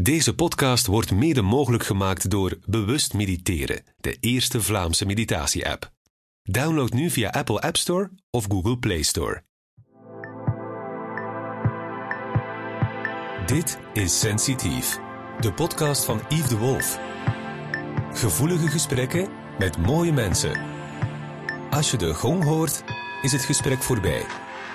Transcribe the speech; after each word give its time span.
Deze 0.00 0.34
podcast 0.34 0.86
wordt 0.86 1.12
mede 1.12 1.42
mogelijk 1.42 1.84
gemaakt 1.84 2.30
door 2.30 2.58
Bewust 2.66 3.14
Mediteren, 3.14 3.82
de 3.96 4.16
eerste 4.20 4.62
Vlaamse 4.62 5.06
meditatie-app. 5.06 5.92
Download 6.42 6.92
nu 6.92 7.10
via 7.10 7.30
Apple 7.30 7.60
App 7.60 7.76
Store 7.76 8.10
of 8.30 8.44
Google 8.48 8.78
Play 8.78 9.02
Store. 9.02 9.42
Dit 13.46 13.78
is 13.92 14.18
Sensitief, 14.18 14.98
de 15.40 15.52
podcast 15.52 16.04
van 16.04 16.20
Yves 16.28 16.48
de 16.48 16.56
Wolf. 16.56 16.98
Gevoelige 18.12 18.68
gesprekken 18.68 19.28
met 19.58 19.78
mooie 19.78 20.12
mensen. 20.12 20.60
Als 21.70 21.90
je 21.90 21.96
de 21.96 22.14
gong 22.14 22.44
hoort, 22.44 22.84
is 23.22 23.32
het 23.32 23.42
gesprek 23.42 23.82
voorbij. 23.82 24.22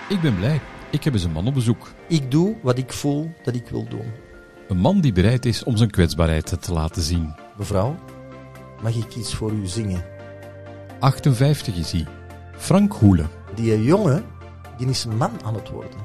Ik 0.09 0.21
ben 0.21 0.35
blij. 0.35 0.61
Ik 0.91 1.03
heb 1.03 1.13
eens 1.13 1.23
een 1.23 1.31
man 1.31 1.47
op 1.47 1.53
bezoek. 1.53 1.93
Ik 2.07 2.31
doe 2.31 2.57
wat 2.61 2.77
ik 2.77 2.93
voel 2.93 3.33
dat 3.43 3.55
ik 3.55 3.67
wil 3.67 3.87
doen. 3.89 4.22
Een 4.68 4.77
man 4.77 5.02
die 5.02 5.11
bereid 5.11 5.45
is 5.45 5.64
om 5.64 5.77
zijn 5.77 5.89
kwetsbaarheid 5.89 6.61
te 6.61 6.73
laten 6.73 7.02
zien. 7.02 7.35
Mevrouw, 7.58 7.95
mag 8.81 8.95
ik 8.95 9.16
iets 9.16 9.35
voor 9.35 9.52
u 9.52 9.67
zingen? 9.67 10.04
58 10.99 11.76
is 11.76 11.91
hij. 11.91 12.08
Frank 12.58 12.94
Hoelen. 12.94 13.30
Die 13.55 13.84
jongen, 13.84 14.23
die 14.77 14.88
is 14.88 15.04
een 15.04 15.18
man 15.18 15.31
aan 15.44 15.54
het 15.54 15.70
worden. 15.70 15.99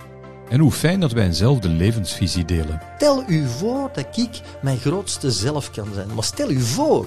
En 0.48 0.60
hoe 0.60 0.72
fijn 0.72 1.00
dat 1.00 1.12
wij 1.12 1.24
eenzelfde 1.24 1.68
levensvisie 1.68 2.44
delen. 2.44 2.80
Stel 2.96 3.24
u 3.26 3.46
voor 3.46 3.90
dat 3.92 4.16
ik 4.16 4.40
mijn 4.62 4.78
grootste 4.78 5.30
zelf 5.30 5.70
kan 5.70 5.88
zijn. 5.94 6.14
Maar 6.14 6.24
stel 6.24 6.50
u 6.50 6.60
voor. 6.60 7.06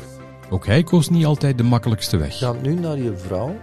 Ook 0.50 0.66
hij 0.66 0.84
koos 0.84 1.10
niet 1.10 1.26
altijd 1.26 1.58
de 1.58 1.64
makkelijkste 1.64 2.18
weg. 2.18 2.38
Ga 2.38 2.54
nu 2.62 2.74
naar 2.74 2.98
je 2.98 3.18
vrouw 3.18 3.56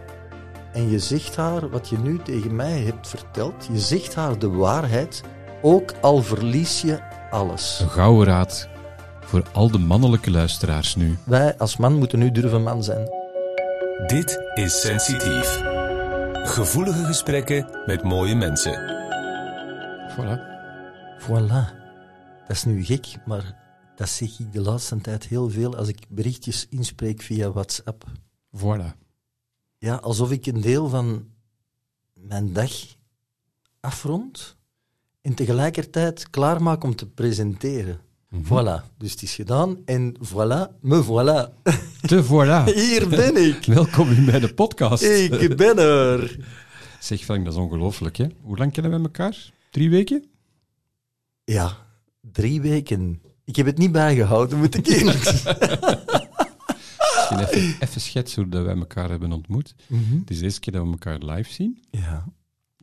en 0.73 0.91
je 0.91 0.98
zegt 0.98 1.37
haar 1.37 1.68
wat 1.68 1.88
je 1.88 1.98
nu 1.98 2.18
tegen 2.18 2.57
mij 2.57 2.80
hebt 2.80 3.09
verteld. 3.09 3.68
Je 3.73 3.79
zegt 3.79 4.15
haar 4.15 4.38
de 4.38 4.51
waarheid, 4.51 5.23
ook 5.62 5.93
al 6.01 6.23
verlies 6.23 6.80
je 6.80 6.98
alles. 7.30 7.80
Een 7.80 7.91
gouden 7.91 8.27
raad 8.27 8.68
voor 9.20 9.42
al 9.52 9.70
de 9.70 9.78
mannelijke 9.78 10.30
luisteraars 10.30 10.95
nu. 10.95 11.18
Wij 11.24 11.59
als 11.59 11.77
man 11.77 11.95
moeten 11.95 12.18
nu 12.18 12.30
durven 12.30 12.62
man 12.62 12.84
zijn. 12.84 13.09
Dit 14.07 14.51
is 14.54 14.80
Sensitief. 14.80 15.60
Gevoelige 16.32 17.04
gesprekken 17.04 17.82
met 17.87 18.02
mooie 18.02 18.34
mensen. 18.34 18.96
Voilà. 20.10 20.40
Voilà. 21.23 21.76
Dat 22.46 22.56
is 22.56 22.65
nu 22.65 22.84
gek, 22.84 23.06
maar 23.26 23.56
dat 23.96 24.09
zeg 24.09 24.38
ik 24.38 24.52
de 24.52 24.60
laatste 24.60 25.01
tijd 25.01 25.24
heel 25.24 25.51
veel 25.51 25.76
als 25.76 25.88
ik 25.88 26.06
berichtjes 26.09 26.66
inspreek 26.68 27.23
via 27.23 27.51
WhatsApp. 27.51 28.04
Voilà. 28.56 29.06
Ja, 29.79 29.95
alsof 29.95 30.30
ik 30.30 30.46
een 30.46 30.60
deel 30.60 30.88
van 30.88 31.26
mijn 32.12 32.52
dag 32.52 32.71
afrond 33.80 34.57
en 35.21 35.35
tegelijkertijd 35.35 36.30
klaarmaak 36.30 36.85
om 36.85 36.95
te 36.97 37.07
presenteren. 37.07 38.01
Voilà, 38.35 38.97
dus 38.97 39.11
het 39.11 39.23
is 39.23 39.35
gedaan 39.35 39.79
en 39.85 40.16
voilà, 40.27 40.80
me 40.80 41.05
voilà. 41.05 41.63
Te 42.01 42.24
voilà. 42.24 42.65
Hier 42.80 43.09
ben 43.09 43.37
ik. 43.37 43.65
Welkom 43.74 44.11
in 44.11 44.24
bij 44.24 44.41
de 44.41 44.55
podcast. 44.55 45.02
Ik 45.02 45.57
ben 45.57 45.79
er. 45.79 46.39
Zeg 47.01 47.21
Frank, 47.21 47.45
dat 47.45 47.52
is 47.52 47.59
ongelooflijk 47.59 48.16
hè. 48.16 48.27
Hoe 48.43 48.57
lang 48.57 48.73
kennen 48.73 48.93
we 48.93 48.99
elkaar? 48.99 49.52
Drie 49.71 49.91
weken? 49.91 50.24
Ja, 51.45 51.77
drie 52.21 52.61
weken. 52.61 53.23
Ik 53.45 53.57
heb 53.57 53.66
het 53.66 53.79
niet 53.79 53.93
bijgehouden, 53.93 54.59
moet 54.59 54.74
ik 54.74 54.87
eerlijk 54.87 55.23
zeggen. 55.23 55.79
Misschien 57.16 57.39
even, 57.39 57.77
even 57.80 58.01
schetsen 58.01 58.43
hoe 58.43 58.51
dat 58.51 58.65
wij 58.65 58.77
elkaar 58.77 59.11
hebben 59.11 59.33
ontmoet. 59.33 59.74
Mhm. 59.87 60.19
Het 60.19 60.30
is 60.30 60.39
de 60.39 60.45
eerste 60.45 60.61
keer 60.61 60.73
dat 60.73 60.83
we 60.85 60.91
elkaar 60.91 61.19
live 61.19 61.52
zien. 61.52 61.83
Ja. 61.91 62.24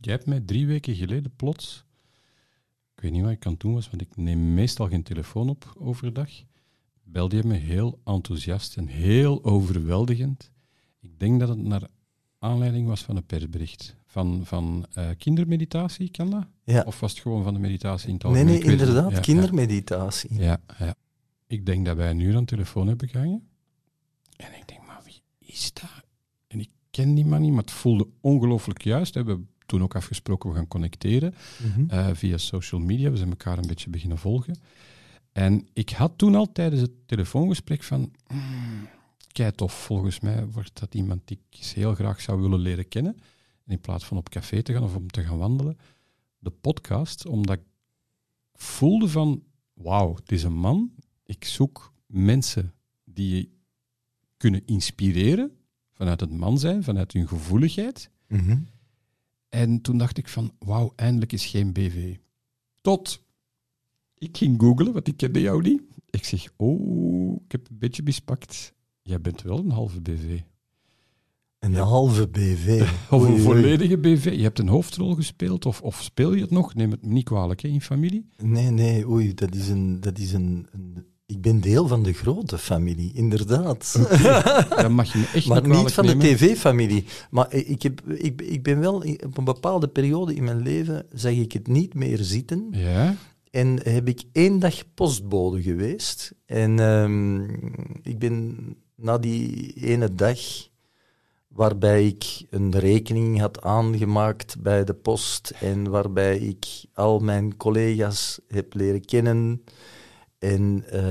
Jij 0.01 0.13
hebt 0.13 0.25
mij 0.25 0.39
drie 0.39 0.67
weken 0.67 0.95
geleden 0.95 1.33
plots, 1.35 1.84
ik 2.95 3.01
weet 3.01 3.11
niet 3.11 3.21
wat 3.23 3.31
ik 3.31 3.45
aan 3.45 3.51
het 3.51 3.61
doen 3.61 3.73
was, 3.73 3.89
want 3.89 4.01
ik 4.01 4.15
neem 4.17 4.53
meestal 4.53 4.87
geen 4.87 5.03
telefoon 5.03 5.49
op 5.49 5.73
overdag, 5.79 6.29
belde 7.03 7.35
je 7.35 7.43
me 7.43 7.53
heel 7.55 7.99
enthousiast 8.03 8.77
en 8.77 8.87
heel 8.87 9.43
overweldigend. 9.43 10.51
Ik 10.99 11.19
denk 11.19 11.39
dat 11.39 11.49
het 11.49 11.57
naar 11.57 11.87
aanleiding 12.39 12.87
was 12.87 13.03
van 13.03 13.15
een 13.15 13.25
persbericht. 13.25 13.95
Van, 14.05 14.41
van 14.45 14.85
eh, 14.93 15.09
kindermeditatie, 15.17 16.09
kan 16.11 16.29
dat? 16.29 16.45
Ja. 16.63 16.83
Of 16.85 16.99
was 16.99 17.11
het 17.11 17.21
gewoon 17.21 17.43
van 17.43 17.53
de 17.53 17.59
meditatie 17.59 18.07
in 18.07 18.13
het 18.13 18.23
Nee, 18.23 18.31
algemeen? 18.31 18.53
nee, 18.59 18.69
niet. 18.69 18.79
inderdaad, 18.81 19.11
Ja, 19.11 19.19
kindermeditatie. 19.19 20.33
Ja, 20.39 20.61
ja. 20.79 20.95
Ik 21.47 21.65
denk 21.65 21.85
dat 21.85 21.97
wij 21.97 22.09
een 22.09 22.19
uur 22.19 22.33
aan 22.35 22.39
de 22.39 22.45
telefoon 22.45 22.87
hebben 22.87 23.09
gehangen. 23.09 23.47
En 24.37 24.55
ik 24.55 24.67
denk, 24.67 24.85
maar 24.85 25.01
wie 25.05 25.21
is 25.39 25.73
dat? 25.73 26.03
En 26.47 26.59
ik 26.59 26.69
ken 26.89 27.13
die 27.15 27.25
man 27.25 27.41
niet, 27.41 27.51
maar 27.51 27.61
het 27.61 27.71
voelde 27.71 28.07
ongelooflijk 28.21 28.83
juist. 28.83 29.13
We 29.13 29.19
hebben 29.19 29.49
toen 29.75 29.83
ook 29.83 29.95
afgesproken, 29.95 30.49
we 30.49 30.55
gaan 30.55 30.67
connecteren 30.67 31.33
Mhm. 31.63 31.89
eh, 31.89 32.09
via 32.13 32.37
social 32.37 32.81
media. 32.81 33.11
We 33.11 33.17
zijn 33.17 33.29
elkaar 33.29 33.57
een 33.57 33.67
beetje 33.67 33.89
beginnen 33.89 34.17
volgen. 34.17 34.57
En 35.31 35.67
ik 35.73 35.89
had 35.89 36.17
toen 36.17 36.35
al 36.35 36.51
tijdens 36.51 36.81
het 36.81 36.91
telefoongesprek 37.07 37.83
van... 37.83 38.11
Mm, 38.33 38.87
kei 39.31 39.51
tof, 39.51 39.73
volgens 39.83 40.19
mij 40.19 40.47
wordt 40.47 40.79
dat 40.79 40.95
iemand 40.95 41.21
die 41.27 41.39
ik 41.49 41.57
heel 41.65 41.95
graag 41.95 42.21
zou 42.21 42.41
willen 42.41 42.59
leren 42.59 42.87
kennen. 42.87 43.13
En 43.65 43.71
in 43.71 43.79
plaats 43.81 44.05
van 44.05 44.17
op 44.17 44.29
café 44.29 44.61
te 44.63 44.73
gaan 44.73 44.83
of 44.83 44.95
om 44.95 45.07
te 45.07 45.23
gaan 45.23 45.37
wandelen, 45.37 45.77
de 46.39 46.49
podcast, 46.49 47.25
omdat 47.25 47.57
ik 47.57 47.63
voelde 48.53 49.07
van... 49.09 49.43
Wauw, 49.73 50.15
het 50.15 50.31
is 50.31 50.43
een 50.43 50.57
man. 50.57 50.91
Ik 51.25 51.45
zoek 51.45 51.93
mensen 52.05 52.73
die 53.03 53.57
kunnen 54.37 54.65
inspireren 54.65 55.51
vanuit 55.91 56.19
het 56.19 56.31
man 56.31 56.59
zijn, 56.59 56.83
vanuit 56.83 57.13
hun 57.13 57.27
gevoeligheid. 57.27 58.09
Mhm. 58.27 58.57
En 59.55 59.81
toen 59.81 59.97
dacht 59.97 60.17
ik 60.17 60.27
van, 60.27 60.51
wauw, 60.59 60.93
eindelijk 60.95 61.31
is 61.33 61.45
geen 61.45 61.73
BV. 61.73 62.15
Tot 62.81 63.23
ik 64.17 64.37
ging 64.37 64.59
googlen, 64.61 64.93
want 64.93 65.07
ik 65.07 65.17
kende 65.17 65.41
jou 65.41 65.61
niet. 65.61 65.81
Ik 66.09 66.23
zeg, 66.25 66.49
oh, 66.55 67.35
ik 67.45 67.51
heb 67.51 67.69
een 67.69 67.77
beetje 67.77 68.03
mispakt. 68.03 68.73
Jij 69.01 69.21
bent 69.21 69.41
wel 69.41 69.57
een 69.59 69.71
halve 69.71 70.01
BV. 70.01 70.39
Een 71.59 71.71
Ja. 71.71 71.83
halve 71.83 72.27
BV. 72.27 72.87
Of 73.11 73.23
een 73.23 73.39
volledige 73.39 73.97
BV. 73.97 74.33
Je 74.35 74.41
hebt 74.43 74.59
een 74.59 74.67
hoofdrol 74.67 75.15
gespeeld, 75.15 75.65
of, 75.65 75.81
of 75.81 76.01
speel 76.01 76.33
je 76.33 76.41
het 76.41 76.51
nog? 76.51 76.73
Neem 76.73 76.91
het 76.91 77.05
me 77.05 77.11
niet 77.13 77.23
kwalijk, 77.23 77.61
hè, 77.61 77.67
in 77.67 77.81
familie. 77.81 78.29
Nee, 78.37 78.69
nee, 78.69 79.07
oei, 79.09 79.33
dat 79.33 79.55
is 79.55 79.67
een... 79.69 79.99
Dat 79.99 80.17
is 80.19 80.33
een, 80.33 80.67
een 80.71 81.05
ik 81.25 81.41
ben 81.41 81.61
deel 81.61 81.87
van 81.87 82.03
de 82.03 82.13
grote 82.13 82.57
familie, 82.57 83.11
inderdaad. 83.13 83.93
Dan 84.69 84.91
mag 84.91 85.11
je 85.11 85.17
me 85.17 85.29
echt 85.33 85.47
maar 85.51 85.67
niet 85.67 85.93
van 85.93 86.05
de 86.05 86.17
tv-familie. 86.17 87.05
Maar 87.29 87.53
ik, 87.53 87.81
heb, 87.81 88.01
ik, 88.01 88.41
ik 88.41 88.63
ben 88.63 88.79
wel... 88.79 88.95
Op 89.25 89.37
een 89.37 89.43
bepaalde 89.43 89.87
periode 89.87 90.35
in 90.35 90.43
mijn 90.43 90.61
leven 90.61 91.05
zag 91.13 91.31
ik 91.31 91.51
het 91.51 91.67
niet 91.67 91.93
meer 91.93 92.17
zitten. 92.17 92.67
Ja, 92.71 93.15
En 93.51 93.79
heb 93.83 94.07
ik 94.07 94.23
één 94.31 94.59
dag 94.59 94.93
postbode 94.93 95.61
geweest. 95.61 96.33
En 96.45 96.79
ehm, 96.79 97.43
ik 98.01 98.19
ben 98.19 98.57
na 98.95 99.17
die 99.17 99.73
ene 99.73 100.13
dag, 100.15 100.39
waarbij 101.47 102.07
ik 102.07 102.45
een 102.49 102.79
rekening 102.79 103.39
had 103.39 103.61
aangemaakt 103.61 104.61
bij 104.61 104.83
de 104.83 104.93
post 104.93 105.53
en 105.59 105.89
waarbij 105.89 106.37
ik 106.37 106.65
al 106.93 107.19
mijn 107.19 107.57
collega's 107.57 108.39
heb 108.47 108.73
leren 108.73 109.05
kennen. 109.05 109.63
En 110.53 110.83
eh, 110.89 111.01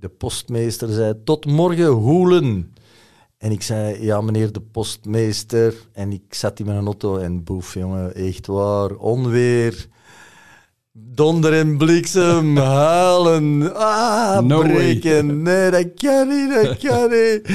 de 0.00 0.08
postmeester 0.18 0.88
zei, 0.88 1.14
tot 1.24 1.46
morgen 1.46 1.86
hoelen. 1.86 2.74
En 3.38 3.50
ik 3.50 3.62
zei, 3.62 4.02
ja 4.04 4.20
meneer 4.20 4.52
de 4.52 4.60
postmeester. 4.60 5.74
En 5.92 6.12
ik 6.12 6.34
zat 6.34 6.58
in 6.58 6.66
mijn 6.66 6.84
auto 6.84 7.16
en 7.16 7.44
boef, 7.44 7.74
jongen, 7.74 8.14
echt 8.14 8.46
waar, 8.46 8.94
onweer. 8.94 9.86
Donder 10.92 11.52
en 11.52 11.76
bliksem, 11.76 12.56
huilen, 12.86 13.74
ah, 13.74 14.40
No 14.40 14.58
way. 14.62 14.72
breken. 14.74 15.42
Nee, 15.42 15.70
dat 15.70 15.94
kan 15.94 16.28
niet, 16.28 16.54
dat 16.54 16.78
kan 16.84 17.10
niet. 17.10 17.48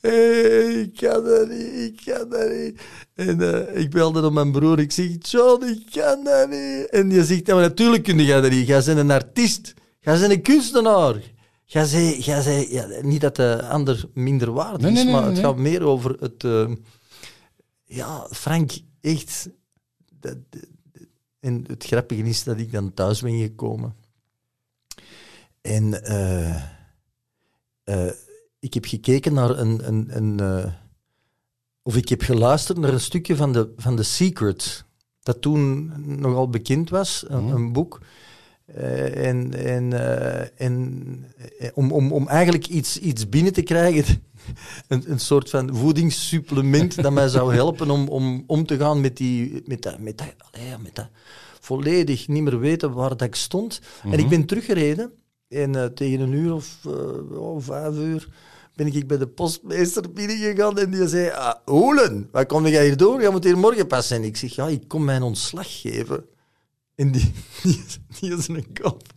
Eh, 0.00 0.80
ik 0.80 0.96
kan 0.96 1.24
dat 1.24 1.48
niet, 1.48 1.74
ik 1.74 2.00
kan 2.04 2.28
dat 2.28 2.50
niet. 2.50 2.80
En 3.14 3.40
eh, 3.40 3.80
ik 3.82 3.90
belde 3.90 4.20
naar 4.20 4.32
mijn 4.32 4.52
broer, 4.52 4.78
ik 4.78 4.92
zeg, 4.92 5.08
John, 5.20 5.64
ik 5.64 5.82
kan 5.92 6.24
dat 6.24 6.48
niet. 6.50 6.88
En 6.90 7.10
je 7.10 7.24
zegt, 7.24 7.46
ja, 7.46 7.54
maar 7.54 7.62
natuurlijk 7.62 8.02
kun 8.02 8.18
je 8.18 8.40
dat 8.40 8.50
niet. 8.50 8.66
Jij 8.66 8.82
bent 8.84 8.98
een 8.98 9.10
artiest, 9.10 9.74
jij 10.02 10.18
bent 10.18 10.32
een 10.32 10.42
kunstenaar. 10.42 11.20
Jij 11.64 11.84
zei, 11.84 12.18
jij 12.20 12.42
zei 12.42 12.72
ja, 12.72 12.86
niet 13.02 13.20
dat 13.20 13.36
de 13.36 13.62
ander 13.68 14.04
minder 14.14 14.52
waard 14.52 14.76
is, 14.78 14.82
Nee, 14.82 14.92
nee, 14.92 15.04
nee, 15.04 15.12
maar 15.12 15.24
het 15.24 15.38
gaat 15.38 15.56
meer 15.56 15.82
over 15.82 16.10
het... 16.20 16.44
eh, 16.44 16.70
ja, 17.84 18.26
Frank, 18.30 18.72
echt... 19.00 19.48
Dat, 20.20 20.36
dat- 20.50 20.66
en 21.40 21.64
het 21.66 21.84
grappige 21.84 22.22
is 22.22 22.44
dat 22.44 22.58
ik 22.58 22.72
dan 22.72 22.94
thuis 22.94 23.20
ben 23.20 23.38
gekomen. 23.38 23.94
En 25.60 26.04
eh, 26.04 26.62
eh, 27.84 28.12
ik 28.58 28.74
heb 28.74 28.84
gekeken 28.84 29.32
naar 29.32 29.58
een... 29.58 29.86
een, 29.88 30.16
een 30.16 30.40
eh, 30.64 30.72
of 31.82 31.96
ik 31.96 32.08
heb 32.08 32.22
geluisterd 32.22 32.78
naar 32.78 32.92
een 32.92 33.00
stukje 33.00 33.36
van 33.36 33.52
The, 33.52 33.72
van 33.76 33.96
The 33.96 34.02
Secret. 34.02 34.84
Dat 35.22 35.40
toen 35.40 35.92
nogal 36.20 36.48
bekend 36.48 36.90
was, 36.90 37.24
een, 37.28 37.44
Mhm. 37.44 37.54
een 37.54 37.72
boek. 37.72 38.00
Eh, 38.74 39.26
en 39.26 39.54
en, 39.54 39.92
eh, 39.92 40.66
en 40.66 41.24
eh, 41.58 41.68
om, 41.74 41.92
om, 41.92 42.12
om 42.12 42.28
eigenlijk 42.28 42.66
iets, 42.66 42.98
iets 42.98 43.28
binnen 43.28 43.52
te 43.52 43.62
krijgen, 43.62 44.22
een, 44.88 45.10
een 45.10 45.20
soort 45.20 45.50
van 45.50 45.76
voedingssupplement 45.76 47.02
dat 47.02 47.12
mij 47.12 47.28
zou 47.28 47.54
helpen 47.54 47.90
om, 47.90 48.08
om 48.08 48.44
om 48.46 48.66
te 48.66 48.76
gaan 48.76 49.00
met, 49.00 49.16
die, 49.16 49.62
met, 49.64 49.82
dat, 49.82 49.98
met, 49.98 50.18
dat, 50.18 50.34
allee, 50.38 50.78
met 50.82 50.94
dat 50.94 51.08
volledig 51.60 52.28
niet 52.28 52.42
meer 52.42 52.58
weten 52.58 52.92
waar 52.92 53.08
dat 53.08 53.22
ik 53.22 53.34
stond. 53.34 53.80
En 54.02 54.18
ik 54.18 54.28
ben 54.28 54.44
teruggereden 54.46 55.12
En 55.48 55.94
tegen 55.94 56.20
een 56.20 56.32
uur 56.32 56.54
of 56.54 56.78
oh, 57.32 57.56
vijf 57.60 57.94
uur 57.96 58.28
ben 58.74 58.86
ik 58.86 59.06
bij 59.06 59.18
de 59.18 59.26
postmeester 59.26 60.12
binnengegaan 60.12 60.78
en 60.78 60.90
die 60.90 61.08
zei, 61.08 61.30
ah, 61.30 61.54
Olen, 61.64 62.28
wat 62.32 62.46
kom 62.46 62.66
jij 62.66 62.84
hier 62.84 62.96
doen? 62.96 63.20
Je 63.20 63.30
moet 63.30 63.44
hier 63.44 63.58
morgen 63.58 63.86
pas 63.86 64.06
zijn. 64.06 64.24
Ik 64.24 64.36
zeg, 64.36 64.54
ja, 64.54 64.68
ik 64.68 64.88
kom 64.88 65.04
mijn 65.04 65.22
ontslag 65.22 65.80
geven. 65.80 66.24
En 66.94 67.12
die, 67.12 67.32
die, 67.62 67.82
die 68.20 68.36
is 68.36 68.48
een 68.48 68.66
kop. 68.82 69.02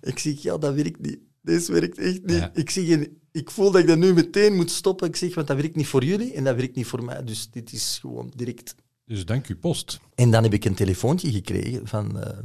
ik 0.00 0.18
zeg, 0.18 0.42
ja, 0.42 0.58
dat 0.58 0.74
werkt 0.74 1.00
niet. 1.00 1.18
Deze 1.42 1.72
werkt 1.72 1.98
echt 1.98 2.22
niet. 2.26 2.36
Ja. 2.36 2.50
Ik, 2.54 2.70
zeg, 2.70 3.06
ik 3.32 3.50
voel 3.50 3.70
dat 3.70 3.80
ik 3.80 3.86
dat 3.86 3.98
nu 3.98 4.12
meteen 4.12 4.54
moet 4.54 4.70
stoppen. 4.70 5.08
Ik 5.08 5.16
zeg, 5.16 5.34
want 5.34 5.46
dat 5.46 5.56
werkt 5.56 5.76
niet 5.76 5.86
voor 5.86 6.04
jullie 6.04 6.32
en 6.32 6.44
dat 6.44 6.56
werkt 6.56 6.76
niet 6.76 6.86
voor 6.86 7.04
mij. 7.04 7.24
Dus 7.24 7.50
dit 7.50 7.72
is 7.72 7.98
gewoon 8.00 8.32
direct. 8.36 8.74
Dus 9.04 9.24
dank 9.24 9.48
u 9.48 9.56
post. 9.56 10.00
En 10.14 10.30
dan 10.30 10.42
heb 10.42 10.52
ik 10.52 10.64
een 10.64 10.74
telefoontje 10.74 11.32
gekregen 11.32 11.86
van 11.86 12.20
eh, 12.20 12.38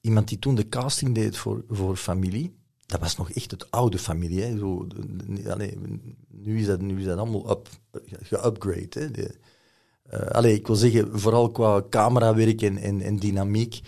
iemand 0.00 0.28
die 0.28 0.38
toen 0.38 0.54
de 0.54 0.68
casting 0.68 1.14
deed 1.14 1.36
voor, 1.36 1.64
voor 1.68 1.96
familie. 1.96 2.56
Dat 2.86 3.00
was 3.00 3.16
nog 3.16 3.30
echt 3.30 3.50
het 3.50 3.70
oude 3.70 3.98
familie. 3.98 4.40
Hè. 4.42 4.58
Zo, 4.58 4.86
de- 4.86 5.32
de- 5.42 5.52
allee, 5.52 5.78
nu, 6.28 6.58
is 6.60 6.66
dat, 6.66 6.80
nu 6.80 6.98
is 6.98 7.04
dat 7.04 7.18
allemaal 7.18 7.50
up, 7.50 7.68
geupgrade. 8.22 8.88
Hè. 9.12 9.26
Allee, 10.10 10.54
ik 10.54 10.66
wil 10.66 10.76
zeggen, 10.76 11.20
vooral 11.20 11.50
qua 11.50 11.82
camerawerk 11.90 12.62
en, 12.62 12.78
en, 12.78 13.00
en 13.00 13.16
dynamiek. 13.16 13.80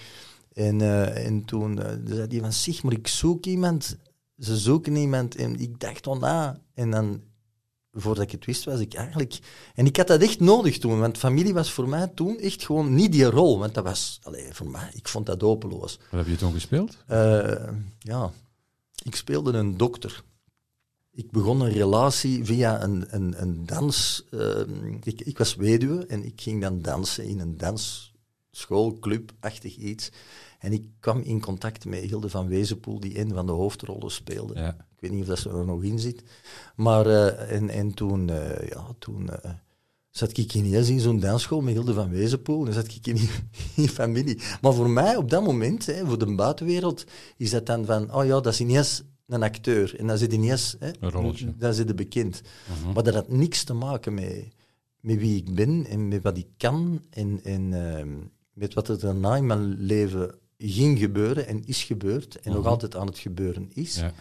En, 0.52 0.80
eh, 0.80 1.26
en 1.26 1.44
toen 1.44 1.82
eh, 1.82 1.96
zei 2.04 2.26
hij 2.28 2.40
van, 2.40 2.52
zeg, 2.52 2.82
maar 2.82 2.92
ik 2.92 3.08
zoek 3.08 3.46
iemand. 3.46 3.96
Ze 4.38 4.56
zoeken 4.56 4.96
iemand. 4.96 5.36
En 5.36 5.60
ik 5.60 5.80
dacht 5.80 6.04
van, 6.04 6.22
ah. 6.22 6.54
En 6.74 6.90
dan, 6.90 7.20
voordat 7.92 8.24
ik 8.24 8.30
het 8.30 8.44
wist, 8.44 8.64
was 8.64 8.80
ik 8.80 8.94
eigenlijk... 8.94 9.38
En 9.74 9.86
ik 9.86 9.96
had 9.96 10.06
dat 10.06 10.22
echt 10.22 10.40
nodig 10.40 10.78
toen, 10.78 11.00
want 11.00 11.18
familie 11.18 11.54
was 11.54 11.72
voor 11.72 11.88
mij 11.88 12.06
toen 12.06 12.38
echt 12.38 12.64
gewoon 12.64 12.94
niet 12.94 13.12
die 13.12 13.24
rol. 13.24 13.58
Want 13.58 13.74
dat 13.74 13.84
was, 13.84 14.18
allee, 14.22 14.54
voor 14.54 14.70
mij, 14.70 14.90
ik 14.92 15.08
vond 15.08 15.26
dat 15.26 15.40
hopeloos. 15.40 15.98
Wat 16.10 16.20
heb 16.20 16.28
je 16.28 16.36
toen 16.36 16.52
gespeeld? 16.52 16.96
Ja, 17.98 18.30
ik 19.02 19.14
speelde 19.14 19.52
een 19.52 19.76
dokter. 19.76 20.22
Ik 21.12 21.30
begon 21.30 21.60
een 21.60 21.72
relatie 21.72 22.44
via 22.44 22.82
een, 22.82 23.04
een, 23.08 23.42
een 23.42 23.66
dans. 23.66 24.24
eh, 24.30 24.60
ik, 25.02 25.20
ik 25.20 25.38
was 25.38 25.54
weduwe 25.54 26.06
en 26.06 26.24
ik 26.24 26.40
ging 26.40 26.60
dan 26.60 26.82
dansen 26.82 27.24
in 27.24 27.40
een 27.40 27.56
dansschool, 27.56 28.98
club-achtig 28.98 29.76
iets. 29.76 30.10
En 30.58 30.72
ik 30.72 30.84
kwam 31.00 31.20
in 31.20 31.40
contact 31.40 31.84
met 31.84 32.00
Hilde 32.00 32.28
van 32.28 32.48
Wezenpoel, 32.48 33.00
die 33.00 33.18
een 33.18 33.32
van 33.34 33.46
de 33.46 33.52
hoofdrollen 33.52 34.10
speelde. 34.10 34.54
Ja. 34.54 34.68
Ik 34.68 35.00
weet 35.00 35.10
niet 35.10 35.20
of 35.20 35.28
dat 35.28 35.38
ze 35.38 35.48
er 35.48 35.64
nog 35.64 35.82
in 35.82 35.98
zit. 35.98 36.22
Maar 36.76 37.06
eh, 37.06 37.56
en, 37.56 37.68
en 37.68 37.94
toen, 37.94 38.30
eh, 38.30 38.68
ja, 38.68 38.86
toen 38.98 39.30
eh, 39.30 39.50
zat 40.10 40.36
ik 40.36 40.54
ineens 40.54 40.88
in 40.88 41.00
zo'n 41.00 41.20
dansschool 41.20 41.60
met 41.60 41.74
Hilde 41.74 41.94
van 41.94 42.10
Wezenpoel. 42.10 42.66
En 42.66 42.72
zat 42.72 42.86
ik 42.86 43.06
in, 43.06 43.18
familie. 43.88 44.40
Maar 44.60 44.72
voor 44.72 44.90
mij 44.90 45.16
op 45.16 45.30
dat 45.30 45.44
moment, 45.44 45.86
hè, 45.86 46.06
voor 46.06 46.18
de 46.18 46.34
buitenwereld, 46.34 47.04
is 47.36 47.50
dat 47.50 47.66
dan 47.66 47.84
van, 47.84 48.14
oh 48.14 48.24
ja, 48.24 48.40
dat 48.40 48.52
is 48.52 48.60
ineens 48.60 49.02
een 49.32 49.42
acteur. 49.42 49.98
En 49.98 50.06
dan 50.06 50.18
zit 50.18 50.32
ineens, 50.32 50.76
hè, 50.78 50.90
Een 51.00 51.10
rolletje. 51.10 51.56
dan 51.56 51.74
zit 51.74 51.88
je 51.88 51.94
bekend. 51.94 52.42
Mhm. 52.82 52.92
Maar 52.92 53.02
dat 53.02 53.14
had 53.14 53.28
niks 53.28 53.64
te 53.64 53.72
maken 53.72 54.14
met, 54.14 54.44
met 55.00 55.18
wie 55.18 55.36
ik 55.36 55.54
ben 55.54 55.86
en 55.86 56.08
met 56.08 56.22
wat 56.22 56.36
ik 56.36 56.46
kan 56.56 57.02
en, 57.10 57.40
en 57.44 57.94
ehm, 57.96 58.08
met 58.52 58.74
wat 58.74 58.88
er 58.88 58.98
daarna 59.00 59.36
in 59.36 59.46
mijn 59.46 59.76
leven 59.78 60.34
ging 60.58 60.98
gebeuren 60.98 61.46
en 61.46 61.64
is 61.64 61.82
gebeurd 61.84 62.40
en 62.40 62.50
nog 62.52 62.60
Mhm. 62.60 62.68
altijd 62.70 62.96
aan 62.96 63.06
het 63.06 63.18
gebeuren 63.18 63.70
is. 63.74 63.94
Ja. 63.96 64.12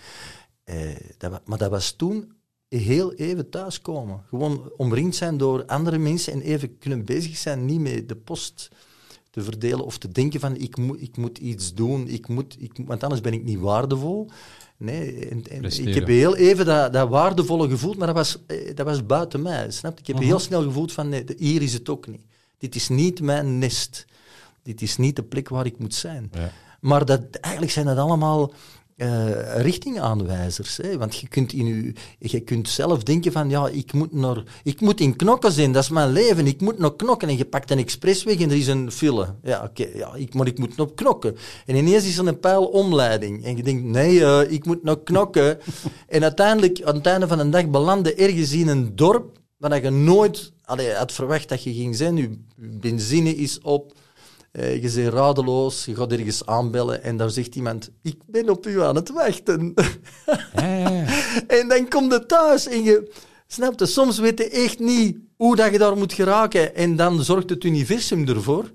Eh, 0.64 0.96
dat, 1.18 1.42
maar 1.48 1.58
dat 1.58 1.70
was 1.70 1.92
toen 1.92 2.34
heel 2.68 3.14
even 3.14 3.50
thuiskomen. 3.50 4.24
Gewoon 4.28 4.72
omringd 4.78 5.16
zijn 5.16 5.38
door 5.38 5.66
andere 5.66 5.98
mensen 5.98 6.34
en 6.34 6.42
even 6.42 6.78
kunnen 6.78 7.06
bezig 7.06 7.38
zijn, 7.38 7.66
niet 7.66 7.80
met 7.80 8.10
de 8.10 8.16
post 8.16 8.70
te 9.40 9.46
verdelen 9.52 9.86
of 9.86 9.98
te 9.98 10.12
denken 10.12 10.40
van 10.40 10.58
ik 10.58 10.78
moet, 10.78 11.02
ik 11.02 11.18
moet 11.18 11.38
iets 11.38 11.74
doen, 11.74 12.08
ik 12.08 12.28
moet, 12.28 12.56
ik, 12.60 12.72
want 12.86 13.04
anders 13.04 13.22
ben 13.22 13.34
ik 13.34 13.44
niet 13.44 13.60
waardevol. 13.60 14.30
Nee, 14.78 15.30
en, 15.30 15.44
en 15.50 15.64
ik 15.64 15.94
heb 15.94 16.08
heel 16.08 16.36
even 16.36 16.66
dat, 16.66 16.94
dat 16.94 17.10
waardevolle 17.10 17.70
gevoeld, 17.70 17.98
maar 17.98 18.08
dat 18.08 18.16
was, 18.16 18.38
eh, 18.48 18.76
dat 18.76 18.86
was 18.86 19.06
buiten 19.06 19.42
mij. 19.42 19.72
Snap 19.72 19.94
je? 19.94 20.00
Ik 20.00 20.08
heb 20.08 20.16
Mhm. 20.16 20.26
heel 20.26 20.40
snel 20.40 20.64
gevoeld 20.64 20.92
van 20.92 21.10
nee, 21.10 21.24
hier 21.38 21.62
is 21.62 21.74
het 21.74 21.90
ook 21.90 22.08
niet. 22.08 22.26
Dit 22.58 22.76
is 22.76 22.90
niet 22.90 23.22
mijn 23.22 23.58
nest. 23.58 24.06
Dit 24.64 24.82
is 24.82 24.98
niet 24.98 25.16
de 25.16 25.24
plek 25.24 25.50
waar 25.50 25.66
ik 25.66 25.80
moet 25.80 25.94
zijn. 25.94 26.30
Ja. 26.34 26.52
Maar 26.82 27.06
dat, 27.06 27.22
eigenlijk 27.32 27.74
zijn 27.74 27.86
dat 27.86 27.98
allemaal 27.98 28.54
eh, 29.00 29.62
richtingaanwijzers. 29.62 30.78
Hè? 30.78 30.98
Want 30.98 31.16
je 31.16 31.28
kunt, 31.28 31.54
in 31.54 31.66
je, 31.66 31.94
je 32.20 32.40
kunt 32.40 32.70
zelf 32.70 33.04
denken 33.04 33.32
van, 33.32 33.50
ja, 33.50 33.68
ik 33.68 33.94
moet, 33.94 34.14
naar, 34.14 34.44
ik 34.64 34.82
moet 34.82 35.00
in 35.00 35.16
knokken 35.16 35.52
zijn, 35.52 35.72
dat 35.72 35.84
is 35.84 35.90
mijn 35.90 36.12
leven. 36.12 36.48
Ik 36.48 36.62
moet 36.62 36.80
nog 36.80 36.96
knokken. 36.96 37.28
En 37.28 37.38
je 37.38 37.46
pakt 37.46 37.72
een 37.72 37.78
expressweg 37.78 38.40
en 38.40 38.50
er 38.50 38.58
is 38.58 38.68
een 38.68 38.92
file. 38.92 39.36
Ja, 39.44 39.64
oké, 39.64 39.88
ja, 39.94 40.14
ik, 40.14 40.34
maar 40.34 40.48
ik 40.48 40.58
moet 40.58 40.78
nog 40.78 40.94
knokken. 40.94 41.36
En 41.66 41.76
ineens 41.76 42.06
is 42.06 42.18
er 42.18 42.28
een 42.28 42.40
pijlomleiding. 42.40 43.46
En 43.46 43.58
je 43.58 43.64
denkt, 43.64 43.84
nee, 43.84 44.26
eh, 44.26 44.52
ik 44.52 44.66
moet 44.66 44.84
nog 44.84 45.04
knokken. 45.04 45.58
en 46.08 46.24
uiteindelijk, 46.24 46.82
aan 46.84 46.96
het 46.96 47.06
einde 47.06 47.28
van 47.28 47.38
de 47.38 47.50
dag, 47.50 47.70
belanden 47.70 48.18
ergens 48.18 48.52
in 48.52 48.68
een 48.68 48.96
dorp 48.96 49.40
waar 49.58 49.84
je 49.84 49.90
nooit 49.90 50.52
allee, 50.70 50.94
had 50.94 51.12
verwacht 51.12 51.50
dat 51.50 51.64
je 51.64 51.74
ging 51.74 51.96
zijn. 51.96 52.18
Je 52.18 52.30
benzine 52.56 53.36
is 53.36 53.62
op. 53.62 53.94
Eh, 54.52 54.82
je 54.84 54.92
bent 54.96 55.14
radeloos, 55.14 55.86
je 55.86 55.96
gaat 55.96 56.12
ergens 56.12 56.46
aanbellen 56.46 57.04
en 57.04 57.18
daar 57.18 57.30
zegt 57.30 57.56
iemand: 57.56 57.90
Ik 58.02 58.18
ben 58.26 58.50
op 58.50 58.68
u 58.68 58.82
aan 58.82 58.96
het 58.96 59.12
wachten. 59.12 59.74
Ja, 60.56 60.66
ja, 60.66 60.90
ja. 60.90 61.06
en 61.60 61.68
dan 61.68 61.88
kom 61.88 62.12
je 62.12 62.26
thuis 62.26 62.68
en 62.68 62.84
je. 62.84 63.12
Snap 63.48 63.80
je, 63.80 63.86
soms 63.86 64.20
weet 64.20 64.38
je 64.38 64.50
echt 64.50 64.80
niet 64.80 65.18
hoe 65.36 65.56
dat 65.56 65.72
je 65.72 65.78
daar 65.78 65.98
moet 65.98 66.14
geraken. 66.14 66.76
En 66.76 66.96
dan 66.96 67.24
zorgt 67.24 67.50
het 67.50 67.64
universum 67.64 68.28
ervoor 68.28 68.72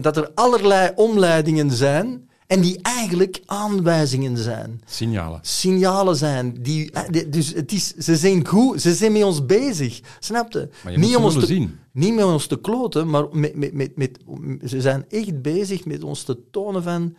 dat 0.00 0.16
er 0.16 0.30
allerlei 0.34 0.92
omleidingen 0.94 1.70
zijn 1.70 2.28
en 2.46 2.60
die 2.60 2.78
eigenlijk 2.82 3.42
aanwijzingen 3.46 4.36
zijn 4.36 4.80
Signalen. 4.84 5.38
signalen 5.42 6.16
zijn. 6.16 6.56
Die, 6.62 6.90
eh, 6.90 7.24
dus 7.30 7.52
het 7.52 7.72
is, 7.72 7.94
ze 7.94 8.16
zijn 8.16 8.46
goed, 8.46 8.80
ze 8.80 8.94
zijn 8.94 9.12
met 9.12 9.22
ons 9.22 9.46
bezig. 9.46 10.00
Snap 10.18 10.52
je? 10.52 10.68
Maar 10.84 10.92
je 10.92 10.98
moet 10.98 11.10
ze 11.10 11.16
om 11.16 11.24
ons 11.24 11.34
te, 11.34 11.46
zien. 11.46 11.78
niet 11.92 12.14
met 12.14 12.24
ons 12.24 12.46
te 12.46 12.60
kloten, 12.60 13.10
maar 13.10 13.24
met, 13.32 13.54
met, 13.54 13.74
met, 13.74 13.96
met, 13.96 14.18
ze 14.64 14.80
zijn 14.80 15.04
echt 15.08 15.42
bezig 15.42 15.84
met 15.84 16.02
ons 16.02 16.22
te 16.22 16.50
tonen 16.50 16.82
van... 16.82 17.16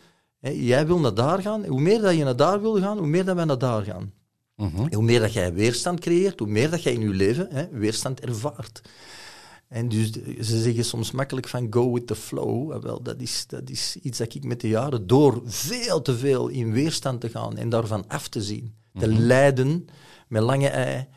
Jij 0.54 0.88
wil 0.88 1.00
naar 1.00 1.13
daar 1.13 1.42
gaan. 1.42 1.66
Hoe 1.66 1.81
meer 1.81 2.01
dat 2.01 2.16
je 2.16 2.24
naar 2.24 2.36
daar 2.36 2.62
wil 2.62 2.80
gaan, 2.80 2.98
hoe 2.98 3.07
meer 3.07 3.25
dat 3.25 3.36
wij 3.36 3.45
naar 3.45 3.57
daar 3.57 3.83
gaan. 3.83 4.12
En 4.57 4.94
hoe 4.94 5.04
meer 5.04 5.19
dat 5.19 5.33
jij 5.33 5.54
weerstand 5.54 6.00
creëert, 6.00 6.39
hoe 6.39 6.48
meer 6.48 6.69
dat 6.69 6.83
jij 6.83 6.94
in 6.94 7.01
je 7.01 7.10
leven 7.10 7.48
hè, 7.51 7.68
weerstand 7.71 8.19
ervaart. 8.19 8.81
En 9.75 9.89
dus 9.89 10.12
ze 10.42 10.62
zeggen 10.62 10.86
soms 10.86 11.12
makkelijk 11.12 11.48
van 11.48 11.68
go 11.69 11.94
with 11.94 12.07
the 12.07 12.16
flow. 12.16 12.72
Eh, 12.72 12.81
Wel, 12.81 13.01
dat 13.01 13.22
is, 13.22 13.48
dat 13.48 13.69
is 13.69 13.98
iets 14.01 14.18
dat 14.18 14.33
ik 14.33 14.44
met 14.44 14.62
de 14.62 14.68
jaren, 14.68 15.07
door 15.07 15.42
veel 15.45 16.01
te 16.01 16.18
veel 16.18 16.48
in 16.48 16.72
weerstand 16.72 17.22
te 17.22 17.30
gaan 17.30 17.57
en 17.57 17.69
daarvan 17.69 18.07
af 18.07 18.28
te 18.28 18.42
zien, 18.42 18.76
te 18.94 19.07
lijden 19.07 19.88
met 20.28 20.42
lange 20.42 20.68
ei, 20.68 21.07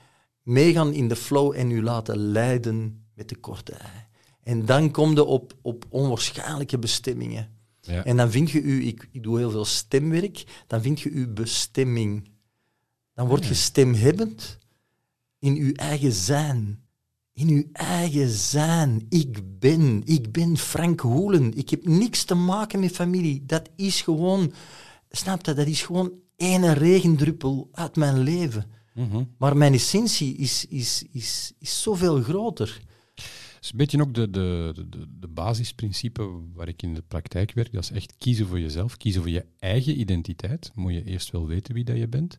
meegaan 0.42 0.92
in 0.92 1.08
de 1.08 1.16
flow 1.16 1.52
en 1.56 1.70
u 1.70 1.82
laten 1.82 2.16
leiden 2.16 3.06
met 3.14 3.28
de 3.28 3.36
korte 3.36 3.72
ei. 3.72 4.06
En 4.42 4.66
dan 4.66 4.90
kom 4.90 5.14
je 5.14 5.24
op, 5.24 5.54
op 5.62 5.84
onwaarschijnlijke 5.88 6.78
bestemmingen. 6.78 7.48
Ja. 7.80 8.04
En 8.04 8.16
dan 8.16 8.30
vind 8.30 8.50
je 8.50 8.60
u, 8.60 8.86
ik, 8.86 9.08
ik 9.12 9.22
doe 9.22 9.38
heel 9.38 9.50
veel 9.50 9.64
stemwerk, 9.64 10.64
dan 10.66 10.82
vind 10.82 11.00
je 11.00 11.10
uw 11.10 11.32
bestemming. 11.32 12.30
Dan 13.14 13.28
word 13.28 13.46
je 13.46 13.54
stemhebbend 13.54 14.58
in 15.38 15.56
uw 15.56 15.72
eigen 15.72 16.12
zijn. 16.12 16.86
In 17.38 17.48
uw 17.48 17.64
eigen 17.72 18.28
zijn. 18.28 19.06
Ik 19.08 19.58
ben, 19.58 20.02
ik 20.04 20.32
ben 20.32 20.56
Frank 20.56 21.00
Hoelen. 21.00 21.56
Ik 21.56 21.70
heb 21.70 21.86
niks 21.86 22.24
te 22.24 22.34
maken 22.34 22.80
met 22.80 22.92
familie. 22.92 23.42
Dat 23.46 23.68
is 23.76 24.02
gewoon, 24.02 24.52
snap 25.10 25.46
je, 25.46 25.54
dat 25.54 25.66
is 25.66 25.82
gewoon 25.82 26.12
ene 26.36 26.72
regendruppel 26.72 27.68
uit 27.72 27.96
mijn 27.96 28.18
leven. 28.18 28.66
Mhm. 28.94 29.24
Maar 29.38 29.56
mijn 29.56 29.72
essentie 29.72 30.36
is, 30.36 30.66
is, 30.68 31.04
is, 31.12 31.52
is 31.58 31.82
zoveel 31.82 32.22
groter. 32.22 32.80
Dat 33.58 33.66
is 33.66 33.70
een 33.70 33.78
beetje 33.78 34.00
ook 34.00 34.14
de, 34.14 34.30
de, 34.30 34.72
de, 34.88 35.06
de 35.18 35.28
basisprincipe 35.28 36.30
waar 36.54 36.68
ik 36.68 36.82
in 36.82 36.94
de 36.94 37.02
praktijk 37.08 37.52
werk. 37.52 37.72
Dat 37.72 37.82
is 37.82 37.90
echt 37.90 38.14
kiezen 38.18 38.46
voor 38.46 38.60
jezelf, 38.60 38.96
kiezen 38.96 39.22
voor 39.22 39.30
je 39.30 39.46
eigen 39.58 40.00
identiteit. 40.00 40.72
Moet 40.74 40.92
je 40.92 41.04
eerst 41.04 41.30
wel 41.30 41.46
weten 41.46 41.74
wie 41.74 41.84
dat 41.84 41.96
je 41.96 42.08
bent. 42.08 42.38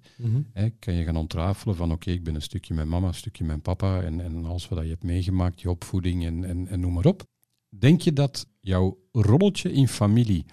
Hè, 0.53 0.69
kan 0.69 0.93
je 0.93 1.03
gaan 1.03 1.15
ontrafelen 1.15 1.75
van 1.75 1.91
oké, 1.91 2.11
ik 2.11 2.23
ben 2.23 2.35
een 2.35 2.41
stukje 2.41 2.73
mijn 2.73 2.89
mama, 2.89 3.07
een 3.07 3.13
stukje 3.13 3.43
mijn 3.43 3.61
papa 3.61 4.01
en, 4.01 4.21
en 4.21 4.45
alles 4.45 4.67
wat 4.67 4.83
je 4.83 4.89
hebt 4.89 5.03
meegemaakt, 5.03 5.61
je 5.61 5.69
opvoeding 5.69 6.25
en, 6.25 6.43
en, 6.43 6.67
en 6.67 6.79
noem 6.79 6.93
maar 6.93 7.05
op. 7.05 7.23
Denk 7.69 8.01
je 8.01 8.13
dat 8.13 8.47
jouw 8.59 8.97
rolletje 9.11 9.71
in 9.71 9.87
familie 9.87 10.45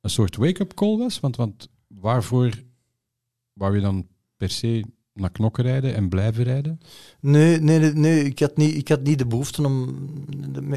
een 0.00 0.10
soort 0.10 0.36
wake-up 0.36 0.74
call 0.74 0.96
was? 0.96 1.20
Want, 1.20 1.36
want 1.36 1.68
waarvoor 1.86 2.62
wou 3.52 3.74
je 3.74 3.80
dan 3.80 4.08
per 4.36 4.50
se 4.50 4.84
naar 5.14 5.30
knokken 5.30 5.64
rijden 5.64 5.94
en 5.94 6.08
blijven 6.08 6.44
rijden? 6.44 6.80
Nee, 7.20 7.60
nee, 7.60 7.92
nee, 7.92 8.24
ik, 8.24 8.38
had 8.38 8.56
niet, 8.56 8.76
ik 8.76 8.88
had 8.88 9.02
niet 9.02 9.18
de 9.18 9.26
behoefte 9.26 9.64
om... 9.64 9.94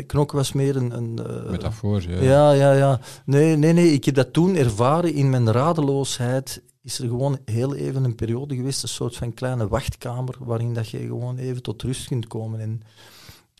Knokken 0.05 0.37
was 0.37 0.53
meer 0.53 0.75
een... 0.75 0.97
een 0.97 1.19
eh, 1.25 1.49
Metafoor, 1.51 2.09
ja. 2.09 2.21
Ja, 2.21 2.51
ja, 2.51 2.73
ja. 2.73 2.99
Nee, 3.25 3.55
nee, 3.55 3.73
nee. 3.73 3.91
Ik 3.91 4.05
heb 4.05 4.15
dat 4.15 4.33
toen 4.33 4.55
ervaren 4.55 5.13
in 5.13 5.29
mijn 5.29 5.51
radeloosheid. 5.51 6.63
Is 6.81 6.99
er 6.99 7.07
gewoon 7.07 7.37
heel 7.45 7.75
even 7.75 8.03
een 8.03 8.15
periode 8.15 8.55
geweest, 8.55 8.83
een 8.83 8.89
soort 8.89 9.15
van 9.15 9.33
kleine 9.33 9.67
wachtkamer, 9.67 10.35
waarin 10.39 10.73
dat 10.73 10.89
je 10.89 10.97
gewoon 10.97 11.37
even 11.37 11.61
tot 11.61 11.81
rust 11.81 12.07
kunt 12.07 12.27
komen 12.27 12.59
en 12.59 12.81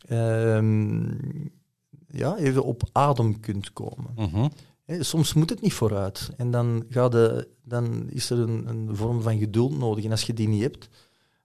ehm, 0.08 1.04
ja, 2.08 2.36
even 2.36 2.64
op 2.64 2.82
adem 2.92 3.40
kunt 3.40 3.72
komen. 3.72 4.06
Hè, 4.16 4.46
soms 4.86 5.34
moet 5.34 5.50
het 5.50 5.60
niet 5.60 5.72
vooruit. 5.72 6.30
En 6.36 6.50
dan, 6.50 6.84
ga 6.88 7.08
de, 7.08 7.48
dan 7.64 8.10
is 8.10 8.30
er 8.30 8.38
een, 8.38 8.68
een 8.68 8.96
vorm 8.96 9.22
van 9.22 9.38
geduld 9.38 9.78
nodig. 9.78 10.04
En 10.04 10.10
als 10.10 10.22
je 10.22 10.34
die 10.34 10.48
niet 10.48 10.62
hebt, 10.62 10.88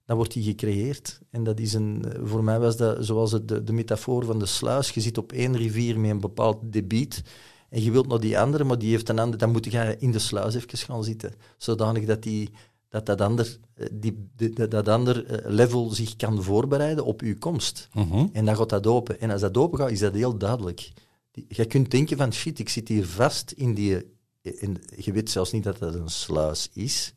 dan 0.06 0.16
wordt 0.16 0.34
die 0.34 0.44
gecreëerd. 0.44 1.20
En 1.30 1.44
dat 1.44 1.60
is 1.60 1.74
een, 1.74 2.06
voor 2.24 2.44
mij 2.44 2.60
was 2.60 2.78
dat 2.78 3.06
zoals 3.06 3.32
het, 3.32 3.48
de, 3.48 3.64
de 3.64 3.74
metafoor 3.74 4.26
van 4.26 4.40
de 4.40 4.46
sluis. 4.46 4.90
Je 4.90 5.02
zit 5.02 5.18
op 5.18 5.32
één 5.32 5.58
rivier 5.58 6.00
met 6.00 6.10
een 6.10 6.20
bepaald 6.20 6.58
debiet. 6.64 7.24
En 7.70 7.84
je 7.84 7.92
wilt 7.92 8.08
naar 8.08 8.20
die 8.20 8.40
andere, 8.40 8.64
maar 8.64 8.78
die 8.78 8.90
heeft 8.90 9.10
een 9.10 9.20
ander. 9.20 9.40
Dan 9.40 9.52
moet 9.52 9.66
je 9.72 9.96
in 10.00 10.12
de 10.12 10.20
sluis 10.20 10.56
even 10.56 10.78
gaan 10.78 11.04
zitten. 11.04 11.34
Zodanig 11.58 12.06
dat 12.06 12.24
die, 12.24 12.50
dat, 12.90 13.06
dat, 13.06 13.22
ander, 13.22 13.58
eh, 13.74 13.88
die, 13.92 14.28
dat, 14.54 14.72
dat 14.72 14.88
ander 14.88 15.26
eh, 15.26 15.52
level 15.52 15.90
zich 15.90 16.16
kan 16.16 16.44
voorbereiden 16.44 17.06
op 17.06 17.22
uw 17.22 17.38
komst. 17.40 17.88
Mhm. 17.94 18.28
En 18.34 18.46
dan 18.46 18.56
gaat 18.56 18.70
dat 18.70 18.88
open. 18.88 19.20
En 19.20 19.32
als 19.32 19.42
dat 19.42 19.58
open 19.58 19.80
gaat, 19.80 19.92
is 19.92 20.00
dat 20.00 20.14
heel 20.14 20.38
duidelijk. 20.38 20.92
Je 21.32 21.66
kunt 21.66 21.92
denken 21.92 22.18
van, 22.18 22.34
shit, 22.34 22.60
ik 22.60 22.70
zit 22.70 22.88
hier 22.88 23.06
vast 23.06 23.52
in 23.52 23.74
die... 23.74 24.20
In, 24.42 24.84
je 24.96 25.12
weet 25.12 25.30
zelfs 25.30 25.52
niet 25.52 25.64
dat 25.64 25.78
dat 25.80 25.96
een 25.96 26.10
sluis 26.10 26.70
is. 26.74 27.14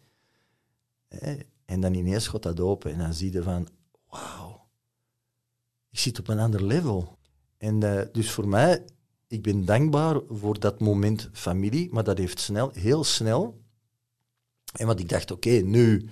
En 1.64 1.80
dan 1.80 1.94
ineens 1.94 2.28
gaat 2.28 2.42
dat 2.42 2.60
open. 2.60 2.92
En 2.92 2.98
dan 2.98 3.14
zie 3.14 3.32
je 3.32 3.42
van, 3.42 3.68
wauw, 4.08 4.68
ik 5.90 5.98
zit 5.98 6.18
op 6.18 6.28
een 6.28 6.38
ander 6.38 6.64
level. 6.64 7.18
En 7.56 7.82
eh, 7.82 8.06
dus 8.12 8.30
voor 8.30 8.48
mij, 8.48 8.84
ik 9.26 9.42
ben 9.42 9.64
dankbaar 9.64 10.20
voor 10.28 10.60
dat 10.60 10.80
moment 10.80 11.28
familie, 11.32 11.88
maar 11.92 12.04
dat 12.04 12.18
heeft 12.18 12.40
snel, 12.40 12.70
heel 12.72 13.04
snel... 13.04 13.62
En 14.74 14.86
want 14.86 15.00
ik 15.00 15.08
dacht, 15.08 15.30
oké, 15.30 15.50
nu, 15.50 16.08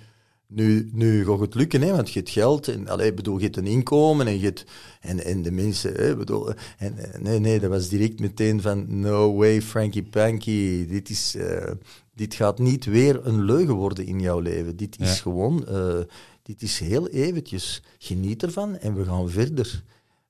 nu, 0.55 0.89
nu 0.93 1.25
gaat 1.25 1.39
het 1.39 1.55
lukken, 1.55 1.81
hè, 1.81 1.91
want 1.91 2.11
je 2.11 2.19
hebt 2.19 2.31
geld 2.31 2.67
en 2.67 2.87
allee, 2.87 3.13
bedoel, 3.13 3.37
je 3.37 3.43
hebt 3.43 3.57
een 3.57 3.67
inkomen 3.67 4.27
en, 4.27 4.39
je 4.39 4.45
hebt, 4.45 4.65
en, 5.01 5.23
en 5.25 5.41
de 5.41 5.51
mensen, 5.51 5.93
hè, 5.93 6.15
bedoel, 6.15 6.53
en, 6.77 6.97
eh, 6.97 7.21
nee, 7.21 7.39
nee, 7.39 7.59
dat 7.59 7.69
was 7.69 7.89
direct 7.89 8.19
meteen 8.19 8.61
van, 8.61 8.99
no 8.99 9.33
way, 9.35 9.61
Frankie 9.61 10.03
Panky, 10.03 10.87
dit, 10.87 11.09
is, 11.09 11.35
eh, 11.35 11.71
dit 12.15 12.33
gaat 12.33 12.59
niet 12.59 12.85
weer 12.85 13.27
een 13.27 13.43
leugen 13.43 13.75
worden 13.75 14.05
in 14.05 14.19
jouw 14.19 14.39
leven. 14.39 14.75
Dit 14.77 14.99
is 14.99 15.07
Ja. 15.15 15.21
gewoon, 15.21 15.67
eh, 15.67 15.99
dit 16.43 16.61
is 16.61 16.79
heel 16.79 17.07
eventjes. 17.07 17.83
Geniet 17.97 18.43
ervan 18.43 18.77
en 18.77 18.95
we 18.95 19.03
gaan 19.05 19.29
verder. 19.29 19.83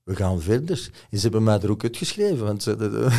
We 0.03 0.15
gaan 0.15 0.41
verder. 0.41 0.89
En 1.09 1.17
ze 1.17 1.23
hebben 1.23 1.43
mij 1.43 1.59
er 1.59 1.71
ook 1.71 1.83
uitgeschreven, 1.83 2.45
want 2.45 2.63
ze, 2.63 2.75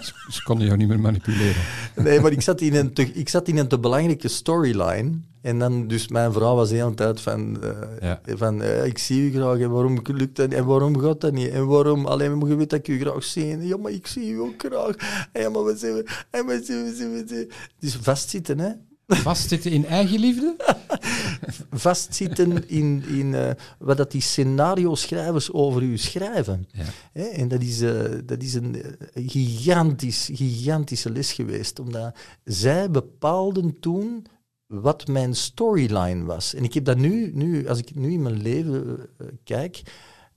Ze, 0.00 0.12
ze 0.30 0.42
konden 0.42 0.66
jou 0.66 0.78
niet 0.78 0.88
meer 0.88 1.00
manipuleren. 1.00 1.62
Nee, 1.96 2.20
maar 2.20 2.32
ik 2.32 2.40
zat 2.40 2.60
in 2.60 2.74
een 2.74 2.92
te, 2.92 3.02
ik 3.12 3.28
zat 3.28 3.48
in 3.48 3.56
een 3.56 3.68
te 3.68 3.78
belangrijke 3.78 4.28
storyline. 4.28 5.10
En 5.42 5.58
dan, 5.58 5.86
dus 5.86 6.08
mijn 6.08 6.32
vrouw 6.32 6.54
was 6.54 6.68
de 6.68 6.74
hele 6.74 6.94
tijd 6.94 7.20
van, 7.20 7.62
eh, 7.62 7.70
Ja. 8.00 8.20
van 8.26 8.62
eh, 8.62 8.84
ik 8.86 8.98
zie 8.98 9.22
u 9.22 9.32
graag 9.32 9.58
en 9.58 9.70
waarom 9.70 10.00
lukt 10.04 10.36
dat 10.36 10.48
niet? 10.48 10.58
En 10.58 10.64
waarom 10.64 10.98
gaat 10.98 11.20
dat 11.20 11.32
niet? 11.32 11.48
En 11.48 11.66
waarom, 11.66 12.06
alleen 12.06 12.38
maar 12.38 12.48
je 12.48 12.56
weet 12.56 12.70
dat 12.70 12.78
ik 12.78 12.88
u 12.88 13.00
graag 13.00 13.24
zie. 13.24 13.52
En, 13.52 13.66
ja, 13.66 13.76
maar 13.76 13.92
ik 13.92 14.06
zie 14.06 14.30
u 14.30 14.40
ook 14.40 14.54
graag. 14.58 14.94
En 15.32 15.42
ja, 15.42 15.48
maar 15.50 15.64
we 15.64 15.76
zijn, 15.76 16.06
en 16.30 16.46
we 16.46 16.60
zijn, 16.64 16.84
we 16.84 16.94
zijn, 16.96 17.26
we. 17.26 17.48
Dus 17.78 17.96
vastzitten, 17.96 18.58
hè. 18.58 18.70
Vastzitten 19.06 19.70
in 19.70 19.86
eigen 19.86 20.18
liefde? 20.20 20.56
Vastzitten 21.70 22.68
in, 22.68 23.04
in 23.08 23.34
eh, 23.34 23.50
wat 23.78 23.96
dat 23.96 24.10
die 24.10 24.20
scenario-schrijvers 24.20 25.52
over 25.52 25.82
u 25.82 25.98
schrijven. 25.98 26.66
Ja. 26.72 26.84
Hè, 27.12 27.22
en 27.24 27.48
dat 27.48 27.62
is, 27.62 27.78
dat 28.24 28.42
is 28.42 28.54
een 28.54 28.82
gigantisch, 29.14 30.28
gigantische 30.32 31.10
les 31.10 31.32
geweest, 31.32 31.78
omdat 31.78 32.14
zij 32.44 32.90
bepaalden 32.90 33.80
toen 33.80 34.26
wat 34.70 35.06
mijn 35.06 35.34
storyline 35.34 36.24
was. 36.24 36.54
En 36.54 36.64
ik 36.64 36.74
heb 36.74 36.84
dat 36.84 36.96
nu, 36.96 37.30
nu 37.34 37.68
als 37.68 37.78
ik 37.78 37.94
nu 37.94 38.12
in 38.12 38.22
mijn 38.22 38.42
leven 38.42 38.98
eh, 39.18 39.26
kijk, 39.44 39.82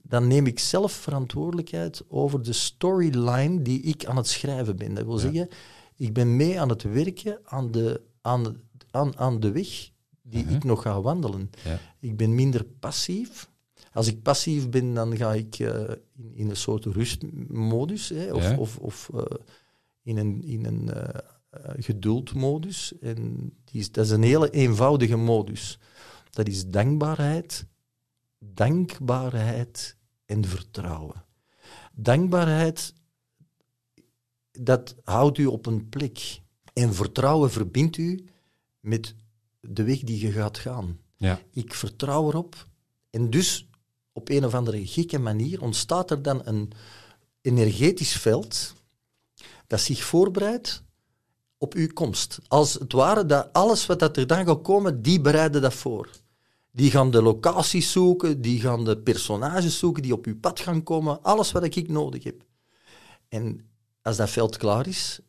dan 0.02 0.26
neem 0.28 0.46
ik 0.46 0.58
zelf 0.58 0.92
verantwoordelijkheid 0.92 2.02
over 2.08 2.42
de 2.42 2.52
storyline 2.52 3.62
die 3.62 3.80
ik 3.80 4.04
aan 4.04 4.16
het 4.16 4.28
schrijven 4.28 4.76
ben. 4.76 4.94
Dat 4.94 5.04
wil 5.04 5.14
Ja. 5.14 5.20
zeggen, 5.20 5.48
ik 5.96 6.12
ben 6.12 6.36
mee 6.36 6.60
aan 6.60 6.68
het 6.68 6.82
werken 6.82 7.38
aan 7.44 7.70
de, 7.70 8.00
aan, 8.20 8.56
aan, 8.90 9.18
aan 9.18 9.40
de 9.40 9.52
weg 9.52 9.90
die 10.22 10.44
Mhm. 10.44 10.54
ik 10.54 10.64
nog 10.64 10.82
ga 10.82 11.00
wandelen. 11.00 11.50
Ja. 11.64 11.78
Ik 12.00 12.16
ben 12.16 12.34
minder 12.34 12.64
passief. 12.64 13.50
Als 13.92 14.06
ik 14.06 14.22
passief 14.22 14.68
ben, 14.70 14.94
dan 14.94 15.16
ga 15.16 15.32
ik 15.34 15.58
eh, 15.58 15.80
in, 16.16 16.32
in 16.34 16.50
een 16.50 16.56
soort 16.56 16.84
rustmodus. 16.84 18.08
Hè, 18.08 18.32
of 18.32 18.42
Ja. 18.42 18.56
of, 18.58 18.76
of 18.78 19.10
eh, 19.14 19.22
in 20.02 20.16
een, 20.16 20.42
in 20.44 20.64
een 20.64 20.90
geduldmodus. 21.76 22.98
En 23.00 23.52
die 23.64 23.80
is, 23.80 23.92
dat 23.92 24.04
is 24.04 24.10
een 24.10 24.22
hele 24.22 24.50
eenvoudige 24.50 25.16
modus. 25.16 25.78
Dat 26.30 26.48
is 26.48 26.66
dankbaarheid, 26.66 27.66
dankbaarheid 28.38 29.96
en 30.26 30.44
vertrouwen. 30.44 31.24
Dankbaarheid, 31.92 32.94
dat 34.52 34.94
houdt 35.04 35.38
u 35.38 35.46
op 35.46 35.66
een 35.66 35.88
plek. 35.88 36.40
En 36.72 36.94
vertrouwen 36.94 37.50
verbindt 37.50 37.96
u 37.96 38.24
met 38.80 39.14
de 39.60 39.82
weg 39.82 40.00
die 40.00 40.20
je 40.20 40.32
gaat 40.32 40.58
gaan. 40.58 40.98
Ja. 41.16 41.40
Ik 41.50 41.74
vertrouw 41.74 42.28
erop. 42.28 42.68
En 43.10 43.30
dus, 43.30 43.68
op 44.12 44.28
een 44.28 44.44
of 44.44 44.54
andere 44.54 44.86
gekke 44.86 45.18
manier, 45.18 45.62
ontstaat 45.62 46.10
er 46.10 46.22
dan 46.22 46.46
een 46.46 46.72
energetisch 47.40 48.16
veld 48.16 48.74
dat 49.66 49.80
zich 49.80 50.04
voorbereidt 50.04 50.82
op 51.64 51.74
uw 51.74 51.88
komst. 51.92 52.38
Als 52.48 52.74
het 52.74 52.92
ware 52.92 53.26
dat 53.26 53.48
alles 53.52 53.86
wat 53.86 53.98
dat 53.98 54.16
er 54.16 54.26
dan 54.26 54.46
gaat 54.46 54.62
komen, 54.62 55.02
die 55.02 55.20
bereiden 55.20 55.62
dat 55.62 55.74
voor. 55.74 56.08
Die 56.72 56.90
gaan 56.90 57.10
de 57.10 57.22
locaties 57.22 57.92
zoeken, 57.92 58.40
die 58.40 58.60
gaan 58.60 58.84
de 58.84 58.98
personages 58.98 59.78
zoeken 59.78 60.02
die 60.02 60.12
op 60.12 60.26
uw 60.26 60.38
pad 60.38 60.60
gaan 60.60 60.82
komen, 60.82 61.22
alles 61.22 61.52
wat 61.52 61.64
ik 61.64 61.88
nodig 61.88 62.24
heb. 62.24 62.42
En 63.28 63.66
als 64.02 64.16
dat 64.16 64.30
veld 64.30 64.56
klaar 64.56 64.86
is, 64.86 65.20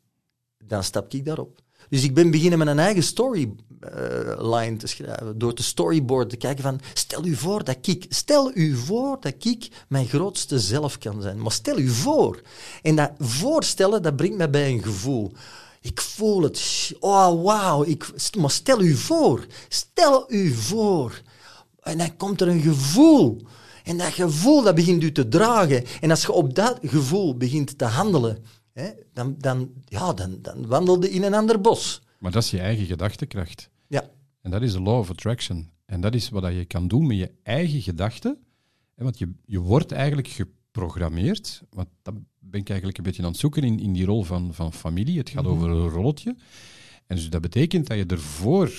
dan 0.57 0.83
stap 0.83 1.13
ik 1.13 1.25
daarop. 1.25 1.63
Dus 1.89 2.03
ik 2.03 2.13
ben 2.13 2.31
beginnen 2.31 2.59
met 2.59 2.67
een 2.67 2.79
eigen 2.79 3.03
storyline 3.03 4.77
te 4.77 4.87
schrijven, 4.87 5.37
door 5.37 5.53
te 5.53 5.63
storyboard 5.63 6.29
te 6.29 6.37
kijken 6.37 6.63
van, 6.63 6.79
stel 6.93 7.25
u 7.25 7.35
voor 7.35 7.63
dat 7.63 7.87
ik, 7.87 8.05
stel 8.09 8.51
u 8.53 8.75
voor 8.75 9.17
dat 9.19 9.45
ik 9.45 9.67
mijn 9.87 10.07
grootste 10.07 10.59
zelf 10.59 10.97
kan 10.97 11.21
zijn. 11.21 11.41
Maar 11.41 11.51
stel 11.51 11.77
u 11.77 11.89
voor. 11.89 12.41
En 12.81 12.95
dat 12.95 13.11
voorstellen, 13.17 14.01
dat 14.01 14.15
brengt 14.15 14.37
mij 14.37 14.49
bij 14.49 14.69
een 14.71 14.83
gevoel. 14.83 15.31
Ik 15.85 16.01
voel 16.01 16.41
het. 16.41 16.91
Oh, 16.99 17.43
wauw. 17.43 17.83
Ik, 17.83 18.31
maar 18.37 18.51
stel 18.51 18.81
u 18.81 18.95
voor. 18.95 19.45
Stel 19.67 20.33
u 20.33 20.51
voor. 20.51 21.21
En 21.81 21.97
dan 21.97 22.17
komt 22.17 22.41
er 22.41 22.47
een 22.47 22.61
gevoel. 22.61 23.41
En 23.83 23.97
dat 23.97 24.13
gevoel, 24.13 24.63
dat 24.63 24.75
begint 24.75 25.03
u 25.03 25.11
te 25.11 25.27
dragen. 25.27 25.83
En 26.01 26.09
als 26.09 26.21
je 26.21 26.31
op 26.31 26.55
dat 26.55 26.79
gevoel 26.81 27.37
begint 27.37 27.77
te 27.77 27.85
handelen, 27.85 28.43
hè, 28.73 28.89
dan, 29.13 29.35
dan, 29.37 29.69
ja, 29.85 30.13
dan, 30.13 30.37
dan 30.41 30.67
wandelde 30.67 31.09
in 31.09 31.23
een 31.23 31.33
ander 31.33 31.61
bos. 31.61 32.01
Maar 32.19 32.31
dat 32.31 32.43
is 32.43 32.51
je 32.51 32.59
eigen 32.59 32.85
gedachtekracht. 32.85 33.69
Ja. 33.87 34.09
En 34.41 34.51
dat 34.51 34.61
is 34.61 34.71
de 34.71 34.81
law 34.81 34.97
of 34.97 35.09
attraction. 35.09 35.71
En 35.85 36.01
dat 36.01 36.15
is 36.15 36.29
wat 36.29 36.53
je 36.53 36.65
kan 36.65 36.87
doen 36.87 37.07
met 37.07 37.17
je 37.17 37.31
eigen 37.43 37.81
gedachten. 37.81 38.37
En 38.95 39.03
Want 39.03 39.17
je, 39.17 39.33
je 39.45 39.59
wordt 39.59 39.91
eigenlijk 39.91 40.27
geprogrammeerd. 40.27 41.61
Want 41.69 41.87
dat 42.01 42.13
ben 42.55 42.63
ik 42.63 42.69
eigenlijk 42.69 42.97
een 42.97 43.03
beetje 43.03 43.23
aan 43.23 43.29
het 43.31 43.39
zoeken 43.39 43.63
in, 43.63 43.79
in 43.79 43.93
die 43.93 44.05
rol 44.05 44.23
van, 44.23 44.53
van 44.53 44.73
familie. 44.73 45.17
Het 45.17 45.29
gaat 45.29 45.43
Mhm. 45.43 45.51
over 45.53 45.69
een 45.69 45.89
rolletje. 45.89 46.35
En 47.07 47.15
dus 47.15 47.29
dat 47.29 47.41
betekent 47.41 47.87
dat 47.87 47.97
je 47.97 48.05
ervoor 48.05 48.71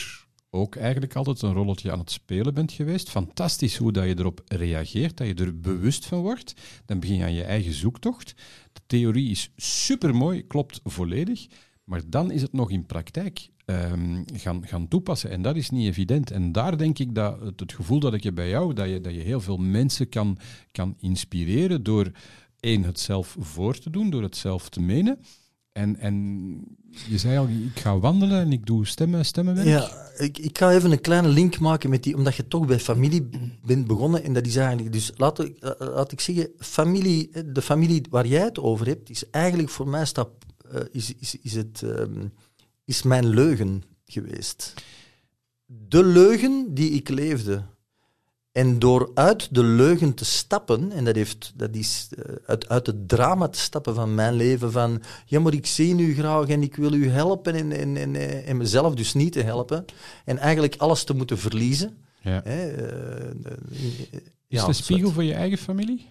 ook 0.50 0.76
eigenlijk 0.76 1.14
altijd 1.14 1.42
een 1.42 1.52
rolletje 1.52 1.92
aan 1.92 1.98
het 1.98 2.10
spelen 2.10 2.54
bent 2.54 2.72
geweest. 2.72 3.10
Fantastisch 3.10 3.76
hoe 3.76 3.92
dat 3.92 4.04
je 4.04 4.18
erop 4.18 4.40
reageert, 4.46 5.16
dat 5.16 5.26
je 5.26 5.34
er 5.34 5.60
bewust 5.60 6.06
van 6.06 6.20
wordt. 6.20 6.54
Dan 6.86 7.00
begin 7.00 7.16
je 7.16 7.22
aan 7.24 7.32
je 7.32 7.42
eigen 7.42 7.72
zoektocht. 7.72 8.34
De 8.72 8.80
theorie 8.86 9.30
is 9.30 9.50
supermooi, 9.56 10.46
klopt 10.46 10.80
volledig. 10.84 11.46
Maar 11.84 12.00
dan 12.06 12.30
is 12.30 12.42
het 12.42 12.52
nog 12.52 12.70
in 12.70 12.86
praktijk 12.86 13.48
ehm, 13.64 14.22
gaan, 14.34 14.66
gaan 14.66 14.88
toepassen. 14.88 15.30
En 15.30 15.42
dat 15.42 15.56
is 15.56 15.70
niet 15.70 15.86
evident. 15.88 16.30
En 16.30 16.52
daar 16.52 16.78
denk 16.78 16.98
ik 16.98 17.14
dat 17.14 17.40
het, 17.40 17.60
het 17.60 17.72
gevoel 17.72 18.00
dat 18.00 18.14
ik 18.14 18.22
heb 18.22 18.34
bij 18.34 18.48
jou, 18.48 18.74
dat 18.74 18.88
je, 18.88 19.00
dat 19.00 19.14
je 19.14 19.20
heel 19.20 19.40
veel 19.40 19.56
mensen 19.56 20.08
kan, 20.08 20.38
kan 20.72 20.94
inspireren 20.98 21.82
door 21.82 22.10
één, 22.60 22.82
het 22.82 23.00
zelf 23.00 23.36
voor 23.38 23.78
te 23.78 23.90
doen, 23.90 24.10
door 24.10 24.22
het 24.22 24.36
zelf 24.36 24.68
te 24.68 24.80
menen. 24.80 25.18
En, 25.76 25.96
en 25.96 26.14
je 27.08 27.18
zei 27.18 27.38
al, 27.38 27.48
ik 27.48 27.78
ga 27.78 27.98
wandelen 27.98 28.40
en 28.40 28.52
ik 28.52 28.66
doe 28.66 28.86
stemmen, 28.86 29.24
stemmenwerk. 29.24 29.68
Ja, 29.68 30.10
ik, 30.18 30.38
ik 30.38 30.58
ga 30.58 30.72
even 30.72 30.92
een 30.92 31.00
kleine 31.00 31.28
link 31.28 31.58
maken 31.58 31.90
met 31.90 32.02
die, 32.02 32.16
omdat 32.16 32.34
je 32.34 32.48
toch 32.48 32.66
bij 32.66 32.80
familie 32.80 33.28
bent 33.64 33.86
begonnen. 33.86 34.22
En 34.22 34.32
dat 34.32 34.46
is 34.46 34.56
eigenlijk, 34.56 34.92
dus 34.92 35.12
laat 35.16 35.40
ik, 35.40 35.58
eh, 35.58 35.70
laat 35.78 36.12
ik 36.12 36.20
zeggen, 36.20 36.50
familie, 36.58 37.30
eh, 37.32 37.42
de 37.46 37.62
familie 37.62 38.06
waar 38.10 38.26
jij 38.26 38.42
het 38.42 38.58
over 38.58 38.86
hebt, 38.86 39.10
is 39.10 39.30
eigenlijk 39.30 39.68
voor 39.68 39.88
mij 39.88 40.04
stap, 40.04 40.44
eh, 40.70 40.80
is, 40.90 41.14
is, 41.14 41.36
is, 41.42 41.52
het, 41.54 41.82
ehm, 41.82 42.26
is 42.84 43.02
mijn 43.02 43.26
leugen 43.28 43.82
geweest. 44.06 44.74
De 45.66 46.04
leugen 46.04 46.74
die 46.74 46.90
ik 46.90 47.08
leefde. 47.08 47.64
En 48.56 48.78
door 48.78 49.10
uit 49.14 49.54
de 49.54 49.62
leugen 49.62 50.14
te 50.14 50.24
stappen, 50.24 50.92
en 50.92 51.04
dat, 51.04 51.14
heeft, 51.14 51.52
dat 51.56 51.74
is 51.74 52.08
eh, 52.18 52.34
uit, 52.46 52.68
uit 52.68 52.86
het 52.86 53.08
drama 53.08 53.48
te 53.48 53.58
stappen 53.58 53.94
van 53.94 54.14
mijn 54.14 54.34
leven, 54.34 54.72
van 54.72 55.02
ja, 55.26 55.40
maar 55.40 55.52
ik 55.52 55.66
zie 55.66 55.96
u 55.96 56.14
graag 56.14 56.46
en 56.48 56.62
ik 56.62 56.76
wil 56.76 56.92
u 56.92 57.08
helpen 57.08 57.54
en, 57.54 57.72
en, 57.72 57.96
en, 57.96 58.16
eh, 58.16 58.48
en 58.48 58.56
mezelf 58.56 58.94
dus 58.94 59.14
niet 59.14 59.32
te 59.32 59.42
helpen. 59.42 59.84
En 60.24 60.38
eigenlijk 60.38 60.74
alles 60.76 61.04
te 61.04 61.14
moeten 61.14 61.38
verliezen. 61.38 61.96
Ja. 62.20 62.40
Hè, 62.44 62.70
eh, 62.70 63.30
Is 63.70 64.20
ja, 64.46 64.58
het 64.58 64.68
een 64.68 64.74
spiegel 64.74 65.10
voor 65.10 65.24
je 65.24 65.34
eigen 65.34 65.58
familie? 65.58 66.06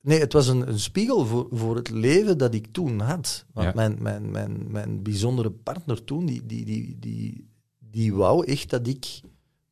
nee, 0.00 0.20
het 0.20 0.32
was 0.32 0.48
een, 0.48 0.68
een 0.68 0.80
spiegel 0.80 1.26
voor, 1.26 1.46
voor 1.50 1.76
het 1.76 1.90
leven 1.90 2.38
dat 2.38 2.54
ik 2.54 2.66
toen 2.72 3.00
had. 3.00 3.44
Want 3.52 3.66
Ja. 3.66 3.72
mijn, 3.74 3.96
mijn, 4.00 4.30
mijn, 4.30 4.70
mijn 4.70 5.02
bijzondere 5.02 5.50
partner 5.50 6.04
toen, 6.04 6.26
die, 6.26 6.46
die, 6.46 6.64
die, 6.64 6.96
die, 6.98 7.48
die 7.78 8.14
wou 8.14 8.46
echt 8.46 8.70
dat 8.70 8.86
ik 8.86 9.20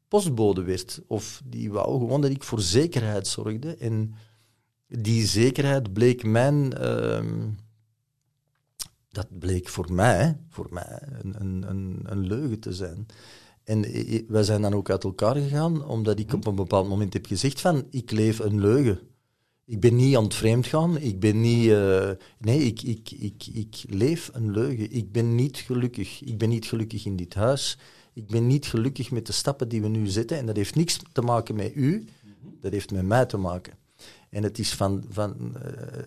postbode 0.08 0.62
werd. 0.62 1.00
Of 1.06 1.42
die 1.44 1.70
wou 1.70 1.98
gewoon 1.98 2.20
dat 2.20 2.30
ik 2.30 2.42
voor 2.42 2.60
zekerheid 2.60 3.26
zorgde. 3.26 3.76
En 3.76 4.14
die 4.86 5.26
zekerheid 5.26 5.92
bleek 5.92 6.24
mijn... 6.24 6.72
ehm, 6.72 7.48
dat 9.08 9.38
bleek 9.38 9.68
voor 9.68 9.92
mij, 9.92 10.38
voor 10.48 10.66
mij 10.70 11.02
een, 11.22 11.34
een, 11.40 11.70
een, 11.70 12.00
een 12.02 12.26
leugen 12.26 12.60
te 12.60 12.72
zijn. 12.72 13.06
En 13.64 13.80
wij 14.28 14.42
zijn 14.42 14.62
dan 14.62 14.74
ook 14.74 14.90
uit 14.90 15.04
elkaar 15.04 15.34
gegaan, 15.34 15.84
omdat 15.84 16.18
ik 16.18 16.32
op 16.32 16.46
een 16.46 16.54
bepaald 16.54 16.88
moment 16.88 17.12
heb 17.12 17.26
gezegd 17.26 17.60
van, 17.60 17.86
ik 17.90 18.10
leef 18.10 18.38
een 18.38 18.60
leugen. 18.60 19.00
Ik 19.64 19.80
ben 19.80 19.96
niet 19.96 20.16
aan 20.16 20.24
het 20.24 20.34
vreemd 20.34 20.66
gaan, 20.66 20.98
ik 20.98 21.20
ben 21.20 21.40
niet... 21.40 21.70
eh, 21.70 22.10
nee, 22.38 22.58
ik, 22.60 22.82
ik, 22.82 23.10
ik, 23.10 23.46
ik 23.52 23.84
leef 23.88 24.30
een 24.32 24.50
leugen. 24.50 24.92
Ik 24.92 25.12
ben 25.12 25.34
niet 25.34 25.56
gelukkig. 25.56 26.22
Ik 26.22 26.38
ben 26.38 26.48
niet 26.48 26.66
gelukkig 26.66 27.04
in 27.04 27.16
dit 27.16 27.34
huis. 27.34 27.78
Ik 28.18 28.26
ben 28.26 28.46
niet 28.46 28.66
gelukkig 28.66 29.10
met 29.10 29.26
de 29.26 29.32
stappen 29.32 29.68
die 29.68 29.82
we 29.82 29.88
nu 29.88 30.06
zetten. 30.06 30.38
En 30.38 30.46
dat 30.46 30.56
heeft 30.56 30.74
niks 30.74 30.98
te 31.12 31.22
maken 31.22 31.54
met 31.54 31.72
u, 31.74 32.08
dat 32.60 32.72
heeft 32.72 32.90
met 32.90 33.06
mij 33.06 33.26
te 33.26 33.36
maken. 33.36 33.72
En 34.30 34.42
het 34.42 34.58
is 34.58 34.74
van... 34.74 35.04
van 35.10 35.56
eh, 35.56 36.02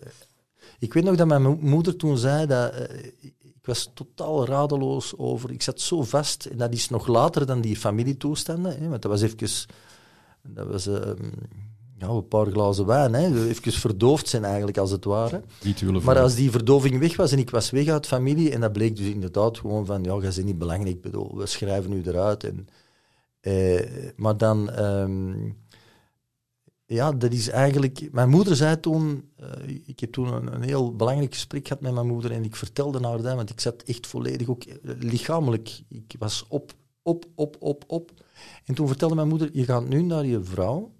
ik 0.78 0.92
weet 0.92 1.04
nog 1.04 1.16
dat 1.16 1.26
mijn 1.26 1.42
mo- 1.42 1.58
moeder 1.60 1.96
toen 1.96 2.18
zei 2.18 2.46
dat... 2.46 2.74
eh, 2.74 3.04
ik 3.20 3.62
was 3.62 3.90
totaal 3.94 4.46
radeloos 4.46 5.16
over... 5.16 5.50
Ik 5.50 5.62
zat 5.62 5.80
zo 5.80 6.02
vast, 6.02 6.46
en 6.46 6.56
dat 6.56 6.72
is 6.72 6.88
nog 6.88 7.06
later 7.06 7.46
dan 7.46 7.60
die 7.60 7.76
familietoestanden. 7.76 8.80
Hè, 8.80 8.88
want 8.88 9.02
dat 9.02 9.10
was 9.10 9.22
even... 9.22 9.68
Dat 10.42 10.66
was 10.66 10.86
ehm, 10.86 11.30
ja, 12.02 12.08
een 12.08 12.28
paar 12.28 12.46
glazen 12.46 12.86
wijn. 12.86 13.14
Hè, 13.14 13.48
even 13.48 13.72
verdoofd 13.72 14.28
zijn 14.28 14.44
eigenlijk, 14.44 14.78
als 14.78 14.90
het 14.90 15.04
ware. 15.04 15.42
Maar 16.02 16.18
als 16.18 16.34
die 16.34 16.50
verdoving 16.50 16.98
weg 16.98 17.16
was 17.16 17.32
en 17.32 17.38
ik 17.38 17.50
was 17.50 17.70
weg 17.70 17.88
uit 17.88 18.06
familie, 18.06 18.52
en 18.52 18.60
dat 18.60 18.72
bleek 18.72 18.96
dus 18.96 19.06
inderdaad 19.06 19.58
gewoon 19.58 19.86
van, 19.86 20.04
ja, 20.04 20.12
jij 20.12 20.32
bent 20.34 20.44
niet 20.44 20.58
belangrijk, 20.58 21.00
bedoel, 21.00 21.36
we 21.36 21.46
schrijven 21.46 21.92
u 21.92 22.02
eruit. 22.04 22.44
En, 22.44 22.68
eh, 23.40 24.12
maar 24.16 24.36
dan, 24.36 24.70
ehm, 24.70 25.50
ja, 26.86 27.12
dat 27.12 27.32
is 27.32 27.48
eigenlijk... 27.48 28.08
Mijn 28.12 28.28
moeder 28.28 28.56
zei 28.56 28.80
toen, 28.80 29.30
eh, 29.36 29.76
ik 29.86 30.00
heb 30.00 30.12
toen 30.12 30.32
een, 30.32 30.54
een 30.54 30.62
heel 30.62 30.96
belangrijk 30.96 31.34
gesprek 31.34 31.66
gehad 31.66 31.82
met 31.82 31.92
mijn 31.92 32.06
moeder 32.06 32.30
en 32.30 32.44
ik 32.44 32.56
vertelde 32.56 33.06
haar 33.06 33.22
dat, 33.22 33.34
want 33.34 33.50
ik 33.50 33.60
zat 33.60 33.82
echt 33.82 34.06
volledig 34.06 34.48
ook 34.48 34.64
eh, 34.64 34.76
lichamelijk, 34.98 35.82
ik 35.88 36.14
was 36.18 36.44
op, 36.48 36.72
op, 37.02 37.24
op, 37.34 37.56
op, 37.60 37.84
op. 37.86 38.10
En 38.64 38.74
toen 38.74 38.86
vertelde 38.86 39.14
mijn 39.14 39.28
moeder, 39.28 39.48
je 39.52 39.64
gaat 39.64 39.88
nu 39.88 40.02
naar 40.02 40.26
je 40.26 40.42
vrouw 40.42 40.92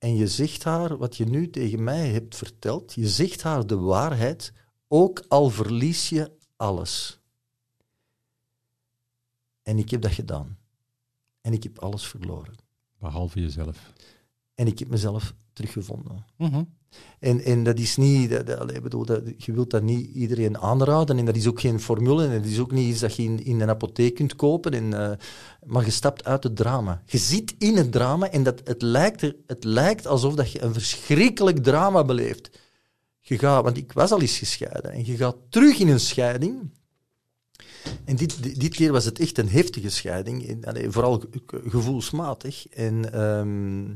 en 0.00 0.16
je 0.16 0.28
zegt 0.28 0.64
haar 0.64 0.96
wat 0.96 1.16
je 1.16 1.24
nu 1.24 1.50
tegen 1.50 1.84
mij 1.84 2.08
hebt 2.08 2.36
verteld. 2.36 2.94
Je 2.94 3.08
zegt 3.08 3.42
haar 3.42 3.66
de 3.66 3.76
waarheid, 3.76 4.52
ook 4.88 5.24
al 5.28 5.50
verlies 5.50 6.08
je 6.08 6.32
alles. 6.56 7.20
En 9.62 9.78
ik 9.78 9.90
heb 9.90 10.00
dat 10.00 10.12
gedaan. 10.12 10.58
En 11.40 11.52
ik 11.52 11.62
heb 11.62 11.78
alles 11.78 12.06
verloren. 12.06 12.54
Behalve 12.98 13.40
jezelf. 13.40 13.92
En 14.54 14.66
ik 14.66 14.78
heb 14.78 14.88
mezelf 14.88 15.34
teruggevonden. 15.60 16.24
Mhm. 16.36 16.62
En, 17.18 17.40
en 17.40 17.62
dat 17.64 17.78
is 17.78 17.96
niet, 17.96 18.30
dat, 18.30 18.46
dat, 18.46 18.82
bedoel, 18.82 19.04
dat, 19.04 19.22
je 19.36 19.52
wilt 19.52 19.70
dat 19.70 19.82
niet 19.82 20.14
iedereen 20.14 20.58
aanraden. 20.58 21.18
En 21.18 21.24
dat 21.24 21.36
is 21.36 21.46
ook 21.46 21.60
geen 21.60 21.80
formule. 21.80 22.26
En 22.26 22.42
dat 22.42 22.50
is 22.50 22.58
ook 22.58 22.72
niet 22.72 22.88
iets 22.90 23.00
dat 23.00 23.16
je 23.16 23.22
in, 23.22 23.44
in 23.44 23.60
een 23.60 23.68
apotheek 23.68 24.14
kunt 24.14 24.36
kopen. 24.36 24.72
En, 24.72 24.94
eh, 24.94 25.16
maar 25.66 25.84
je 25.84 25.90
stapt 25.90 26.24
uit 26.24 26.42
het 26.42 26.56
drama. 26.56 27.02
Je 27.06 27.18
zit 27.18 27.54
in 27.58 27.76
het 27.76 27.92
drama 27.92 28.30
en 28.30 28.42
dat, 28.42 28.60
het, 28.64 28.82
lijkt 28.82 29.22
er, 29.22 29.36
het 29.46 29.64
lijkt 29.64 30.06
alsof 30.06 30.34
dat 30.34 30.52
je 30.52 30.62
een 30.62 30.72
verschrikkelijk 30.72 31.58
drama 31.62 32.04
beleeft. 32.04 32.58
Je 33.20 33.38
gaat, 33.38 33.64
want 33.64 33.76
ik 33.76 33.92
was 33.92 34.12
al 34.12 34.20
eens 34.20 34.38
gescheiden. 34.38 34.90
En 34.92 35.06
je 35.06 35.16
gaat 35.16 35.36
terug 35.48 35.78
in 35.78 35.88
een 35.88 36.00
scheiding. 36.00 36.70
En 38.04 38.16
dit, 38.16 38.60
dit, 38.60 38.74
keer 38.74 38.92
was 38.92 39.04
het 39.04 39.18
echt 39.18 39.38
een 39.38 39.48
heftige 39.48 39.88
scheiding. 39.88 40.48
En, 40.48 40.64
allee, 40.64 40.90
vooral 40.90 41.22
ge- 41.46 41.62
gevoelsmatig. 41.66 42.68
En... 42.68 43.12
ehm, 43.12 43.94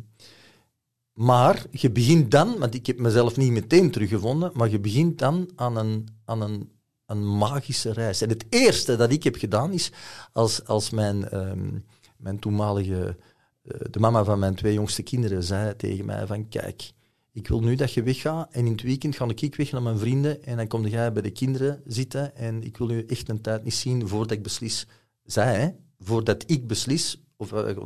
maar 1.15 1.67
je 1.71 1.91
begint 1.91 2.31
dan, 2.31 2.59
want 2.59 2.75
ik 2.75 2.87
heb 2.87 2.99
mezelf 2.99 3.37
niet 3.37 3.51
meteen 3.51 3.91
teruggevonden, 3.91 4.51
maar 4.55 4.71
je 4.71 4.81
begint 4.81 5.19
dan 5.19 5.51
aan 5.55 5.77
een, 5.77 6.09
aan 6.25 6.41
een, 6.41 6.71
een 7.07 7.37
magische 7.37 7.93
reis. 7.93 8.21
En 8.21 8.29
het 8.29 8.45
eerste 8.49 8.97
dat 8.97 9.11
ik 9.11 9.23
heb 9.23 9.37
gedaan 9.37 9.73
is, 9.73 9.93
als, 10.33 10.67
als 10.67 10.91
mijn, 10.91 11.29
ehm, 11.29 11.79
mijn 12.17 12.39
toenmalige, 12.39 13.17
eh, 13.63 13.81
de 13.91 14.01
mama 14.01 14.25
van 14.25 14.39
mijn 14.39 14.55
twee 14.55 14.75
jongste 14.75 15.03
kinderen 15.03 15.43
zei 15.43 15.77
tegen 15.77 16.05
mij 16.05 16.27
van, 16.27 16.49
kijk, 16.49 16.93
ik 17.33 17.49
wil 17.49 17.61
nu 17.61 17.75
dat 17.75 17.93
je 17.93 18.03
weggaat 18.03 18.53
en 18.53 18.67
in 18.67 18.73
het 18.73 18.83
weekend 18.83 19.17
ga 19.17 19.29
ik 19.37 19.55
weg 19.55 19.71
naar 19.71 19.83
mijn 19.83 19.99
vrienden 19.99 20.45
en 20.45 20.57
dan 20.57 20.67
kom 20.67 20.87
jij 20.87 21.13
bij 21.13 21.23
de 21.23 21.31
kinderen 21.31 21.83
zitten 21.87 22.37
en 22.37 22.63
ik 22.63 22.77
wil 22.77 22.91
u 22.91 23.05
echt 23.07 23.29
een 23.29 23.41
tijd 23.41 23.65
niet 23.65 23.75
zien 23.75 24.09
voordat 24.09 24.31
ik 24.31 24.43
beslis. 24.43 24.87
Zij, 25.25 25.61
hè, 25.61 25.69
voordat 25.99 26.45
ik 26.47 26.67
beslis. 26.67 27.24
Eh, 27.53 27.77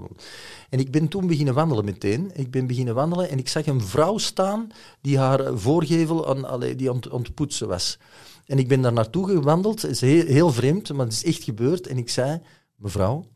en 0.68 0.78
ik 0.78 0.90
ben 0.90 1.08
toen 1.08 1.26
beginnen 1.26 1.54
wandelen 1.54 1.84
meteen. 1.84 2.30
Ik 2.34 2.50
ben 2.50 2.66
beginnen 2.66 2.94
wandelen 2.94 3.30
en 3.30 3.38
ik 3.38 3.48
zag 3.48 3.66
een 3.66 3.80
vrouw 3.80 4.18
staan 4.18 4.70
die 5.00 5.18
haar 5.18 5.58
voorgevel 5.58 6.28
aan, 6.28 6.44
allee, 6.44 6.76
die 6.76 6.90
aan 6.90 7.00
het 7.10 7.34
poetsen 7.34 7.68
was. 7.68 7.98
En 8.44 8.58
ik 8.58 8.68
ben 8.68 8.80
daar 8.80 8.92
naartoe 8.92 9.26
gewandeld. 9.26 9.82
Het 9.82 9.90
is 9.90 10.00
heel, 10.00 10.26
heel 10.26 10.52
vreemd, 10.52 10.92
maar 10.92 11.04
het 11.04 11.14
is 11.14 11.24
echt 11.24 11.42
gebeurd. 11.42 11.86
En 11.86 11.98
ik 11.98 12.08
zei, 12.08 12.40
mevrouw, 12.76 13.26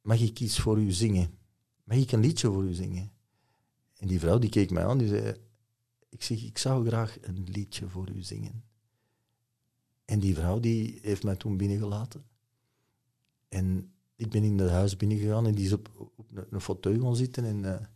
mag 0.00 0.20
ik 0.20 0.40
iets 0.40 0.60
voor 0.60 0.78
u 0.78 0.90
zingen? 0.90 1.38
Mag 1.84 1.96
ik 1.96 2.12
een 2.12 2.20
liedje 2.20 2.46
voor 2.46 2.64
u 2.64 2.72
zingen? 2.72 3.12
En 3.96 4.06
die 4.06 4.20
vrouw 4.20 4.38
die 4.38 4.50
keek 4.50 4.70
mij 4.70 4.86
aan, 4.86 4.98
die 4.98 5.08
zei, 5.08 5.34
ik 6.08 6.22
zeg, 6.22 6.42
ik 6.42 6.58
zou 6.58 6.86
graag 6.86 7.16
een 7.20 7.46
liedje 7.52 7.88
voor 7.88 8.08
u 8.10 8.22
zingen. 8.22 8.62
En 10.04 10.18
die 10.18 10.34
vrouw 10.34 10.60
die 10.60 10.98
heeft 11.02 11.22
mij 11.22 11.36
toen 11.36 11.56
binnengelaten. 11.56 12.24
En 13.48 13.92
ik 14.18 14.30
ben 14.30 14.42
in 14.42 14.58
het 14.58 14.70
huis 14.70 14.96
binnengegaan 14.96 15.46
en 15.46 15.54
die 15.54 15.64
is 15.64 15.72
op, 15.72 15.90
op 16.16 16.26
een, 16.34 16.44
een 16.50 16.60
fauteuil 16.60 17.00
gaan 17.00 17.16
zitten. 17.16 17.44
En, 17.44 17.64
eh, 17.64 17.86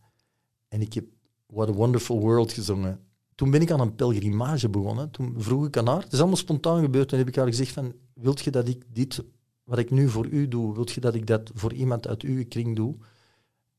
en 0.67 0.81
ik 0.81 0.93
heb 0.93 1.05
What 1.47 1.69
a 1.69 1.71
Wonderful 1.71 2.19
World 2.19 2.51
gezongen. 2.51 2.99
Toen 3.35 3.51
ben 3.51 3.61
ik 3.61 3.71
aan 3.71 3.79
een 3.79 3.95
pelgrimage 3.95 4.69
begonnen. 4.69 5.11
Toen 5.11 5.35
vroeg 5.37 5.65
ik 5.65 5.77
aan 5.77 5.87
haar, 5.87 6.01
het 6.01 6.13
is 6.13 6.19
allemaal 6.19 6.37
spontaan 6.37 6.81
gebeurd, 6.81 7.07
toen 7.07 7.17
heb 7.17 7.27
ik 7.27 7.35
haar 7.35 7.47
gezegd 7.47 7.71
van, 7.71 7.93
wilt 8.13 8.41
je 8.41 8.51
dat 8.51 8.67
ik 8.67 8.83
dit, 8.93 9.23
wat 9.63 9.79
ik 9.79 9.91
nu 9.91 10.09
voor 10.09 10.27
u 10.27 10.47
doe, 10.47 10.73
wilt 10.73 10.91
je 10.91 11.01
dat 11.01 11.15
ik 11.15 11.27
dat 11.27 11.51
voor 11.53 11.73
iemand 11.73 12.07
uit 12.07 12.21
uw 12.21 12.45
kring 12.47 12.75
doe? 12.75 12.95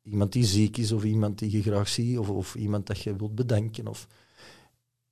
Iemand 0.03 0.33
die 0.33 0.45
ziek 0.45 0.77
is, 0.77 0.93
of 0.93 1.05
iemand 1.05 1.39
die 1.39 1.51
je 1.51 1.63
graag 1.63 1.89
ziet, 1.89 2.19
of, 2.19 2.29
of 2.29 2.55
iemand 2.55 2.87
dat 2.87 3.01
je 3.01 3.17
wilt 3.17 3.35
bedanken. 3.35 3.87
Of... 3.87 4.07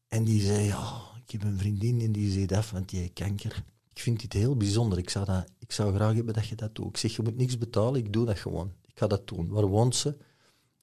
En 0.09 0.25
die 0.25 0.40
zei, 0.40 0.66
ja, 0.66 1.01
ik 1.25 1.31
heb 1.31 1.45
een 1.45 1.59
vriendin 1.59 2.01
en 2.01 2.12
die 2.12 2.31
zei 2.31 2.47
af, 2.47 2.71
want 2.71 2.88
die 2.88 3.09
kanker. 3.09 3.64
Ik 3.94 4.00
vind 4.00 4.20
dit 4.20 4.33
heel 4.33 4.57
bijzonder. 4.57 4.98
Ik 4.98 5.11
zou, 5.11 5.24
dat, 5.24 5.44
ik 5.59 5.72
zou 5.72 5.94
graag 5.94 6.14
hebben 6.14 6.35
dat 6.35 6.46
je 6.46 6.55
dat 6.55 6.74
doet. 6.74 6.87
Ik 6.88 6.96
zeg, 6.96 7.16
je 7.16 7.22
moet 7.22 7.37
niks 7.37 7.59
betalen, 7.59 8.00
ik 8.00 8.12
doe 8.12 8.26
dat 8.26 8.38
gewoon. 8.38 8.72
Ik 8.87 8.98
ga 8.98 9.07
dat 9.07 9.28
doen. 9.28 9.48
Waar 9.48 9.66
woont 9.66 9.96
ze? 9.96 10.16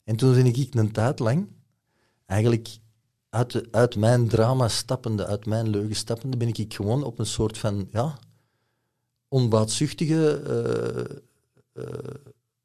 En 0.03 0.15
toen 0.15 0.33
ben 0.33 0.45
ik 0.45 0.73
een 0.73 0.91
tijd 0.91 1.19
lang, 1.19 1.47
eigenlijk 2.25 2.77
uit, 3.29 3.51
de- 3.51 3.67
uit 3.71 3.95
mijn 3.95 4.27
drama 4.27 4.67
stappende, 4.67 5.25
uit 5.25 5.45
mijn 5.45 5.69
leugen 5.69 5.95
stappende, 5.95 6.37
ben 6.37 6.47
ik 6.47 6.73
gewoon 6.73 7.03
op 7.03 7.19
een 7.19 7.25
soort 7.25 7.57
van, 7.57 7.87
ja, 7.91 8.19
onbaatzuchtige... 9.27 10.41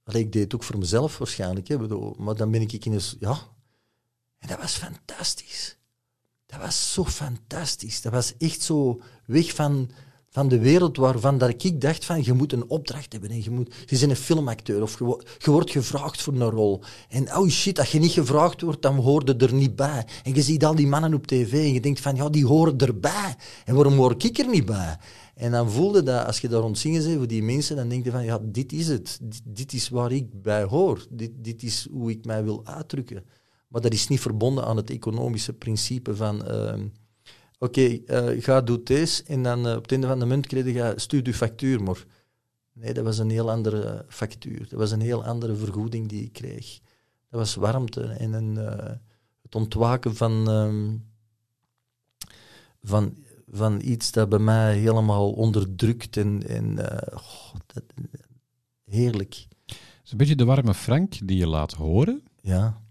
allee, 0.04 0.22
ik 0.22 0.32
deed 0.32 0.42
het 0.42 0.54
ook 0.54 0.62
voor 0.62 0.78
mezelf 0.78 1.18
waarschijnlijk, 1.18 1.68
hè, 1.68 1.78
bedoel, 1.78 2.14
maar 2.18 2.36
dan 2.36 2.50
ben 2.50 2.60
ik 2.60 2.84
in 2.84 2.92
een... 2.92 3.00
Ja, 3.18 3.38
en 4.38 4.48
dat 4.48 4.58
was 4.60 4.76
fantastisch. 4.76 5.76
Dat 6.46 6.60
was 6.60 6.92
zo 6.92 7.04
fantastisch. 7.04 8.00
Dat 8.02 8.12
was 8.12 8.36
echt 8.36 8.60
zo 8.62 9.00
weg 9.26 9.54
van, 9.54 9.90
van 10.34 10.48
de 10.48 10.58
wereld 10.58 10.96
waarvan 10.96 11.38
dat 11.38 11.64
ik 11.64 11.80
dacht 11.80 12.04
van 12.04 12.24
je 12.24 12.32
moet 12.32 12.52
een 12.52 12.68
opdracht 12.68 13.12
hebben. 13.12 13.30
En 13.30 13.42
je, 13.42 13.50
moet, 13.50 13.74
je 13.86 13.98
bent 13.98 14.10
een 14.10 14.16
filmacteur 14.16 14.82
of 14.82 14.98
je, 14.98 15.24
je 15.38 15.50
wordt 15.50 15.70
gevraagd 15.70 16.22
voor 16.22 16.32
een 16.32 16.50
rol. 16.50 16.82
En 17.08 17.36
oh 17.36 17.48
shit, 17.48 17.78
als 17.78 17.92
je 17.92 17.98
niet 17.98 18.10
gevraagd 18.10 18.60
wordt, 18.60 18.82
dan 18.82 18.96
hoorde 18.96 19.34
er 19.36 19.54
niet 19.54 19.76
bij. 19.76 20.06
En 20.22 20.34
je 20.34 20.42
ziet 20.42 20.64
al 20.64 20.74
die 20.74 20.86
mannen 20.86 21.14
op 21.14 21.26
tv 21.26 21.52
en 21.52 21.72
je 21.72 21.80
denkt 21.80 22.00
van 22.00 22.16
ja, 22.16 22.28
die 22.28 22.46
horen 22.46 22.78
erbij. 22.78 23.34
En 23.64 23.74
waarom 23.74 23.94
hoor 23.94 24.14
ik 24.18 24.38
er 24.38 24.48
niet 24.48 24.64
bij? 24.64 24.96
En 25.34 25.50
dan 25.50 25.70
voelde 25.70 26.02
dat, 26.02 26.26
als 26.26 26.40
je 26.40 26.48
daar 26.48 26.60
rond 26.60 26.78
zingen 26.78 27.02
bent 27.02 27.16
voor 27.16 27.26
die 27.26 27.42
mensen, 27.42 27.76
dan 27.76 27.88
denk 27.88 28.04
je 28.04 28.10
van 28.10 28.24
ja, 28.24 28.38
dit 28.42 28.72
is 28.72 28.88
het. 28.88 29.18
Dit, 29.22 29.40
dit 29.44 29.72
is 29.72 29.88
waar 29.88 30.12
ik 30.12 30.42
bij 30.42 30.62
hoor. 30.62 31.06
Dit, 31.10 31.30
dit 31.36 31.62
is 31.62 31.88
hoe 31.90 32.10
ik 32.10 32.24
mij 32.24 32.44
wil 32.44 32.60
uitdrukken. 32.64 33.24
Maar 33.68 33.80
dat 33.80 33.92
is 33.92 34.08
niet 34.08 34.20
verbonden 34.20 34.64
aan 34.64 34.76
het 34.76 34.90
economische 34.90 35.52
principe 35.52 36.16
van... 36.16 36.44
ehm, 36.44 36.86
Oké, 37.58 37.98
eh, 38.06 38.42
ga 38.42 38.60
doe 38.60 38.82
deze 38.82 39.22
en 39.24 39.42
dan 39.42 39.66
eh, 39.66 39.76
op 39.76 39.82
het 39.82 39.92
einde 39.92 40.06
van 40.06 40.18
de 40.18 40.26
munt 40.26 40.46
krijg 40.46 40.64
je, 40.64 40.92
stuur 40.96 41.26
je 41.26 41.34
factuur 41.34 41.82
maar. 41.82 42.04
Nee, 42.74 42.94
dat 42.94 43.04
was 43.04 43.18
een 43.18 43.30
heel 43.30 43.50
andere 43.50 44.04
factuur. 44.08 44.58
Dat 44.58 44.78
was 44.78 44.90
een 44.90 45.00
heel 45.00 45.24
andere 45.24 45.56
vergoeding 45.56 46.08
die 46.08 46.24
ik 46.24 46.32
kreeg. 46.32 46.80
Dat 47.30 47.40
was 47.40 47.54
warmte 47.54 48.02
en 48.02 48.32
een, 48.32 48.58
eh, 48.58 48.92
het 49.42 49.54
ontwaken 49.54 50.16
van, 50.16 50.48
ehm, 50.48 50.96
van, 52.82 53.16
van 53.50 53.80
iets 53.82 54.12
dat 54.12 54.28
bij 54.28 54.38
mij 54.38 54.76
helemaal 54.78 55.32
onderdrukt 55.32 56.16
en, 56.16 56.48
en 56.48 56.78
eh, 56.78 57.54
dat, 57.66 57.84
heerlijk. 58.84 59.46
Het 59.66 59.76
is 60.04 60.10
een 60.10 60.18
beetje 60.18 60.36
de 60.36 60.44
warme 60.44 60.74
Frank 60.74 61.26
die 61.26 61.38
je 61.38 61.46
laat 61.46 61.72
horen. 61.72 62.22
Ja, 62.40 62.82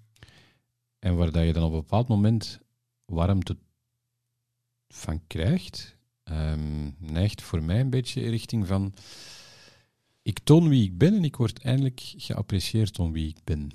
En 1.00 1.16
waar 1.16 1.32
dat 1.32 1.46
je 1.46 1.54
dan 1.54 1.64
op 1.64 1.72
een 1.72 1.80
bepaald 1.80 2.08
moment 2.08 2.60
warmte 3.06 3.58
van 4.96 5.22
krijgt, 5.28 5.96
ehm, 6.24 6.90
neigt 6.98 7.42
voor 7.42 7.64
mij 7.64 7.80
een 7.80 7.90
beetje 7.90 8.22
in 8.22 8.30
richting 8.30 8.68
van 8.68 8.94
ik 10.22 10.40
toon 10.40 10.70
wie 10.70 10.84
ik 10.84 10.98
ben 10.98 11.14
en 11.14 11.24
ik 11.24 11.36
word 11.36 11.60
eindelijk 11.60 12.14
geapprecieerd 12.18 13.00
om 13.00 13.12
wie 13.12 13.28
ik 13.28 13.38
ben. 13.44 13.72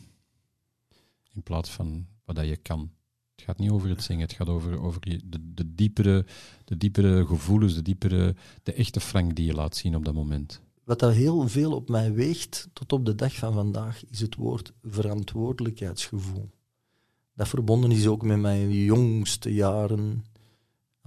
In 1.33 1.43
plaats 1.43 1.71
van 1.71 2.07
wat 2.25 2.37
dat 2.37 2.47
je 2.47 2.57
kan. 2.57 2.91
Het 3.35 3.45
gaat 3.45 3.59
niet 3.59 3.71
over 3.71 3.89
het 3.89 4.03
zingen, 4.03 4.23
het 4.23 4.33
gaat 4.33 4.49
over, 4.49 4.81
over 4.81 5.01
de, 5.01 5.21
de, 5.55 5.75
diepere, 5.75 6.27
de 6.65 6.77
diepere 6.77 7.27
gevoelens, 7.27 7.75
de, 7.75 7.83
diepere, 7.83 8.35
de 8.63 8.73
echte 8.73 9.01
Frank 9.01 9.37
die 9.37 9.47
je 9.47 9.55
laat 9.55 9.77
zien 9.77 9.97
op 9.97 10.05
dat 10.05 10.15
moment. 10.15 10.61
Wat 10.85 10.99
dat 10.99 11.15
heel 11.15 11.49
veel 11.49 11.73
op 11.73 11.89
mij 11.89 12.13
weegt 12.13 12.69
tot 12.73 12.93
op 12.93 13.05
de 13.05 13.15
dag 13.15 13.35
van 13.35 13.53
vandaag, 13.53 14.05
is 14.11 14.21
het 14.21 14.35
woord 14.35 14.73
verantwoordelijkheidsgevoel. 14.83 16.51
Dat 17.35 17.49
verbonden 17.49 17.91
is 17.91 18.07
ook 18.07 18.23
met 18.23 18.39
mijn 18.39 18.71
jongste 18.71 19.55
jaren 19.55 20.25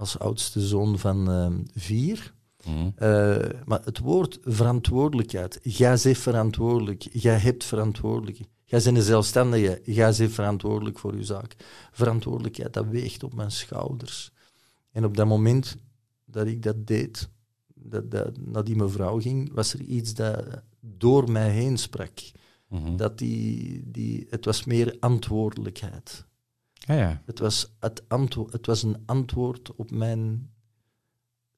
als 0.02 0.18
oudste 0.18 0.60
zoon 0.60 0.98
van 0.98 1.30
uh, 1.30 1.46
vier. 1.74 2.34
Mm. 2.64 2.94
Uh, 2.98 3.36
maar 3.64 3.80
het 3.84 3.98
woord 3.98 4.38
verantwoordelijkheid, 4.42 5.60
jij 5.62 5.98
bent 6.02 6.18
verantwoordelijk, 6.18 7.08
jij 7.12 7.38
hebt 7.38 7.64
verantwoordelijkheid. 7.64 8.48
Jij 8.64 8.82
bent 8.82 8.96
een 8.96 9.02
zelfstandige, 9.02 9.80
jij 9.84 10.14
bent 10.16 10.32
verantwoordelijk 10.32 10.98
voor 10.98 11.16
je 11.16 11.24
zaak. 11.24 11.56
Verantwoordelijkheid, 11.92 12.72
dat 12.72 12.86
weegt 12.86 13.22
op 13.22 13.34
mijn 13.34 13.50
schouders. 13.50 14.32
En 14.90 15.04
op 15.04 15.16
dat 15.16 15.26
moment 15.26 15.76
dat 16.24 16.46
ik 16.46 16.62
dat 16.62 16.86
deed, 16.86 17.28
dat, 17.74 18.10
dat, 18.10 18.38
naar 18.38 18.64
die 18.64 18.76
mevrouw 18.76 19.20
ging, 19.20 19.52
was 19.52 19.74
er 19.74 19.80
iets 19.80 20.14
dat 20.14 20.44
door 20.80 21.30
mij 21.30 21.50
heen 21.50 21.76
sprak. 21.78 22.18
Mhm. 22.68 22.96
Dat 22.96 23.18
die, 23.18 23.82
die, 23.90 24.26
het 24.30 24.44
was 24.44 24.64
meer 24.64 24.96
antwoordelijkheid. 25.00 26.26
Ja, 26.86 26.94
ja. 26.94 27.22
Het, 27.24 27.38
was 27.38 27.72
het, 27.80 28.02
het 28.50 28.66
was 28.66 28.82
een 28.82 29.02
antwoord 29.06 29.74
op 29.74 29.90
mijn... 29.90 30.50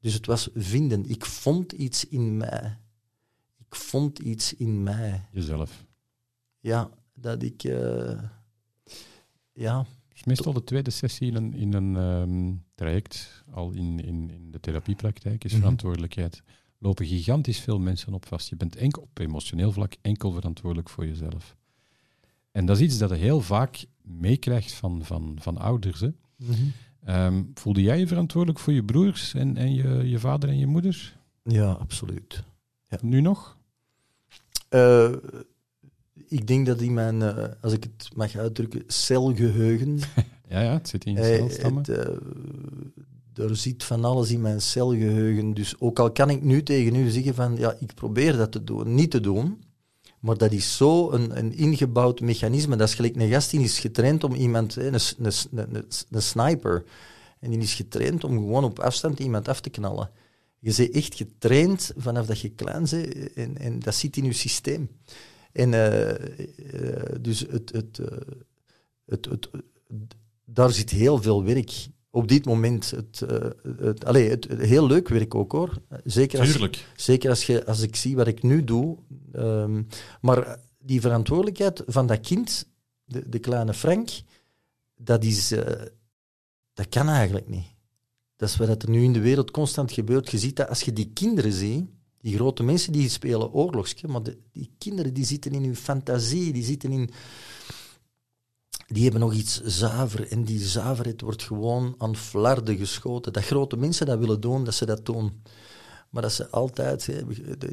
Dus 0.01 0.15
het 0.15 0.27
was 0.27 0.49
vinden. 0.55 1.09
Ik 1.09 1.25
vond 1.25 1.73
iets 1.73 2.09
in 2.09 2.37
mij. 2.37 2.79
Ik 3.59 3.75
vond 3.75 4.19
iets 4.19 4.55
in 4.55 4.83
mij. 4.83 5.29
Jezelf. 5.33 5.85
Ja, 6.61 6.91
dat 7.15 7.43
ik... 7.43 7.65
Uh, 7.65 8.23
ja. 9.53 9.87
is 10.15 10.25
meestal 10.25 10.53
de 10.53 10.65
tweede 10.65 10.91
sessie 10.91 11.29
in 11.29 11.35
een, 11.35 11.55
in 11.55 11.73
een 11.73 11.97
um, 11.97 12.65
traject, 12.75 13.45
al 13.51 13.71
in, 13.73 14.01
in, 14.01 14.31
in 14.31 14.51
de 14.51 14.61
therapiepraktijk, 14.61 15.45
is 15.45 15.53
mhm. 15.53 15.61
verantwoordelijkheid. 15.61 16.43
Lopen 16.79 17.07
gigantisch 17.07 17.61
veel 17.61 17.79
mensen 17.79 18.15
op 18.15 18.27
vast. 18.27 18.49
Je 18.49 18.57
bent 18.57 18.77
enkel 18.77 19.03
op 19.03 19.19
emotioneel 19.19 19.73
vlak 19.73 19.95
enkel 20.01 20.33
verantwoordelijk 20.33 20.89
voor 20.89 21.07
jezelf. 21.07 21.57
En 22.51 22.67
dat 22.67 22.77
is 22.77 22.83
iets 22.83 22.99
dat 22.99 23.11
heel 23.11 23.41
vaak 23.41 23.85
meekrijgt 24.05 24.73
van, 24.73 25.05
van, 25.05 25.37
van 25.41 25.59
ouders. 25.59 26.01
Hè. 26.01 26.09
Mm 26.37 26.73
voelde 27.55 27.83
jij 27.83 27.99
je 27.99 28.07
verantwoordelijk 28.07 28.61
voor 28.61 28.73
je 28.73 28.85
broers 28.85 29.35
en, 29.35 29.57
en 29.57 29.75
je, 29.75 30.09
je 30.09 30.19
vader 30.19 30.49
en 30.49 30.59
je 30.59 30.67
moeder? 30.67 31.17
Ja, 31.43 31.71
absoluut. 31.71 32.45
Ja. 32.89 32.99
Nu 33.03 33.21
nog? 33.21 33.57
Uh, 34.71 35.13
ik 36.29 36.47
denk 36.47 36.67
dat 36.67 36.81
in 36.81 36.95
mijn, 36.95 37.21
uh, 37.21 37.45
als 37.61 37.73
ik 37.73 37.85
het 37.85 38.09
mag 38.15 38.37
uitdrukken, 38.37 38.83
celgeheugen. 38.87 39.99
ja, 40.49 40.61
ja, 40.61 40.73
het 40.73 40.89
zit 40.89 41.05
in 41.05 41.13
je 41.13 41.25
celstammen. 41.25 41.85
Uh, 41.89 43.45
er 43.45 43.57
zit 43.57 43.85
van 43.85 44.05
alles 44.05 44.31
in 44.31 44.41
mijn 44.41 44.61
celgeheugen. 44.61 45.55
Dus 45.55 45.81
ook 45.81 45.99
al 45.99 46.13
kan 46.13 46.31
ik 46.31 46.43
nu 46.43 46.63
tegen 46.63 46.95
u 46.95 47.11
zeggen 47.11 47.35
van 47.35 47.57
ja, 47.57 47.77
ik 47.79 47.95
probeer 47.95 48.37
dat 48.37 48.53
te 48.53 48.65
doen, 48.65 48.95
niet 48.95 49.11
te 49.11 49.21
doen. 49.21 49.63
Maar 50.25 50.37
dat 50.37 50.53
is 50.53 50.77
zo 50.77 51.11
een, 51.11 51.39
een 51.39 51.53
ingebouwd 51.53 52.21
mechanisme. 52.21 52.77
Dat 52.77 52.89
is 52.89 52.95
gelijk 52.95 53.17
een 53.17 53.31
gast 53.31 53.51
die 53.51 53.61
is 53.61 53.79
getraind 53.79 54.25
om 54.25 54.35
iemand, 54.35 54.77
een, 54.77 54.95
een, 54.95 55.33
een, 55.55 55.87
een 56.11 56.23
sniper, 56.23 56.85
en 57.41 57.51
die 57.51 57.59
is 57.59 57.75
getraind 57.75 58.25
om 58.25 58.39
gewoon 58.39 58.65
op 58.65 58.79
afstand 58.79 59.21
iemand 59.21 59.49
af 59.49 59.61
te 59.61 59.71
knallen. 59.71 60.11
Je 60.59 60.75
bent 60.77 60.91
echt 60.91 61.15
getraind 61.15 61.93
vanaf 61.97 62.27
dat 62.27 62.41
je 62.41 62.49
klein 62.49 62.87
bent 62.91 63.33
en, 63.35 63.59
en 63.59 63.79
dat 63.79 63.95
zit 63.95 64.17
in 64.17 64.25
je 64.25 64.33
systeem. 64.33 64.91
En 65.53 65.73
uh, 65.73 66.09
uh, 66.09 66.17
dus 67.21 67.41
het, 67.41 67.73
het, 67.73 68.01
het, 69.07 69.25
het, 69.25 69.49
daar 70.45 70.73
zit 70.73 70.91
heel 70.91 71.23
veel 71.23 71.45
werk 71.45 71.87
op 72.15 72.29
dit 72.29 72.45
moment. 72.45 72.91
Het, 72.91 73.23
het, 73.79 74.05
allez, 74.05 74.29
het, 74.29 74.47
heel 74.59 74.87
leuk 74.87 75.09
werk 75.09 75.35
ook 75.35 75.53
hoor. 75.53 75.83
Zeker 76.05 76.41
als, 76.41 76.59
zeker 76.97 77.31
als, 77.31 77.47
je, 77.47 77.67
als 77.67 77.81
ik 77.81 77.97
zie 77.97 78.17
wat 78.17 78.27
ik 78.27 78.43
nu 78.43 78.65
doe. 78.65 78.99
Um, 79.37 79.87
maar 80.21 80.59
die 80.79 81.01
verantwoordelijkheid 81.01 81.83
van 81.87 82.07
dat 82.07 82.21
kind, 82.21 82.69
de, 83.05 83.29
de 83.29 83.39
kleine 83.39 83.75
Frank, 83.75 84.11
dat, 84.97 85.25
is, 85.25 85.49
dat 86.75 86.89
kan 86.89 87.09
eigenlijk 87.09 87.49
niet. 87.49 87.67
Dat 88.37 88.49
is 88.49 88.57
wat 88.57 88.83
er 88.83 88.91
nu 88.91 89.03
in 89.03 89.13
de 89.13 89.21
wereld 89.21 89.51
constant 89.51 89.93
gebeurt. 89.93 90.31
Je 90.31 90.39
ziet 90.39 90.57
dat 90.57 90.69
als 90.69 90.81
je 90.81 90.93
die 90.93 91.11
kinderen 91.13 91.53
ziet, 91.53 91.85
die 92.21 92.35
grote 92.35 92.63
mensen 92.63 92.93
die 92.93 93.09
spelen 93.09 93.53
oorlogsje, 93.53 94.09
maar 94.09 94.23
de, 94.23 94.39
die 94.53 94.71
kinderen 94.79 95.15
die 95.15 95.25
zitten 95.25 95.53
in 95.53 95.65
hun 95.65 95.77
fantasie, 95.77 96.53
die 96.53 96.65
zitten 96.65 96.93
in... 96.93 97.11
Die 98.87 99.03
hebben 99.03 99.21
nog 99.21 99.35
iets 99.35 99.61
zuiver 99.63 100.31
en 100.31 100.45
die 100.45 100.61
zuiverheid 100.61 101.21
wordt 101.21 101.43
gewoon 101.43 101.95
aan 101.99 102.17
flarden 102.17 102.77
geschoten. 102.77 103.33
Dat 103.33 103.45
grote 103.45 103.77
mensen 103.77 104.07
dat 104.07 104.19
willen 104.19 104.41
doen, 104.41 104.65
dat 104.65 104.75
ze 104.75 104.87
dat 104.87 105.07
doen. 105.07 105.43
Maar 106.11 106.23
dat 106.23 106.33
ze 106.33 106.51
altijd, 106.51 107.25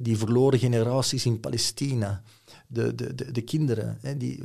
die 0.02 0.17
verloren 0.17 0.60
generaties 0.60 1.26
in 1.26 1.39
Palestina, 1.39 2.24
de, 2.67 2.95
de, 2.95 3.15
de, 3.15 3.32
de 3.32 3.41
kinderen, 3.41 4.00
die, 4.17 4.43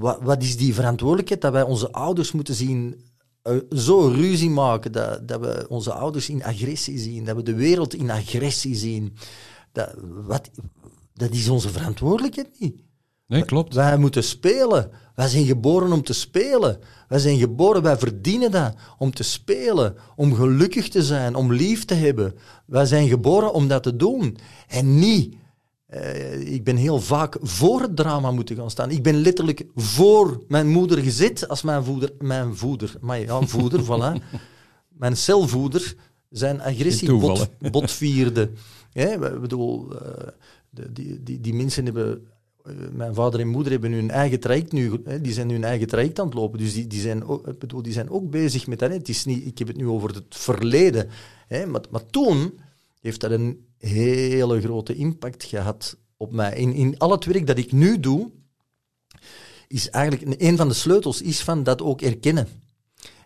wat, 0.00 0.42
is 0.42 0.56
die 0.56 0.74
verantwoordelijkheid 0.74 1.40
dat 1.40 1.52
wij 1.52 1.62
onze 1.62 1.92
ouders 1.92 2.32
moeten 2.32 2.54
zien 2.54 3.00
uh, 3.42 3.56
zo 3.70 4.08
ruzie 4.08 4.50
maken 4.50 4.92
dat, 4.92 5.28
dat 5.28 5.40
we 5.40 5.66
onze 5.68 5.92
ouders 5.92 6.28
in 6.28 6.44
agressie 6.44 6.98
zien, 6.98 7.24
dat 7.24 7.36
we 7.36 7.42
de 7.42 7.54
wereld 7.54 7.94
in 7.94 8.10
agressie 8.10 8.74
zien. 8.74 9.16
Dat, 9.72 9.94
wat, 10.24 10.50
dat 11.14 11.30
is 11.30 11.48
onze 11.48 11.68
verantwoordelijkheid 11.68 12.60
niet. 12.60 12.82
Nee, 13.32 13.44
klopt. 13.44 13.74
Wij 13.74 13.98
moeten 13.98 14.24
spelen. 14.24 14.90
Wij 15.14 15.28
zijn 15.28 15.44
geboren 15.44 15.92
om 15.92 16.02
te 16.02 16.12
spelen. 16.12 16.78
Wij 17.08 17.18
zijn 17.18 17.38
geboren, 17.38 17.82
wij 17.82 17.98
verdienen 17.98 18.50
dat. 18.50 18.74
Om 18.98 19.14
te 19.14 19.22
spelen, 19.22 19.96
om 20.16 20.34
gelukkig 20.34 20.88
te 20.88 21.02
zijn, 21.02 21.34
om 21.34 21.52
lief 21.52 21.84
te 21.84 21.94
hebben. 21.94 22.34
Wij 22.66 22.86
zijn 22.86 23.08
geboren 23.08 23.52
om 23.52 23.68
dat 23.68 23.82
te 23.82 23.96
doen. 23.96 24.36
En 24.68 24.98
niet 24.98 25.34
uh, 25.94 26.52
ik 26.52 26.64
ben 26.64 26.76
heel 26.76 27.00
vaak 27.00 27.36
voor 27.40 27.80
het 27.80 27.96
drama 27.96 28.30
moeten 28.30 28.56
gaan 28.56 28.70
staan. 28.70 28.90
Ik 28.90 29.02
ben 29.02 29.20
letterlijk 29.20 29.64
voor 29.74 30.42
mijn 30.48 30.68
moeder 30.68 30.98
gezet 30.98 31.48
als 31.48 31.62
mijn 31.62 31.84
voeder. 31.84 32.12
Mijn 32.18 32.56
voeder, 32.56 32.94
maar 33.00 33.20
ja, 33.20 33.40
voeder, 33.40 33.80
voilà. 33.90 34.22
Mijn 34.88 35.16
celvoeder 35.16 35.94
zijn 36.30 36.60
agressie 36.60 37.16
bot, 37.16 37.48
botvierde. 37.72 38.50
Ja, 38.90 39.10
ik 39.10 39.40
bedoel, 39.40 39.92
uh, 39.92 39.98
de, 40.70 40.92
die, 40.92 41.22
die, 41.22 41.40
die 41.40 41.54
mensen 41.54 41.84
hebben 41.84 42.26
mijn 42.92 43.14
vader 43.14 43.40
en 43.40 43.48
moeder 43.48 43.72
hebben 43.72 43.92
hun 43.92 44.10
eigen 44.10 44.40
traject 44.40 44.72
nu, 44.72 45.02
die 45.20 45.32
zijn 45.32 45.50
hun 45.50 45.64
eigen 45.64 45.86
traject 45.86 46.18
aan 46.18 46.26
het 46.26 46.34
lopen. 46.34 46.58
Dus 46.58 46.74
die, 46.74 46.86
die, 46.86 47.00
zijn, 47.00 47.24
ook, 47.24 47.58
bedoel, 47.58 47.82
die 47.82 47.92
zijn 47.92 48.10
ook 48.10 48.30
bezig 48.30 48.66
met 48.66 48.78
dat. 48.78 48.90
Het 48.90 49.08
is 49.08 49.24
niet, 49.24 49.46
ik 49.46 49.58
heb 49.58 49.68
het 49.68 49.76
nu 49.76 49.88
over 49.88 50.14
het 50.14 50.24
verleden. 50.28 51.08
Hè, 51.46 51.66
maar, 51.66 51.82
maar 51.90 52.06
toen 52.06 52.58
heeft 53.00 53.20
dat 53.20 53.30
een 53.30 53.66
hele 53.78 54.60
grote 54.60 54.94
impact 54.94 55.44
gehad 55.44 55.96
op 56.16 56.32
mij. 56.32 56.56
In, 56.56 56.72
in 56.72 56.98
al 56.98 57.10
het 57.10 57.24
werk 57.24 57.46
dat 57.46 57.58
ik 57.58 57.72
nu 57.72 58.00
doe, 58.00 58.30
is 59.68 59.90
eigenlijk 59.90 60.40
een 60.42 60.56
van 60.56 60.68
de 60.68 60.74
sleutels 60.74 61.22
is 61.22 61.40
van 61.40 61.62
dat 61.62 61.82
ook 61.82 62.02
erkennen. 62.02 62.48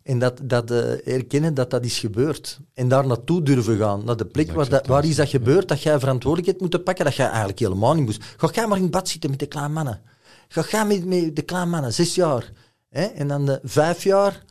En 0.07 0.19
dat, 0.19 0.41
dat 0.43 0.71
uh, 0.71 1.07
erkennen 1.07 1.55
dat 1.55 1.71
dat 1.71 1.85
is 1.85 1.99
gebeurd. 1.99 2.59
En 2.75 2.89
daar 2.89 3.07
naartoe 3.07 3.43
durven 3.43 3.79
gaan. 3.79 4.05
Naar 4.05 4.17
de 4.17 4.25
plek 4.25 4.53
waar, 4.53 4.69
dat, 4.69 4.87
waar 4.87 5.05
is 5.05 5.17
dat 5.17 5.29
gebeurd, 5.29 5.69
dat 5.69 5.83
jij 5.83 5.99
verantwoordelijkheid 5.99 6.61
moet 6.61 6.85
pakken, 6.85 7.05
dat 7.05 7.15
jij 7.15 7.27
eigenlijk 7.27 7.59
helemaal 7.59 7.95
niet 7.95 8.05
moest. 8.05 8.25
Ga 8.37 8.49
jij 8.53 8.67
maar 8.67 8.79
in 8.79 8.91
bad 8.91 9.09
zitten 9.09 9.31
met 9.31 9.39
de 9.39 9.47
kleine 9.47 9.73
mannen. 9.73 10.03
Ga 10.49 10.65
jij 10.71 10.87
met, 10.87 11.05
met 11.05 11.37
de 11.37 11.43
kleine 11.43 11.71
mannen, 11.71 11.93
zes 11.93 12.15
jaar. 12.15 12.53
Hè? 12.89 13.05
En 13.05 13.29
dan 13.29 13.47
de 13.47 13.61
vijf 13.63 14.03
jaar, 14.03 14.45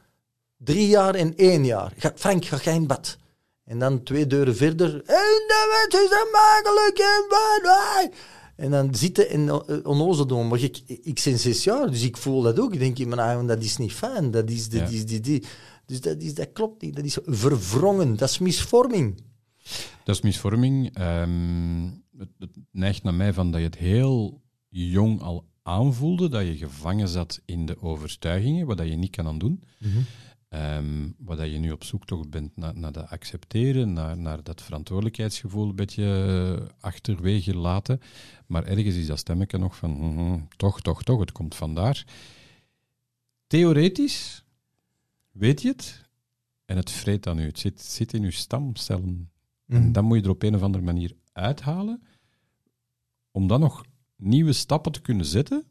drie 0.57 0.87
jaar 0.87 1.15
en 1.15 1.35
één 1.35 1.65
jaar. 1.65 1.93
Ga, 1.97 2.11
Frank, 2.15 2.45
ga 2.45 2.57
jij 2.57 2.75
in 2.75 2.87
bad. 2.87 3.17
En 3.65 3.79
dan 3.79 4.03
twee 4.03 4.27
deuren 4.27 4.55
verder. 4.55 4.89
En 5.05 5.43
dat 5.47 6.01
is 6.01 6.11
een 6.11 6.31
makkelijk 6.31 6.99
en 6.99 7.25
En 8.55 8.71
dan 8.71 8.95
zitten 8.95 9.29
en 9.29 9.49
eh, 9.49 9.77
onnozel 9.83 10.27
doen. 10.27 10.47
Maar 10.47 10.61
ik, 10.61 10.81
ik 10.85 11.21
ben 11.23 11.39
zes 11.39 11.63
jaar, 11.63 11.91
dus 11.91 12.03
ik 12.03 12.17
voel 12.17 12.41
dat 12.41 12.59
ook. 12.59 12.73
Ik 12.73 12.79
denk 12.79 12.99
in 12.99 13.07
mijn 13.07 13.21
eigen, 13.21 13.45
dat 13.45 13.63
is 13.63 13.77
niet 13.77 13.93
fijn. 13.93 14.31
Dat 14.31 14.49
is, 14.49 14.69
dat 14.69 14.91
is 14.91 15.05
die, 15.05 15.19
die. 15.19 15.43
Dus 15.85 16.01
dat, 16.01 16.21
is, 16.21 16.33
dat 16.33 16.51
klopt 16.53 16.81
niet. 16.81 16.95
Dat 16.95 17.05
is 17.05 17.17
verwrongen. 17.25 18.17
Dat 18.17 18.29
is 18.29 18.39
misvorming. 18.39 19.21
Dat 20.03 20.15
is 20.15 20.21
misvorming. 20.21 20.99
Um, 20.99 22.03
het, 22.17 22.29
het, 22.39 22.57
neigt 22.71 23.03
naar 23.03 23.13
mij 23.13 23.33
van 23.33 23.51
dat 23.51 23.59
je 23.59 23.65
het 23.65 23.77
heel 23.77 24.41
jong 24.69 25.21
al 25.21 25.45
aanvoelde, 25.63 26.29
dat 26.29 26.45
je 26.45 26.57
gevangen 26.57 27.07
zat 27.07 27.41
in 27.45 27.65
de 27.65 27.81
overtuigingen, 27.81 28.67
wat 28.67 28.79
je 28.79 28.95
niet 28.95 29.15
kan 29.15 29.27
aan 29.27 29.37
doen. 29.37 29.63
Mm 29.79 30.05
Um, 30.49 31.15
wat 31.17 31.37
dat 31.37 31.51
je 31.51 31.57
nu 31.57 31.71
op 31.71 31.83
zoektocht 31.83 32.29
bent 32.29 32.55
naar, 32.55 32.77
naar 32.77 32.91
dat 32.91 33.09
accepteren, 33.09 33.93
naar, 33.93 34.17
naar 34.17 34.43
dat 34.43 34.61
verantwoordelijkheidsgevoel 34.61 35.69
een 35.69 35.75
beetje 35.75 36.03
eh, 36.59 36.75
achterwege 36.79 37.55
laten. 37.55 37.99
Maar 38.47 38.63
ergens 38.63 38.95
is 38.95 39.07
dat 39.07 39.19
stemmetje 39.19 39.57
nog 39.57 39.75
van, 39.75 39.91
mm, 39.91 40.47
toch, 40.57 40.81
toch, 40.81 41.03
toch, 41.03 41.19
het 41.19 41.31
komt 41.31 41.55
vandaar. 41.55 42.05
Theoretisch 43.47 44.45
weet 45.31 45.61
je 45.61 45.67
het, 45.67 46.09
en 46.65 46.77
het 46.77 46.91
vreet 46.91 47.27
aan 47.27 47.39
u. 47.39 47.45
Het 47.45 47.59
zit, 47.59 47.81
zit 47.81 48.13
in 48.13 48.23
uw 48.23 48.31
stamcellen. 48.31 49.31
En 49.67 49.91
dan 49.91 50.05
moet 50.05 50.17
je 50.17 50.23
er 50.23 50.29
op 50.29 50.43
een 50.43 50.55
of 50.55 50.61
andere 50.61 50.83
manier 50.83 51.15
uithalen, 51.31 52.03
om 53.31 53.47
dan 53.47 53.59
nog 53.59 53.85
nieuwe 54.15 54.53
stappen 54.53 54.91
te 54.91 55.01
kunnen 55.01 55.25
zetten 55.25 55.63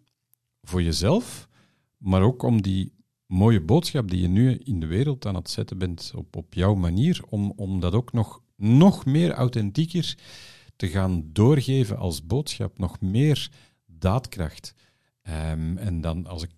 voor 0.62 0.82
jezelf, 0.82 1.48
maar 1.96 2.22
ook 2.22 2.42
om 2.42 2.62
die 2.62 2.93
mooie 3.34 3.60
boodschap 3.60 4.10
die 4.10 4.20
je 4.20 4.28
nu 4.28 4.54
in 4.54 4.80
de 4.80 4.86
wereld 4.86 5.26
aan 5.26 5.34
het 5.34 5.50
zetten 5.50 5.78
bent 5.78 6.12
op, 6.14 6.36
op 6.36 6.54
jouw 6.54 6.74
manier, 6.74 7.22
om, 7.28 7.52
om 7.56 7.80
dat 7.80 7.92
ook 7.92 8.12
nog, 8.12 8.42
nog 8.56 9.04
meer 9.04 9.32
authentieker 9.32 10.16
te 10.76 10.88
gaan 10.88 11.30
doorgeven 11.32 11.98
als 11.98 12.26
boodschap, 12.26 12.78
nog 12.78 13.00
meer 13.00 13.50
daadkracht. 13.86 14.74
Ehm, 15.22 15.76
en 15.76 16.00
dan, 16.00 16.26
als 16.26 16.42
ik 16.42 16.50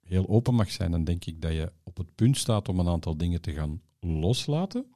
heel 0.00 0.28
open 0.28 0.54
mag 0.54 0.70
zijn, 0.70 0.90
dan 0.90 1.04
denk 1.04 1.24
ik 1.24 1.42
dat 1.42 1.52
je 1.52 1.72
op 1.82 1.96
het 1.96 2.14
punt 2.14 2.36
staat 2.36 2.68
om 2.68 2.78
een 2.78 2.88
aantal 2.88 3.16
dingen 3.16 3.40
te 3.40 3.52
gaan 3.52 3.80
loslaten. 4.00 4.86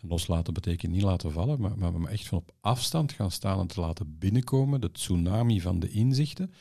En 0.00 0.08
loslaten 0.08 0.54
betekent 0.54 0.92
niet 0.92 1.02
laten 1.02 1.32
vallen, 1.32 1.60
maar, 1.60 1.78
maar, 1.78 2.00
maar 2.00 2.10
echt 2.10 2.26
van 2.26 2.38
op 2.38 2.54
afstand 2.60 3.12
gaan 3.12 3.30
staan 3.30 3.60
en 3.60 3.66
te 3.66 3.80
laten 3.80 4.18
binnenkomen, 4.18 4.80
de 4.80 4.92
tsunami 4.92 5.60
van 5.60 5.78
de 5.78 5.88
inzichten. 5.88 6.52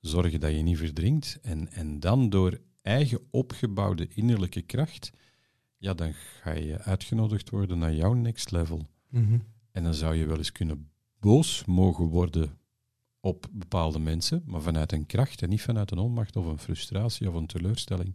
Zorgen 0.00 0.40
dat 0.40 0.52
je 0.52 0.62
niet 0.62 0.78
verdrinkt. 0.78 1.38
En, 1.42 1.72
en 1.72 2.00
dan 2.00 2.30
door 2.30 2.60
eigen 2.82 3.20
opgebouwde 3.30 4.08
innerlijke 4.14 4.62
kracht, 4.62 5.10
ja, 5.76 5.94
dan 5.94 6.12
ga 6.12 6.52
je 6.52 6.78
uitgenodigd 6.78 7.50
worden 7.50 7.78
naar 7.78 7.94
jouw 7.94 8.12
next 8.12 8.50
level. 8.50 8.86
Mhm. 9.08 9.38
En 9.72 9.82
dan 9.82 9.94
zou 9.94 10.14
je 10.14 10.26
wel 10.26 10.36
eens 10.36 10.52
kunnen 10.52 10.90
boos 11.18 11.64
mogen 11.64 12.04
worden 12.04 12.58
op 13.20 13.46
bepaalde 13.52 13.98
mensen, 13.98 14.42
maar 14.46 14.60
vanuit 14.60 14.92
een 14.92 15.06
kracht 15.06 15.42
en 15.42 15.48
niet 15.48 15.62
vanuit 15.62 15.90
een 15.90 15.98
onmacht 15.98 16.36
of 16.36 16.46
een 16.46 16.58
frustratie 16.58 17.28
of 17.28 17.34
een 17.34 17.46
teleurstelling. 17.46 18.14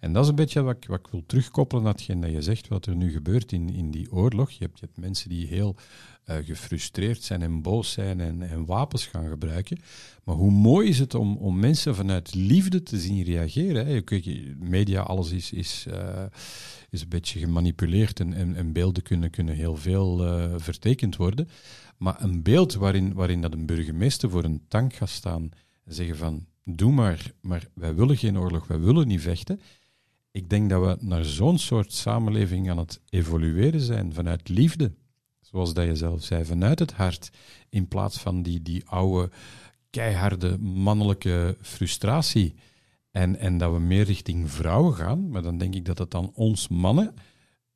En 0.00 0.12
dat 0.12 0.22
is 0.22 0.28
een 0.28 0.34
beetje 0.34 0.62
wat 0.62 0.76
ik, 0.76 0.84
wat 0.86 0.98
ik 0.98 1.06
wil 1.06 1.22
terugkoppelen 1.26 1.84
naar 1.84 1.92
hetgeen 1.92 2.20
dat 2.20 2.30
je 2.30 2.42
zegt, 2.42 2.68
wat 2.68 2.86
er 2.86 2.96
nu 2.96 3.10
gebeurt 3.10 3.52
in, 3.52 3.70
in 3.70 3.90
die 3.90 4.12
oorlog. 4.12 4.50
Je 4.50 4.64
hebt, 4.64 4.78
je 4.78 4.86
hebt 4.86 4.98
mensen 4.98 5.28
die 5.28 5.46
heel 5.46 5.76
eh, 6.24 6.36
gefrustreerd 6.44 7.22
zijn 7.22 7.42
en 7.42 7.62
boos 7.62 7.92
zijn 7.92 8.20
en, 8.20 8.42
en 8.42 8.64
wapens 8.64 9.06
gaan 9.06 9.28
gebruiken. 9.28 9.78
Maar 10.24 10.34
hoe 10.34 10.50
mooi 10.50 10.88
is 10.88 10.98
het 10.98 11.14
om, 11.14 11.36
om 11.36 11.58
mensen 11.58 11.94
vanuit 11.94 12.34
liefde 12.34 12.82
te 12.82 12.98
zien 13.00 13.22
reageren? 13.22 13.86
Hè? 13.86 14.00
Kijk, 14.00 14.26
media, 14.58 15.02
alles 15.02 15.30
is, 15.30 15.52
is, 15.52 15.86
eh, 15.90 16.24
is 16.90 17.02
een 17.02 17.08
beetje 17.08 17.38
gemanipuleerd 17.38 18.20
en, 18.20 18.32
en, 18.32 18.56
en 18.56 18.72
beelden 18.72 19.02
kunnen, 19.02 19.30
kunnen 19.30 19.54
heel 19.54 19.76
veel 19.76 20.26
eh, 20.26 20.52
vertekend 20.56 21.16
worden. 21.16 21.48
Maar 22.02 22.22
een 22.22 22.42
beeld 22.42 22.74
waarin, 22.74 23.14
waarin 23.14 23.40
dat 23.40 23.52
een 23.52 23.66
burgemeester 23.66 24.30
voor 24.30 24.44
een 24.44 24.64
tank 24.68 24.94
gaat 24.94 25.08
staan 25.08 25.50
en 25.84 25.94
zeggen 25.94 26.16
van 26.16 26.46
doe 26.64 26.92
maar, 26.92 27.32
maar 27.40 27.68
wij 27.74 27.94
willen 27.94 28.16
geen 28.16 28.38
oorlog, 28.38 28.66
wij 28.66 28.80
willen 28.80 29.06
niet 29.06 29.20
vechten. 29.20 29.60
Ik 30.30 30.50
denk 30.50 30.70
dat 30.70 30.82
we 30.84 31.04
naar 31.06 31.24
zo'n 31.24 31.58
soort 31.58 31.92
samenleving 31.92 32.70
aan 32.70 32.78
het 32.78 33.00
evolueren 33.08 33.80
zijn 33.80 34.12
vanuit 34.12 34.48
liefde. 34.48 34.92
Zoals 35.40 35.74
dat 35.74 35.84
je 35.84 35.96
zelf 35.96 36.24
zei, 36.24 36.44
vanuit 36.44 36.78
het 36.78 36.92
hart. 36.92 37.30
In 37.68 37.88
plaats 37.88 38.18
van 38.18 38.42
die, 38.42 38.62
die 38.62 38.86
oude, 38.86 39.30
keiharde 39.90 40.58
mannelijke 40.58 41.56
frustratie. 41.60 42.54
En, 43.10 43.36
en 43.36 43.58
dat 43.58 43.72
we 43.72 43.78
meer 43.78 44.04
richting 44.04 44.50
vrouwen 44.50 44.94
gaan. 44.94 45.28
Maar 45.28 45.42
dan 45.42 45.58
denk 45.58 45.74
ik 45.74 45.84
dat 45.84 45.98
het 45.98 46.10
dan 46.10 46.30
ons 46.34 46.68
mannen 46.68 47.14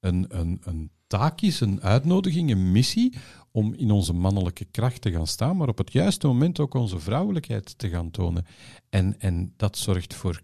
een, 0.00 0.26
een, 0.28 0.60
een 0.64 0.90
taak 1.06 1.40
is, 1.40 1.60
een 1.60 1.82
uitnodiging, 1.82 2.50
een 2.50 2.72
missie 2.72 3.14
om 3.56 3.74
in 3.74 3.90
onze 3.90 4.12
mannelijke 4.12 4.64
kracht 4.64 5.00
te 5.00 5.12
gaan 5.12 5.26
staan, 5.26 5.56
maar 5.56 5.68
op 5.68 5.78
het 5.78 5.92
juiste 5.92 6.26
moment 6.26 6.60
ook 6.60 6.74
onze 6.74 6.98
vrouwelijkheid 6.98 7.78
te 7.78 7.88
gaan 7.88 8.10
tonen. 8.10 8.46
En, 8.88 9.14
en 9.18 9.52
dat 9.56 9.78
zorgt 9.78 10.14
voor 10.14 10.42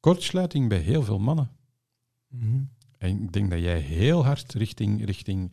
kortsluiting 0.00 0.68
bij 0.68 0.78
heel 0.78 1.02
veel 1.02 1.18
mannen. 1.18 1.50
Mhm. 2.28 2.62
En 2.98 3.22
ik 3.22 3.32
denk 3.32 3.50
dat 3.50 3.60
jij 3.60 3.78
heel 3.78 4.24
hard 4.24 4.52
richting, 4.52 5.04
richting 5.04 5.52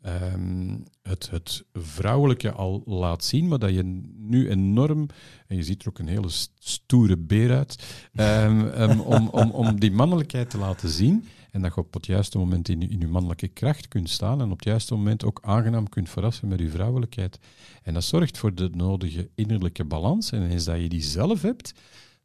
ehm, 0.00 0.78
het, 1.02 1.30
het 1.30 1.64
vrouwelijke 1.72 2.52
al 2.52 2.82
laat 2.84 3.24
zien, 3.24 3.48
maar 3.48 3.58
dat 3.58 3.74
je 3.74 4.00
nu 4.16 4.50
enorm, 4.50 5.06
en 5.46 5.56
je 5.56 5.62
ziet 5.62 5.82
er 5.82 5.88
ook 5.88 5.98
een 5.98 6.06
hele 6.06 6.28
st- 6.28 6.52
stoere 6.58 7.16
beer 7.16 7.56
uit, 7.56 8.06
ehm, 8.12 8.66
ehm, 8.66 9.00
om, 9.00 9.28
om, 9.28 9.50
om 9.50 9.80
die 9.80 9.92
mannelijkheid 9.92 10.50
te 10.50 10.58
laten 10.58 10.88
zien. 10.88 11.24
En 11.52 11.62
dat 11.62 11.74
je 11.74 11.80
op 11.80 11.94
het 11.94 12.06
juiste 12.06 12.38
moment 12.38 12.68
in, 12.68 12.80
je- 12.80 12.88
in 12.88 13.00
je 13.00 13.06
mannelijke 13.08 13.48
kracht 13.48 13.88
kunt 13.88 14.10
staan 14.10 14.40
en 14.40 14.50
op 14.50 14.56
het 14.58 14.64
juiste 14.64 14.94
moment 14.94 15.24
ook 15.24 15.38
aangenaam 15.42 15.88
kunt 15.88 16.10
verrassen 16.10 16.48
met 16.48 16.58
je 16.58 16.68
vrouwelijkheid. 16.70 17.38
En 17.82 17.94
dat 17.94 18.04
zorgt 18.04 18.38
voor 18.38 18.54
de 18.54 18.70
nodige 18.74 19.30
innerlijke 19.34 19.84
balans. 19.84 20.30
En 20.32 20.50
eens 20.50 20.64
dat 20.64 20.80
je 20.80 20.88
die 20.88 21.02
zelf 21.02 21.42
hebt, 21.42 21.72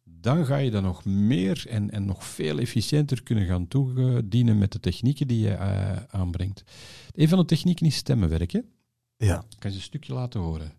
dan 0.04 0.46
ga 0.46 0.58
je 0.58 0.72
dat 0.72 0.84
nog 0.84 1.06
meer 1.06 1.66
en, 1.70 1.92
en 1.92 2.06
nog 2.06 2.26
veel 2.26 2.58
efficiënter 2.60 3.24
kunnen 3.24 3.46
gaan 3.46 3.68
toedienen 3.68 4.58
met 4.58 4.72
de 4.72 4.80
technieken 4.80 5.28
die 5.28 5.40
je 5.40 5.50
eh, 5.54 5.96
aanbrengt. 6.10 6.64
Een 7.14 7.28
van 7.28 7.38
de 7.38 7.46
technieken 7.46 7.86
is 7.86 7.96
stemmenwerk. 7.96 8.52
Hè? 8.52 8.60
Ja. 9.18 9.38
Ik 9.50 9.56
kan 9.60 9.72
je 9.72 9.78
een 9.78 9.84
stukje 9.84 10.14
laten 10.14 10.40
horen. 10.40 10.72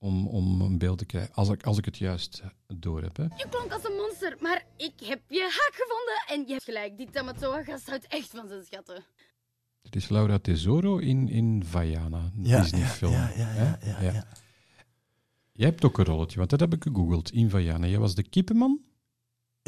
Om, 0.00 0.26
om 0.26 0.60
een 0.60 0.78
beeld 0.78 0.98
te 0.98 1.04
krijgen, 1.06 1.34
als 1.34 1.48
ik, 1.48 1.62
als 1.62 1.78
ik 1.78 1.84
het 1.84 1.96
juist 1.96 2.42
door 2.66 3.02
heb. 3.02 3.16
Hè. 3.16 3.22
Je 3.22 3.46
klonk 3.50 3.72
als 3.72 3.84
een 3.84 3.96
monster, 3.96 4.36
maar 4.40 4.64
ik 4.76 4.92
heb 5.04 5.20
je 5.28 5.40
haak 5.42 5.72
gevonden 5.74 6.24
en 6.28 6.46
je 6.46 6.52
hebt 6.52 6.64
gelijk. 6.64 6.96
Die 6.96 7.10
Tamatoa-gast 7.10 7.86
houdt 7.88 8.06
echt 8.06 8.28
van 8.30 8.48
zijn 8.48 8.64
schatten. 8.64 9.04
Het 9.82 9.96
is 9.96 10.08
Laura 10.08 10.38
Tesoro 10.38 10.96
in, 10.98 11.28
in 11.28 11.62
Ja, 12.42 12.60
Disney-film. 12.60 13.12
ja, 13.12 13.28
ja, 13.36 13.46
hè? 13.46 13.64
ja, 13.64 13.78
ja, 14.00 14.12
ja. 14.12 14.26
Jij 15.52 15.68
hebt 15.68 15.84
ook 15.84 15.98
een 15.98 16.04
rolletje, 16.04 16.38
want 16.38 16.50
dat 16.50 16.60
heb 16.60 16.74
ik 16.74 16.82
gegoogeld 16.82 17.30
in 17.32 17.50
Vaiana. 17.50 17.86
Jij 17.86 17.98
was 17.98 18.14
de 18.14 18.22
kippenman? 18.28 18.80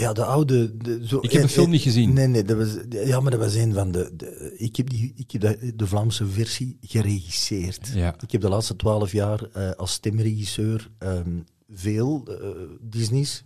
Ja, 0.00 0.12
de 0.12 0.24
oude... 0.24 0.76
De, 0.76 1.06
zo, 1.06 1.18
Ik 1.20 1.32
heb 1.32 1.42
de 1.42 1.48
film 1.48 1.70
niet 1.70 1.82
gezien. 1.82 2.12
Nee, 2.12 2.26
nee, 2.26 2.42
dat 2.42 2.56
was, 2.56 2.76
ja, 2.88 3.20
maar 3.20 3.30
dat 3.30 3.40
was 3.40 3.54
een 3.54 3.74
van 3.74 3.92
de... 3.92 4.10
de 4.16 4.54
ik 4.56 4.76
heb, 4.76 4.90
die, 4.90 5.12
ik 5.16 5.30
heb 5.30 5.40
de, 5.40 5.76
de 5.76 5.86
Vlaamse 5.86 6.26
versie 6.26 6.78
geregisseerd. 6.80 7.90
Ja. 7.94 8.14
Ik 8.20 8.30
heb 8.30 8.40
de 8.40 8.48
laatste 8.48 8.76
twaalf 8.76 9.12
jaar 9.12 9.42
eh, 9.52 9.70
als 9.70 9.92
stemregisseur 9.92 10.90
ehm, 10.98 11.38
veel 11.68 12.24
eh, 12.26 12.48
Disney's 12.80 13.44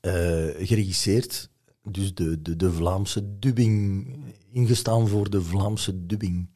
eh, 0.00 0.12
geregisseerd. 0.58 1.50
Dus 1.82 2.14
de, 2.14 2.42
de, 2.42 2.56
de 2.56 2.72
Vlaamse 2.72 3.38
dubbing, 3.38 4.06
ingestaan 4.52 5.08
voor 5.08 5.30
de 5.30 5.42
Vlaamse 5.42 6.06
dubbing. 6.06 6.50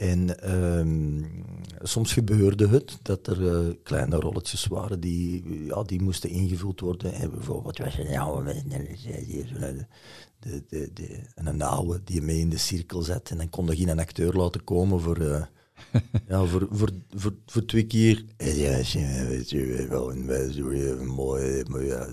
En 0.00 0.40
ehm, 0.40 1.22
soms 1.82 2.12
gebeurde 2.12 2.68
het 2.68 2.98
dat 3.02 3.26
er 3.26 3.48
eh, 3.48 3.74
kleine 3.82 4.16
rolletjes 4.16 4.66
waren 4.66 5.00
die, 5.00 5.44
ja, 5.64 5.82
die 5.82 6.02
moesten 6.02 6.30
ingevuld 6.30 6.80
worden. 6.80 7.12
En 7.12 7.30
bijvoorbeeld 7.30 7.78
was 7.78 7.98
er 7.98 8.10
een 8.10 8.18
oude, 8.18 8.62
de, 8.64 9.84
de, 10.38 10.62
de, 10.68 10.90
de, 10.92 11.20
een 11.34 11.62
oude 11.62 12.00
die 12.04 12.22
mee 12.22 12.38
in 12.38 12.50
de 12.50 12.58
cirkel 12.58 13.02
zat. 13.02 13.30
En 13.30 13.36
dan 13.36 13.48
kon 13.48 13.68
er 13.68 13.76
geen 13.76 13.98
acteur 13.98 14.32
laten 14.32 14.64
komen 14.64 15.00
voor, 15.00 15.16
eh, 15.16 15.42
ja, 16.28 16.44
voor, 16.44 16.68
voor, 16.70 16.90
voor, 17.14 17.34
voor 17.46 17.64
twee 17.64 17.86
keer. 17.86 18.24
En 18.36 18.56
ja, 18.56 18.76
weet 19.26 19.50
je 19.50 19.86
wel, 19.88 20.10
en 20.10 20.26
wij 20.26 20.52
zo, 20.52 20.74
ja, 20.74 20.94
mooi, 20.94 21.64
mooi, 21.68 21.86
ja. 21.86 22.08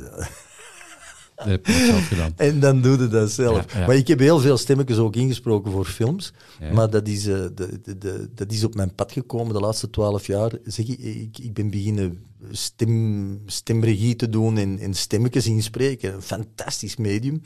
Dat 1.37 1.47
heb 1.47 1.67
ik 1.67 1.73
zelf 1.73 2.07
gedaan. 2.07 2.33
En 2.47 2.59
dan 2.59 2.81
doe 2.81 2.97
je 2.97 3.07
dat 3.07 3.31
zelf. 3.31 3.73
Ja, 3.73 3.79
ja. 3.79 3.85
Maar 3.85 3.95
ik 3.95 4.07
heb 4.07 4.19
heel 4.19 4.39
veel 4.39 4.57
stemmetjes 4.57 4.97
ook 4.97 5.15
ingesproken 5.15 5.71
voor 5.71 5.85
films. 5.85 6.33
Ja. 6.59 6.73
Maar 6.73 6.89
dat 6.89 7.07
is, 7.07 7.27
eh, 7.27 7.45
de, 7.55 7.79
de, 7.83 7.97
de, 7.97 8.29
dat 8.35 8.51
is 8.51 8.63
op 8.63 8.75
mijn 8.75 8.95
pad 8.95 9.11
gekomen 9.11 9.53
de 9.53 9.59
laatste 9.59 9.89
twaalf 9.89 10.27
jaar. 10.27 10.51
Zeg, 10.63 10.87
ik, 10.87 10.99
ik, 10.99 11.37
ik 11.37 11.53
ben 11.53 11.69
beginnen 11.69 12.25
stem, 12.51 13.41
stemregie 13.45 14.15
te 14.15 14.29
doen 14.29 14.57
en, 14.57 14.79
en 14.79 14.93
stemmetjes 14.93 15.45
inspreken. 15.45 16.13
Een 16.13 16.21
fantastisch 16.21 16.95
medium. 16.95 17.41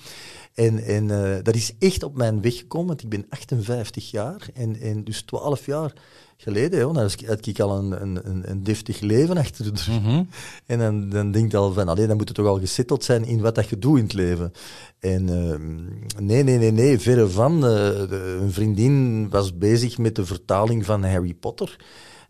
En, 0.53 0.83
en 0.83 1.11
eh, 1.11 1.43
dat 1.43 1.55
is 1.55 1.73
echt 1.79 2.03
op 2.03 2.15
mijn 2.15 2.41
weg 2.41 2.57
gekomen, 2.57 2.87
want 2.87 3.03
ik 3.03 3.09
ben 3.09 3.25
58 3.29 4.11
jaar. 4.11 4.49
En, 4.53 4.79
en 4.79 5.03
dus 5.03 5.21
12 5.21 5.65
jaar 5.65 5.93
geleden 6.41 6.79
joh, 6.79 6.93
dan 6.93 7.09
had 7.27 7.45
ik 7.47 7.59
al 7.59 7.77
een, 7.77 8.01
een, 8.01 8.41
een, 8.51 8.63
deftig 8.63 8.99
leven 8.99 9.37
achter 9.37 9.63
de 9.63 9.69
rug. 9.69 10.01
Mhm. 10.01 10.23
En 10.65 10.79
dan, 10.79 11.09
dan 11.09 11.31
denk 11.31 11.51
je 11.51 11.57
al 11.57 11.73
van, 11.73 11.87
allee, 11.87 12.07
dan 12.07 12.17
moet 12.17 12.27
het 12.27 12.37
toch 12.37 12.47
al 12.47 12.59
gesetteld 12.59 13.03
zijn 13.03 13.25
in 13.25 13.41
wat 13.41 13.55
dat 13.55 13.69
je 13.69 13.79
doet 13.79 13.97
in 13.97 14.03
het 14.03 14.13
leven. 14.13 14.53
En 14.99 15.29
ehm, 15.29 16.25
nee, 16.25 16.43
nee, 16.43 16.57
nee, 16.57 16.71
nee, 16.71 16.99
verre 16.99 17.27
van. 17.29 17.53
Eh, 17.55 17.61
de- 17.61 18.37
een 18.41 18.51
vriendin 18.51 19.29
was 19.29 19.57
bezig 19.57 19.97
met 19.97 20.15
de 20.15 20.25
vertaling 20.25 20.85
van 20.85 21.03
Harry 21.03 21.33
Potter. 21.33 21.75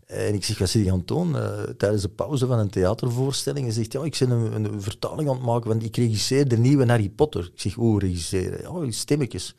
En 0.06 0.34
ik 0.34 0.44
zeg, 0.44 0.58
wat 0.58 0.68
zit 0.68 0.84
je 0.84 0.90
aan 0.90 0.98
het 0.98 1.08
doen? 1.08 1.36
Eh, 1.36 1.60
tijdens 1.76 2.02
de 2.02 2.08
pauze 2.08 2.46
van 2.46 2.58
een 2.58 2.70
theatervoorstelling. 2.70 3.66
En 3.66 3.72
zegt, 3.72 3.92
ja, 3.92 4.02
ik 4.04 4.16
ben 4.18 4.30
een, 4.30 4.64
een 4.64 4.82
vertaling 4.82 5.28
aan 5.28 5.34
het 5.36 5.44
maken, 5.44 5.68
want 5.68 5.84
ik 5.84 5.96
regisseer 5.96 6.48
de 6.48 6.58
nieuwe 6.58 6.86
Harry 6.86 7.08
Potter. 7.08 7.50
Ik 7.54 7.60
zeg, 7.60 7.74
hoe 7.74 7.98
regisseren? 8.00 8.84
Ja, 8.84 8.90
stemmetjes. 8.90 9.54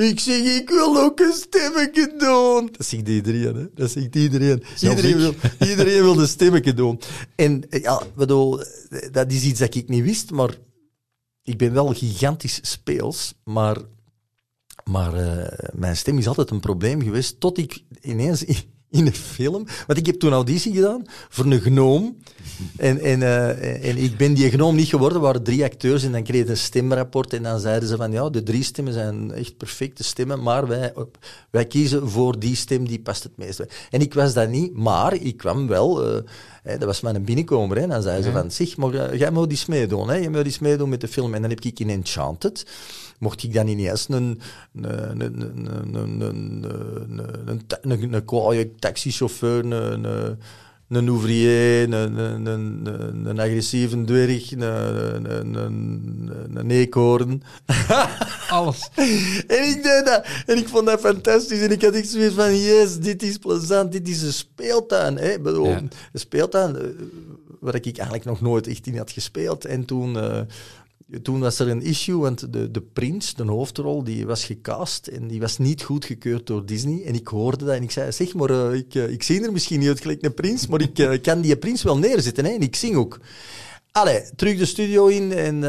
Ik 0.00 0.20
zeg, 0.20 0.60
ik 0.60 0.68
wil 0.68 0.96
ook 0.96 1.20
een 1.20 1.32
stemmetje 1.32 2.14
doen. 2.18 2.68
Dat 2.76 2.86
zegt 2.86 3.08
iedereen, 3.08 3.54
hè. 3.54 3.66
Dat 3.74 3.90
zegt 3.90 4.16
iedereen. 4.16 4.62
Zelfs 4.76 5.02
Iedereen 5.02 5.32
ik. 5.32 5.36
wil, 5.58 5.68
iedereen 5.68 6.02
wil 6.02 6.18
een 6.18 6.28
stemmetje 6.28 6.74
doen. 6.74 7.00
En 7.34 7.70
eh, 7.70 7.82
ja, 7.82 8.02
bedoel, 8.16 8.60
eh, 8.62 9.12
dat 9.12 9.32
is 9.32 9.44
iets 9.44 9.58
dat 9.60 9.74
ik 9.74 9.88
niet 9.88 10.04
wist, 10.04 10.30
maar 10.30 10.56
ik 11.42 11.58
ben 11.58 11.72
wel 11.72 11.94
gigantisch 11.94 12.58
speels, 12.62 13.34
maar, 13.44 13.76
maar 14.84 15.14
eh, 15.14 15.68
mijn 15.72 15.96
stem 15.96 16.18
is 16.18 16.28
altijd 16.28 16.50
een 16.50 16.60
probleem 16.60 17.02
geweest, 17.02 17.40
tot 17.40 17.58
ik 17.58 17.82
ineens 18.00 18.44
in 18.90 19.06
een 19.06 19.14
film. 19.14 19.66
Want 19.86 19.98
ik 19.98 20.06
heb 20.06 20.18
toen 20.18 20.32
auditie 20.32 20.74
gedaan 20.74 21.02
voor 21.28 21.44
een 21.44 21.60
gnoom. 21.60 22.16
En, 22.76 23.00
en, 23.00 23.22
eh, 23.22 23.88
en 23.88 23.96
ik 23.96 24.16
ben 24.16 24.34
die 24.34 24.50
gnoom 24.50 24.76
niet 24.76 24.88
geworden. 24.88 25.18
Er 25.18 25.24
waren 25.24 25.42
drie 25.42 25.64
acteurs 25.64 26.04
en 26.04 26.12
dan 26.12 26.22
kreeg 26.22 26.48
een 26.48 26.56
stemrapport. 26.56 27.32
En 27.32 27.42
dan 27.42 27.60
zeiden 27.60 27.88
ze 27.88 27.96
van, 27.96 28.12
ja, 28.12 28.30
de 28.30 28.42
drie 28.42 28.62
stemmen 28.62 28.92
zijn 28.92 29.32
echt 29.32 29.56
perfecte 29.56 30.04
stemmen. 30.04 30.42
Maar 30.42 30.66
wij, 30.66 30.92
wij 31.50 31.66
kiezen 31.66 32.10
voor 32.10 32.38
die 32.38 32.56
stem, 32.56 32.88
die 32.88 33.00
past 33.00 33.22
het 33.22 33.36
meest. 33.36 33.64
En 33.90 34.00
ik 34.00 34.14
was 34.14 34.34
dat 34.34 34.48
niet, 34.48 34.74
maar 34.74 35.14
ik 35.14 35.36
kwam 35.36 35.66
wel... 35.66 36.16
Uh, 36.16 36.22
dat 36.62 36.82
was 36.82 37.00
mijn 37.00 37.24
binnenkomer. 37.24 37.78
Hè. 37.78 37.86
Dan 37.86 38.02
zeiden 38.02 38.24
ze 38.24 38.30
van, 38.30 38.50
zeg, 38.50 38.76
maar, 38.76 38.94
uh, 38.94 39.18
jij 39.18 39.30
moet 39.30 39.52
iets 39.52 39.66
meedoen. 39.66 40.08
Hè. 40.08 40.16
Jij 40.16 40.28
moet 40.28 40.46
iets 40.46 40.58
meedoen 40.58 40.88
met 40.88 41.00
de 41.00 41.08
film. 41.08 41.34
En 41.34 41.40
dan 41.40 41.50
heb 41.50 41.60
ik 41.60 41.80
in 41.80 41.90
Enchanted 41.90 42.66
mocht 43.20 43.42
ik 43.42 43.54
dan 43.54 43.66
ineens 43.66 44.06
een, 44.08 44.40
een, 44.74 45.20
een, 45.20 45.40
een, 45.40 45.94
een, 45.94 46.20
een, 47.46 47.62
een, 47.82 48.12
een, 48.12 48.24
kwaaie 48.24 48.74
taxichauffeur, 48.74 49.64
een, 49.64 49.70
een, 49.70 50.04
een 50.04 50.38
ouvrier, 50.96 51.82
een, 51.82 52.18
een, 52.18 52.46
een, 52.46 53.26
een 53.26 53.40
agressieve 53.40 54.04
dwerg, 54.04 54.52
een, 54.52 54.60
een, 54.60 55.54
een, 55.54 56.30
een 56.54 56.70
eekhoorn. 56.70 57.42
Alles. 58.48 58.88
en 59.46 59.68
ik 59.68 59.82
deed 59.82 60.02
dat. 60.04 60.26
En 60.46 60.56
ik 60.56 60.68
vond 60.68 60.86
dat 60.86 61.00
fantastisch. 61.00 61.60
En 61.60 61.70
ik 61.70 61.82
had 61.82 61.94
echt 61.94 62.08
zoiets 62.08 62.34
van, 62.34 62.56
yes, 62.56 62.98
dit 62.98 63.22
is 63.22 63.36
plezant, 63.36 63.92
dit 63.92 64.08
is 64.08 64.22
een 64.22 64.32
speeltuin. 64.32 65.16
Hè? 65.16 65.40
Bedoel, 65.40 65.68
ja. 65.68 65.76
Een 65.76 65.90
speeltuin 66.12 66.76
waar 67.60 67.74
ik 67.74 67.84
eigenlijk 67.84 68.24
nog 68.24 68.40
nooit 68.40 68.66
echt 68.66 68.86
in 68.86 68.96
had 68.96 69.10
gespeeld. 69.10 69.64
En 69.64 69.84
toen... 69.84 70.16
Uh, 70.16 70.40
toen 71.22 71.40
was 71.40 71.58
er 71.58 71.68
een 71.68 71.82
issue, 71.82 72.16
want 72.16 72.52
de, 72.52 72.70
de 72.70 72.80
prins, 72.80 73.34
de 73.34 73.44
hoofdrol, 73.44 74.04
die 74.04 74.26
was 74.26 74.44
gecast 74.44 75.06
en 75.06 75.28
die 75.28 75.40
was 75.40 75.58
niet 75.58 75.82
goedgekeurd 75.82 76.46
door 76.46 76.66
Disney. 76.66 77.04
En 77.04 77.14
ik 77.14 77.28
hoorde 77.28 77.64
dat 77.64 77.74
en 77.74 77.82
ik 77.82 77.90
zei, 77.90 78.12
zeg 78.12 78.34
maar, 78.34 78.50
uh, 78.50 78.74
ik, 78.74 78.94
uh, 78.94 79.10
ik 79.10 79.22
zie 79.22 79.44
er 79.44 79.52
misschien 79.52 79.78
niet 79.78 79.88
uit 79.88 80.00
gelijk 80.00 80.22
een 80.22 80.34
prins, 80.34 80.66
maar 80.66 80.80
ik 80.80 80.98
uh, 80.98 81.22
kan 81.22 81.40
die 81.40 81.56
prins 81.56 81.82
wel 81.82 81.98
neerzetten 81.98 82.44
hè? 82.44 82.50
en 82.50 82.60
ik 82.60 82.76
zing 82.76 82.96
ook. 82.96 83.20
Allee, 83.90 84.22
terug 84.36 84.58
de 84.58 84.66
studio 84.66 85.06
in 85.06 85.32
en 85.32 85.60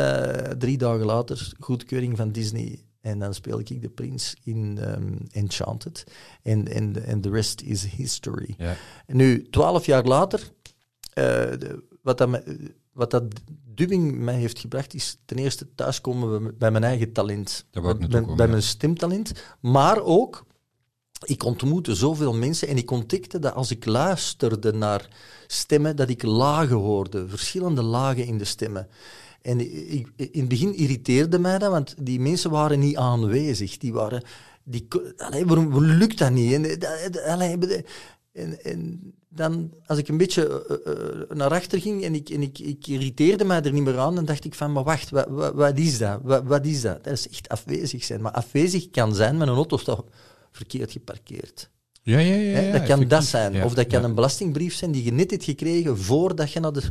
drie 0.60 0.77
dagen 0.77 1.06
later, 1.06 1.54
goedkeuring 1.60 2.17
van 2.17 2.32
Disney. 2.32 2.80
En 3.01 3.19
dan 3.19 3.34
speel 3.34 3.60
ik 3.60 3.82
de 3.82 3.89
prins 3.89 4.36
in 4.43 4.77
um, 4.82 5.17
Enchanted. 5.32 6.04
En 6.43 7.21
de 7.21 7.30
rest 7.30 7.62
is 7.62 7.86
history. 7.86 8.56
Ja. 8.58 8.75
Nu, 9.08 9.49
twaalf 9.49 9.86
jaar 9.86 10.04
later, 10.04 10.51
de, 11.13 11.84
wat 12.01 12.17
dat 12.17 12.30
wat 13.02 13.12
dat 13.12 13.24
dubbing 13.66 14.18
mij 14.18 14.36
heeft 14.36 14.60
gebracht, 14.60 14.94
is 14.94 15.18
ten 15.26 15.38
eerste 15.38 15.76
thuiskomen 15.76 16.58
bij 16.58 16.72
mijn 16.72 16.84
eigen 16.84 17.12
talent. 17.12 17.66
Bij, 18.36 18.48
mijn 18.48 18.64
stemtalent. 18.64 19.32
Maar 19.60 20.02
ook, 20.02 20.46
ik 21.26 21.44
ontmoette 21.44 21.96
zoveel 21.96 22.34
mensen 22.34 22.68
en 22.68 22.78
ik 22.78 22.92
ontdekte 22.92 23.40
dat 23.40 23.54
als 23.54 23.72
ik 23.72 23.86
luisterde 23.86 24.74
naar 24.74 25.08
stemmen, 25.48 25.96
dat 25.96 26.10
ik 26.10 26.24
lagen 26.24 26.76
hoorde, 26.76 27.28
verschillende 27.28 27.82
lagen 27.82 28.26
in 28.26 28.38
de 28.38 28.46
stemmen. 28.46 28.88
En 29.42 29.60
ik, 29.94 30.12
in 30.16 30.40
het 30.40 30.50
begin 30.50 30.76
irriteerde 30.76 31.40
mij 31.40 31.58
dat, 31.58 31.72
want 31.72 31.96
die 32.02 32.20
mensen 32.20 32.52
waren 32.52 32.80
niet 32.80 32.98
aanwezig. 32.98 33.78
Die 33.78 33.94
waren... 33.94 34.24
Die, 34.64 34.88
allee, 35.18 35.46
waarom, 35.46 35.70
waarom 35.70 35.86
lukt 35.86 36.18
dat 36.18 36.32
niet? 36.32 36.54
En, 36.54 37.24
allee, 37.26 37.84
en, 38.32 38.64
en 38.64 39.14
dan, 39.34 39.72
als 39.86 39.98
ik 39.98 40.08
een 40.08 40.17
beetje 40.17 40.65
uh, 41.30 41.38
naar 41.38 41.50
achter 41.50 41.82
ging 41.82 42.04
en, 42.04 42.15
ik, 42.15 42.30
en 42.30 42.41
ik, 42.41 42.60
ik 42.60 42.88
irriteerde 42.88 43.44
mij 43.44 43.62
er 43.62 43.74
niet 43.74 43.84
meer 43.84 43.98
aan, 43.98 44.15
dan 44.15 44.26
dacht 44.26 44.46
ik 44.46 44.56
van, 44.56 44.72
maar 44.72 44.84
wacht, 44.84 45.10
wat, 45.10 45.28
wat, 45.30 45.54
wat 45.54 45.78
is 45.78 45.98
dat? 45.98 46.20
Wat, 46.24 46.44
wat, 46.44 46.65
is 46.65 46.82
dat? 46.82 47.04
Dat 47.04 47.13
is 47.13 47.30
echt 47.30 47.50
afwezig 47.50 48.04
zijn. 48.04 48.22
Maar 48.22 48.32
afwezig 48.32 48.89
kan 48.89 49.15
zijn 49.15 49.38
met 49.38 49.48
een 49.48 49.54
auto 49.54 49.78
staat 49.78 50.04
verkeerd 50.52 50.91
geparkeerd. 50.91 51.70
Ja, 52.04 52.20
ja, 52.20 52.36
ja. 52.36 52.60
ja 52.60 52.72
dat 52.72 52.84
kan 52.88 53.08
dat 53.08 53.24
zijn. 53.24 53.63
of 53.63 53.74
dat 53.74 53.88
kan 53.88 54.04
een 54.04 54.15
belastingbrief 54.15 54.74
zijn 54.74 54.91
die 54.91 55.04
je 55.04 55.12
net 55.12 55.32
hebt 55.32 55.44
gekregen 55.44 55.98
voordat 55.98 56.52
je 56.52 56.60
naar 56.60 56.74
de, 56.74 56.84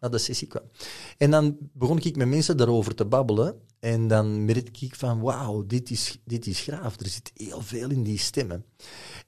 naar 0.00 0.10
de 0.10 0.18
sessie 0.18 0.48
kwam. 0.48 0.62
En 1.18 1.30
dan 1.30 1.56
begon 1.72 1.98
ik 2.02 2.16
met 2.16 2.28
mensen 2.28 2.56
daarover 2.56 2.94
te 2.94 3.04
babbelen. 3.04 3.54
En 3.80 4.08
dan 4.08 4.44
merkte 4.44 4.84
ik 4.86 4.94
van, 4.94 5.20
wauw, 5.20 5.66
dit 5.66 5.90
is, 5.90 6.18
dit 6.24 6.46
is 6.46 6.60
graaf. 6.60 7.00
Er 7.00 7.08
zit 7.08 7.30
heel 7.34 7.60
veel 7.60 7.90
in 7.90 8.02
die 8.02 8.18
stemmen. 8.18 8.64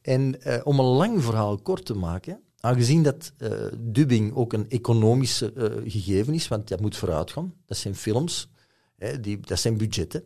En 0.03 0.37
uh, 0.47 0.61
om 0.65 0.79
een 0.79 0.85
lang 0.85 1.23
verhaal 1.23 1.59
kort 1.59 1.85
te 1.85 1.95
maken, 1.95 2.41
aangezien 2.65 3.03
dat 3.03 3.33
uh, 3.39 3.51
dubbing 3.79 4.35
ook 4.35 4.53
een 4.53 4.69
economische 4.69 5.53
uh, 5.57 5.91
gegeven 5.93 6.35
is, 6.35 6.49
want 6.49 6.69
dat 6.69 6.81
moet 6.81 6.97
vooruit 6.97 7.31
gaan, 7.31 7.55
dat 7.67 7.77
zijn 7.77 7.95
films, 7.95 8.51
hè, 8.97 9.21
die, 9.21 9.41
dat 9.41 9.59
zijn 9.59 9.77
budgetten, 9.77 10.25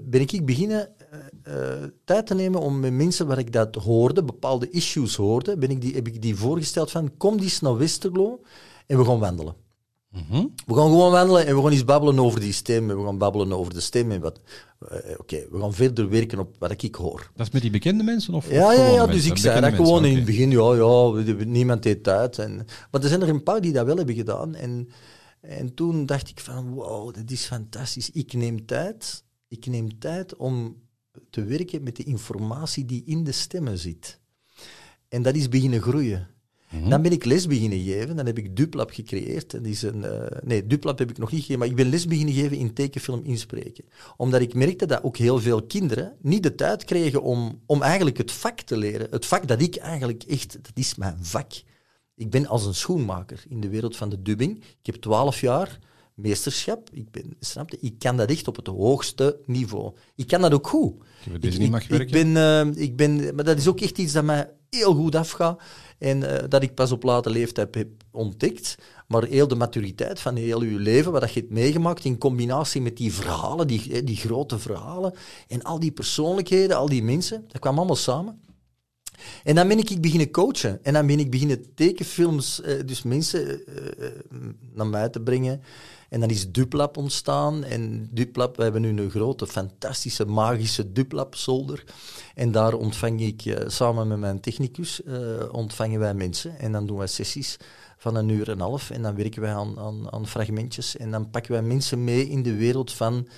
ben 0.00 0.20
ik 0.20 0.46
beginnen 0.46 0.94
tijd 2.04 2.26
te 2.26 2.34
nemen 2.34 2.60
om 2.60 2.80
met 2.80 2.92
mensen 2.92 3.26
waar 3.26 3.38
ik 3.38 3.52
dat 3.52 3.74
hoorde, 3.74 4.24
bepaalde 4.24 4.70
issues 4.70 5.16
hoorde, 5.16 5.56
ben 5.56 5.70
ik 5.70 5.80
die, 5.80 5.94
heb 5.94 6.06
ik 6.06 6.22
die 6.22 6.36
voorgesteld 6.36 6.90
van, 6.90 7.16
kom 7.16 7.38
eens 7.38 7.60
naar 7.60 7.76
Westerlo 7.76 8.40
en 8.86 8.98
we 8.98 9.04
gaan 9.04 9.18
wandelen. 9.18 9.63
Mhm. 10.14 10.46
We 10.66 10.74
gaan 10.74 10.88
gewoon 10.88 11.10
wandelen 11.10 11.46
en 11.46 11.56
we 11.56 11.62
gaan 11.62 11.70
eens 11.70 11.84
babbelen 11.84 12.18
over 12.18 12.40
die 12.40 12.52
stem. 12.52 12.90
En 12.90 12.98
we 12.98 13.04
gaan 13.04 13.18
babbelen 13.18 13.52
over 13.52 13.74
de 13.74 13.80
stem. 13.80 14.10
En 14.10 14.20
wat. 14.20 14.40
Uh, 14.92 15.18
Oké, 15.18 15.46
we 15.50 15.60
gaan 15.60 15.74
verder 15.74 16.08
werken 16.08 16.38
op 16.38 16.56
wat 16.58 16.82
ik 16.82 16.94
hoor. 16.94 17.30
Dat 17.36 17.46
is 17.46 17.52
met 17.52 17.62
die 17.62 17.70
bekende 17.70 18.04
mensen? 18.04 18.34
Of, 18.34 18.50
ja, 18.50 18.72
ja, 18.72 18.88
ja, 18.88 19.06
dus 19.06 19.26
ik 19.26 19.36
zei 19.36 19.60
dat 19.60 19.74
gewoon 19.74 20.04
in 20.04 20.16
het 20.16 20.24
begin. 20.24 20.50
Ja, 20.50 20.74
ja, 20.74 21.44
niemand 21.44 21.82
deed 21.82 22.02
tijd. 22.02 22.38
En, 22.38 22.56
maar 22.90 23.02
er 23.02 23.08
zijn 23.08 23.22
er 23.22 23.28
een 23.28 23.42
paar 23.42 23.60
die 23.60 23.72
dat 23.72 23.86
wel 23.86 23.96
hebben 23.96 24.14
gedaan. 24.14 24.54
En, 24.54 24.88
en 25.40 25.74
toen 25.74 26.06
dacht 26.06 26.28
ik 26.28 26.40
van, 26.40 26.70
wow, 26.70 27.14
dat 27.14 27.30
is 27.30 27.44
fantastisch. 27.44 28.10
Ik 28.10 28.32
neem 28.32 28.66
tijd. 28.66 29.24
Ik 29.48 29.66
neem 29.66 29.98
tijd 29.98 30.36
om 30.36 30.76
te 31.30 31.44
werken 31.44 31.82
met 31.82 31.96
de 31.96 32.04
informatie 32.04 32.84
die 32.84 33.02
in 33.06 33.24
de 33.24 33.32
stemmen 33.32 33.78
zit. 33.78 34.20
En 35.08 35.22
dat 35.22 35.34
is 35.34 35.48
beginnen 35.48 35.80
groeien. 35.80 36.33
Mhm. 36.70 36.88
Dan 36.88 37.02
ben 37.02 37.12
ik 37.12 37.24
les 37.24 37.46
beginnen 37.46 37.80
geven. 37.80 38.16
Dan 38.16 38.26
heb 38.26 38.38
ik 38.38 38.56
Duplab 38.56 38.90
gecreëerd. 38.90 39.54
En 39.54 39.62
die 39.62 39.72
is 39.72 39.82
een, 39.82 39.98
uh, 39.98 40.20
nee, 40.42 40.66
Duplab 40.66 40.98
heb 40.98 41.10
ik 41.10 41.18
nog 41.18 41.30
niet 41.30 41.40
gegeven, 41.40 41.58
maar 41.58 41.68
ik 41.68 41.76
ben 41.76 41.88
les 41.88 42.06
beginnen 42.06 42.34
geven 42.34 42.56
in 42.56 42.72
tekenfilm 42.72 43.20
inspreken. 43.24 43.84
Omdat 44.16 44.40
ik 44.40 44.54
merkte 44.54 44.86
dat 44.86 45.02
ook 45.02 45.16
heel 45.16 45.40
veel 45.40 45.62
kinderen 45.62 46.16
niet 46.20 46.42
de 46.42 46.54
tijd 46.54 46.84
kregen 46.84 47.22
om, 47.22 47.60
om 47.66 47.82
eigenlijk 47.82 48.18
het 48.18 48.32
vak 48.32 48.60
te 48.60 48.76
leren. 48.76 49.06
Het 49.10 49.26
vak 49.26 49.48
dat 49.48 49.60
ik 49.60 49.76
eigenlijk 49.76 50.22
echt, 50.22 50.52
dat 50.52 50.72
is 50.74 50.94
mijn 50.94 51.18
vak. 51.20 51.52
Ik 52.16 52.30
ben 52.30 52.46
als 52.46 52.66
een 52.66 52.74
schoenmaker 52.74 53.44
in 53.48 53.60
de 53.60 53.68
wereld 53.68 53.96
van 53.96 54.08
de 54.08 54.22
dubbing. 54.22 54.56
Ik 54.56 54.86
heb 54.86 54.94
twaalf 54.94 55.40
jaar 55.40 55.78
meesterschap. 56.14 56.90
Ik, 56.92 57.10
ben, 57.10 57.36
snapte, 57.40 57.78
ik 57.80 57.98
kan 57.98 58.16
dat 58.16 58.30
echt 58.30 58.48
op 58.48 58.56
het 58.56 58.66
hoogste 58.66 59.38
niveau. 59.46 59.92
Ik 60.14 60.26
kan 60.26 60.40
dat 60.40 60.52
ook 60.52 60.66
goed. 60.66 60.94
Ik, 61.40 61.54
ik, 61.54 61.70
mag 61.70 61.88
ik, 61.88 62.10
ben, 62.10 62.28
uh, 62.28 62.82
ik 62.82 62.96
ben, 62.96 63.34
maar 63.34 63.44
dat 63.44 63.58
is 63.58 63.68
ook 63.68 63.80
echt 63.80 63.98
iets 63.98 64.12
dat 64.12 64.24
mij 64.24 64.50
heel 64.70 64.94
goed 64.94 65.14
afgaat. 65.14 65.62
En 65.98 66.20
uh, 66.20 66.38
dat 66.48 66.62
ik 66.62 66.74
pas 66.74 66.92
op 66.92 67.02
late 67.02 67.30
leeftijd 67.30 67.74
heb 67.74 67.88
ontdekt. 68.10 68.74
Maar 69.08 69.24
heel 69.24 69.48
de 69.48 69.54
maturiteit 69.54 70.20
van 70.20 70.36
heel 70.36 70.60
uw 70.60 70.78
leven, 70.78 71.12
wat 71.12 71.32
je 71.32 71.40
hebt 71.40 71.52
meegemaakt, 71.52 72.04
in 72.04 72.18
combinatie 72.18 72.80
met 72.80 72.96
die 72.96 73.12
verhalen, 73.12 73.66
die, 73.66 74.04
die 74.04 74.16
grote 74.16 74.58
verhalen, 74.58 75.14
en 75.48 75.62
al 75.62 75.80
die 75.80 75.92
persoonlijkheden, 75.92 76.76
al 76.76 76.88
die 76.88 77.02
mensen, 77.02 77.44
dat 77.48 77.60
kwam 77.60 77.76
allemaal 77.76 77.96
samen. 77.96 78.42
En 79.44 79.54
dan 79.54 79.68
ben 79.68 79.78
ik 79.78 80.00
beginnen 80.00 80.30
coachen. 80.30 80.84
En 80.84 80.92
dan 80.92 81.06
ben 81.06 81.18
ik 81.18 81.30
beginnen 81.30 81.74
tekenfilms, 81.74 82.60
dus 82.86 83.02
mensen 83.02 83.62
naar 84.72 84.86
mij 84.86 85.08
te 85.08 85.20
brengen. 85.20 85.62
En 86.14 86.20
dan 86.20 86.30
is 86.30 86.50
Duplab 86.50 86.96
ontstaan. 86.96 87.64
En 87.64 88.08
Duplab, 88.10 88.56
we 88.56 88.62
hebben 88.62 88.80
nu 88.80 89.00
een 89.00 89.10
grote, 89.10 89.46
fantastische, 89.46 90.24
magische 90.24 90.92
Duplab-zolder. 90.92 91.84
En 92.34 92.52
daar 92.52 92.74
ontvang 92.74 93.20
ik, 93.20 93.44
uh, 93.44 93.56
samen 93.66 94.08
met 94.08 94.18
mijn 94.18 94.40
technicus, 94.40 95.02
ontvangen 95.50 96.00
wij 96.00 96.14
mensen. 96.14 96.58
En 96.58 96.72
dan 96.72 96.86
doen 96.86 96.96
wij 96.96 97.06
sessies 97.06 97.56
van 97.96 98.14
een 98.14 98.28
uur 98.28 98.46
en 98.46 98.52
een 98.52 98.60
half. 98.60 98.90
En 98.90 99.02
dan 99.02 99.14
werken 99.14 99.42
wij 99.42 99.54
aan, 99.54 99.78
aan, 99.78 100.12
aan 100.12 100.26
fragmentjes. 100.26 100.96
En 100.96 101.10
dan 101.10 101.30
pakken 101.30 101.52
wij 101.52 101.62
mensen 101.62 102.04
mee 102.04 102.28
in 102.28 102.42
de 102.42 102.54
wereld 102.56 102.92
van... 102.92 103.28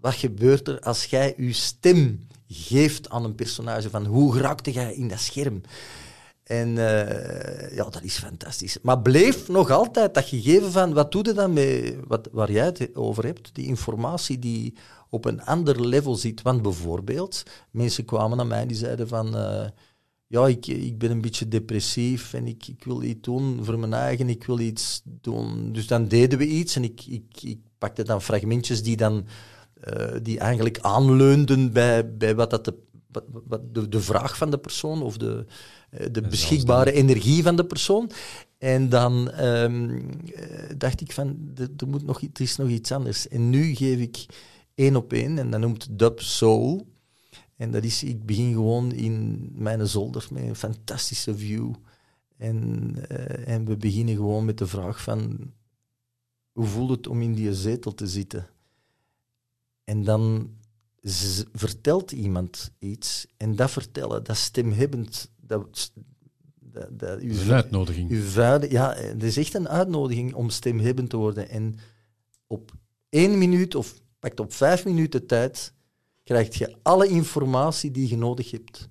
Wat 0.00 0.14
gebeurt 0.14 0.68
er 0.68 0.80
als 0.80 1.04
jij 1.04 1.34
je 1.36 1.52
stem 1.52 2.26
geeft 2.48 3.10
aan 3.10 3.24
een 3.24 3.34
personage. 3.34 3.90
Van 3.90 4.06
hoe 4.06 4.38
raakte 4.38 4.72
jij 4.72 4.94
in 4.94 5.08
dat 5.08 5.20
scherm? 5.20 5.60
En 6.48 6.68
uh, 6.68 7.76
ja, 7.76 7.84
dat 7.84 8.02
is 8.02 8.18
fantastisch. 8.18 8.78
Maar 8.82 9.00
bleef 9.00 9.48
nog 9.48 9.70
altijd 9.70 10.14
dat 10.14 10.24
gegeven 10.24 10.72
van, 10.72 10.92
wat 10.92 11.12
doe 11.12 11.24
je 11.24 11.32
dan 11.32 11.52
met 11.52 11.96
wat, 12.06 12.28
waar 12.32 12.52
jij 12.52 12.64
het 12.64 12.90
over 12.94 13.24
hebt, 13.24 13.54
die 13.54 13.66
informatie 13.66 14.38
die 14.38 14.74
op 15.10 15.24
een 15.24 15.42
ander 15.42 15.86
level 15.86 16.14
zit. 16.14 16.42
Want 16.42 16.62
bijvoorbeeld, 16.62 17.42
mensen 17.70 18.04
kwamen 18.04 18.36
naar 18.36 18.46
mij 18.46 18.66
die 18.66 18.76
zeiden 18.76 19.08
van, 19.08 19.36
uh, 19.36 19.66
ja, 20.26 20.46
ik, 20.46 20.66
ik 20.66 20.98
ben 20.98 21.10
een 21.10 21.20
beetje 21.20 21.48
depressief 21.48 22.34
en 22.34 22.46
ik, 22.46 22.66
ik 22.66 22.84
wil 22.84 23.02
iets 23.02 23.22
doen 23.22 23.64
voor 23.64 23.78
mijn 23.78 23.94
eigen, 23.94 24.28
ik 24.28 24.44
wil 24.44 24.58
iets 24.58 25.02
doen. 25.04 25.72
Dus 25.72 25.86
dan 25.86 26.08
deden 26.08 26.38
we 26.38 26.46
iets 26.46 26.76
en 26.76 26.84
ik, 26.84 27.04
ik, 27.06 27.42
ik 27.42 27.58
pakte 27.78 28.02
dan 28.02 28.22
fragmentjes 28.22 28.82
die 28.82 28.96
dan 28.96 29.26
uh, 29.88 30.16
die 30.22 30.38
eigenlijk 30.38 30.78
aanleunden 30.80 31.72
bij, 31.72 32.16
bij 32.16 32.34
wat 32.34 32.50
dat 32.50 32.64
de, 32.64 32.74
wat, 33.46 33.74
de, 33.74 33.88
de 33.88 34.00
vraag 34.00 34.36
van 34.36 34.50
de 34.50 34.58
persoon 34.58 35.02
of 35.02 35.16
de, 35.16 35.46
de 36.10 36.20
beschikbare 36.20 36.92
energie 36.92 37.42
van 37.42 37.56
de 37.56 37.64
persoon. 37.64 38.10
En 38.58 38.88
dan 38.88 39.44
um, 39.44 40.10
dacht 40.76 41.00
ik 41.00 41.12
van, 41.12 41.52
er, 41.56 41.88
moet 41.88 42.04
nog, 42.04 42.22
er 42.22 42.40
is 42.40 42.56
nog 42.56 42.68
iets 42.68 42.92
anders. 42.92 43.28
En 43.28 43.50
nu 43.50 43.74
geef 43.74 43.98
ik 43.98 44.26
één 44.74 44.96
op 44.96 45.12
één, 45.12 45.38
en 45.38 45.50
dat 45.50 45.60
noemt 45.60 45.98
Dub 45.98 46.20
Soul. 46.20 46.86
En 47.56 47.70
dat 47.70 47.84
is, 47.84 48.02
ik 48.02 48.26
begin 48.26 48.52
gewoon 48.52 48.92
in 48.92 49.48
mijn 49.54 49.86
zolder 49.86 50.26
met 50.30 50.42
een 50.42 50.56
fantastische 50.56 51.36
view. 51.36 51.74
En, 52.36 52.94
eh, 53.08 53.54
en 53.54 53.64
we 53.64 53.76
beginnen 53.76 54.14
gewoon 54.14 54.44
met 54.44 54.58
de 54.58 54.66
vraag 54.66 55.02
van, 55.02 55.52
hoe 56.52 56.66
voelt 56.66 56.90
het 56.90 57.06
om 57.06 57.22
in 57.22 57.34
die 57.34 57.54
zetel 57.54 57.94
te 57.94 58.06
zitten? 58.06 58.46
En 59.84 60.04
dan 60.04 60.50
vertelt 61.52 62.12
iemand 62.12 62.70
iets. 62.78 63.26
En 63.36 63.56
dat 63.56 63.70
vertellen, 63.70 64.24
dat 64.24 64.36
stemhebbend, 64.36 65.30
dat, 65.48 65.92
dat, 66.60 66.98
dat, 66.98 66.98
Dat 66.98 67.20
uw 67.20 67.30
is 67.30 67.46
een 67.46 67.52
uitnodiging. 67.52 68.10
uw 68.10 68.68
ja, 68.68 68.94
het 68.94 69.22
is 69.22 69.36
echt 69.36 69.54
een 69.54 69.68
uitnodiging 69.68 70.34
om 70.34 70.50
stemhebbend 70.50 71.10
te 71.10 71.16
worden. 71.16 71.48
En 71.48 71.74
op 72.46 72.72
één 73.08 73.38
minuut 73.38 73.74
of 73.74 73.94
pakt 74.18 74.40
op 74.40 74.52
vijf 74.52 74.84
minuten 74.84 75.26
tijd 75.26 75.72
krijg 76.24 76.58
je 76.58 76.76
alle 76.82 77.08
informatie 77.08 77.90
die 77.90 78.08
je 78.08 78.16
nodig 78.16 78.50
hebt 78.50 78.88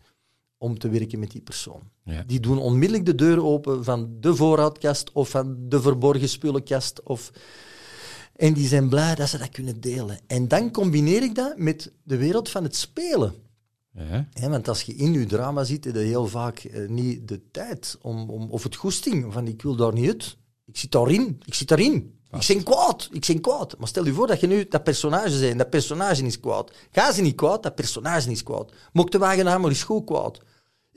om 0.57 0.79
te 0.79 0.89
werken 0.89 1.19
met 1.19 1.31
die 1.31 1.41
persoon. 1.41 1.81
Ja. 2.03 2.23
Die 2.27 2.39
doen 2.39 2.57
onmiddellijk 2.57 3.05
de 3.05 3.15
deur 3.15 3.43
open 3.43 3.83
van 3.83 4.17
de 4.19 4.35
voorraadkast 4.35 5.11
of 5.11 5.29
van 5.29 5.55
de 5.59 5.81
verborgen 5.81 6.29
spullenkast. 6.29 7.03
Of... 7.03 7.31
En 8.35 8.53
die 8.53 8.67
zijn 8.67 8.89
blij 8.89 9.15
dat 9.15 9.29
ze 9.29 9.37
dat 9.37 9.49
kunnen 9.49 9.81
delen. 9.81 10.19
En 10.27 10.47
dan 10.47 10.71
combineer 10.71 11.23
ik 11.23 11.35
dat 11.35 11.57
met 11.57 11.91
de 12.03 12.17
wereld 12.17 12.49
van 12.49 12.63
het 12.63 12.75
spelen. 12.75 13.33
Ja. 13.97 14.49
Want 14.49 14.67
als 14.67 14.81
je 14.81 14.95
in 14.95 15.13
je 15.13 15.25
drama 15.25 15.63
zit, 15.63 15.83
heb 15.83 15.95
je 15.95 15.99
heel 15.99 16.27
vaak 16.27 16.59
eh, 16.59 16.89
niet 16.89 17.27
de 17.27 17.41
tijd 17.51 17.97
om, 18.01 18.29
om, 18.29 18.49
of 18.49 18.63
het 18.63 18.75
goesting. 18.75 19.33
Van 19.33 19.47
ik 19.47 19.61
wil 19.61 19.75
daar 19.75 19.93
niet 19.93 20.07
uit. 20.07 20.37
Ik 20.65 20.77
zit 20.77 20.91
daarin. 20.91 21.41
Ik 21.45 21.53
zit 21.53 21.67
daarin. 21.67 22.15
Ik 22.31 22.47
ben 22.47 22.63
kwaad. 22.63 23.09
Ik 23.11 23.25
ben 23.27 23.41
kwaad. 23.41 23.77
Maar 23.77 23.87
stel 23.87 24.05
je 24.05 24.13
voor 24.13 24.27
dat 24.27 24.39
je 24.39 24.47
nu 24.47 24.67
dat 24.67 24.83
personage 24.83 25.39
bent. 25.39 25.57
Dat 25.57 25.69
personage 25.69 26.25
is 26.25 26.39
kwaad. 26.39 26.71
Ga 26.91 27.11
ze 27.11 27.21
niet 27.21 27.35
kwaad, 27.35 27.63
dat 27.63 27.75
personage 27.75 28.31
is 28.31 28.43
kwaad. 28.43 28.71
Mocht 28.93 29.11
de 29.11 29.17
wagenaar 29.17 29.59
maar 29.59 29.69
eens 29.69 29.83
goed 29.83 30.05
kwaad. 30.05 30.39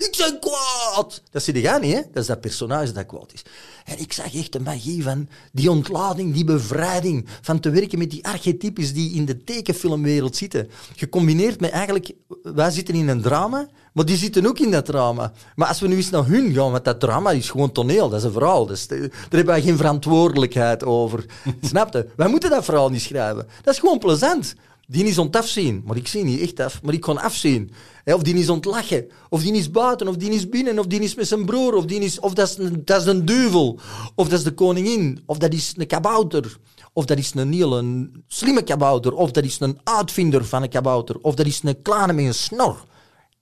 Ik 0.00 0.14
ben 0.18 0.38
kwaad! 0.38 1.22
Dat 1.30 1.42
zie 1.42 1.60
je 1.60 1.78
niet, 1.80 1.92
hè? 1.92 2.00
Dat 2.12 2.22
is 2.22 2.26
dat 2.26 2.40
personage 2.40 2.92
dat 2.92 3.06
kwaad 3.06 3.32
is. 3.32 3.42
En 3.84 3.98
ik 3.98 4.12
zag 4.12 4.34
echt 4.34 4.52
de 4.52 4.60
magie 4.60 5.02
van 5.02 5.28
die 5.52 5.70
ontlading, 5.70 6.34
die 6.34 6.44
bevrijding, 6.44 7.26
van 7.40 7.60
te 7.60 7.70
werken 7.70 7.98
met 7.98 8.10
die 8.10 8.26
archetypes 8.26 8.92
die 8.92 9.14
in 9.14 9.24
de 9.24 9.44
tekenfilmwereld 9.44 10.36
zitten. 10.36 10.70
Gecombineerd 10.96 11.60
met 11.60 11.70
eigenlijk, 11.70 12.12
wij 12.42 12.70
zitten 12.70 12.94
in 12.94 13.08
een 13.08 13.22
drama, 13.22 13.68
maar 13.92 14.04
die 14.04 14.16
zitten 14.16 14.46
ook 14.46 14.58
in 14.58 14.70
dat 14.70 14.84
drama. 14.84 15.32
Maar 15.54 15.68
als 15.68 15.80
we 15.80 15.88
nu 15.88 15.96
eens 15.96 16.10
naar 16.10 16.26
hun 16.26 16.52
gaan, 16.52 16.70
want 16.70 16.84
dat 16.84 17.00
drama 17.00 17.30
is 17.30 17.50
gewoon 17.50 17.72
toneel, 17.72 18.08
dat 18.08 18.18
is 18.18 18.24
een 18.24 18.32
verhaal. 18.32 18.66
Dus 18.66 18.86
daar 18.86 18.98
hebben 19.20 19.46
wij 19.46 19.62
geen 19.62 19.76
verantwoordelijkheid 19.76 20.84
over. 20.84 21.24
Snap 21.60 21.92
je? 21.92 22.08
Wij 22.16 22.28
moeten 22.28 22.50
dat 22.50 22.64
verhaal 22.64 22.88
niet 22.88 23.02
schrijven. 23.02 23.46
Dat 23.62 23.74
is 23.74 23.80
gewoon 23.80 23.98
plezant. 23.98 24.54
Die 24.90 25.04
is 25.04 25.18
ontafzien, 25.18 25.82
maar 25.86 25.96
ik 25.96 26.08
zie 26.08 26.24
niet 26.24 26.40
echt 26.40 26.60
af, 26.60 26.82
maar 26.82 26.94
ik 26.94 27.00
kan 27.00 27.18
afzien. 27.18 27.72
Of 28.04 28.22
die 28.22 28.34
is 28.34 28.48
ontlachen, 28.48 29.10
of 29.28 29.42
die 29.42 29.52
is 29.52 29.70
buiten, 29.70 30.08
of 30.08 30.16
die 30.16 30.30
is 30.30 30.48
binnen, 30.48 30.78
of 30.78 30.86
die 30.86 31.00
is 31.00 31.14
met 31.14 31.28
zijn 31.28 31.44
broer, 31.44 31.74
of, 31.74 31.84
die 31.84 32.00
is, 32.00 32.20
of 32.20 32.34
dat, 32.34 32.48
is 32.48 32.56
een, 32.56 32.82
dat 32.84 33.00
is 33.00 33.06
een 33.06 33.24
duivel, 33.24 33.78
of 34.14 34.28
dat 34.28 34.38
is 34.38 34.44
de 34.44 34.54
koningin, 34.54 35.22
of 35.26 35.38
dat 35.38 35.52
is 35.52 35.72
een 35.76 35.86
kabouter, 35.86 36.56
of 36.92 37.04
dat 37.04 37.18
is 37.18 37.32
een 37.34 37.52
heel 37.52 37.78
een 37.78 38.24
slimme 38.26 38.62
kabouter, 38.62 39.12
of 39.12 39.30
dat 39.30 39.44
is 39.44 39.60
een 39.60 39.78
uitvinder 39.84 40.44
van 40.44 40.62
een 40.62 40.68
kabouter, 40.68 41.16
of 41.20 41.34
dat 41.34 41.46
is 41.46 41.60
een 41.62 41.82
kleine 41.82 42.12
met 42.12 42.24
een 42.24 42.34
snor. 42.34 42.84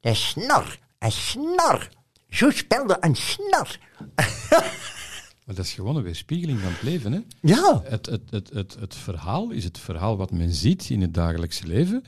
Een 0.01 0.17
snor, 0.17 0.79
een 0.99 1.13
snor. 1.13 1.89
Zo 2.29 2.51
speelde 2.51 2.97
een 3.01 3.17
snor. 3.17 3.79
Maar 5.49 5.57
dat 5.57 5.67
is 5.67 5.73
gewoon 5.73 5.97
een 5.97 6.03
weerspiegeling 6.03 6.59
van 6.59 6.73
het 6.73 6.83
leven. 6.83 7.13
Hè? 7.13 7.21
Ja, 7.41 7.83
Het, 7.85 8.07
het, 8.07 8.31
het, 8.31 8.51
het, 8.51 8.75
het 8.75 8.95
verhaal 8.95 9.51
is 9.51 9.65
het 9.65 9.79
verhaal 9.79 10.17
wat 10.17 10.31
men 10.31 10.55
ziet 10.55 10.91
in 10.91 11.01
het 11.01 11.15
dagelijkse 11.15 11.67
leven. 11.67 12.03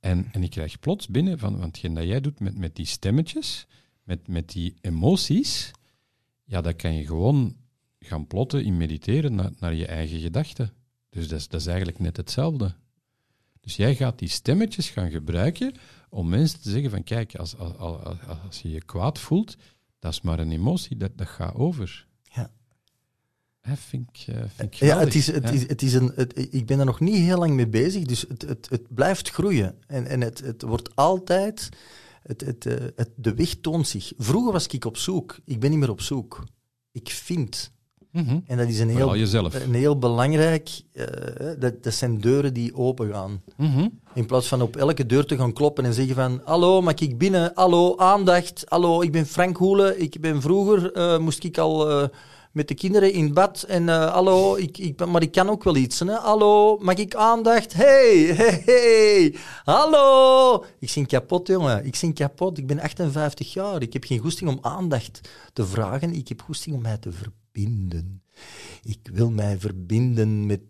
En, 0.00 0.28
en 0.32 0.42
ik 0.42 0.50
krijg 0.50 0.78
plots 0.78 1.08
binnen 1.08 1.38
van, 1.38 1.52
van 1.52 1.66
hetgeen 1.66 1.94
dat 1.94 2.04
jij 2.04 2.20
doet 2.20 2.40
met, 2.40 2.58
met 2.58 2.76
die 2.76 2.86
stemmetjes, 2.86 3.66
met, 4.02 4.28
met 4.28 4.52
die 4.52 4.74
emoties. 4.80 5.70
Ja, 6.44 6.60
dat 6.60 6.76
kan 6.76 6.94
je 6.94 7.06
gewoon 7.06 7.56
gaan 7.98 8.26
plotten 8.26 8.64
in 8.64 8.76
mediteren 8.76 9.34
naar, 9.34 9.50
naar 9.58 9.74
je 9.74 9.86
eigen 9.86 10.20
gedachten. 10.20 10.72
Dus 11.10 11.28
dat 11.28 11.38
is, 11.38 11.48
dat 11.48 11.60
is 11.60 11.66
eigenlijk 11.66 11.98
net 11.98 12.16
hetzelfde. 12.16 12.74
Dus 13.60 13.76
jij 13.76 13.94
gaat 13.94 14.18
die 14.18 14.28
stemmetjes 14.28 14.90
gaan 14.90 15.10
gebruiken 15.10 15.74
om 16.08 16.28
mensen 16.28 16.60
te 16.60 16.70
zeggen 16.70 16.90
van 16.90 17.04
kijk, 17.04 17.34
als, 17.34 17.56
als, 17.56 17.76
als, 17.76 18.16
als 18.44 18.60
je 18.62 18.70
je 18.70 18.84
kwaad 18.84 19.18
voelt, 19.18 19.56
dat 19.98 20.12
is 20.12 20.20
maar 20.20 20.38
een 20.38 20.52
emotie, 20.52 20.96
dat, 20.96 21.18
dat 21.18 21.28
gaat 21.28 21.54
over. 21.54 22.06
Ja. 23.64 23.70
Hè, 23.70 23.76
vind 23.76 24.08
ik, 24.12 24.34
eh, 24.34 24.42
vind 24.54 24.74
ik 24.74 24.74
Ja, 24.74 24.98
het 24.98 25.14
is, 25.14 25.26
het 25.26 25.42
Ja. 25.44 25.50
is, 25.50 25.66
het 25.68 25.82
is 25.82 25.94
een, 25.94 26.12
het, 26.14 26.48
ik 26.54 26.66
ben 26.66 26.78
er 26.78 26.84
nog 26.84 27.00
niet 27.00 27.14
heel 27.16 27.38
lang 27.38 27.54
mee 27.54 27.68
bezig, 27.68 28.04
dus 28.04 28.24
het, 28.28 28.42
het, 28.42 28.66
het 28.70 28.94
blijft 28.94 29.30
groeien. 29.30 29.74
En, 29.86 30.06
en 30.06 30.20
het, 30.20 30.40
het 30.40 30.62
wordt 30.62 30.96
altijd... 30.96 31.68
Het, 32.22 32.40
het, 32.40 32.66
eh, 32.66 32.74
het, 32.96 33.10
de 33.16 33.34
weg 33.34 33.54
toont 33.60 33.88
zich. 33.88 34.12
Vroeger 34.18 34.52
was 34.52 34.66
ik 34.66 34.84
op 34.84 34.96
zoek. 34.96 35.38
Ik 35.44 35.60
ben 35.60 35.70
niet 35.70 35.78
meer 35.78 35.90
op 35.90 36.00
zoek. 36.00 36.44
Ik 36.92 37.10
vind. 37.10 37.72
Mhm. 38.10 38.38
En 38.46 38.56
dat 38.56 38.68
is 38.68 38.78
een 38.78 38.88
heel, 38.88 39.16
een 39.52 39.74
heel 39.74 39.98
belangrijk... 39.98 40.80
eh, 40.92 41.06
dat, 41.58 41.82
dat 41.82 41.94
zijn 41.94 42.20
deuren 42.20 42.54
die 42.54 42.74
open 42.74 43.12
gaan. 43.12 43.42
Mhm. 43.56 43.88
In 44.14 44.26
plaats 44.26 44.48
van 44.48 44.62
op 44.62 44.76
elke 44.76 45.06
deur 45.06 45.24
te 45.24 45.36
gaan 45.36 45.52
kloppen 45.52 45.84
en 45.84 45.94
zeggen 45.94 46.14
van 46.14 46.40
hallo, 46.44 46.80
mag 46.80 46.94
ik 46.94 47.18
binnen? 47.18 47.50
Hallo, 47.54 47.96
aandacht. 47.96 48.64
Hallo, 48.68 49.02
ik 49.02 49.12
ben 49.12 49.26
Frank 49.26 49.56
Hoelen. 49.56 50.00
Ik 50.00 50.20
ben 50.20 50.40
vroeger, 50.40 51.20
moest 51.20 51.44
ik 51.44 51.58
al 51.58 52.08
met 52.54 52.68
de 52.68 52.74
kinderen 52.74 53.12
in 53.12 53.34
bad. 53.34 53.62
En 53.62 53.88
eh, 53.88 54.12
hallo, 54.12 54.56
ik, 54.56 54.78
ik, 54.78 55.06
maar 55.06 55.22
ik 55.22 55.32
kan 55.32 55.48
ook 55.48 55.64
wel 55.64 55.76
iets. 55.76 55.98
Hè? 55.98 56.12
Hallo, 56.12 56.78
mag 56.78 56.94
ik 56.94 57.14
aandacht? 57.14 57.72
Hey, 57.72 58.16
hey, 58.16 58.62
hey. 58.64 59.34
Hallo. 59.64 60.64
Ik 60.78 60.88
zing 60.90 61.06
kapot, 61.06 61.46
jongen. 61.46 61.86
Ik 61.86 61.96
zing 61.96 62.14
kapot. 62.14 62.58
Ik 62.58 62.66
ben 62.66 62.80
58 62.80 63.52
jaar. 63.52 63.82
Ik 63.82 63.92
heb 63.92 64.04
geen 64.04 64.18
goesting 64.18 64.50
om 64.50 64.58
aandacht 64.60 65.20
te 65.52 65.66
vragen. 65.66 66.14
Ik 66.14 66.28
heb 66.28 66.42
goesting 66.42 66.76
om 66.76 66.82
mij 66.82 66.98
te 66.98 67.12
verbinden. 67.12 68.22
Ik 68.82 68.98
wil 69.12 69.30
mij 69.30 69.58
verbinden 69.58 70.46
met, 70.46 70.60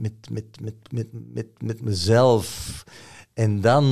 met, 0.00 0.12
met, 0.30 0.60
met, 0.60 0.74
met, 0.90 1.06
met, 1.32 1.46
met 1.62 1.82
mezelf. 1.82 2.84
En 3.34 3.60
dan, 3.60 3.84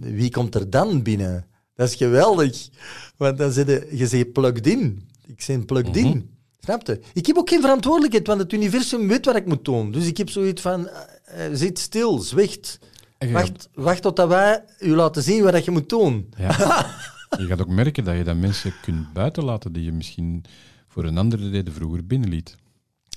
wie 0.00 0.30
komt 0.30 0.54
er 0.54 0.70
dan 0.70 1.02
binnen? 1.02 1.46
Dat 1.74 1.88
is 1.88 1.94
geweldig. 1.94 2.68
Want 3.16 3.38
dan 3.38 3.52
zit 3.52 3.66
je, 3.90 4.16
je 4.16 4.26
plugged 4.26 4.66
in. 4.66 5.08
Ik 5.26 5.44
ben 5.46 5.64
plugged 5.64 5.96
in. 5.96 6.10
Snap 6.10 6.33
je? 6.66 7.00
Ik 7.14 7.26
heb 7.26 7.36
ook 7.36 7.48
geen 7.48 7.60
verantwoordelijkheid, 7.60 8.26
want 8.26 8.40
het 8.40 8.52
universum 8.52 9.08
weet 9.08 9.24
wat 9.24 9.36
ik 9.36 9.46
moet 9.46 9.64
doen. 9.64 9.90
Dus 9.90 10.06
ik 10.06 10.16
heb 10.16 10.30
zoiets 10.30 10.62
van, 10.62 10.88
eh, 10.88 11.46
eh, 11.46 11.50
zit 11.54 11.78
stil, 11.78 12.18
zwicht. 12.18 12.78
Wacht, 13.32 13.68
wacht 13.74 14.02
totdat 14.02 14.28
wij 14.28 14.64
u 14.78 14.94
laten 14.94 15.22
zien 15.22 15.42
wat 15.42 15.52
dat 15.52 15.64
je 15.64 15.70
moet 15.70 15.88
doen. 15.88 16.28
Ja. 16.38 16.48
je 17.38 17.46
gaat 17.46 17.60
ook 17.60 17.68
merken 17.68 18.04
dat 18.04 18.16
je 18.16 18.24
dan 18.24 18.40
mensen 18.40 18.72
kunt 18.82 19.12
buitenlaten 19.12 19.72
die 19.72 19.84
je 19.84 19.92
misschien 19.92 20.44
voor 20.88 21.04
een 21.04 21.18
andere 21.18 21.50
reden 21.50 21.74
vroeger 21.74 22.06
binnenliet. 22.06 22.56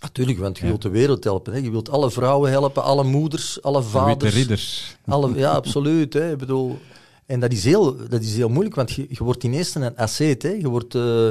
Natuurlijk, 0.01 0.39
want 0.39 0.57
je 0.57 0.63
Ja. 0.63 0.69
wilt 0.69 0.81
de 0.81 0.89
wereld 0.89 1.23
helpen. 1.23 1.53
Hè. 1.53 1.59
Je 1.59 1.71
wilt 1.71 1.89
alle 1.89 2.11
vrouwen 2.11 2.51
helpen, 2.51 2.83
alle 2.83 3.03
moeders, 3.03 3.61
alle 3.61 3.77
De 3.79 3.83
witte 3.83 3.97
vaders. 3.99 4.33
ridders. 4.33 4.95
Alle, 5.05 5.35
ja, 5.37 5.51
absoluut. 5.51 6.13
Hè. 6.13 6.31
Ik 6.31 6.37
bedoel, 6.37 6.77
en 7.25 7.39
dat 7.39 7.51
is, 7.51 7.63
heel, 7.63 8.07
dat 8.09 8.21
is 8.21 8.35
heel 8.35 8.49
moeilijk, 8.49 8.75
want 8.75 8.91
je, 8.91 9.05
je 9.09 9.23
wordt 9.23 9.43
ineens 9.43 9.75
een 9.75 9.95
asceet. 9.97 10.43
Hè. 10.43 10.49
Je 10.49 10.69
wordt, 10.69 10.95
eh, 10.95 11.27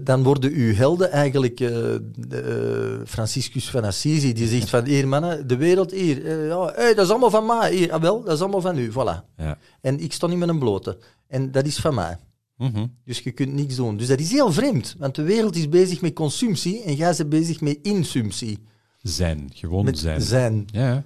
dan 0.00 0.22
worden 0.22 0.52
uw 0.52 0.74
helden 0.74 1.10
eigenlijk 1.10 1.60
eh, 1.60 1.68
de, 2.16 2.40
eh, 2.40 3.06
Franciscus 3.06 3.70
van 3.70 3.84
Assisi, 3.84 4.32
die 4.32 4.48
zegt 4.48 4.70
van, 4.70 4.84
hier 4.84 5.08
mannen, 5.08 5.46
de 5.46 5.56
wereld 5.56 5.90
hier, 5.90 6.26
eh, 6.26 6.46
ja, 6.46 6.72
hey, 6.74 6.94
dat 6.94 7.04
is 7.04 7.10
allemaal 7.10 7.30
van 7.30 7.46
mij. 7.46 7.74
Hier, 7.74 7.92
ah, 7.92 8.00
wel, 8.00 8.22
dat 8.22 8.34
is 8.34 8.40
allemaal 8.40 8.60
van 8.60 8.78
u, 8.78 8.90
voilà. 8.90 9.34
Ja. 9.36 9.58
En 9.80 10.00
ik 10.00 10.12
sta 10.12 10.26
niet 10.26 10.38
met 10.38 10.48
een 10.48 10.58
blote. 10.58 10.98
En 11.26 11.50
dat 11.50 11.66
is 11.66 11.78
van 11.78 11.94
mij. 11.94 12.16
Mhm. 12.56 12.86
Dus 13.04 13.20
je 13.20 13.32
kunt 13.32 13.52
niks 13.52 13.74
doen. 13.74 13.96
Dus 13.96 14.06
dat 14.06 14.20
is 14.20 14.30
heel 14.30 14.52
vreemd, 14.52 14.94
want 14.98 15.14
de 15.14 15.22
wereld 15.22 15.56
is 15.56 15.68
bezig 15.68 16.00
met 16.00 16.12
consumptie 16.12 16.82
en 16.82 16.94
jij 16.94 17.14
bent 17.16 17.28
bezig 17.28 17.60
met 17.60 17.78
insumptie. 17.82 18.58
Zijn, 19.02 19.50
gewoon 19.54 19.84
Met 19.84 19.98
zijn. 19.98 20.20
zijn. 20.20 20.64
Ja. 20.66 20.96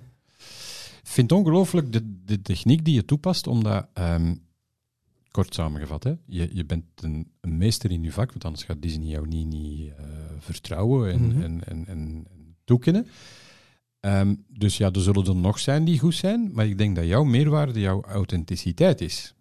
Ik 1.02 1.14
vind 1.14 1.30
het 1.30 1.38
ongelooflijk 1.38 1.92
de, 1.92 2.16
de 2.24 2.42
techniek 2.42 2.84
die 2.84 2.94
je 2.94 3.04
toepast, 3.04 3.46
omdat, 3.46 3.86
ehm, 3.94 4.34
kort 5.38 5.54
samengevat, 5.54 6.04
hè, 6.04 6.14
je, 6.26 6.50
je 6.52 6.64
bent 6.64 6.84
een, 6.96 7.30
een 7.40 7.56
meester 7.58 7.90
in 7.90 8.02
je 8.02 8.12
vak, 8.12 8.28
want 8.28 8.44
anders 8.44 8.64
gaat 8.64 8.82
Disney 8.82 9.08
jou 9.08 9.26
niet, 9.26 9.46
niet 9.46 9.88
eh, 9.96 10.04
vertrouwen 10.38 11.12
en, 11.12 11.26
Mhm. 11.26 11.42
en, 11.42 11.64
en, 11.66 11.86
en, 11.86 12.26
en 12.30 12.56
toekennen. 12.64 13.06
Ehm, 14.00 14.34
dus 14.48 14.76
ja, 14.76 14.90
er 14.92 15.00
zullen 15.00 15.26
er 15.26 15.36
nog 15.36 15.58
zijn 15.58 15.84
die 15.84 15.98
goed 15.98 16.14
zijn, 16.14 16.50
maar 16.52 16.66
ik 16.66 16.78
denk 16.78 16.96
dat 16.96 17.06
jouw 17.06 17.24
meerwaarde 17.24 17.80
jouw 17.80 18.02
authenticiteit 18.02 19.00
is. 19.00 19.34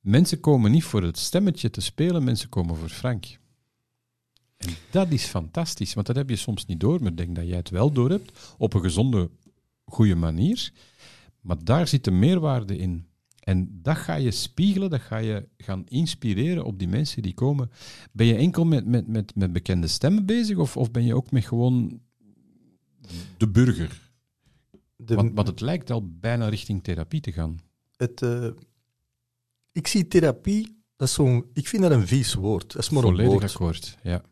Mensen 0.00 0.40
komen 0.40 0.70
niet 0.70 0.84
voor 0.84 1.02
het 1.02 1.18
stemmetje 1.18 1.70
te 1.70 1.80
spelen, 1.80 2.24
mensen 2.24 2.48
komen 2.48 2.76
voor 2.76 2.88
Frank. 2.88 3.24
En 4.56 4.68
dat 4.90 5.10
is 5.10 5.24
fantastisch, 5.24 5.94
want 5.94 6.06
dat 6.06 6.16
heb 6.16 6.28
je 6.28 6.36
soms 6.36 6.66
niet 6.66 6.80
door, 6.80 7.00
maar 7.02 7.10
ik 7.10 7.16
denk 7.16 7.34
dat 7.36 7.46
jij 7.46 7.56
het 7.56 7.70
wel 7.70 7.92
door 7.92 8.10
hebt, 8.10 8.54
op 8.58 8.74
een 8.74 8.80
gezonde, 8.80 9.30
goede 9.84 10.14
manier. 10.14 10.72
Maar 11.40 11.64
daar 11.64 11.88
zit 11.88 12.04
de 12.04 12.10
meerwaarde 12.10 12.76
in. 12.76 13.06
En 13.46 13.78
dat 13.82 13.96
ga 13.96 14.14
je 14.14 14.30
spiegelen, 14.30 14.90
dat 14.90 15.00
ga 15.00 15.16
je 15.16 15.48
gaan 15.56 15.84
inspireren 15.88 16.64
op 16.64 16.78
die 16.78 16.88
mensen 16.88 17.22
die 17.22 17.34
komen. 17.34 17.70
Ben 18.12 18.26
je 18.26 18.34
enkel 18.34 18.64
met, 18.64 18.86
met, 18.86 19.06
met, 19.06 19.34
met 19.34 19.52
bekende 19.52 19.86
stemmen 19.86 20.26
bezig, 20.26 20.56
of, 20.58 20.76
of 20.76 20.90
ben 20.90 21.04
je 21.04 21.14
ook 21.14 21.30
met 21.30 21.44
gewoon 21.46 22.00
de 23.36 23.48
burger? 23.48 24.10
De, 24.96 25.14
Want, 25.14 25.32
want 25.34 25.48
het 25.48 25.60
lijkt 25.60 25.90
al 25.90 26.08
bijna 26.18 26.48
richting 26.48 26.82
therapie 26.82 27.20
te 27.20 27.32
gaan. 27.32 27.58
het, 27.96 28.22
eh, 28.22 28.48
ik 29.72 29.86
zie 29.86 30.08
therapie, 30.08 30.82
dat 30.96 31.08
is 31.08 31.14
zo'n, 31.14 31.44
ik 31.52 31.68
vind 31.68 31.82
dat 31.82 31.90
een 31.92 32.06
vies 32.06 32.34
woord. 32.34 32.72
Dat 32.72 32.82
is 32.82 32.90
maar 32.90 33.02
een 33.02 33.08
Volledig 33.08 33.32
woord. 33.32 33.50
akkoord. 33.52 33.98
Ja. 34.02 34.22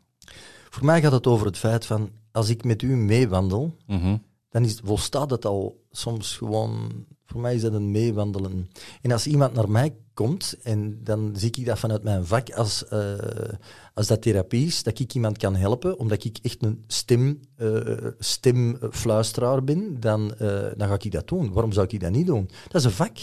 Voor 0.69 0.85
mij 0.85 1.01
gaat 1.01 1.11
het 1.11 1.27
over 1.27 1.45
het 1.45 1.57
feit 1.57 1.85
van, 1.85 2.09
als 2.31 2.49
ik 2.49 2.63
met 2.63 2.81
u 2.81 2.95
meewandel, 2.95 3.77
Mhm. 3.87 4.17
Dan 4.55 4.63
is, 4.63 4.79
volstaat 4.83 5.29
het 5.29 5.45
al 5.45 5.83
soms 5.91 6.37
gewoon... 6.37 7.05
Voor 7.25 7.41
mij 7.41 7.55
is 7.55 7.61
dat 7.61 7.73
een 7.73 7.91
meewandelen. 7.91 8.69
En 9.01 9.11
als 9.11 9.27
iemand 9.27 9.53
naar 9.53 9.69
mij 9.69 9.95
komt, 10.13 10.57
en 10.63 10.99
dan 11.03 11.33
zie 11.35 11.51
ik 11.51 11.65
dat 11.65 11.79
vanuit 11.79 12.03
mijn 12.03 12.25
vak 12.25 12.51
als, 12.51 12.87
eh, 12.87 13.13
als 13.93 14.07
dat 14.07 14.21
therapie 14.21 14.65
is, 14.65 14.83
dat 14.83 14.99
ik 14.99 15.13
iemand 15.13 15.37
kan 15.37 15.55
helpen, 15.55 15.99
omdat 15.99 16.23
ik 16.23 16.37
echt 16.41 16.63
een 16.63 16.83
stem, 16.87 17.39
eh, 17.55 18.07
stemfluisteraar 18.19 19.63
ben, 19.63 19.99
dan, 19.99 20.35
eh, 20.35 20.65
dan 20.77 20.87
ga 20.87 20.93
ik 20.93 21.11
dat 21.11 21.27
doen. 21.27 21.53
Waarom 21.53 21.71
zou 21.71 21.87
ik 21.89 21.99
dat 21.99 22.11
niet 22.11 22.27
doen? 22.27 22.49
Dat 22.67 22.81
is 22.81 22.83
een 22.83 22.91
vak. 22.91 23.17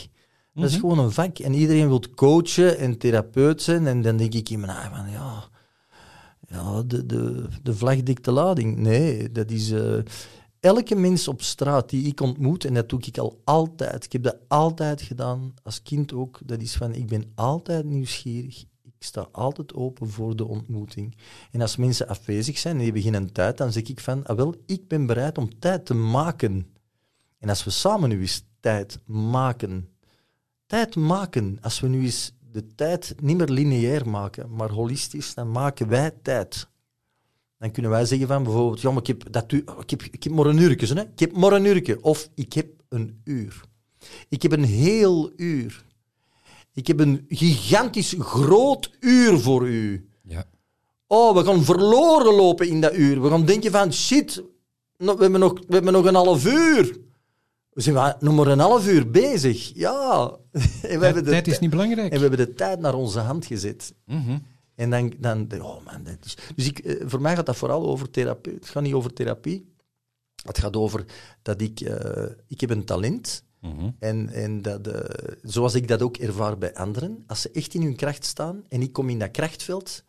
Dat 0.54 0.70
is 0.70 0.76
gewoon 0.76 0.98
een 0.98 1.12
vak. 1.12 1.38
En 1.38 1.54
iedereen 1.54 1.88
wil 1.88 2.02
coachen 2.14 2.78
en 2.78 2.98
therapeut 2.98 3.62
zijn. 3.62 3.86
En 3.86 4.02
dan 4.02 4.16
denk 4.16 4.34
ik 4.34 4.48
in 4.48 4.60
mijn 4.60 4.72
eigen 4.72 4.96
van, 4.96 5.10
ja, 5.10 5.48
ja 6.48 6.82
de, 6.82 7.06
de, 7.06 7.46
de 7.62 7.74
vlag 7.74 8.02
dikt 8.02 8.24
de 8.24 8.32
lading. 8.32 8.76
Nee, 8.76 9.32
dat 9.32 9.50
is... 9.50 9.72
elke 10.62 10.94
mens 10.94 11.28
op 11.28 11.42
straat 11.42 11.90
die 11.90 12.06
ik 12.06 12.20
ontmoet, 12.20 12.64
en 12.64 12.74
dat 12.74 12.88
doe 12.88 13.00
ik 13.00 13.18
al 13.18 13.40
altijd, 13.44 14.04
ik 14.04 14.12
heb 14.12 14.22
dat 14.22 14.36
altijd 14.48 15.02
gedaan, 15.02 15.54
als 15.62 15.82
kind 15.82 16.12
ook, 16.12 16.40
dat 16.44 16.60
is 16.60 16.76
van, 16.76 16.94
ik 16.94 17.06
ben 17.06 17.32
altijd 17.34 17.84
nieuwsgierig. 17.84 18.64
Ik 18.82 19.08
sta 19.08 19.28
altijd 19.32 19.74
open 19.74 20.10
voor 20.10 20.36
de 20.36 20.44
ontmoeting. 20.44 21.16
En 21.50 21.60
als 21.60 21.76
mensen 21.76 22.08
afwezig 22.08 22.58
zijn 22.58 22.76
en 22.76 22.82
die 22.82 22.92
beginnen 22.92 23.32
tijd, 23.32 23.56
dan 23.56 23.72
zeg 23.72 23.82
ik 23.82 24.00
van, 24.00 24.26
ah, 24.26 24.36
wel, 24.36 24.54
ik 24.66 24.88
ben 24.88 25.06
bereid 25.06 25.38
om 25.38 25.58
tijd 25.58 25.86
te 25.86 25.94
maken. 25.94 26.66
En 27.38 27.48
als 27.48 27.64
we 27.64 27.70
samen 27.70 28.08
nu 28.08 28.20
eens 28.20 28.44
tijd 28.60 28.98
maken, 29.06 29.88
tijd 30.66 30.96
maken, 30.96 31.58
als 31.60 31.80
we 31.80 31.88
nu 31.88 32.02
eens 32.02 32.32
de 32.50 32.74
tijd 32.74 33.14
niet 33.20 33.36
meer 33.36 33.48
lineair 33.48 34.08
maken, 34.08 34.54
maar 34.54 34.70
holistisch, 34.70 35.34
dan 35.34 35.50
maken 35.50 35.88
wij 35.88 36.10
tijd. 36.22 36.68
Dan 37.62 37.70
kunnen 37.70 37.90
wij 37.90 38.04
zeggen 38.04 38.26
van 38.28 38.42
bijvoorbeeld, 38.42 38.80
ja, 38.80 38.90
maar 38.90 39.00
ik 39.00 39.06
heb, 39.06 39.32
dat, 39.32 39.52
u- 39.52 39.64
ik 39.80 39.90
heb, 39.90 40.02
ik 40.02 40.22
heb 40.22 40.32
maar 40.32 40.46
een 40.46 40.58
uurtje, 40.58 40.94
hè? 40.94 41.00
ik 41.02 41.18
heb 41.18 41.32
maar 41.36 41.52
een 41.52 41.64
uurtje, 41.64 42.02
of 42.02 42.28
ik 42.34 42.52
heb 42.52 42.66
een 42.88 43.20
uur. 43.24 43.60
Ik 44.28 44.42
heb 44.42 44.52
een 44.52 44.64
heel 44.64 45.30
uur. 45.36 45.84
Ik 46.74 46.86
heb 46.86 47.00
een 47.00 47.24
gigantisch 47.28 48.14
groot 48.18 48.90
uur 49.00 49.38
voor 49.38 49.68
u. 49.68 50.08
Ja. 50.22 50.44
Oh, 51.06 51.36
we 51.36 51.44
gaan 51.44 51.64
verloren 51.64 52.34
lopen 52.34 52.68
in 52.68 52.80
dat 52.80 52.94
uur. 52.94 53.22
We 53.22 53.28
gaan 53.28 53.44
denken 53.44 53.70
van, 53.70 53.92
shit, 53.92 54.42
no- 54.98 55.16
we 55.16 55.22
hebben 55.22 55.40
nog, 55.40 55.52
we 55.68 55.74
hebben 55.74 55.92
nog 55.92 56.04
een 56.04 56.14
half 56.14 56.46
uur. 56.46 56.96
We 57.72 57.80
zijn 57.82 57.94
maar 57.94 58.16
nog 58.20 58.34
maar 58.34 58.46
een 58.46 58.58
half 58.58 58.88
uur 58.88 59.10
bezig. 59.10 59.72
Ja. 59.74 60.36
En 60.82 60.98
we 60.98 61.04
hebben 61.04 61.24
de 61.24 61.30
Tijd 61.30 61.46
is 61.48 61.58
niet 61.58 61.70
belangrijk. 61.70 62.12
En 62.12 62.20
we 62.20 62.26
hebben 62.28 62.46
de 62.46 62.54
tijd 62.54 62.80
naar 62.80 62.94
onze 62.94 63.18
hand 63.20 63.46
gezet. 63.46 63.94
Mhm. 64.06 64.38
En 64.82 64.90
dan, 65.18 65.46
dan 65.48 65.60
oh 65.62 65.84
man, 65.84 66.02
dat 66.04 66.24
is... 66.24 66.36
Dus 66.54 66.66
ik, 66.66 66.78
eh, 66.78 67.08
voor 67.08 67.20
mij 67.20 67.36
gaat 67.36 67.46
dat 67.46 67.56
vooral 67.56 67.86
over 67.86 68.10
therapie. 68.10 68.54
Het 68.54 68.68
gaat 68.68 68.82
niet 68.82 68.94
over 68.94 69.12
therapie. 69.12 69.72
Het 70.44 70.58
gaat 70.58 70.76
over 70.76 71.04
dat 71.42 71.60
ik... 71.60 71.80
eh, 71.80 72.30
ik 72.46 72.60
heb 72.60 72.70
een 72.70 72.84
talent. 72.84 73.44
Mhm. 73.60 73.90
En, 73.98 74.28
en 74.28 74.62
dat, 74.62 74.86
eh, 74.86 75.34
zoals 75.42 75.74
ik 75.74 75.88
dat 75.88 76.02
ook 76.02 76.16
ervaar 76.16 76.58
bij 76.58 76.74
anderen. 76.74 77.24
Als 77.26 77.40
ze 77.40 77.50
echt 77.50 77.74
in 77.74 77.82
hun 77.82 77.96
kracht 77.96 78.24
staan 78.24 78.64
en 78.68 78.82
ik 78.82 78.92
kom 78.92 79.08
in 79.08 79.18
dat 79.18 79.30
krachtveld, 79.30 80.04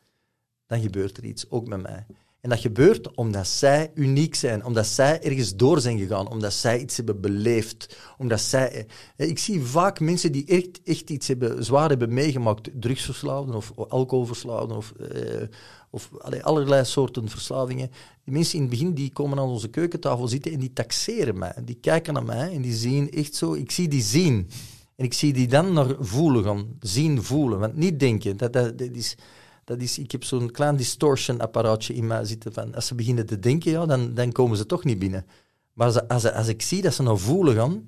dan 0.65 0.81
gebeurt 0.81 1.17
er 1.17 1.25
iets, 1.25 1.49
ook 1.49 1.67
met 1.67 1.81
mij. 1.81 2.05
En 2.43 2.49
dat 2.49 2.59
gebeurt 2.59 3.15
omdat 3.15 3.47
zij 3.47 3.91
uniek 3.93 4.35
zijn, 4.35 4.65
omdat 4.65 4.87
zij 4.87 5.21
ergens 5.21 5.55
door 5.55 5.79
zijn 5.79 5.97
gegaan, 5.97 6.29
omdat 6.29 6.53
zij 6.53 6.79
iets 6.79 6.97
hebben 6.97 7.21
beleefd. 7.21 7.97
Omdat 8.17 8.41
zij, 8.41 8.85
eh, 9.15 9.29
ik 9.29 9.39
zie 9.39 9.61
vaak 9.61 9.99
mensen 9.99 10.31
die 10.31 10.45
echt, 10.45 10.81
echt 10.83 11.09
iets 11.09 11.27
hebben, 11.27 11.65
zwaar 11.65 11.89
hebben 11.89 12.13
meegemaakt, 12.13 12.69
drugsverslaafden 12.73 13.55
of 13.55 13.71
alcoholverslaafden 13.77 14.77
of, 14.77 14.91
eh, 14.91 15.47
of 15.89 16.09
allerlei 16.41 16.85
soorten 16.85 17.29
verslavingen. 17.29 17.91
Die 18.23 18.33
mensen 18.33 18.55
in 18.55 18.61
het 18.61 18.69
begin 18.69 18.93
die 18.93 19.11
komen 19.11 19.39
aan 19.39 19.47
onze 19.49 19.67
keukentafel 19.67 20.27
zitten 20.27 20.51
en 20.51 20.59
die 20.59 20.73
taxeren 20.73 21.37
mij. 21.37 21.55
Die 21.65 21.77
kijken 21.81 22.13
naar 22.13 22.25
mij 22.25 22.53
en 22.53 22.61
die 22.61 22.75
zien 22.75 23.11
echt 23.11 23.35
zo, 23.35 23.53
ik 23.53 23.71
zie 23.71 23.87
die 23.87 24.03
zien. 24.03 24.49
En 24.95 25.05
ik 25.05 25.13
zie 25.13 25.33
die 25.33 25.47
dan 25.47 25.73
naar 25.73 25.95
voelen 25.99 26.43
gaan, 26.43 26.65
zien, 26.79 27.23
voelen. 27.23 27.59
Want 27.59 27.75
niet 27.75 27.99
denken, 27.99 28.37
dat, 28.37 28.53
dat 28.53 28.73
is... 28.79 29.15
Dat 29.63 29.81
is, 29.81 29.99
ik 29.99 30.11
heb 30.11 30.23
zo'n 30.23 30.51
klein 30.51 30.75
distortion-apparaatje 30.75 31.93
in 31.93 32.07
mij 32.07 32.25
zitten. 32.25 32.53
Van, 32.53 32.75
als 32.75 32.87
ze 32.87 32.95
beginnen 32.95 33.25
te 33.25 33.39
denken, 33.39 33.71
ja, 33.71 33.85
dan, 33.85 34.13
dan 34.13 34.31
komen 34.31 34.57
ze 34.57 34.65
toch 34.65 34.83
niet 34.83 34.99
binnen. 34.99 35.25
Maar 35.73 35.87
als, 35.87 36.07
als, 36.07 36.31
als 36.31 36.47
ik 36.47 36.61
zie 36.61 36.81
dat 36.81 36.93
ze 36.93 37.03
naar 37.03 37.17
voelen 37.17 37.55
gaan, 37.55 37.83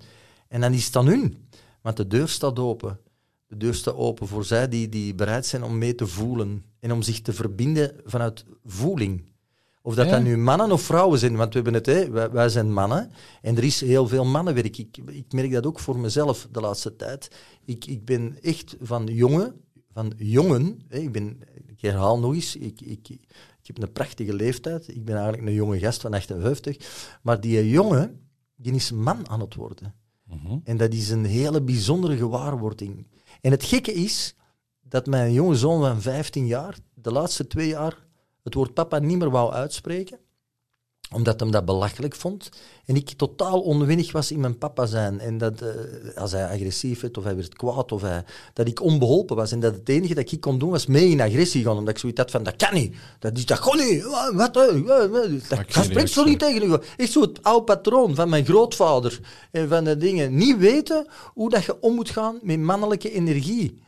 en 0.47 0.61
dan 0.61 0.73
is 0.73 0.86
het 0.86 0.95
aan 0.95 1.07
hun. 1.07 1.47
Want 1.82 1.97
de 1.97 2.07
deur 2.07 2.28
staat 2.28 2.59
open. 2.59 2.99
De 3.47 3.57
deur 3.57 3.73
staat 3.73 3.95
open 3.95 4.28
voor 4.28 4.45
zij 4.45 4.69
die, 4.69 4.89
die 4.89 5.15
bereid 5.15 5.45
zijn 5.45 5.63
om 5.63 5.78
mee 5.78 5.95
te 5.95 6.07
voelen. 6.07 6.63
En 6.80 6.91
om 6.91 7.01
zich 7.01 7.21
te 7.21 7.34
verbinden 7.34 7.95
vanuit 8.05 8.45
voeling. 8.65 9.23
Of 9.82 9.95
dat 9.95 10.05
Ja. 10.05 10.11
dat 10.11 10.23
nu 10.23 10.38
mannen 10.38 10.71
of 10.71 10.82
vrouwen 10.82 11.19
zijn, 11.19 11.36
want 11.36 11.53
we 11.53 11.55
hebben 11.55 11.73
het, 11.73 11.86
hè, 11.86 12.09
wij, 12.09 12.32
wij 12.32 12.49
zijn 12.49 12.73
mannen. 12.73 13.11
En 13.41 13.57
er 13.57 13.63
is 13.63 13.82
heel 13.82 14.07
veel 14.07 14.26
mannenwerk. 14.26 14.78
Ik, 14.78 14.97
ik 15.07 15.32
merk 15.34 15.51
dat 15.51 15.65
ook 15.65 15.80
voor 15.80 15.97
mezelf 15.99 16.47
de 16.51 16.61
laatste 16.61 16.95
tijd. 16.95 17.32
Ik, 17.65 17.86
ik 17.86 18.05
ben 18.05 18.38
echt 18.41 18.76
van 18.82 19.05
jongen, 19.05 19.61
van 19.93 20.13
jongen. 20.17 20.82
Hè, 20.88 20.97
ik, 20.97 21.11
ben, 21.11 21.39
ik 21.86 21.91
herhaal 21.91 22.19
nog 22.19 22.33
eens, 22.33 22.55
ik, 22.55 22.81
ik, 22.81 23.09
ik 23.09 23.67
heb 23.67 23.81
een 23.81 23.91
prachtige 23.91 24.33
leeftijd. 24.33 24.88
Ik 24.88 25.05
ben 25.05 25.15
eigenlijk 25.15 25.47
een 25.47 25.53
jonge 25.53 25.79
gast 25.79 26.01
van 26.01 26.13
58. 26.13 27.17
Maar 27.21 27.41
die 27.41 27.69
jongen, 27.69 28.29
die 28.55 28.73
is 28.73 28.91
man 28.91 29.29
aan 29.29 29.39
het 29.39 29.55
worden. 29.55 29.95
Mhm. 30.23 30.57
En 30.63 30.77
dat 30.77 30.93
is 30.93 31.09
een 31.09 31.25
hele 31.25 31.61
bijzondere 31.61 32.17
gewaarwording. 32.17 33.07
En 33.41 33.51
het 33.51 33.63
gekke 33.63 33.93
is 33.93 34.36
dat 34.81 35.05
mijn 35.05 35.33
jonge 35.33 35.55
zoon 35.55 35.81
van 35.81 36.01
15 36.01 36.45
jaar, 36.45 36.77
de 36.93 37.11
laatste 37.11 37.47
twee 37.47 37.67
jaar, 37.67 38.07
het 38.43 38.53
woord 38.53 38.73
papa 38.73 38.99
niet 38.99 39.17
meer 39.17 39.29
wou 39.29 39.53
uitspreken, 39.53 40.19
omdat 41.11 41.39
hem 41.39 41.51
dat 41.51 41.65
belachelijk 41.65 42.15
vond. 42.15 42.49
En 42.85 42.95
ik 42.95 43.09
totaal 43.09 43.61
onwinnig 43.61 44.11
was 44.11 44.31
in 44.31 44.39
mijn 44.39 44.57
papa 44.57 44.85
zijn. 44.85 45.19
En 45.19 45.37
dat 45.37 45.61
eh, 45.61 45.69
als 46.15 46.31
hij 46.31 46.47
agressief 46.47 47.01
werd, 47.01 47.17
of 47.17 47.23
hij 47.23 47.35
werd 47.35 47.55
kwaad, 47.55 47.91
of 47.91 48.01
hij, 48.01 48.23
dat 48.53 48.67
ik 48.67 48.81
onbeholpen 48.81 49.35
was. 49.35 49.51
En 49.51 49.59
dat 49.59 49.73
het 49.73 49.89
enige 49.89 50.13
dat 50.13 50.31
ik 50.31 50.39
kon 50.39 50.59
doen, 50.59 50.69
was 50.69 50.85
mee 50.85 51.09
in 51.09 51.21
agressie 51.21 51.63
gaan. 51.63 51.77
Omdat 51.77 51.93
ik 51.93 51.99
zoiets 51.99 52.19
had 52.19 52.31
van, 52.31 52.43
dat 52.43 52.55
kan 52.55 52.73
niet. 52.73 52.95
Dat, 53.19 53.37
is, 53.37 53.45
dat 53.45 53.59
kon 53.59 53.77
niet. 53.77 54.03
Wat? 54.33 54.57
eh? 54.57 54.83
Dat, 55.49 55.85
spreekt 55.85 56.09
zo 56.09 56.23
niet 56.23 56.39
tegen 56.39 56.71
u. 56.71 56.77
Echt 56.97 57.11
zo 57.11 57.21
het 57.21 57.43
oude 57.43 57.63
patroon 57.63 58.15
van 58.15 58.29
mijn 58.29 58.45
grootvader. 58.45 59.19
En 59.51 59.67
van 59.69 59.83
de 59.83 59.97
dingen. 59.97 60.35
Niet 60.35 60.57
weten 60.57 61.07
hoe 61.33 61.49
dat 61.49 61.63
je 61.63 61.81
om 61.81 61.95
moet 61.95 62.09
gaan 62.09 62.39
met 62.41 62.59
mannelijke 62.59 63.11
energie. 63.11 63.83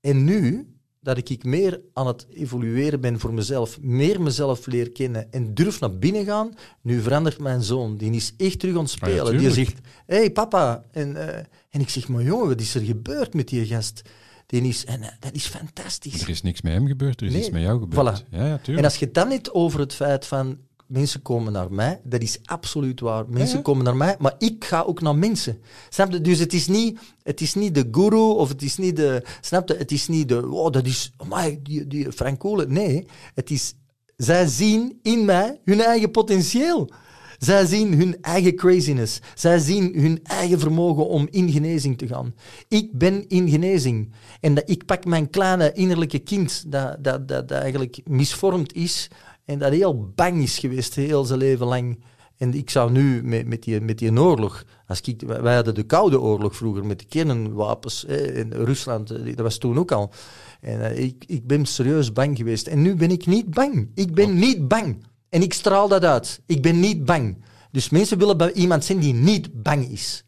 En 0.00 0.24
nu 0.24 0.73
dat 1.04 1.28
ik 1.30 1.44
meer 1.44 1.80
aan 1.92 2.06
het 2.06 2.26
evolueren 2.32 3.00
ben 3.00 3.18
voor 3.20 3.34
mezelf, 3.34 3.78
meer 3.80 4.20
mezelf 4.22 4.66
leer 4.66 4.90
kennen 4.90 5.32
en 5.32 5.54
durf 5.54 5.80
naar 5.80 5.98
binnen 5.98 6.24
gaan, 6.24 6.54
nu 6.82 7.00
verandert 7.00 7.38
mijn 7.38 7.62
zoon. 7.62 7.96
Die 7.96 8.12
is 8.12 8.34
echt 8.36 8.58
terug 8.58 8.76
aan 8.76 8.84
het 8.84 8.96
Ah 9.00 9.08
ja, 9.08 9.24
spelen. 9.24 9.38
die 9.38 9.50
zegt, 9.50 9.78
hé 10.06 10.16
hey, 10.16 10.30
papa. 10.30 10.84
En, 10.90 11.16
eh, 11.28 11.44
en 11.70 11.80
ik 11.80 11.88
zeg, 11.88 12.08
maar 12.08 12.22
jongen, 12.22 12.48
wat 12.48 12.60
is 12.60 12.74
er 12.74 12.80
gebeurd 12.82 13.34
met 13.34 13.48
die 13.48 13.66
gast? 13.66 14.02
Die 14.46 14.62
is, 14.62 14.84
en 14.84 15.02
eh, 15.02 15.08
dat 15.20 15.32
is 15.34 15.46
fantastisch. 15.46 16.22
Er 16.22 16.28
is 16.28 16.42
niks 16.42 16.62
met 16.62 16.72
hem 16.72 16.86
gebeurd, 16.86 17.20
er 17.20 17.26
is 17.26 17.32
Nee, 17.32 17.40
iets 17.42 17.50
met 17.50 17.62
jou 17.62 17.80
gebeurd. 17.80 18.20
voilà. 18.22 18.28
Ja, 18.30 18.46
ja, 18.46 18.60
En 18.66 18.84
als 18.84 18.96
je 18.96 19.10
dan 19.10 19.28
niet 19.28 19.50
over 19.50 19.80
het 19.80 19.94
feit 19.94 20.26
van 20.26 20.58
mensen 20.94 21.22
komen 21.22 21.52
naar 21.52 21.72
mij, 21.72 22.00
dat 22.04 22.22
is 22.22 22.38
absoluut 22.44 23.00
waar. 23.00 23.24
Mensen 23.28 23.56
ja. 23.56 23.62
komen 23.62 23.84
naar 23.84 23.96
mij, 23.96 24.16
maar 24.18 24.34
ik 24.38 24.64
ga 24.64 24.82
ook 24.82 25.00
naar 25.00 25.16
mensen. 25.16 25.58
Snap 25.88 26.12
je? 26.12 26.20
Dus 26.20 26.38
het 26.38 26.52
is 26.52 26.66
niet, 26.66 26.98
het 27.22 27.40
is 27.40 27.54
niet 27.54 27.74
de 27.74 27.88
guru 27.90 28.16
of 28.16 28.48
het 28.48 28.62
is 28.62 28.76
niet 28.76 28.96
de. 28.96 29.22
Snap 29.40 29.68
je? 29.68 29.74
Het 29.74 29.92
is 29.92 30.08
niet 30.08 30.28
de. 30.28 30.48
Oh, 30.50 30.70
dat 30.70 30.86
is. 30.86 31.12
Amai, 31.16 31.58
die, 31.62 31.86
die 31.86 32.12
Frank 32.12 32.38
Kolen. 32.38 32.72
Nee, 32.72 33.06
het 33.34 33.50
is. 33.50 33.74
Zij 34.16 34.46
zien 34.46 34.98
in 35.02 35.24
mij 35.24 35.60
hun 35.64 35.80
eigen 35.80 36.10
potentieel. 36.10 36.90
Zij 37.38 37.66
zien 37.66 37.94
hun 37.94 38.16
eigen 38.20 38.54
craziness. 38.54 39.20
Zij 39.34 39.58
zien 39.58 39.94
hun 40.00 40.20
eigen 40.22 40.60
vermogen 40.60 41.06
om 41.06 41.28
in 41.30 41.50
genezing 41.50 41.98
te 41.98 42.06
gaan. 42.06 42.34
Ik 42.68 42.92
ben 42.92 43.28
in 43.28 43.48
genezing. 43.48 44.12
En 44.40 44.54
dat, 44.54 44.70
ik 44.70 44.84
pak 44.86 45.04
mijn 45.04 45.30
kleine 45.30 45.72
innerlijke 45.72 46.18
kind, 46.18 46.64
dat, 46.66 47.04
dat, 47.04 47.28
dat, 47.28 47.48
dat 47.48 47.58
eigenlijk 47.58 48.00
misvormd 48.04 48.74
is 48.74 49.08
en 49.44 49.58
dat 49.58 49.72
heel 49.72 50.12
bang 50.14 50.42
is 50.42 50.58
geweest, 50.58 50.94
heel 50.94 51.24
zijn 51.24 51.38
leven 51.38 51.66
lang. 51.66 52.04
En 52.36 52.54
ik 52.54 52.70
zou 52.70 52.90
nu 52.90 53.22
met, 53.22 53.46
met, 53.46 53.62
die, 53.62 53.80
met 53.80 53.98
die 53.98 54.20
oorlog, 54.20 54.64
als 54.86 55.00
ik, 55.00 55.22
wij 55.26 55.54
hadden 55.54 55.74
de 55.74 55.82
Koude 55.82 56.20
Oorlog 56.20 56.56
vroeger 56.56 56.86
met 56.86 56.98
de 56.98 57.04
kernwapens 57.04 58.04
eh, 58.04 58.36
in 58.36 58.52
Rusland, 58.52 59.10
eh, 59.10 59.24
dat 59.24 59.38
was 59.38 59.58
toen 59.58 59.78
ook 59.78 59.92
al. 59.92 60.12
En 60.60 60.80
eh, 60.80 61.04
ik, 61.04 61.24
ik 61.26 61.46
ben 61.46 61.66
serieus 61.66 62.12
bang 62.12 62.36
geweest. 62.36 62.66
En 62.66 62.82
nu 62.82 62.94
ben 62.94 63.10
ik 63.10 63.26
niet 63.26 63.50
bang. 63.50 63.90
Ik 63.94 64.14
ben 64.14 64.38
niet 64.38 64.68
bang. 64.68 65.06
En 65.28 65.42
ik 65.42 65.52
straal 65.52 65.88
dat 65.88 66.04
uit. 66.04 66.40
Ik 66.46 66.62
ben 66.62 66.80
niet 66.80 67.04
bang. 67.04 67.44
Dus 67.70 67.88
mensen 67.88 68.18
willen 68.18 68.36
bij 68.36 68.52
iemand 68.52 68.84
zijn 68.84 68.98
die 68.98 69.14
niet 69.14 69.62
bang 69.62 69.88
is. 69.88 70.24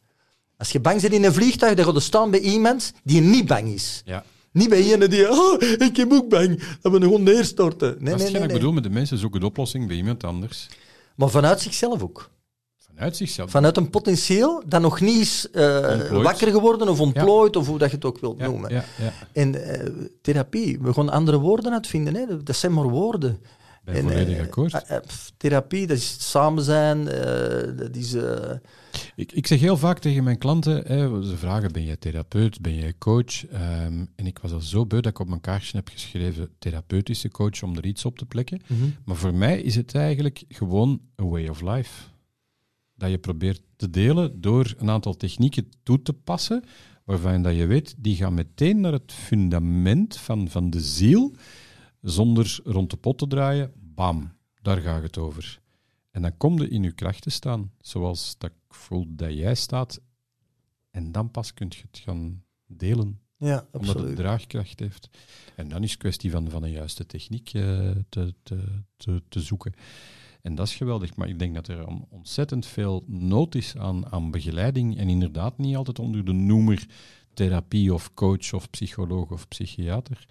Als 0.56 0.70
je 0.70 0.80
bang 0.80 1.00
bent 1.00 1.12
in 1.12 1.24
een 1.24 1.32
vliegtuig, 1.32 1.74
dan 1.74 1.84
ga 1.84 1.92
je 1.92 2.00
staan 2.00 2.30
bij 2.30 2.40
iemand 2.40 2.92
die 3.04 3.20
niet 3.20 3.46
bang 3.46 3.68
is. 3.68 4.02
Ja. 4.04 4.24
Niet 4.56 4.68
bij 4.68 4.82
iemand 4.82 5.10
die, 5.10 5.30
oh, 5.30 5.62
ik 5.88 5.96
heb 5.96 6.12
ook 6.12 6.28
bang, 6.28 6.62
dat 6.80 6.92
we 6.92 7.00
gewoon 7.00 7.22
neerstorten. 7.22 7.88
Nee, 7.88 7.98
dat 7.98 8.06
is 8.06 8.10
nee, 8.10 8.16
hetgeen 8.16 8.32
nee, 8.32 8.42
ik 8.42 8.48
nee. 8.48 8.56
bedoel 8.56 8.72
met 8.72 8.82
de 8.82 8.90
mensen 8.90 9.18
zoeken 9.18 9.40
de 9.40 9.46
oplossing 9.46 9.86
bij 9.86 9.96
iemand 9.96 10.24
anders. 10.24 10.68
Maar 11.14 11.28
vanuit 11.28 11.60
zichzelf 11.60 12.02
ook. 12.02 12.30
Vanuit 12.76 13.16
zichzelf. 13.16 13.50
Vanuit 13.50 13.76
een 13.76 13.90
potentieel 13.90 14.62
dat 14.66 14.80
nog 14.80 15.00
niet 15.00 15.20
is 15.20 15.50
eh, 15.50 16.22
wakker 16.22 16.50
geworden 16.50 16.88
of 16.88 17.00
ontplooid, 17.00 17.56
of 17.56 17.66
hoe 17.66 17.78
dat 17.78 17.90
je 17.90 17.96
het 17.96 18.04
ook 18.04 18.18
wilt 18.18 18.38
ja, 18.38 18.46
noemen. 18.46 18.70
ja, 18.70 18.84
ja. 18.98 19.12
En 19.32 19.64
eh, 19.64 19.90
therapie, 20.22 20.78
we 20.80 20.92
gaan 20.92 21.08
andere 21.08 21.38
woorden 21.38 21.72
uitvinden. 21.72 22.14
Hè. 22.14 22.42
Dat 22.42 22.56
zijn 22.56 22.72
maar 22.72 22.88
woorden. 22.88 23.40
Ben 23.86 23.94
En, 23.94 24.02
volledig 24.02 24.36
eh, 24.36 24.42
akkoord. 24.42 24.72
eh, 24.72 24.98
therapie, 25.36 25.86
dat 25.86 25.96
is 25.96 26.30
samen 26.30 26.62
zijn, 26.62 27.08
eh, 27.08 27.76
dat 27.76 27.96
is... 27.96 28.16
Ik, 29.16 29.32
ik 29.32 29.46
zeg 29.46 29.60
heel 29.60 29.76
vaak 29.76 29.98
tegen 29.98 30.24
mijn 30.24 30.38
klanten, 30.38 30.86
hè, 30.86 31.24
ze 31.24 31.36
vragen, 31.36 31.72
ben 31.72 31.84
jij 31.84 31.96
therapeut, 31.96 32.60
ben 32.60 32.74
jij 32.74 32.94
coach? 32.98 33.46
Ehm, 33.46 34.04
en 34.14 34.26
ik 34.26 34.38
was 34.38 34.52
al 34.52 34.60
zo 34.60 34.86
beu 34.86 35.00
dat 35.00 35.10
ik 35.12 35.18
op 35.18 35.28
mijn 35.28 35.40
kaartje 35.40 35.76
heb 35.76 35.88
geschreven, 35.88 36.48
therapeutische 36.58 37.28
coach, 37.28 37.62
om 37.62 37.76
er 37.76 37.86
iets 37.86 38.04
op 38.04 38.18
te 38.18 38.26
plekken. 38.26 38.60
Maar 39.04 39.16
voor 39.16 39.34
mij 39.34 39.60
is 39.60 39.74
het 39.74 39.94
eigenlijk 39.94 40.44
gewoon 40.48 41.00
een 41.16 41.28
way 41.28 41.48
of 41.48 41.60
life. 41.60 42.02
Dat 42.94 43.10
je 43.10 43.18
probeert 43.18 43.62
te 43.76 43.90
delen 43.90 44.40
door 44.40 44.74
een 44.78 44.90
aantal 44.90 45.16
technieken 45.16 45.68
toe 45.82 46.02
te 46.02 46.12
passen, 46.12 46.64
waarvan 47.04 47.42
dat 47.42 47.56
je 47.56 47.66
weet, 47.66 47.94
die 47.98 48.16
gaan 48.16 48.34
meteen 48.34 48.80
naar 48.80 48.92
het 48.92 49.12
fundament 49.12 50.16
van, 50.16 50.48
van 50.48 50.70
de 50.70 50.80
ziel, 50.80 51.34
zonder 52.10 52.58
rond 52.64 52.90
de 52.90 52.96
pot 52.96 53.18
te 53.18 53.26
draaien. 53.26 53.72
Bam, 53.76 54.32
daar 54.62 54.78
gaat 54.80 55.02
het 55.02 55.18
over. 55.18 55.60
En 56.10 56.22
dan 56.22 56.36
kom 56.36 56.60
je 56.60 56.68
in 56.68 56.82
je 56.82 56.92
kracht 56.92 57.22
te 57.22 57.30
staan, 57.30 57.72
zoals 57.80 58.34
dat 58.38 58.50
ik 58.50 58.74
voel 58.74 59.06
dat 59.08 59.32
jij 59.32 59.54
staat. 59.54 60.00
En 60.90 61.12
dan 61.12 61.30
pas 61.30 61.54
kun 61.54 61.66
je 61.70 61.82
het 61.90 61.98
gaan 61.98 62.44
delen, 62.66 63.20
ja, 63.36 63.66
omdat 63.72 63.98
het 63.98 64.16
draagkracht 64.16 64.80
heeft. 64.80 65.08
En 65.56 65.68
dan 65.68 65.82
is 65.82 65.90
het 65.90 65.98
kwestie 65.98 66.30
van, 66.30 66.50
van 66.50 66.62
een 66.62 66.70
juiste 66.70 67.06
techniek 67.06 67.52
eh, 67.54 67.90
te, 68.08 68.34
te, 68.42 68.82
te, 68.96 69.22
te 69.28 69.40
zoeken. 69.40 69.72
En 70.42 70.54
dat 70.54 70.66
is 70.66 70.74
geweldig, 70.74 71.16
maar 71.16 71.28
ik 71.28 71.38
denk 71.38 71.54
dat 71.54 71.68
er 71.68 71.86
on- 71.86 72.06
ontzettend 72.08 72.66
veel 72.66 73.04
nood 73.06 73.54
is 73.54 73.76
aan, 73.76 74.12
aan 74.12 74.30
begeleiding. 74.30 74.96
En 74.98 75.08
inderdaad 75.08 75.58
niet 75.58 75.76
altijd 75.76 75.98
onder 75.98 76.24
de 76.24 76.32
noemer 76.32 76.86
therapie 77.34 77.94
of 77.94 78.14
coach 78.14 78.52
of 78.52 78.70
psycholoog 78.70 79.30
of 79.30 79.48
psychiater. 79.48 80.26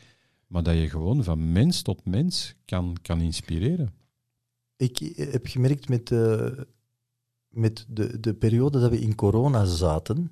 Maar 0.56 0.64
dat 0.64 0.76
je 0.76 0.89
gewoon 0.89 1.24
van 1.24 1.51
mens 1.51 1.82
tot 1.82 2.06
mens 2.06 2.56
kan, 2.66 2.97
kan 3.01 3.22
inspireren. 3.22 3.93
Ik 4.76 4.99
eh, 4.99 5.32
heb 5.32 5.47
gemerkt 5.47 5.89
met, 5.89 6.12
eh, 6.12 6.51
met 7.49 7.86
de, 7.89 8.20
de 8.20 8.34
periode 8.34 8.80
dat 8.80 8.89
we 8.89 8.99
in 8.99 9.16
corona 9.16 9.66
zaten, 9.66 10.32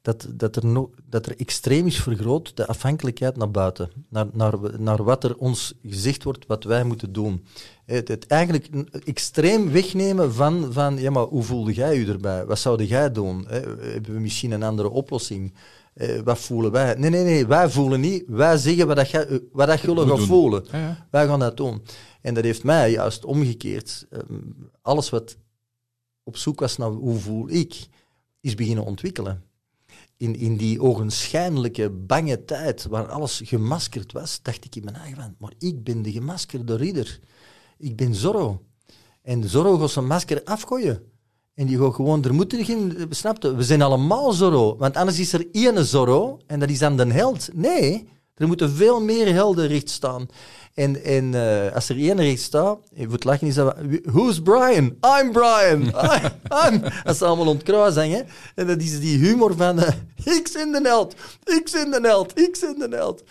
dat, 0.00 0.28
dat, 0.30 0.56
er 0.56 0.66
no, 0.66 0.90
dat 1.08 1.26
er 1.26 1.36
extreem 1.36 1.86
is 1.86 2.00
vergroot 2.00 2.56
de 2.56 2.66
afhankelijkheid 2.66 3.36
naar 3.36 3.50
buiten, 3.50 3.90
naar, 4.08 4.26
naar, 4.32 4.80
naar 4.80 5.02
wat 5.02 5.24
er 5.24 5.36
ons 5.36 5.74
gezegd 5.82 6.22
wordt, 6.22 6.46
wat 6.46 6.64
wij 6.64 6.84
moeten 6.84 7.12
doen. 7.12 7.44
Het, 7.84 8.08
het 8.08 8.26
eigenlijk 8.26 8.68
extreem 9.04 9.70
wegnemen 9.70 10.34
van, 10.34 10.72
van, 10.72 10.98
ja 10.98 11.10
maar 11.10 11.24
hoe 11.24 11.42
voelde 11.42 11.72
jij 11.72 11.98
je 11.98 12.06
erbij? 12.06 12.44
Wat 12.44 12.58
zou 12.58 12.84
jij 12.84 13.12
doen? 13.12 13.46
Hebben 13.48 14.14
we 14.14 14.20
misschien 14.20 14.50
een 14.50 14.62
andere 14.62 14.90
oplossing? 14.90 15.54
Eh, 15.94 16.20
wat 16.20 16.38
voelen 16.38 16.70
wij? 16.72 16.94
Nee, 16.94 17.10
nee, 17.10 17.24
nee, 17.24 17.46
wij 17.46 17.70
voelen 17.70 18.00
niet. 18.00 18.24
Wij 18.26 18.56
zeggen 18.56 18.86
wat, 18.86 18.96
dat 18.96 19.10
jij, 19.10 19.40
wat 19.52 19.66
dat 19.66 19.80
jullie 19.80 20.06
gaan 20.06 20.18
voelen. 20.26 20.64
Ja, 20.70 20.78
ja. 20.78 21.06
Wij 21.10 21.26
gaan 21.26 21.38
dat 21.38 21.56
doen. 21.56 21.82
En 22.20 22.34
dat 22.34 22.44
heeft 22.44 22.64
mij 22.64 22.90
juist 22.90 23.24
omgekeerd. 23.24 24.06
ehm, 24.10 24.40
alles 24.82 25.10
wat 25.10 25.36
op 26.22 26.36
zoek 26.36 26.60
was 26.60 26.76
naar 26.76 26.90
hoe 26.90 27.18
voel 27.18 27.48
ik, 27.50 27.86
is 28.40 28.54
beginnen 28.54 28.84
ontwikkelen. 28.84 29.42
In, 30.16 30.36
in 30.36 30.56
die 30.56 30.80
ogenschijnlijke 30.82 31.90
bange 31.90 32.44
tijd, 32.44 32.84
waar 32.84 33.06
alles 33.06 33.40
gemaskerd 33.44 34.12
was, 34.12 34.42
dacht 34.42 34.64
ik 34.64 34.76
in 34.76 34.84
mijn 34.84 34.96
eigen 34.96 35.22
van, 35.22 35.34
maar 35.38 35.52
ik 35.58 35.84
ben 35.84 36.02
de 36.02 36.12
gemaskerde 36.12 36.76
ridder. 36.76 37.20
Ik 37.78 37.96
ben 37.96 38.14
Zorro. 38.14 38.62
En 39.22 39.48
Zorro 39.48 39.78
gaat 39.78 39.90
zijn 39.90 40.06
masker 40.06 40.44
afgooien. 40.44 41.11
En 41.54 41.66
die 41.66 41.78
gaat 41.78 41.94
gewoon, 41.94 42.24
er 42.24 42.34
moet 42.34 42.52
er 42.52 42.64
geen, 42.64 43.06
snapte, 43.10 43.54
we 43.54 43.62
zijn 43.62 43.82
allemaal 43.82 44.32
Zorro. 44.32 44.76
Want 44.76 44.96
anders 44.96 45.18
is 45.18 45.32
er 45.32 45.46
één 45.52 45.84
Zorro, 45.84 46.38
en 46.46 46.60
dat 46.60 46.70
is 46.70 46.78
dan 46.78 46.96
de 46.96 47.12
held. 47.12 47.48
Nee, 47.52 48.08
er 48.34 48.46
moeten 48.46 48.70
veel 48.70 49.00
meer 49.00 49.32
helden 49.32 49.66
recht 49.66 49.90
staan. 49.90 50.26
En, 50.74 51.04
en 51.04 51.34
eh, 51.34 51.74
als 51.74 51.88
er 51.88 51.96
één 51.96 52.20
recht 52.20 52.40
staat, 52.40 52.78
voor 52.96 53.12
het 53.12 53.24
lachen 53.24 53.46
is 53.46 53.54
dat... 53.54 53.76
Who's 54.02 54.40
Brian? 54.42 54.84
I'm 55.20 55.32
Brian. 55.32 55.82
I, 55.82 56.18
I'm. 56.68 56.82
Als 57.04 57.18
ze 57.18 57.24
allemaal 57.24 57.46
ontkruis 57.46 57.94
hangen. 57.94 58.26
En 58.54 58.66
dat 58.66 58.80
is 58.80 59.00
die 59.00 59.18
humor 59.18 59.56
van... 59.56 59.78
eh, 59.78 59.92
ik 60.36 60.50
ben 60.52 60.72
de 60.72 60.80
held. 60.82 61.14
Ik 61.44 61.70
ben 61.72 61.90
de 61.90 62.08
held. 62.08 62.38
Ik 62.38 62.58
ben 62.60 62.90
de 62.90 62.96
held. 62.96 63.22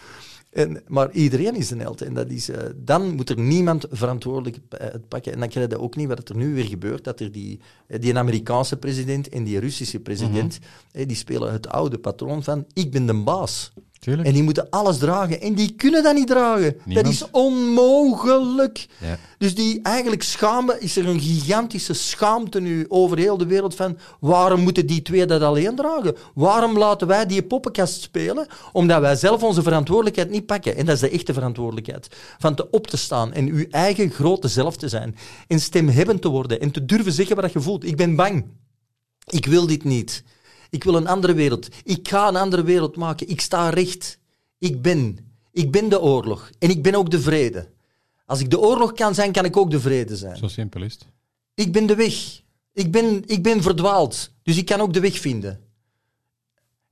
En, 0.52 0.82
maar 0.88 1.12
iedereen 1.12 1.56
is 1.56 1.72
een 1.72 1.80
held. 1.80 2.02
En 2.02 2.14
dat 2.14 2.30
is, 2.30 2.50
eh, 2.50 2.70
dan 2.76 3.16
moet 3.16 3.30
er 3.30 3.40
niemand 3.40 3.86
verantwoordelijk 3.90 4.58
eh, 4.70 4.92
het 4.92 5.08
pakken. 5.08 5.34
En 5.34 5.40
dan 5.40 5.50
krijg 5.50 5.70
je 5.70 5.80
ook 5.80 5.96
niet 5.96 6.08
wat 6.08 6.30
er 6.30 6.36
nu 6.36 6.54
weer 6.54 6.66
gebeurt. 6.66 7.04
Dat 7.04 7.20
er 7.20 7.32
die, 7.32 7.60
eh, 7.88 8.00
die 8.00 8.18
Amerikaanse 8.18 8.78
president 8.78 9.30
en 9.30 9.44
die 9.44 9.60
Russische 9.60 10.00
president... 10.00 10.60
eh, 10.92 11.08
die 11.08 11.16
spelen 11.16 11.52
het 11.52 11.68
oude 11.68 11.98
patroon 11.98 12.44
van... 12.44 12.66
Ik 12.74 12.92
ben 12.92 13.06
de 13.06 13.24
baas. 13.24 13.74
Tuurlijk. 14.02 14.28
En 14.28 14.34
die 14.34 14.44
moeten 14.44 14.70
alles 14.70 14.98
dragen. 14.98 15.42
En 15.42 15.54
die 15.54 15.74
kunnen 15.76 16.04
dat 16.04 16.16
niet 16.16 16.28
dragen. 16.28 16.76
Niemand. 16.84 17.06
Dat 17.06 17.14
is 17.14 17.32
onmogelijk. 17.32 18.88
Ja. 19.00 19.18
Dus 19.38 19.56
die 19.56 19.80
eigenlijk 19.82 20.24
schaamte, 20.24 20.80
is 20.80 20.96
er 20.96 21.08
een 21.08 21.20
gigantische 21.20 21.94
schaamte 21.94 22.60
nu 22.60 22.86
over 22.88 23.18
heel 23.18 23.38
de 23.38 23.46
wereld 23.46 23.76
van 23.76 23.98
waarom 24.20 24.62
moeten 24.62 24.86
die 24.86 25.02
twee 25.02 25.26
dat 25.26 25.42
alleen 25.42 25.76
dragen? 25.76 26.16
Waarom 26.34 26.78
laten 26.78 27.08
wij 27.08 27.26
die 27.26 27.44
poppenkast 27.44 28.02
spelen? 28.02 28.48
Omdat 28.72 29.02
wij 29.02 29.16
zelf 29.16 29.44
onze 29.44 29.62
verantwoordelijkheid 29.62 30.30
niet 30.30 30.46
pakken. 30.46 30.76
En 30.76 30.86
dat 30.86 30.96
is 30.96 31.02
de 31.02 31.10
echte 31.10 31.34
verantwoordelijkheid. 31.34 32.08
Van 32.40 32.56
te 32.56 32.70
op 32.70 32.88
te 32.88 32.98
staan 32.98 33.34
en 33.34 33.48
uw 33.48 33.66
eigen 33.70 34.12
grote 34.12 34.48
zelf 34.48 34.78
te 34.78 34.90
zijn. 34.90 35.16
En 35.48 35.60
stemhebbend 35.60 36.22
te 36.22 36.30
worden 36.30 36.60
en 36.60 36.72
te 36.72 36.86
durven 36.86 37.12
zeggen 37.12 37.36
wat 37.36 37.52
je 37.52 37.62
voelt. 37.62 37.86
Ik 37.86 37.98
ben 37.98 38.16
bang. 38.16 38.46
Ik 39.26 39.46
wil 39.46 39.68
dit 39.68 39.84
niet. 39.84 40.24
Ik 40.72 40.84
wil 40.84 40.96
een 40.96 41.08
andere 41.08 41.34
wereld. 41.34 41.68
Ik 41.84 42.08
ga 42.08 42.28
een 42.28 42.36
andere 42.36 42.64
wereld 42.64 42.96
maken. 42.96 43.30
Ik 43.30 43.42
sta 43.42 43.70
recht. 43.70 44.20
Ik 44.58 44.82
ben. 44.82 45.18
Ik 45.52 45.72
ben 45.72 45.90
de 45.90 46.02
oorlog. 46.02 46.50
En 46.60 46.70
ik 46.70 46.84
ben 46.84 46.96
ook 46.96 47.10
de 47.12 47.22
vrede. 47.22 47.70
Als 48.26 48.40
ik 48.40 48.50
de 48.50 48.60
oorlog 48.60 48.94
kan 48.94 49.16
zijn, 49.16 49.32
kan 49.32 49.46
ik 49.46 49.58
ook 49.58 49.72
de 49.72 49.80
vrede 49.80 50.16
zijn. 50.16 50.38
Zo 50.38 50.48
simpel 50.48 50.84
is 50.84 50.94
het. 50.94 51.08
Ik 51.54 51.72
ben 51.72 51.86
de 51.86 51.96
weg. 51.96 52.42
Ik 52.74 52.92
ben, 52.92 53.24
ik 53.26 53.44
ben 53.44 53.62
verdwaald. 53.62 54.32
Dus 54.44 54.58
ik 54.58 54.66
kan 54.66 54.82
ook 54.82 54.94
de 54.94 55.00
weg 55.00 55.20
vinden. 55.20 55.60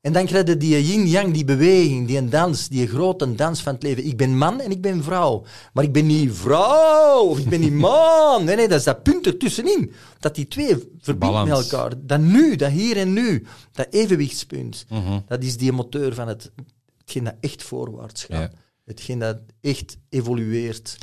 En 0.02 0.14
dan 0.14 0.26
krijg 0.26 0.47
je 0.47 0.58
die 0.58 0.86
yin-yang, 0.86 1.34
die 1.34 1.45
beweging, 1.45 2.08
die 2.08 2.30
dans, 2.30 2.68
die 2.68 2.88
grote 2.88 3.36
dans 3.36 3.62
van 3.62 3.74
het 3.74 3.84
leven. 3.84 4.06
Ik 4.06 4.18
ben 4.18 4.38
man 4.38 4.60
en 4.60 4.72
ik 4.72 4.82
ben 4.82 5.04
vrouw. 5.04 5.45
Maar 5.74 5.84
ik 5.84 5.91
ben 5.91 6.06
niet 6.06 6.34
vrouw 6.34 7.24
of 7.24 7.39
ik 7.39 7.50
ben 7.50 7.60
niet 7.60 7.74
man. 7.74 8.43
Nee, 8.43 8.56
nee, 8.56 8.68
dat 8.68 8.80
is 8.80 8.86
dat 8.86 9.04
punt 9.04 9.26
ertussenin. 9.26 9.91
Dat 10.20 10.36
die 10.36 10.47
twee 10.47 10.76
verbindt 11.00 11.43
met 11.43 11.72
elkaar. 11.72 11.93
Dat 11.97 12.20
nu, 12.20 12.56
dat 12.56 12.72
hier 12.72 12.97
en 12.97 13.14
nu, 13.14 13.45
dat 13.72 13.88
evenwichtspunt. 13.89 14.86
Mhm. 14.89 15.20
Dat 15.28 15.43
is 15.43 15.58
die 15.58 15.72
moteur 15.72 16.14
van 16.14 16.28
het, 16.28 16.52
hetgeen 16.97 17.24
dat 17.24 17.36
echt 17.39 17.64
voorwaarts 17.64 18.24
gaat. 18.24 18.52
Ja. 18.52 18.58
Hetgeen 18.86 19.20
dat 19.20 19.38
echt 19.62 19.97
evolueert. 20.10 20.97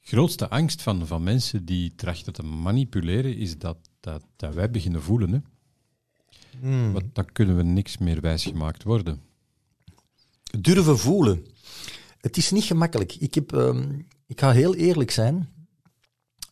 grootste 0.00 0.48
angst 0.48 0.82
van, 0.82 1.06
van 1.06 1.22
mensen 1.22 1.64
die 1.64 1.94
trachten 1.96 2.32
te 2.32 2.42
manipuleren 2.42 3.36
is 3.36 3.58
dat, 3.58 3.76
dat, 4.00 4.22
dat 4.36 4.54
wij 4.54 4.70
beginnen 4.70 5.02
voelen. 5.02 5.32
Hè? 5.32 5.38
Want 6.92 7.04
dan 7.14 7.32
kunnen 7.32 7.56
we 7.56 7.62
niks 7.62 7.98
meer 7.98 8.20
wijsgemaakt 8.20 8.82
worden. 8.82 9.20
durven 10.60 10.98
voelen. 10.98 11.46
Het 12.20 12.36
is 12.36 12.50
niet 12.50 12.64
gemakkelijk. 12.64 13.14
Ik, 13.14 13.34
heb, 13.34 13.52
ehm, 13.52 13.92
ik 14.26 14.40
ga 14.40 14.50
heel 14.52 14.74
eerlijk 14.74 15.10
zijn. 15.10 15.48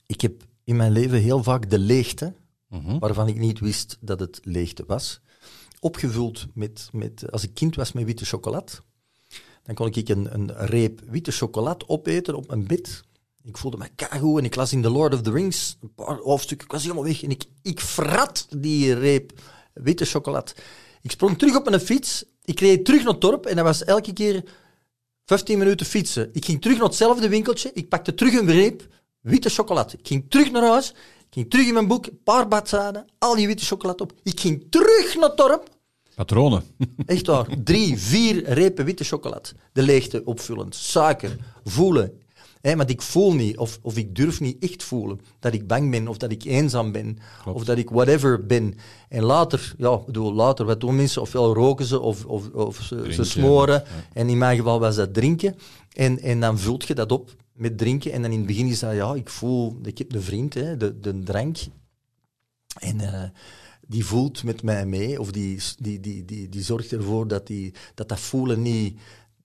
Ik 0.07 0.20
heb 0.20 0.42
in 0.64 0.76
mijn 0.76 0.92
leven 0.92 1.20
heel 1.20 1.42
vaak 1.42 1.70
de 1.70 1.78
leegte, 1.78 2.34
Mhm. 2.68 2.98
waarvan 2.98 3.28
ik 3.28 3.38
niet 3.38 3.61
wist 3.61 3.96
dat 4.00 4.20
het 4.20 4.40
leegte 4.42 4.84
was, 4.86 5.20
opgevuld 5.80 6.46
met, 6.55 6.88
met 6.92 7.30
als 7.32 7.42
ik 7.42 7.55
kind 7.55 7.74
was 7.76 7.92
met 7.92 8.05
witte 8.05 8.24
chocolade. 8.24 8.72
Dan 9.62 9.74
kon 9.74 9.86
ik 9.92 10.09
een, 10.09 10.34
een 10.34 10.52
reep 10.57 11.00
witte 11.09 11.30
chocolade 11.30 11.88
opeten 11.88 12.34
op 12.36 12.48
mijn 12.48 12.66
bed. 12.66 13.02
Ik 13.42 13.57
voelde 13.57 13.76
me 13.76 13.88
keigoed 13.96 14.38
en 14.38 14.44
ik 14.44 14.55
las 14.55 14.72
in 14.72 14.82
The 14.82 14.90
Lord 14.90 15.14
of 15.14 15.22
the 15.22 15.30
Rings 15.32 15.76
een 15.80 15.94
paar 15.94 16.16
hoofdstukken. 16.16 16.66
Ik 16.66 16.72
was 16.72 16.82
helemaal 16.82 17.05
weg 17.05 17.22
en 17.22 17.30
ik, 17.30 17.44
ik 17.62 17.80
frat 17.80 18.46
die 18.57 18.94
reep 18.94 19.32
witte 19.74 20.04
chocolade. 20.04 20.52
Ik 21.02 21.10
sprong 21.10 21.38
terug 21.38 21.56
op 21.56 21.68
mijn 21.68 21.80
fiets. 21.80 22.24
Ik 22.44 22.60
reed 22.60 22.84
terug 22.84 23.02
naar 23.02 23.12
het 23.12 23.20
dorp 23.20 23.46
en 23.46 23.56
dat 23.56 23.64
was 23.64 23.84
elke 23.84 24.12
keer 24.12 24.44
15 25.24 25.58
minuten 25.58 25.86
fietsen. 25.86 26.30
Ik 26.32 26.44
ging 26.44 26.62
terug 26.62 26.76
naar 26.76 26.86
hetzelfde 26.86 27.28
winkeltje. 27.28 27.70
Ik 27.74 27.88
pakte 27.88 28.14
terug 28.14 28.34
een 28.34 28.50
reep 28.50 28.88
witte 29.20 29.48
chocolade. 29.48 29.96
Ik 29.98 30.06
ging 30.06 30.24
terug 30.28 30.50
naar 30.50 30.62
huis. 30.62 30.90
Ik 31.18 31.40
ging 31.40 31.50
terug 31.50 31.66
in 31.66 31.74
mijn 31.74 31.86
boek, 31.86 32.06
een 32.06 32.22
paar 32.24 32.48
bladzijden, 32.48 33.04
al 33.18 33.34
die 33.34 33.46
witte 33.46 33.64
chocolade 33.64 34.02
op. 34.02 34.12
Ik 34.22 34.40
ging 34.40 34.66
terug 34.70 35.14
naar 35.14 35.28
het 35.28 35.36
dorp. 35.36 35.68
Patronen. 36.14 36.62
Echt 37.06 37.26
waar. 37.26 37.46
Drie, 37.64 37.98
vier 37.98 38.44
repen 38.44 38.84
witte 38.84 39.04
chocolade. 39.04 39.48
De 39.72 39.82
leegte 39.82 40.22
opvullend. 40.24 40.74
Suiker. 40.74 41.36
Voelen. 41.64 42.22
Hé, 42.64 42.74
maar 42.74 42.90
ik 42.90 43.02
voel 43.02 43.34
niet, 43.34 43.56
of, 43.58 43.78
of 43.82 43.96
ik 43.96 44.14
durf 44.14 44.40
niet 44.40 44.62
echt 44.62 44.82
voelen, 44.82 45.20
dat 45.38 45.54
ik 45.54 45.66
bang 45.66 45.90
ben, 45.90 46.08
of 46.08 46.16
dat 46.16 46.30
ik 46.30 46.44
eenzaam 46.44 46.92
ben, 46.92 47.18
Klopt. 47.42 47.58
of 47.58 47.64
dat 47.64 47.78
ik 47.78 47.90
whatever 47.90 48.46
ben. 48.46 48.74
En 49.08 49.22
later, 49.22 49.74
ja, 49.78 49.92
ik 49.92 50.04
bedoel, 50.06 50.32
later, 50.34 50.64
wat 50.64 50.80
doen 50.80 50.96
mensen? 50.96 51.22
Ofwel 51.22 51.54
roken 51.54 51.84
ze, 51.84 52.00
of, 52.00 52.24
of, 52.24 52.50
of 52.50 52.80
ze, 52.82 53.12
ze 53.12 53.24
smoren. 53.24 53.74
ja. 53.86 54.04
En 54.12 54.28
in 54.28 54.38
mijn 54.38 54.56
geval 54.56 54.80
was 54.80 54.96
dat 54.96 55.14
drinken. 55.14 55.56
En, 55.92 56.20
en 56.20 56.40
dan 56.40 56.58
vult 56.58 56.86
je 56.86 56.94
dat 56.94 57.12
op 57.12 57.34
met 57.52 57.78
drinken. 57.78 58.12
En 58.12 58.22
dan 58.22 58.30
in 58.30 58.38
het 58.38 58.46
begin 58.46 58.66
is 58.66 58.78
dat, 58.78 58.94
ja, 58.94 59.14
ik 59.14 59.28
voel, 59.28 59.78
ik 59.82 59.98
heb 59.98 60.10
de 60.10 60.20
vriend, 60.20 60.54
hè, 60.54 60.76
de, 60.76 61.00
de 61.00 61.18
drank. 61.18 61.56
En 62.78 63.00
eh, 63.00 63.22
die 63.86 64.04
voelt 64.04 64.42
met 64.44 64.62
mij 64.62 64.86
mee, 64.86 65.20
of 65.20 65.32
die, 65.32 65.60
die, 65.78 66.00
die, 66.00 66.24
die, 66.24 66.48
die 66.48 66.62
zorgt 66.62 66.92
ervoor 66.92 67.28
dat, 67.28 67.46
die, 67.46 67.74
dat 67.94 68.08
dat 68.08 68.20
voelen 68.20 68.62
niet 68.62 68.98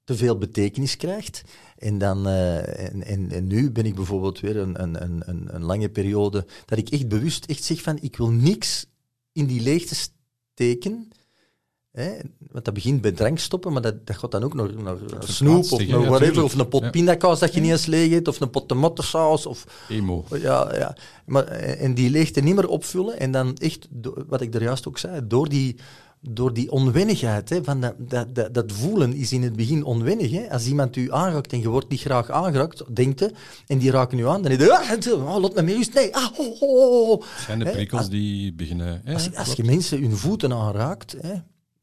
te 0.10 0.16
veel 0.16 0.38
betekenis 0.38 0.98
krijgt. 0.98 1.44
En, 1.80 1.98
dan, 1.98 2.28
eh, 2.28 2.86
en, 2.86 3.04
en, 3.04 3.32
en, 3.32 3.48
nu 3.48 3.72
ben 3.72 3.86
ik 3.86 3.96
bijvoorbeeld 3.96 4.40
weer 4.40 4.58
een, 4.58 4.82
een, 4.82 5.04
een, 5.30 5.56
een 5.56 5.64
lange 5.64 5.90
periode 5.90 6.46
dat 6.66 6.78
ik 6.78 6.90
echt 6.90 7.08
bewust 7.08 7.46
echt 7.46 7.64
zeg 7.64 7.82
van 7.82 7.98
ik 8.02 8.18
wil 8.18 8.30
niks 8.30 8.86
in 9.32 9.46
die 9.46 9.62
leegte 9.62 9.96
steken 9.96 11.12
Hè? 11.92 12.18
Want 12.52 12.66
dat 12.66 12.74
begint 12.74 13.02
bij 13.02 13.12
drank 13.12 13.40
stoppen, 13.40 13.74
maar 13.74 13.82
dat, 13.82 14.08
dat 14.08 14.18
gaat 14.18 14.32
dan 14.32 14.44
ook 14.44 14.54
nog 14.54 14.76
naar, 14.76 14.96
snoep 15.20 15.72
of 15.72 15.88
naar 15.88 16.06
whatever, 16.06 16.44
of 16.44 16.54
een 16.54 16.68
pot 16.68 16.84
ja. 16.84 16.90
pindakaas 16.90 17.40
dat 17.40 17.54
je 17.54 17.62
niet 17.62 17.72
eens 17.72 17.86
leeg 17.86 18.12
eet, 18.12 18.28
of 18.28 18.40
een 18.40 18.50
pot 18.50 18.68
tomatensaus. 18.68 19.46
Of, 19.46 19.86
Emo. 19.90 20.26
Ja, 20.30 20.76
ja. 20.76 20.96
Maar, 21.26 21.48
en 21.48 21.94
die 21.94 22.10
leegte 22.10 22.42
niet 22.42 22.56
meer 22.56 22.68
opvullen. 22.68 23.20
En 23.20 23.32
dan 23.32 23.56
echt, 23.56 23.88
wat 24.28 24.42
ik 24.42 24.56
er 24.56 24.62
juist 24.62 24.88
ook 24.88 24.98
zei, 24.98 25.28
door 25.28 25.50
die, 25.50 25.76
door 26.22 26.54
die 26.54 26.72
onwennigheid, 26.72 27.50
hè, 27.50 27.64
van 27.64 27.82
dat, 27.82 27.94
dat, 27.98 28.36
dat, 28.36 28.54
dat, 28.54 28.72
voelen 28.72 29.14
is 29.14 29.32
in 29.32 29.44
het 29.44 29.56
begin 29.56 29.84
onwennig. 29.84 30.32
Hè. 30.32 30.52
Als 30.52 30.68
iemand 30.68 30.96
u 30.96 31.14
aanraakt 31.14 31.54
en 31.54 31.60
je 31.60 31.70
wordt 31.70 31.90
niet 31.90 32.00
graag 32.00 32.30
aangeraakt, 32.30 32.96
denkt 32.96 33.20
je, 33.20 33.32
en 33.68 33.78
die 33.78 33.92
raken 33.92 34.20
u 34.20 34.28
aan, 34.28 34.42
dan 34.42 34.58
denk 34.58 34.62
je, 35.04 35.14
ah, 35.14 35.36
oh, 35.36 35.42
laat 35.42 35.56
me 35.56 35.62
meer 35.62 35.88
nee, 35.94 36.16
ah, 36.16 36.40
oh, 36.40 36.62
oh, 36.62 37.10
oh. 37.10 37.24
zijn 37.46 37.60
de 37.60 37.66
prikkels 37.66 38.10
die 38.10 38.54
beginnen... 38.54 39.02
als, 39.06 39.36
als 39.36 39.54
je 39.54 39.64
mensen 39.64 40.02
hun 40.02 40.18
voeten 40.18 40.54
aanraakt... 40.54 41.16
Hè, 41.22 41.34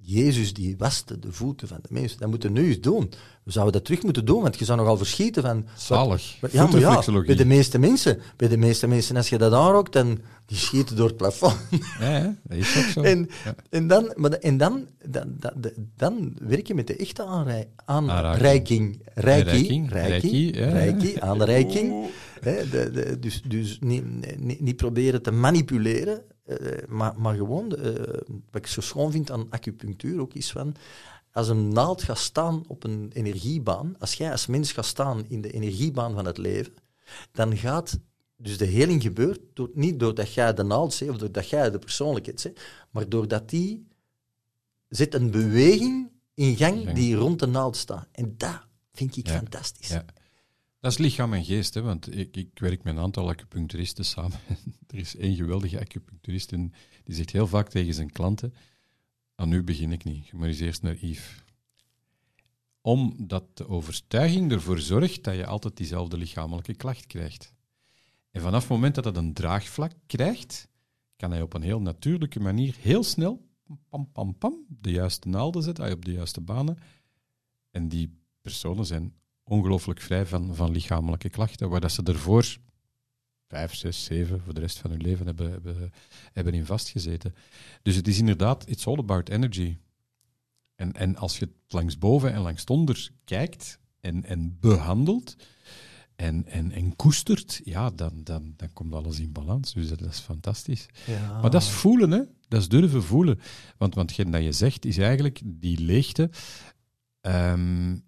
Jezus 0.09 0.55
die 0.55 0.75
waste 0.79 1.19
de 1.19 1.33
voeten 1.33 1.69
van 1.69 1.79
de 1.83 1.89
mensen. 1.91 2.19
Dat 2.19 2.29
moeten 2.29 2.53
we 2.53 2.61
nu 2.61 2.67
eens 2.67 2.81
doen. 2.81 3.11
We 3.43 3.53
zouden 3.53 3.73
dat 3.75 3.85
terug 3.85 4.03
moeten 4.03 4.25
doen, 4.25 4.43
want 4.43 4.59
je 4.59 4.65
zou 4.65 4.79
nogal 4.79 4.97
verschieten 4.97 5.43
van... 5.43 5.67
Zalig. 5.77 6.37
Wat, 6.41 6.53
ja, 6.53 6.67
maar 6.67 6.81
ja, 6.81 7.23
bij 7.27 7.35
de 7.35 7.45
meeste 7.45 7.79
mensen, 7.79 8.21
bij 8.37 8.49
de 8.49 8.57
meeste 8.57 8.87
mensen, 8.87 9.17
als 9.17 9.29
je 9.29 9.39
dat 9.39 9.53
aanrokt, 9.53 9.93
dan 9.93 10.19
die 10.47 10.57
schieten 10.57 10.97
door 10.97 11.07
het 11.07 11.17
plafond. 11.17 11.57
Ja, 12.01 12.37
dat 12.43 12.59
is 12.59 12.77
ook 12.77 12.85
zo. 12.85 13.03
En, 13.03 13.29
en, 13.71 13.87
dan, 13.87 14.13
maar, 14.15 14.31
en 14.31 14.57
dan, 14.57 14.87
dan, 15.07 15.37
dan, 15.39 15.53
dan 15.97 16.37
werk 16.39 16.67
je 16.67 16.75
met 16.75 16.87
de 16.87 16.97
echte 16.97 17.25
aanrij, 17.25 17.69
aanreiking. 17.85 19.01
Reiki, 19.15 19.87
reiki, 19.89 20.51
reiki, 20.51 21.21
aanreiking. 21.21 22.07
de, 22.43 22.91
de, 22.93 23.19
dus 23.21 23.43
dus 23.43 23.79
niet, 23.81 24.05
niet, 24.39 24.61
niet 24.61 24.77
proberen 24.77 25.23
te 25.23 25.31
manipuleren, 25.31 26.23
maar, 26.89 27.21
maar 27.21 27.35
gewoon, 27.35 27.77
uh, 27.79 27.93
wat 28.27 28.63
ik 28.63 28.67
zo 28.67 28.81
schoon 28.81 29.11
vind 29.11 29.31
aan 29.31 29.51
acupunctuur 29.51 30.21
ook 30.21 30.35
is 30.35 30.51
van, 30.51 30.75
als 31.33 31.49
een 31.49 31.69
naald 31.69 32.03
gaat 32.03 32.19
staan 32.19 32.65
op 32.67 32.85
een 32.85 33.11
energiebaan, 33.13 33.95
als 33.99 34.15
jij 34.15 34.31
als 34.31 34.47
mens 34.47 34.73
gaat 34.73 34.87
staan 34.87 35.27
in 35.29 35.41
de 35.41 35.51
energiebaan 35.51 36.15
van 36.15 36.25
het 36.25 36.39
leven, 36.39 36.75
dan 37.33 37.57
gaat 37.57 37.99
dus 38.37 38.59
de 38.59 38.65
heling 38.65 39.03
gebeurt 39.03 39.41
door, 39.53 39.71
niet 39.75 40.01
doordat 40.01 40.33
jij 40.33 40.55
de 40.55 40.63
naald 40.63 40.95
zet 40.95 41.09
of 41.09 41.17
doordat 41.17 41.49
jij 41.49 41.71
de 41.71 41.79
persoonlijkheid 41.79 42.41
zet, 42.41 42.61
maar 42.91 43.09
doordat 43.09 43.49
die 43.49 43.87
zit 44.89 45.15
een 45.15 45.31
beweging 45.31 46.11
in 46.35 46.57
gang 46.57 46.93
die 46.93 47.17
rond 47.17 47.39
de 47.39 47.47
naald 47.47 47.77
staat. 47.77 48.07
En 48.13 48.35
dat 48.37 48.61
vind 48.93 49.17
ik 49.17 49.29
fantastisch. 49.29 49.89
Ja. 49.89 50.05
Dat 50.87 50.95
is 50.95 51.05
lichaam 51.05 51.33
en 51.33 51.45
geest, 51.45 51.75
hè, 51.75 51.83
want 51.83 52.17
ik, 52.17 52.37
ik 52.37 52.59
werk 52.59 52.83
met 52.83 52.97
een 52.97 53.03
aantal 53.03 53.29
acupuncturisten 53.29 54.05
samen. 54.05 54.39
er 54.87 54.99
is 54.99 55.17
één 55.17 55.37
geweldige 55.37 55.81
acupuncturist 55.81 56.53
en 56.53 56.73
die 57.05 57.15
zegt 57.15 57.31
heel 57.31 57.47
vaak 57.47 57.69
tegen 57.69 57.95
zijn 57.95 58.13
klanten, 58.13 58.55
aan 59.35 59.49
nu 59.49 59.63
begin 59.63 59.93
ik 59.93 60.05
niet, 60.05 60.33
maar 60.33 60.49
eens 60.49 60.61
eerst 60.61 60.83
naar. 60.83 60.99
Omdat 62.81 63.57
de 63.57 63.69
overtuiging 63.69 64.53
ervoor 64.53 64.79
zorgt 64.79 65.25
dat 65.25 65.35
je 65.35 65.47
altijd 65.47 65.77
diezelfde 65.77 66.17
lichamelijke 66.17 66.75
klacht 66.75 67.07
krijgt. 67.07 67.53
En 68.31 68.41
vanaf 68.41 68.61
het 68.61 68.71
moment 68.71 68.95
dat 68.95 69.05
dat 69.05 69.17
een 69.17 69.35
draagvlak 69.35 69.93
krijgt, 70.07 70.69
kan 71.17 71.31
hij 71.31 71.43
op 71.43 71.55
een 71.55 71.63
heel 71.63 71.81
natuurlijke 71.81 72.41
manier 72.41 72.77
heel 72.81 73.03
snel 73.03 73.47
pam, 73.89 74.13
pam, 74.13 74.39
pam, 74.39 74.65
de 74.69 74.91
juiste 74.91 75.29
naalden 75.29 75.63
zetten, 75.63 75.93
op 75.93 76.05
de 76.05 76.13
juiste 76.13 76.41
banen. 76.41 76.79
En 77.71 77.89
die 77.89 78.19
personen 78.41 78.87
zijn 78.87 79.15
ongelooflijk 79.49 80.01
vrij 80.01 80.27
van, 80.27 80.55
van 80.55 80.71
lichamelijke 80.71 81.29
klachten, 81.29 81.69
waar 81.69 81.81
dat 81.81 81.93
ze 81.93 82.03
ervoor 82.03 82.57
vijf, 83.49 83.75
zes, 83.75 84.05
zeven 84.05 84.41
voor 84.41 84.55
de 84.55 84.61
rest 84.61 84.79
van 84.79 84.91
hun 84.91 85.01
leven 85.01 85.27
hebben, 85.27 85.51
hebben, 85.51 85.93
hebben 86.33 86.55
in 86.55 86.67
vastgezeten. 86.67 87.35
Dus 87.83 87.97
het 87.97 88.09
is 88.09 88.19
inderdaad, 88.19 88.69
it's 88.69 88.87
all 88.87 88.99
about 88.99 89.29
energy. 89.29 89.77
En, 90.75 90.93
en 90.93 91.17
als 91.17 91.39
je 91.39 91.45
het 91.45 91.73
langs 91.73 91.99
boven 91.99 92.33
en 92.33 92.41
langs 92.41 92.65
onder 92.65 93.11
kijkt 93.25 93.79
en, 94.01 94.25
en 94.25 94.57
behandelt 94.61 95.37
en, 96.17 96.47
en, 96.47 96.73
en 96.73 96.97
koestert, 96.97 97.61
ja, 97.65 97.91
dan, 97.91 98.21
dan, 98.25 98.55
dan 98.57 98.73
komt 98.73 98.95
alles 98.95 99.19
in 99.19 99.33
balans. 99.33 99.73
Dus 99.73 99.89
dat, 99.89 100.01
is 100.01 100.19
fantastisch. 100.19 100.87
Ja. 101.07 101.41
Maar 101.41 101.51
dat 101.51 101.63
is 101.63 101.69
voelen, 101.69 102.11
hè. 102.11 102.23
Dat 102.49 102.61
is 102.61 102.69
durven 102.69 103.03
voelen. 103.03 103.41
Want, 103.79 103.95
want 103.95 104.11
hetgeen 104.11 104.31
dat 104.31 104.43
je 104.43 104.53
zegt, 104.53 104.85
is 104.85 104.99
eigenlijk 104.99 105.41
die 105.45 105.79
leegte. 105.79 106.31
Um, 107.21 108.05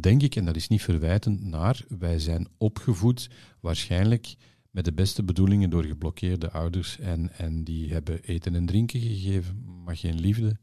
denk 0.00 0.22
ik, 0.22 0.36
en 0.36 0.44
dat 0.44 0.56
is 0.56 0.68
niet 0.68 0.82
verwijtend 0.82 1.44
naar, 1.44 1.84
wij 1.98 2.18
zijn 2.18 2.48
opgevoed 2.58 3.30
waarschijnlijk 3.60 4.34
met 4.70 4.84
de 4.84 4.92
beste 4.92 5.22
bedoelingen 5.22 5.70
door 5.70 5.84
geblokkeerde 5.84 6.50
ouders 6.50 6.98
en, 6.98 7.30
en 7.36 7.64
die 7.64 7.92
hebben 7.92 8.22
eten 8.22 8.54
en 8.54 8.66
drinken 8.66 9.00
gegeven, 9.00 9.64
maar 9.84 9.96
geen 9.96 10.20
liefde. 10.20 10.56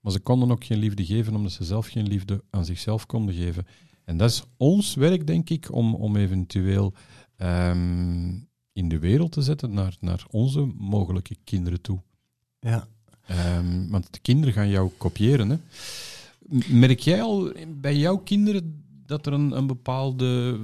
Maar 0.00 0.12
ze 0.12 0.20
konden 0.20 0.50
ook 0.50 0.64
geen 0.64 0.78
liefde 0.78 1.04
geven 1.04 1.34
omdat 1.34 1.52
ze 1.52 1.64
zelf 1.64 1.86
geen 1.86 2.06
liefde 2.06 2.42
aan 2.50 2.64
zichzelf 2.64 3.06
konden 3.06 3.34
geven. 3.34 3.66
En 4.04 4.16
dat 4.16 4.30
is 4.30 4.44
ons 4.56 4.94
werk, 4.94 5.26
denk 5.26 5.50
ik, 5.50 5.72
om, 5.72 5.94
om 5.94 6.16
eventueel 6.16 6.92
um, 7.36 8.48
in 8.72 8.88
de 8.88 8.98
wereld 8.98 9.32
te 9.32 9.42
zetten 9.42 9.74
naar, 9.74 9.96
naar 10.00 10.24
onze 10.30 10.72
mogelijke 10.76 11.36
kinderen 11.44 11.80
toe. 11.80 12.02
Ja. 12.60 12.88
Um, 13.56 13.90
want 13.90 14.12
de 14.12 14.18
kinderen 14.18 14.54
gaan 14.54 14.68
jou 14.68 14.90
kopiëren. 14.96 15.50
Hè. 15.50 15.56
Merk 16.68 17.00
jij 17.00 17.22
al 17.22 17.52
bij 17.68 17.96
jouw 17.96 18.16
kinderen 18.16 18.84
dat 19.06 19.26
er 19.26 19.32
een, 19.32 19.56
een 19.56 19.66
bepaalde, 19.66 20.58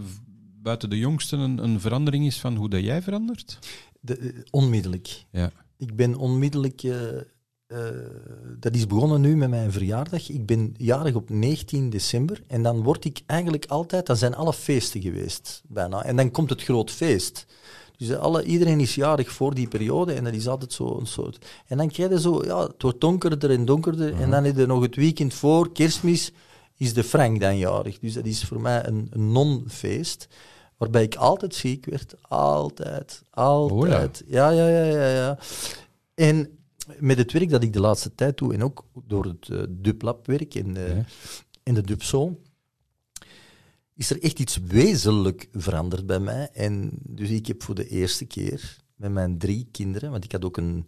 buiten 0.63 0.91
de 0.91 0.99
jongsten, 0.99 1.39
een, 1.39 1.59
een, 1.65 1.81
verandering 1.81 2.27
is 2.27 2.41
van 2.41 2.57
hoe 2.57 2.69
dat 2.69 2.83
jij 2.83 3.03
verandert? 3.03 3.59
De, 4.01 4.17
eh, 4.17 4.29
onmiddellijk. 4.51 5.25
Ja. 5.31 5.53
Ik 5.77 5.97
ben 5.97 6.15
onmiddellijk... 6.15 6.83
Uh, 6.83 6.97
uh, 7.69 7.89
dat 8.59 8.75
is 8.75 8.87
begonnen 8.87 9.21
nu 9.21 9.37
met 9.37 9.51
mijn 9.51 9.73
verjaardag. 9.73 10.29
Ik 10.29 10.47
ben 10.47 10.75
jarig 10.77 11.15
op 11.15 11.31
19 11.31 11.91
december. 11.91 12.43
En 12.47 12.63
dan 12.63 12.83
word 12.83 13.05
ik 13.05 13.23
eigenlijk 13.27 13.67
altijd... 13.67 14.07
Dan 14.07 14.17
zijn 14.17 14.35
alle 14.35 14.53
feesten 14.53 15.03
geweest, 15.03 15.63
bijna. 15.69 16.05
En 16.05 16.17
dan 16.17 16.31
komt 16.31 16.51
het 16.51 16.63
groot 16.63 16.91
feest. 16.91 17.47
Dus 18.01 18.17
alle, 18.17 18.45
iedereen 18.45 18.81
is 18.81 18.95
jarig 18.95 19.33
voor 19.33 19.55
die 19.55 19.69
periode 19.69 20.13
en 20.13 20.25
dat 20.25 20.33
is 20.33 20.49
altijd 20.49 20.73
zo 20.73 20.97
een 20.99 21.07
soort... 21.07 21.47
En 21.67 21.77
dan 21.77 21.89
krijg 21.89 22.11
je 22.11 22.21
zo, 22.21 22.45
ja, 22.45 22.63
het 22.63 22.83
wordt 22.83 23.01
donkerder 23.01 23.51
en 23.51 23.65
donkerder. 23.65 24.21
En 24.21 24.31
dan 24.31 24.45
is 24.45 24.57
er 24.57 24.67
nog 24.67 24.83
het 24.83 24.97
weekend 24.97 25.35
voor, 25.35 25.73
kerstmis, 25.73 26.33
is 26.77 26.95
de 26.95 27.05
Frank 27.05 27.41
dan 27.41 27.59
jarig. 27.59 27.99
Dus 27.99 28.15
dat 28.15 28.25
is 28.25 28.45
voor 28.45 28.61
mij 28.61 28.87
een, 28.87 29.11
non-feest. 29.15 30.29
Waarbij 30.77 31.03
ik 31.03 31.15
altijd 31.15 31.55
ziek 31.55 31.87
werd. 31.87 32.15
Altijd. 32.29 33.23
Altijd. 33.31 34.25
ja. 34.27 34.51
ja, 34.51 34.69
ja, 34.69 34.85
ja, 34.85 35.09
ja. 35.09 35.39
En 36.15 36.59
met 36.99 37.19
het 37.19 37.33
werk 37.33 37.51
dat 37.51 37.63
ik 37.63 37.73
de 37.73 37.81
laatste 37.81 38.15
tijd 38.15 38.39
doe, 38.39 38.55
en 38.55 38.65
ook 38.65 38.85
door 39.07 39.25
het 39.25 39.49
uh, 39.49 39.63
dublabwerk 39.69 40.55
en, 40.55 40.77
uh, 40.77 40.91
en 41.63 41.75
de 41.75 41.83
dubsoul, 41.83 42.41
is 44.01 44.11
er 44.11 44.23
echt 44.23 44.39
iets 44.39 44.57
wezenlijk 44.57 45.49
veranderd 45.53 46.07
bij 46.07 46.21
mij. 46.21 46.49
En 46.53 46.91
dus 47.03 47.31
ik 47.31 47.47
heb 47.47 47.63
voor 47.63 47.75
de 47.75 47.89
eerste 47.89 48.25
keer 48.25 48.77
met 48.97 49.13
mijn 49.13 49.39
drie 49.39 49.69
kinderen, 49.71 50.11
want 50.11 50.25
ik 50.25 50.33
had 50.33 50.45
ook 50.45 50.57
een, 50.57 50.87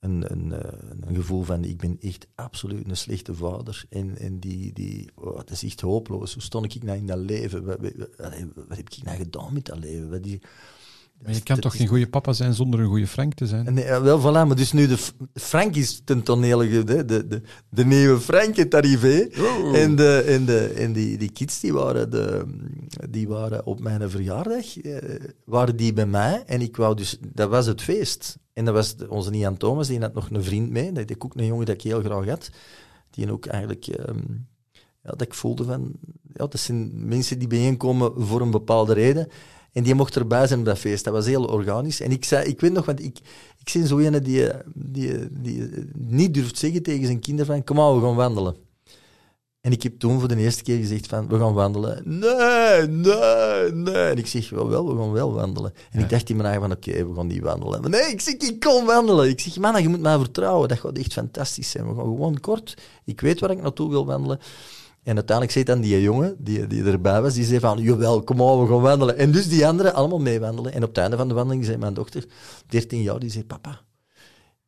een, 0.00 0.32
een, 0.32 0.52
eh, 0.52 0.78
een 1.00 1.14
gevoel 1.14 1.42
van 1.42 1.64
ik 1.64 1.76
ben 1.76 1.96
echt 2.00 2.26
absoluut 2.34 2.88
een 2.88 2.96
slechte 2.96 3.34
vader. 3.34 3.84
En, 3.88 4.18
en 4.18 4.38
die, 4.38 4.72
die 4.72 5.10
oh, 5.14 5.40
is 5.50 5.64
echt 5.64 5.80
hopeloos. 5.80 6.32
Hoe 6.32 6.42
stond 6.42 6.74
ik 6.74 6.82
nou 6.82 6.98
in 6.98 7.06
dat 7.06 7.18
leven? 7.18 7.64
Wat, 7.64 7.80
heb 8.68 8.88
ik 8.90 9.02
nou 9.02 9.16
gedaan 9.16 9.52
met 9.52 9.64
dat 9.64 9.78
leven? 9.78 10.10
Wat 10.10 10.26
maar 11.22 11.34
je 11.34 11.42
kan 11.42 11.58
toch 11.58 11.76
geen 11.76 11.86
goede 11.86 12.08
papa 12.08 12.32
zijn 12.32 12.54
zonder 12.54 12.80
een 12.80 12.86
goede 12.86 13.06
Frank 13.06 13.34
te 13.34 13.46
zijn? 13.46 13.74
Nee, 13.74 14.00
wel, 14.00 14.20
voilà, 14.20 14.46
maar 14.46 14.56
dus 14.56 14.72
nu 14.72 14.86
de 14.86 14.98
Frank 15.34 15.74
is 15.74 16.00
ten 16.04 16.22
tonele, 16.22 16.84
de, 16.84 17.04
de, 17.04 17.26
de, 17.26 17.42
de 17.68 17.84
nieuwe 17.84 18.20
Frank 18.20 18.56
het 18.56 18.74
arrivé. 18.74 19.28
Oh. 19.38 19.76
En, 19.76 19.96
de, 19.96 20.24
en, 20.26 20.44
de, 20.44 20.66
en 20.66 20.92
die, 20.92 21.18
die 21.18 21.30
kids 21.30 21.60
die 21.60 21.72
waren, 21.72 22.10
de, 22.10 22.44
die 23.10 23.28
waren 23.28 23.66
op 23.66 23.80
mijn 23.80 24.10
verjaardag, 24.10 24.78
eh, 24.78 24.96
waren 25.44 25.76
die 25.76 25.92
bij 25.92 26.06
mij. 26.06 26.42
En 26.46 26.60
ik 26.60 26.76
wou 26.76 26.96
dus, 26.96 27.18
dat 27.32 27.48
was 27.48 27.66
het 27.66 27.82
feest. 27.82 28.38
En 28.52 28.64
dat 28.64 28.74
was 28.74 28.94
onze 29.08 29.30
Nian 29.30 29.56
Thomas, 29.56 29.88
die 29.88 30.00
had 30.00 30.14
nog 30.14 30.30
een 30.30 30.44
vriend 30.44 30.70
mee. 30.70 30.92
Dat 30.92 31.10
is 31.10 31.16
ook 31.18 31.34
een 31.34 31.46
jongen 31.46 31.66
dat 31.66 31.74
ik 31.74 31.82
heel 31.82 32.00
graag 32.00 32.26
had. 32.26 32.50
Die 33.10 33.32
ook 33.32 33.46
eigenlijk, 33.46 33.86
um, 33.86 34.46
ja, 35.02 35.10
dat 35.10 35.22
ik 35.22 35.34
voelde 35.34 35.64
van, 35.64 35.92
ja, 36.32 36.46
dat 36.46 36.60
zijn 36.60 37.08
mensen 37.08 37.38
die 37.38 37.48
bijeenkomen 37.48 38.12
voor 38.16 38.40
een 38.40 38.50
bepaalde 38.50 38.92
reden. 38.92 39.28
En 39.72 39.82
die 39.82 39.94
mocht 39.94 40.16
erbij 40.16 40.46
zijn 40.46 40.58
op 40.58 40.64
dat 40.64 40.78
feest. 40.78 41.04
Dat 41.04 41.12
was 41.12 41.26
heel 41.26 41.44
organisch. 41.44 42.00
En 42.00 42.10
ik 42.10 42.24
zei, 42.24 42.48
ik 42.48 42.60
weet 42.60 42.72
nog, 42.72 42.84
want 42.84 43.00
ik, 43.00 43.18
ik 43.58 43.70
ben 43.72 43.86
zo 43.86 43.98
ene 43.98 44.20
die, 44.20 44.48
die, 44.74 45.28
die 45.30 45.68
niet 45.94 46.34
durft 46.34 46.58
zeggen 46.58 46.82
tegen 46.82 47.06
zijn 47.06 47.20
kinderen 47.20 47.54
van, 47.54 47.64
kom 47.64 47.76
maar, 47.76 47.94
we 47.94 48.00
gaan 48.00 48.14
wandelen. 48.14 48.56
En 49.60 49.72
ik 49.72 49.82
heb 49.82 49.98
toen 49.98 50.18
voor 50.18 50.28
de 50.28 50.36
eerste 50.36 50.62
keer 50.62 50.76
gezegd 50.76 51.06
van, 51.06 51.28
we 51.28 51.38
gaan 51.38 51.52
wandelen. 51.52 52.02
Nee, 52.04 52.86
nee, 52.86 53.72
nee. 53.72 54.10
En 54.10 54.18
ik 54.18 54.26
zeg, 54.26 54.50
wel, 54.50 54.68
wel 54.68 54.94
we 54.94 55.02
gaan 55.02 55.12
wel 55.12 55.32
wandelen. 55.32 55.72
En 55.90 56.00
ik 56.00 56.08
dacht 56.08 56.28
in 56.30 56.36
mijn 56.36 56.48
eigen 56.48 56.68
van, 56.68 56.76
oké, 56.76 57.08
we 57.08 57.14
gaan 57.14 57.26
niet 57.26 57.42
wandelen. 57.42 57.80
Maar 57.80 57.90
nee, 57.90 58.10
ik 58.10 58.20
zeg, 58.20 58.34
ik 58.34 58.60
kon 58.60 58.84
wandelen. 58.84 59.28
Ik 59.28 59.40
zeg, 59.40 59.58
man, 59.58 59.82
je 59.82 59.88
moet 59.88 60.00
mij 60.00 60.18
vertrouwen. 60.18 60.68
Dat 60.68 60.78
gaat 60.78 60.98
echt 60.98 61.12
fantastisch 61.12 61.70
zijn. 61.70 61.88
We 61.88 61.94
gaan 61.94 62.04
gewoon 62.04 62.40
kort. 62.40 62.74
Ik 63.04 63.20
weet 63.20 63.40
waar 63.40 63.50
ik 63.50 63.62
naartoe 63.62 63.90
wil 63.90 64.06
wandelen. 64.06 64.38
En 65.02 65.14
uiteindelijk 65.14 65.50
zei 65.50 65.64
dan 65.64 65.80
die 65.80 66.00
jongen, 66.00 66.36
die, 66.38 66.66
die 66.66 66.84
erbij 66.84 67.22
was, 67.22 67.34
die 67.34 67.44
zei 67.44 67.60
van, 67.60 67.82
jawel, 67.82 68.22
kom 68.22 68.36
maar, 68.36 68.60
we 68.60 68.66
gaan 68.66 68.80
wandelen. 68.80 69.16
En 69.16 69.32
dus 69.32 69.48
die 69.48 69.66
anderen 69.66 69.94
allemaal 69.94 70.20
meewandelen. 70.20 70.72
En 70.72 70.82
op 70.82 70.88
het 70.88 70.98
einde 70.98 71.16
van 71.16 71.28
de 71.28 71.34
wandeling 71.34 71.64
zei 71.64 71.76
mijn 71.76 71.94
dochter, 71.94 72.24
13 72.66 73.02
jaar, 73.02 73.18
die 73.18 73.30
zei, 73.30 73.44
papa, 73.44 73.80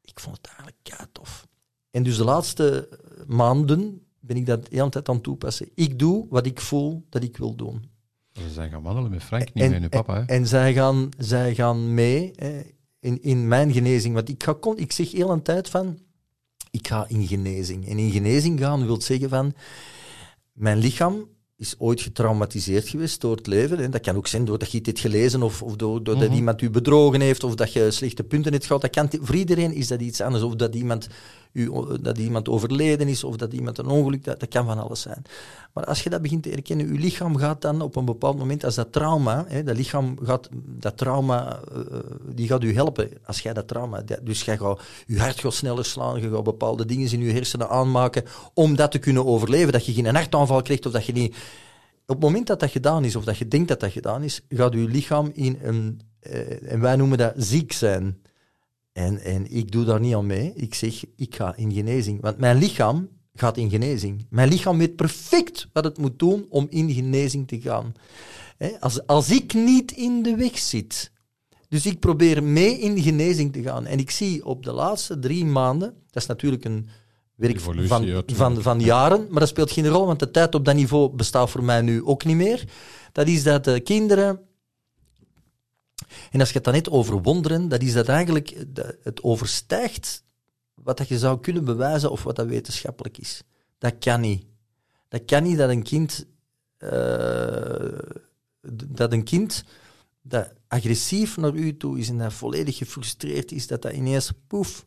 ik 0.01 0.21
vond 0.21 0.37
het 0.37 0.47
eigenlijk 0.47 0.77
kei 0.83 1.09
tof. 1.13 1.47
En 1.91 2.03
dus 2.03 2.17
de 2.17 2.25
laatste 2.25 2.89
maanden 3.27 4.03
ben 4.21 4.37
ik 4.37 4.47
dat 4.47 4.65
de 4.65 4.77
hele 4.77 4.89
tijd 4.89 5.09
aan 5.09 5.15
het 5.15 5.25
toepassen. 5.25 5.69
Ik 5.75 5.99
doe 5.99 6.27
wat 6.29 6.47
ik 6.47 6.61
voel 6.61 7.07
dat 7.09 7.23
ik 7.23 7.37
wil 7.37 7.55
doen. 7.55 7.91
We 8.33 8.51
zijn 8.53 8.71
gaan 8.71 8.83
wandelen 8.83 9.11
met 9.11 9.23
Frank, 9.23 9.55
niet 9.55 9.71
met 9.71 9.83
je 9.83 9.89
papa. 9.89 10.15
Hè? 10.15 10.25
En 10.25 10.47
zij 10.47 10.73
gaan, 10.73 11.09
zij 11.19 11.55
gaan 11.55 11.95
mee 11.95 12.33
hè, 12.37 12.63
in, 13.01 13.23
in 13.23 13.49
mijn 13.49 13.73
genezing. 13.73 14.15
Want 14.15 14.29
ik, 14.29 14.43
ga, 14.43 14.57
ik 14.77 14.93
zeg 14.93 15.13
heel 15.13 15.31
een 15.31 15.43
tijd 15.43 15.69
van, 15.69 15.99
ik 16.71 16.87
ga 16.87 17.09
in 17.09 17.27
genezing. 17.27 17.89
En 17.89 17.99
in 17.99 18.11
genezing 18.11 18.61
gaan 18.61 18.87
wil 18.87 19.01
zeggen 19.01 19.29
van, 19.29 19.55
mijn 20.53 20.79
lichaam 20.79 21.29
is 21.57 21.75
ooit 21.79 22.01
getraumatiseerd 22.01 22.89
geweest 22.89 23.21
door 23.21 23.37
het 23.37 23.47
leven. 23.47 23.79
En 23.79 23.91
dat 23.91 24.01
kan 24.01 24.17
ook 24.17 24.27
zijn 24.27 24.45
doordat 24.45 24.73
je 24.73 24.79
hebt 24.83 25.01
gelezen 25.01 25.43
of, 25.43 25.63
of 25.63 25.77
door, 25.77 26.03
doordat 26.03 26.29
Mhm. 26.29 26.37
iemand 26.37 26.63
u 26.63 26.71
bedrogen 26.71 27.21
heeft 27.21 27.45
of 27.45 27.55
dat 27.55 27.73
je 27.73 27.91
slechte 27.91 28.25
punten 28.25 28.53
hebt 28.53 28.67
gehad. 28.67 28.83
Dat 28.83 28.91
kan, 28.91 29.09
voor 29.21 29.35
iedereen 29.35 29.73
is 29.73 29.89
dat 29.89 30.01
iets 30.01 30.21
anders. 30.21 30.43
Of 30.45 30.55
dat 30.55 30.75
iemand, 30.75 31.09
u, 31.53 31.71
dat 32.01 32.19
iemand 32.19 32.49
overleden 32.49 33.09
is 33.09 33.25
of 33.25 33.37
dat 33.37 33.53
iemand 33.53 33.79
een 33.79 33.87
ongeluk... 33.87 34.25
Dat, 34.25 34.41
dat 34.41 34.49
kan 34.49 34.67
van 34.67 34.79
alles 34.79 35.01
zijn. 35.01 35.23
Maar 35.73 35.85
als 35.85 36.03
je 36.03 36.11
dat 36.11 36.23
begint 36.23 36.43
te 36.43 36.49
herkennen, 36.49 36.93
je 36.93 36.99
lichaam 36.99 37.37
gaat 37.37 37.61
dan 37.61 37.81
op 37.81 37.97
een 37.97 38.05
bepaald 38.05 38.39
moment, 38.39 38.65
als 38.65 38.75
dat 38.75 38.93
trauma, 38.93 39.45
hè, 39.49 39.63
dat 39.63 39.77
lichaam 39.77 40.19
gaat, 40.23 40.49
dat 40.55 40.97
trauma, 40.97 41.61
eh, 41.73 41.99
die 42.35 42.47
gaat 42.47 42.63
u 42.63 42.75
helpen 42.75 43.09
als 43.25 43.41
jij 43.41 43.53
dat 43.53 43.69
trauma, 43.69 44.03
dus 44.23 44.43
jij 44.43 44.59
gaat, 44.59 44.81
je 45.07 45.19
hart 45.19 45.41
gaat 45.41 45.55
sneller 45.55 45.85
slaan, 45.85 46.21
je 46.21 46.31
gaat 46.31 46.45
bepaalde 46.45 46.87
dingen 46.87 47.13
in 47.13 47.21
je 47.21 47.33
hersenen 47.33 47.69
aanmaken 47.69 48.25
om 48.55 48.77
dat 48.77 48.91
te 48.91 48.99
kunnen 48.99 49.27
overleven, 49.27 49.73
dat 49.73 49.87
je 49.87 49.93
geen 49.93 50.15
hartaanval 50.15 50.63
krijgt 50.63 50.87
of 50.87 50.93
dat 50.93 51.07
je 51.07 51.13
niet... 51.13 51.37
Op 52.07 52.19
het 52.19 52.27
moment 52.27 52.47
dat 52.47 52.61
dat 52.61 52.71
gedaan 52.71 53.05
is, 53.05 53.17
of 53.17 53.25
dat 53.25 53.37
je 53.37 53.49
denkt 53.49 53.69
dat 53.69 53.81
dat 53.81 53.93
gedaan 53.93 54.23
is, 54.23 54.41
gaat 54.49 54.73
je 54.73 54.79
lichaam 54.79 55.31
in 55.35 55.59
een, 55.63 56.01
eh, 56.21 56.73
en 56.73 56.81
wij 56.81 56.97
noemen 56.97 57.19
dat 57.19 57.33
ziek 57.37 57.73
zijn. 57.73 58.23
En, 58.93 59.19
en 59.19 59.51
ik 59.51 59.71
doe 59.71 59.85
daar 59.85 60.01
niet 60.01 60.15
aan 60.15 60.27
mee. 60.27 60.53
Ik 60.55 60.75
zeg, 60.75 61.05
ik 61.17 61.35
ga 61.35 61.57
in 61.57 61.73
genezing. 61.73 62.21
Want 62.21 62.39
mijn 62.39 62.59
lichaam 62.59 63.09
gaat 63.35 63.57
in 63.57 63.71
genezing. 63.71 64.27
Mijn 64.31 64.49
lichaam 64.49 64.79
weet 64.79 64.97
perfect 64.97 65.69
wat 65.73 65.85
het 65.85 65.99
moet 65.99 66.19
doen 66.19 66.47
om 66.49 66.67
in 66.71 66.91
genezing 66.91 67.49
te 67.49 67.61
gaan. 67.61 67.95
Als, 68.81 69.07
als 69.07 69.31
ik 69.31 69.55
niet 69.55 69.93
in 69.93 70.23
de 70.23 70.37
weg 70.37 70.59
zit. 70.59 71.11
Dus 71.69 71.87
ik 71.87 72.01
probeer 72.01 72.43
mee 72.43 72.79
in 72.79 73.03
genezing 73.03 73.53
te 73.53 73.63
gaan. 73.63 73.87
En 73.87 73.99
ik 73.99 74.11
zie 74.11 74.45
op 74.45 74.65
de 74.65 74.73
laatste 74.73 75.19
drie 75.19 75.45
maanden, 75.45 75.95
dat 76.11 76.23
is 76.23 76.29
natuurlijk 76.29 76.65
een 76.65 76.89
werk 77.35 77.57
Evolutie, 77.57 77.89
van, 77.89 78.23
van, 78.27 78.63
van 78.63 78.81
jaren, 78.81 79.27
maar 79.31 79.41
dat 79.41 79.49
speelt 79.49 79.71
geen 79.71 79.89
rol, 79.89 80.07
want 80.07 80.19
de 80.19 80.31
tijd 80.31 80.55
op 80.55 80.65
dat 80.65 80.75
niveau 80.75 81.11
bestaat 81.11 81.51
voor 81.51 81.65
mij 81.65 81.81
nu 81.81 82.05
ook 82.05 82.25
niet 82.25 82.37
meer. 82.37 82.65
Dat 83.13 83.27
is 83.27 83.43
dat 83.43 83.65
de 83.65 83.81
kinderen 83.81 84.41
en 86.31 86.41
als 86.41 86.49
je 86.49 86.55
het 86.55 86.65
dan 86.65 86.75
net 86.75 86.91
over 86.91 87.23
wonderen, 87.23 87.69
dat 87.69 87.83
is 87.83 87.93
dat 87.93 88.09
eigenlijk, 88.09 88.67
het 89.03 89.23
overstijgt 89.23 90.25
wat 90.75 90.99
dat 90.99 91.09
je 91.09 91.19
zou 91.19 91.41
kunnen 91.41 91.65
bewijzen 91.65 92.11
of 92.11 92.23
wat 92.23 92.37
dat 92.37 92.47
wetenschappelijk 92.47 93.19
is. 93.19 93.43
Dat 93.79 93.99
kan 93.99 94.21
niet. 94.21 94.45
Dat 95.09 95.25
kan 95.25 95.43
niet 95.43 95.59
dat 95.59 95.71
een 95.71 95.83
kind, 95.83 96.27
eh, 96.77 97.99
dat 98.87 99.13
een 99.13 99.25
kind 99.25 99.65
dat 100.23 100.53
agressief 100.69 101.37
naar 101.37 101.55
u 101.55 101.77
toe 101.77 101.99
is 101.99 102.09
en 102.09 102.19
dat 102.19 102.33
volledig 102.33 102.77
gefrustreerd 102.77 103.53
is, 103.53 103.67
dat 103.67 103.83
dat 103.83 103.93
ineens, 103.93 104.33
poef, 104.47 104.87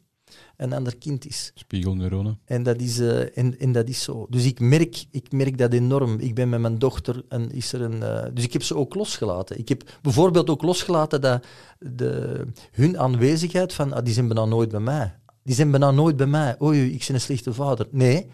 een 0.57 0.73
ander 0.73 0.97
kind 0.97 1.25
is. 1.25 1.51
Spiegelneuronen. 1.55 2.39
En 2.45 2.63
dat 2.63 2.81
is, 2.81 2.99
eh, 2.99 3.37
en, 3.37 3.59
en 3.59 3.71
dat 3.71 3.87
is 3.89 4.03
zo. 4.03 4.27
Dus 4.29 4.45
ik 4.45 4.59
merk, 4.59 5.05
ik 5.11 5.31
merk 5.31 5.57
dat 5.57 5.73
enorm. 5.73 6.19
Ik 6.19 6.35
ben 6.35 6.49
met 6.49 6.59
mijn 6.59 6.77
dochter 6.79 7.23
en 7.29 7.51
is 7.51 7.73
er 7.73 7.81
een. 7.81 8.03
eh, 8.03 8.25
dus 8.33 8.43
ik 8.43 8.53
heb 8.53 8.63
ze 8.63 8.75
ook 8.75 8.95
losgelaten. 8.95 9.59
Ik 9.59 9.69
heb 9.69 9.99
bijvoorbeeld 10.01 10.49
ook 10.49 10.61
losgelaten 10.61 11.21
dat 11.21 11.45
de, 11.79 12.45
hun 12.71 12.99
aanwezigheid 12.99 13.73
van. 13.73 13.93
Ah, 13.93 14.03
die 14.05 14.13
zijn 14.13 14.27
bijna 14.27 14.45
nooit 14.45 14.69
bij 14.69 14.79
mij. 14.79 15.15
Die 15.43 15.55
zijn 15.55 15.71
bijna 15.71 15.91
nooit 15.91 16.15
bij 16.17 16.27
mij. 16.27 16.55
Oei, 16.61 16.93
ik 16.93 17.03
ben 17.07 17.15
een 17.15 17.21
slechte 17.21 17.53
vader. 17.53 17.87
Nee, 17.91 18.25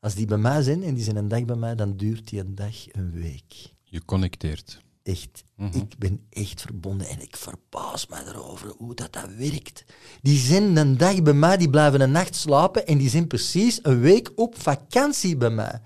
als 0.00 0.14
die 0.14 0.26
bij 0.26 0.38
mij 0.38 0.62
zijn 0.62 0.82
en 0.82 0.94
die 0.94 1.04
zijn 1.04 1.16
een 1.16 1.28
dag 1.28 1.44
bij 1.44 1.56
mij, 1.56 1.74
dan 1.74 1.96
duurt 1.96 2.28
die 2.28 2.40
een 2.40 2.54
dag 2.54 2.92
een 2.92 3.12
week. 3.12 3.72
Je 3.84 4.04
connecteert. 4.04 4.80
Echt. 5.02 5.44
Mhm. 5.58 5.76
Ik 5.76 5.98
ben 5.98 6.20
echt 6.30 6.60
verbonden 6.60 7.08
en 7.08 7.22
ik 7.22 7.36
verbaas 7.36 8.06
me 8.06 8.16
erover 8.26 8.74
hoe 8.76 8.94
dat, 8.94 9.12
dat 9.12 9.28
werkt. 9.38 9.84
Die 10.22 10.38
zijn 10.38 10.76
een 10.76 10.96
dag 10.96 11.22
bij 11.22 11.32
mij, 11.32 11.56
die 11.56 11.70
blijven 11.70 12.00
een 12.00 12.10
nacht 12.10 12.34
slapen 12.34 12.86
en 12.86 12.98
die 12.98 13.08
zijn 13.08 13.26
precies 13.26 13.78
een 13.82 14.00
week 14.00 14.30
op 14.34 14.58
vakantie 14.58 15.36
bij 15.36 15.50
mij. 15.50 15.80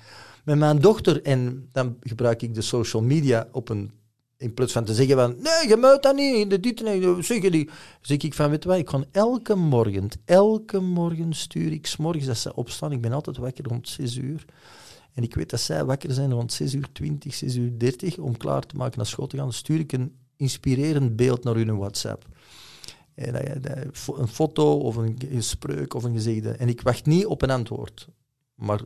Met 0.45 0.59
mijn 0.59 0.79
dochter, 0.79 1.23
en 1.23 1.69
dan 1.73 1.97
gebruik 2.01 2.43
ik 2.43 2.55
de 2.55 2.63
social 2.63 3.03
media 3.03 3.49
op 3.53 3.69
een... 3.69 3.91
In 4.37 4.55
plaats 4.55 4.73
van 4.73 4.85
te 4.85 4.95
zeggen 4.95 5.17
van, 5.17 5.37
nee, 5.39 5.69
je 5.69 5.77
moet 5.77 6.03
dat 6.03 6.15
niet, 6.15 6.51
de 6.51 6.61
dit 6.61 6.79
dat, 6.79 7.25
zeg 7.25 7.43
zeg 8.01 8.19
ik 8.19 8.35
van, 8.35 8.51
weet 8.51 8.63
je 8.63 8.69
wat, 8.69 8.79
ik 8.79 8.91
ga 8.91 9.05
elke 9.13 9.55
morgen, 9.55 10.09
elke 10.25 10.81
morgen 10.81 11.33
stuur 11.35 11.73
ik, 11.73 11.87
's 11.87 11.97
morgens 11.97 12.29
als 12.29 12.43
ze 12.43 12.55
opstaan, 12.55 12.93
ik 12.93 13.01
ben 13.01 13.13
altijd 13.13 13.37
wakker 13.37 13.65
rond 13.65 13.89
6 13.89 14.17
uur, 14.17 14.45
en 15.15 15.23
ik 15.23 15.35
weet 15.35 15.51
dat 15.51 15.61
zij 15.61 15.85
wakker 15.85 16.13
zijn 16.13 16.33
rond 16.33 16.53
6 16.53 16.75
uur 16.75 16.93
20, 16.93 17.35
6 17.35 17.55
uur 17.55 17.79
30 17.79 18.19
om 18.19 18.37
klaar 18.37 18.67
te 18.67 18.77
maken 18.77 18.97
naar 18.97 19.07
school 19.07 19.27
te 19.27 19.37
gaan. 19.37 19.53
Stuur 19.53 19.79
ik 19.79 19.93
een 19.93 20.17
inspirerend 20.37 21.17
beeld 21.17 21.45
naar 21.45 21.55
hun 21.55 21.77
WhatsApp. 21.77 22.27
En 23.15 23.91
fo- 23.93 24.17
een 24.17 24.29
foto 24.29 24.79
of 24.79 24.97
een, 24.97 25.17
een 25.31 25.43
spreuk 25.43 25.95
of 25.95 26.05
een 26.05 26.13
gezegde. 26.13 26.51
En 26.51 26.69
ik 26.69 26.81
wacht 26.81 27.07
niet 27.07 27.27
op 27.27 27.43
een 27.43 27.51
antwoord. 27.51 28.09
Maar 28.55 28.81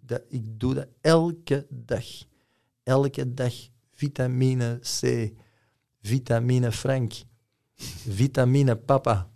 dat, 0.00 0.22
ik 0.28 0.60
doe 0.60 0.74
dat 0.74 0.86
elke 1.00 1.66
dag. 1.70 2.04
Elke 2.82 3.34
dag. 3.34 3.54
Vitamine 3.92 4.78
C. 5.00 5.30
Vitamine 6.00 6.72
Frank. 6.72 7.12
Vitamine 8.08 8.76
papa. 8.76 9.30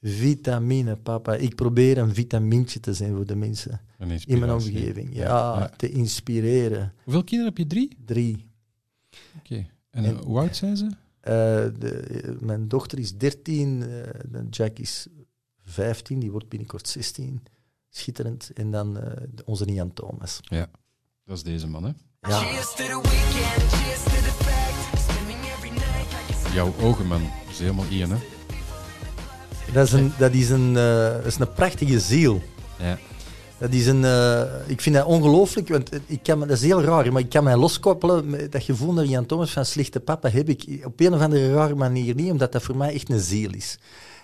Vitamine 0.00 0.96
papa. 0.96 1.34
Ik 1.34 1.54
probeer 1.54 1.98
een 1.98 2.14
vitamintje 2.14 2.80
te 2.80 2.94
zijn 2.94 3.14
voor 3.14 3.26
de 3.26 3.36
mensen 3.36 3.80
in 3.98 4.38
mijn 4.38 4.52
omgeving. 4.52 5.14
Ja, 5.14 5.24
ja. 5.58 5.70
te 5.76 5.90
inspireren. 5.90 6.92
Hoeveel 7.02 7.24
kinderen 7.24 7.54
heb 7.54 7.58
je? 7.58 7.66
Drie? 7.66 7.96
Drie. 8.04 8.46
Oké. 9.38 9.66
En, 9.90 10.04
En- 10.04 10.16
hoe 10.16 10.38
oud 10.38 10.56
zijn 10.56 10.76
ze? 10.76 10.86
Eh, 11.20 11.32
de, 11.78 12.36
mijn 12.40 12.68
dochter 12.68 12.98
is 12.98 13.16
13, 13.16 13.82
eh, 13.82 14.40
Jack 14.50 14.78
is 14.78 15.06
15, 15.62 16.18
die 16.18 16.30
wordt 16.30 16.48
binnenkort 16.48 16.88
16. 16.88 17.42
Schitterend. 17.88 18.50
En 18.54 18.70
dan 18.70 18.98
eh, 18.98 19.22
onze 19.44 19.64
Nian 19.64 19.92
Thomas. 19.92 20.40
Ja. 20.42 20.70
Dat 21.24 21.36
is 21.36 21.42
deze 21.42 21.66
man, 21.66 21.84
hè? 21.84 21.90
Ja, 22.20 22.62
Jouw 26.52 26.74
ogen, 26.80 27.06
man. 27.06 27.22
Dat 27.22 27.52
is 27.52 27.58
helemaal 27.58 27.86
Ian, 27.90 28.10
hè? 28.10 28.16
dat 29.72 29.86
is 29.86 29.92
een, 29.92 30.12
dat 30.18 30.32
is 30.32 30.50
een, 30.50 30.76
eh, 30.76 31.12
dat 31.12 31.26
is 31.26 31.38
een 31.38 31.52
prachtige 31.52 32.00
ziel. 32.00 32.42
Ja. 32.78 32.98
Dat 33.58 33.72
is 33.72 33.86
een, 33.86 34.04
eh, 34.04 34.42
ik 34.66 34.80
vind 34.80 34.94
dat 34.94 35.04
ongelooflijk, 35.06 35.68
want 35.68 35.90
ik 36.06 36.22
kan, 36.22 36.38
dat 36.40 36.50
is 36.50 36.62
heel 36.62 36.82
raar, 36.82 37.12
maar 37.12 37.22
ik 37.22 37.28
kan 37.28 37.44
mij 37.44 37.56
loskoppelen. 37.56 38.30
met 38.30 38.52
Dat 38.52 38.62
gevoel 38.62 38.92
naar 38.92 39.04
Jan 39.04 39.26
Thomas 39.26 39.52
van 39.52 39.64
slechte 39.64 40.00
papa 40.00 40.28
heb 40.28 40.48
ik 40.48 40.80
op 40.84 41.00
een 41.00 41.14
of 41.14 41.20
andere 41.20 41.52
rare 41.52 41.74
manier 41.74 42.14
niet, 42.14 42.30
omdat 42.30 42.52
dat 42.52 42.62
voor 42.62 42.76
mij 42.76 42.94
echt 42.94 43.10
een 43.10 43.20
ziel 43.20 43.52
is. 43.52 43.78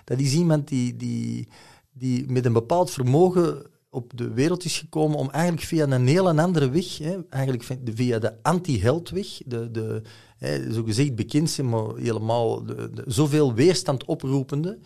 Dat 0.05 0.19
is 0.19 0.33
iemand 0.33 0.69
die, 0.69 0.97
die, 0.97 1.49
die 1.93 2.31
met 2.31 2.45
een 2.45 2.53
bepaald 2.53 2.91
vermogen 2.91 3.63
op 3.91 4.13
de 4.15 4.33
wereld 4.33 4.65
is 4.65 4.79
gekomen 4.79 5.19
om 5.19 5.31
eigenlijk 5.31 5.67
via 5.67 5.87
een 5.87 6.07
heel 6.07 6.29
andere 6.39 6.71
weg, 6.71 6.99
hè, 6.99 7.17
eigenlijk 7.29 7.65
via 7.95 8.19
de- 8.19 8.43
anti-heldweg, 8.43 9.27
de, 9.47 9.71
de, 9.71 10.03
hè, 10.39 10.73
zo 10.73 10.83
gezegd 10.83 11.15
bekend 11.15 11.51
zijn, 11.51 11.69
maar 11.69 11.97
helemaal 11.97 12.63
zoveel 13.07 13.55
weerstand 13.55 14.05
oproepende, 14.05 14.79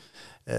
eh, 0.44 0.56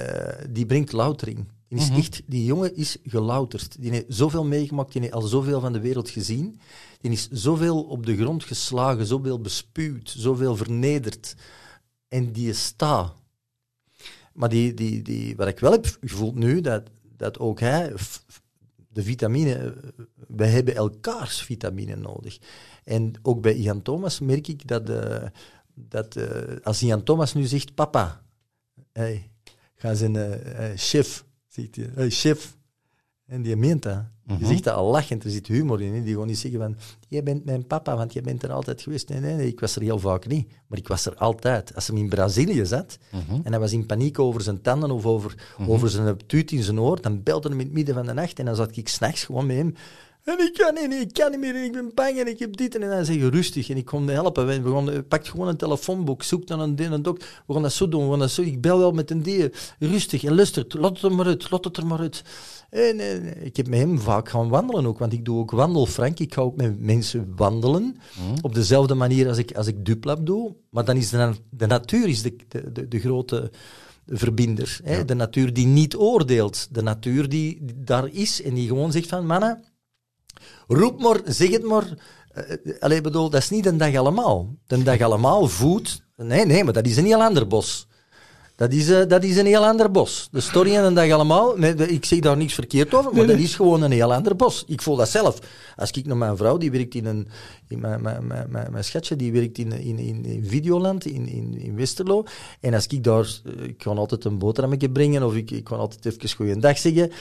die 0.50 0.66
brengt 0.66 0.92
loutering. 0.92 1.46
Die, 1.68 1.80
is 1.80 1.90
Mhm. 1.90 1.98
echt, 1.98 2.22
die 2.26 2.46
jongen 2.46 2.76
is 2.76 2.98
gelouterd. 3.04 3.82
Die 3.82 3.92
heeft 3.92 4.06
zoveel 4.08 4.46
meegemaakt, 4.46 4.92
die 4.92 5.02
heeft 5.02 5.14
al 5.14 5.22
zoveel 5.22 5.60
van 5.60 5.74
de 5.74 5.80
wereld 5.80 6.10
gezien. 6.10 6.60
Die 7.02 7.12
is 7.12 7.28
zoveel 7.30 7.84
op 7.84 8.06
de 8.06 8.18
grond 8.18 8.44
geslagen, 8.44 9.06
zoveel 9.06 9.42
bespuwd, 9.42 10.14
zoveel 10.18 10.56
vernederd. 10.56 11.36
En 12.08 12.32
die 12.32 12.54
staat. 12.54 13.14
Maar 14.34 14.50
die, 14.50 14.74
die, 14.74 15.02
die, 15.02 15.36
wat 15.36 15.48
ik 15.48 15.60
wel 15.60 15.72
heb 15.72 15.98
gevoeld 16.02 16.36
nu, 16.36 16.62
dat, 16.62 16.84
dat 17.18 17.40
ook 17.40 17.60
hij, 17.60 17.94
de 18.90 19.04
vitamine, 19.04 19.74
wij 20.28 20.50
hebben 20.50 20.76
elkaars 20.76 21.42
vitamine 21.42 21.96
nodig. 21.96 22.38
En 22.84 23.14
ook 23.22 23.42
bij 23.42 23.54
Ian 23.54 23.82
Thomas 23.82 24.20
merk 24.20 24.48
ik 24.48 24.68
dat, 24.68 24.90
eh, 24.90 25.28
dat 25.74 26.16
eh, 26.16 26.56
als 26.64 26.82
Ian 26.82 27.04
Thomas 27.04 27.34
nu 27.34 27.44
zegt, 27.46 27.74
papa, 27.76 28.22
hey, 28.92 29.32
ga 29.76 29.94
zijn 29.94 30.16
eh, 30.16 30.72
eh, 30.72 30.78
chef, 30.78 31.26
zegt 31.62 31.76
hij, 31.76 31.90
hey, 31.96 32.10
chef, 32.10 32.56
En 33.26 33.42
die 33.42 33.56
meent 33.56 33.84
dat. 33.84 34.04
Mhm. 34.26 34.40
Je 34.40 34.46
zegt 34.46 34.64
dat 34.64 34.76
al 34.76 34.92
lachend, 34.92 35.24
er 35.24 35.30
zit 35.30 35.48
humor 35.48 35.82
in. 35.82 35.94
Hè? 35.94 36.04
Die 36.04 36.12
gewoon 36.12 36.28
niet 36.28 36.38
zeggen 36.38 36.60
van, 36.60 36.76
jij 37.08 37.24
bent 37.24 37.46
mijn 37.46 37.68
papa, 37.68 37.96
want 37.96 38.14
jij 38.14 38.22
bent 38.22 38.44
er 38.44 38.52
altijd 38.52 38.82
geweest. 38.82 39.10
Nee, 39.10 39.20
nee, 39.20 39.36
nee, 39.36 39.48
ik 39.48 39.60
was 39.60 39.76
er 39.76 39.82
heel 39.82 40.00
vaak 40.00 40.28
niet. 40.28 40.48
Maar 40.68 40.78
ik 40.80 40.88
was 40.88 41.06
er 41.06 41.16
altijd. 41.16 41.76
Als 41.76 41.88
hij 41.88 41.98
in 41.98 42.10
Brazilië 42.10 42.66
zat 42.66 42.98
Mhm. 43.12 43.34
en 43.44 43.52
hij 43.52 43.60
was 43.60 43.72
in 43.74 43.86
paniek 43.86 44.20
over 44.20 44.42
zijn 44.42 44.62
tanden 44.62 44.92
of 44.92 45.06
over, 45.06 45.56
over 45.68 45.90
zijn 45.90 46.18
tuut 46.28 46.52
in 46.52 46.64
zijn 46.64 46.80
oor, 46.80 47.02
dan 47.02 47.24
belde 47.24 47.48
hij 47.50 47.58
in 47.58 47.64
het 47.64 47.74
midden 47.74 47.96
van 47.96 48.06
de 48.06 48.14
nacht 48.14 48.40
en 48.40 48.46
dan 48.46 48.56
zat 48.56 48.76
ik 48.78 48.88
s'nachts 48.88 49.24
gewoon 49.26 49.46
met 49.46 49.56
hem. 49.58 49.74
En 50.28 50.40
ik 50.40 50.54
kan 50.54 50.74
niet, 50.74 51.02
ik 51.02 51.14
kan 51.14 51.32
niet 51.32 51.40
meer, 51.40 51.64
ik 51.64 51.72
ben 51.72 51.92
bang 51.94 52.20
en 52.20 52.28
ik 52.28 52.40
heb 52.40 52.58
dit. 52.58 52.76
En 52.76 52.90
dan 52.90 53.06
zeg 53.06 53.16
je 53.16 53.30
rustig 53.30 53.70
en 53.70 53.78
ik 53.78 53.86
kon 53.86 54.08
helpen. 54.08 54.48
We 54.48 54.62
begonnen, 54.62 55.08
pak 55.08 55.28
gewoon 55.28 55.48
een 55.48 55.58
telefoonboek, 55.58 56.24
zoek 56.24 56.48
dan 56.48 56.60
een 56.60 56.76
ding, 56.76 56.92
een 56.92 57.02
dok. 57.02 57.20
We 57.48 57.54
gaan 57.54 57.62
dat 57.62 57.74
zo 57.74 57.90
doen, 57.90 58.04
we 58.04 58.10
gaan 58.10 58.20
dat 58.20 58.32
zo. 58.32 58.42
Ik 58.42 58.62
bel 58.62 58.78
wel 58.78 58.92
met 58.92 59.12
een 59.12 59.22
die, 59.22 59.50
rustig 59.80 60.24
en 60.24 60.36
luistert. 60.36 60.74
Laat 60.74 60.94
het 60.94 61.02
er 61.02 61.16
maar 61.16 61.26
uit, 61.26 61.52
laat 61.52 61.64
het 61.64 61.78
er 61.78 61.86
maar 61.86 62.00
uit. 62.00 62.22
En, 62.70 63.00
ik 63.46 63.58
heb 63.58 63.68
met 63.68 63.80
hem 63.80 64.00
vaak 64.00 64.30
gaan 64.30 64.50
wandelen 64.50 64.86
ook, 64.86 65.00
want 65.00 65.14
ik 65.14 65.26
doe 65.26 65.38
ook 65.40 65.52
wandel, 65.52 65.86
Frank. 65.86 66.20
Ik 66.20 66.34
ga 66.34 66.42
ook 66.42 66.56
met 66.56 66.80
mensen 66.80 67.34
wandelen, 67.36 67.96
op 68.42 68.54
dezelfde 68.54 68.94
manier 68.94 69.28
als 69.28 69.38
ik, 69.38 69.56
als 69.56 69.68
ik 69.68 69.86
duplap 69.86 70.26
doe. 70.26 70.56
Maar 70.70 70.86
dan 70.86 70.96
is 70.98 71.10
de, 71.10 71.18
na- 71.18 71.34
de 71.50 71.68
natuur 71.68 72.08
is 72.08 72.22
de, 72.22 72.36
de, 72.48 72.72
de, 72.72 72.88
de 72.88 73.00
grote 73.00 73.52
verbinder. 74.08 74.80
Hè? 74.84 75.06
De 75.06 75.14
natuur 75.16 75.54
die 75.54 75.68
niet 75.68 75.96
oordeelt. 75.96 76.68
De 76.72 76.82
natuur 76.82 77.30
die 77.30 77.62
daar 77.76 78.08
is 78.12 78.42
en 78.42 78.54
die 78.54 78.68
gewoon 78.68 78.92
zegt 78.92 79.08
van, 79.10 79.26
mannen, 79.26 79.64
roep 80.68 81.02
maar, 81.02 81.20
zeg 81.26 81.50
het 81.50 81.64
maar. 81.64 81.84
Uh, 82.38 82.74
allee, 82.80 83.02
bedoel, 83.02 83.30
dat 83.30 83.42
is 83.42 83.50
niet 83.50 83.66
een 83.66 83.78
dag 83.78 83.96
allemaal. 83.96 84.56
De 84.68 84.84
dag 84.84 85.02
allemaal 85.02 85.48
voedt... 85.48 86.06
Nee, 86.16 86.46
nee, 86.46 86.64
maar 86.64 86.74
dat 86.74 86.86
is 86.86 86.98
een 86.98 87.06
heel 87.06 87.24
ander 87.24 87.48
bos. 87.48 87.88
Dat 88.56 88.72
is, 88.72 88.90
eh, 88.90 89.08
dat 89.08 89.24
is 89.24 89.38
een 89.38 89.46
heel 89.46 89.66
ander 89.66 89.92
bos. 89.92 90.28
De 90.32 90.40
story 90.40 90.76
en 90.76 90.84
een 90.84 90.94
dag 90.94 91.12
allemaal, 91.12 91.58
nee, 91.58 91.76
ik 91.76 92.06
zeg 92.06 92.20
daar 92.20 92.38
niks 92.38 92.54
verkeerd 92.54 92.94
over, 92.94 93.14
maar 93.14 93.28
dat 93.28 93.38
is 93.38 93.56
gewoon 93.56 93.82
een 93.82 93.92
heel 93.92 94.14
ander 94.14 94.36
bos. 94.36 94.64
Ik 94.68 94.82
voel 94.82 94.96
dat 94.96 95.10
zelf. 95.10 95.40
Als 95.76 95.92
ik 95.92 96.06
naar 96.06 96.18
mijn 96.18 96.38
vrouw, 96.38 96.58
die 96.58 96.72
werkt 96.72 96.96
in 96.96 97.06
een... 97.06 97.28
In 97.68 97.80
mijn, 97.80 98.02
mijn, 98.02 98.28
mijn, 98.28 98.68
mijn, 98.72 98.84
schatje, 98.84 99.16
die 99.16 99.32
werkt 99.32 99.58
in, 99.58 99.72
in, 99.72 100.00
in, 100.00 100.26
in 100.26 100.46
Videoland, 100.46 101.06
in, 101.06 101.28
in, 101.28 101.58
in 101.58 101.76
Westerlo. 101.76 102.24
En 102.60 102.74
als 102.74 102.88
ik 102.88 103.04
daar... 103.04 103.28
eh, 103.46 103.64
Ik 103.64 103.78
kan 103.78 103.98
altijd 103.98 104.26
een 104.26 104.38
boterhammetje 104.38 104.90
brengen, 104.90 105.24
of 105.24 105.36
ik, 105.36 105.52
ik 105.52 105.64
kan 105.64 105.80
altijd 105.80 106.06
even 106.06 106.30
goeiedag 106.36 106.78
zeggen. 106.78 107.12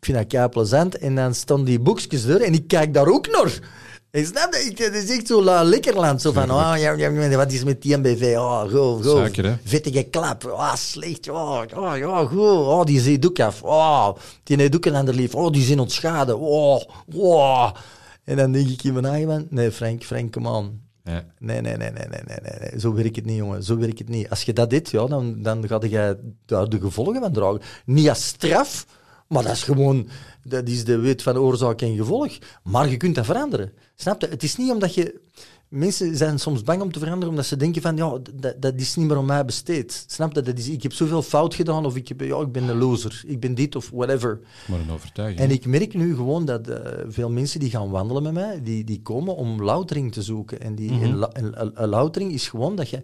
Ik 0.00 0.06
vind 0.06 0.18
dat 0.18 0.26
kei 0.26 0.48
plezant. 0.48 0.98
En 0.98 1.14
dan 1.14 1.34
staan 1.34 1.64
die 1.64 1.80
boekjes 1.80 2.24
er 2.24 2.42
en 2.42 2.52
ik 2.52 2.68
kijk 2.68 2.94
daar 2.94 3.06
ook 3.06 3.26
naar. 3.30 3.58
En 4.10 4.26
snap? 4.26 4.54
Ik- 4.54 4.78
Het 4.78 4.94
is 4.94 5.10
echt 5.10 5.26
zo 5.26 5.42
la, 5.42 5.62
lekkerland. 5.62 6.22
Zo 6.22 6.32
van, 6.32 6.50
oh, 6.50 6.72
ja, 6.76 6.92
ja, 6.92 7.36
wat 7.36 7.52
is 7.52 7.64
met 7.64 7.82
die 7.82 7.96
MBV? 7.96 8.34
Oh, 8.36 8.60
go, 8.60 8.96
go. 8.96 9.16
Suiker? 9.16 9.58
Vettige 9.64 10.02
klap. 10.02 10.44
Oh, 10.44 10.74
slecht. 10.74 11.28
Oh, 11.28 11.62
oh, 11.76 11.96
ja, 11.96 12.24
goed. 12.24 12.38
Oh, 12.38 12.84
die 12.84 13.00
zee 13.00 13.18
doek 13.18 13.40
af. 13.40 13.62
Oh, 13.62 14.08
die 14.42 14.56
heeft 14.56 14.76
ook 14.76 14.84
een 14.84 14.94
ander 14.94 15.14
lief. 15.14 15.34
Oh, 15.34 15.52
die 15.52 15.62
zijn 15.64 15.78
ontschade. 15.80 16.36
Oh, 16.36 16.80
oh. 17.14 17.70
En 18.24 18.36
dan 18.36 18.52
denk 18.52 18.68
ik 18.68 18.82
in 18.84 18.92
mijn 18.92 19.04
eigen 19.04 19.46
nee, 19.50 19.70
Frank, 19.72 20.02
Frank, 20.04 20.32
come 20.32 20.48
on. 20.48 20.80
Ja. 21.04 21.24
Nee, 21.38 21.60
nee, 21.60 21.76
nee, 21.76 21.90
nee, 21.90 22.06
nee, 22.10 22.20
nee, 22.26 22.36
nee, 22.42 22.70
nee. 22.70 22.80
Zo 22.80 22.94
werkt 22.94 23.16
het 23.16 23.24
niet, 23.24 23.36
jongen. 23.36 23.62
Zo 23.62 23.76
werkt 23.78 23.98
het 23.98 24.08
niet. 24.08 24.30
Als 24.30 24.42
je 24.42 24.52
dat 24.52 24.70
deed, 24.70 24.90
ja, 24.90 25.06
dan, 25.06 25.42
dan 25.42 25.68
ga 25.68 25.78
je 25.88 26.16
daar 26.46 26.68
de 26.68 26.80
gevolgen 26.80 27.20
van 27.20 27.32
dragen. 27.32 27.60
Niet 27.84 28.08
als 28.08 28.26
straf, 28.26 28.86
maar 29.30 29.42
dat 29.42 29.52
is 29.52 29.62
gewoon... 29.62 30.08
Dat 30.44 30.68
is 30.68 30.84
de 30.84 30.98
wet 30.98 31.22
van 31.22 31.36
oorzaak 31.36 31.80
en 31.82 31.96
gevolg. 31.96 32.38
Maar 32.62 32.88
je 32.90 32.96
kunt 32.96 33.14
dat 33.14 33.24
veranderen. 33.24 33.72
Snap 33.94 34.20
je? 34.20 34.26
Het 34.28 34.42
is 34.42 34.56
niet 34.56 34.70
omdat 34.72 34.94
je... 34.94 35.20
Mensen 35.68 36.16
zijn 36.16 36.38
soms 36.38 36.62
bang 36.62 36.82
om 36.82 36.92
te 36.92 36.98
veranderen, 36.98 37.28
omdat 37.28 37.46
ze 37.46 37.56
denken 37.56 37.82
van, 37.82 37.96
ja, 37.96 38.18
dat, 38.34 38.62
dat 38.62 38.74
is 38.74 38.94
niet 38.96 39.06
meer 39.08 39.18
om 39.18 39.26
mij 39.26 39.44
besteed. 39.44 40.04
Snap 40.06 40.34
je? 40.34 40.42
Dat 40.42 40.58
is, 40.58 40.68
ik 40.68 40.82
heb 40.82 40.92
zoveel 40.92 41.22
fout 41.22 41.54
gedaan, 41.54 41.86
of 41.86 41.96
ik, 41.96 42.08
heb, 42.08 42.20
ja, 42.20 42.40
ik 42.40 42.52
ben 42.52 42.68
een 42.68 42.78
loser. 42.78 43.22
Ik 43.26 43.40
ben 43.40 43.54
dit, 43.54 43.76
of 43.76 43.90
whatever. 43.94 44.40
Maar 44.68 44.80
een 44.80 44.90
overtuiging. 44.90 45.40
En 45.40 45.50
ik 45.50 45.66
merk 45.66 45.94
nu 45.94 46.14
gewoon 46.14 46.44
dat 46.44 46.68
eh, 46.68 46.78
veel 47.08 47.30
mensen 47.30 47.60
die 47.60 47.70
gaan 47.70 47.90
wandelen 47.90 48.22
met 48.22 48.32
mij, 48.32 48.62
die, 48.62 48.84
die 48.84 49.02
komen 49.02 49.36
om 49.36 49.62
loutering 49.62 50.12
te 50.12 50.22
zoeken. 50.22 50.60
En, 50.60 50.74
die, 50.74 51.08
la- 51.08 51.30
en- 51.32 51.54
en- 51.54 51.76
en 51.76 51.88
loutering 51.88 52.32
is 52.32 52.48
gewoon 52.48 52.76
dat 52.76 52.88
je, 52.88 53.02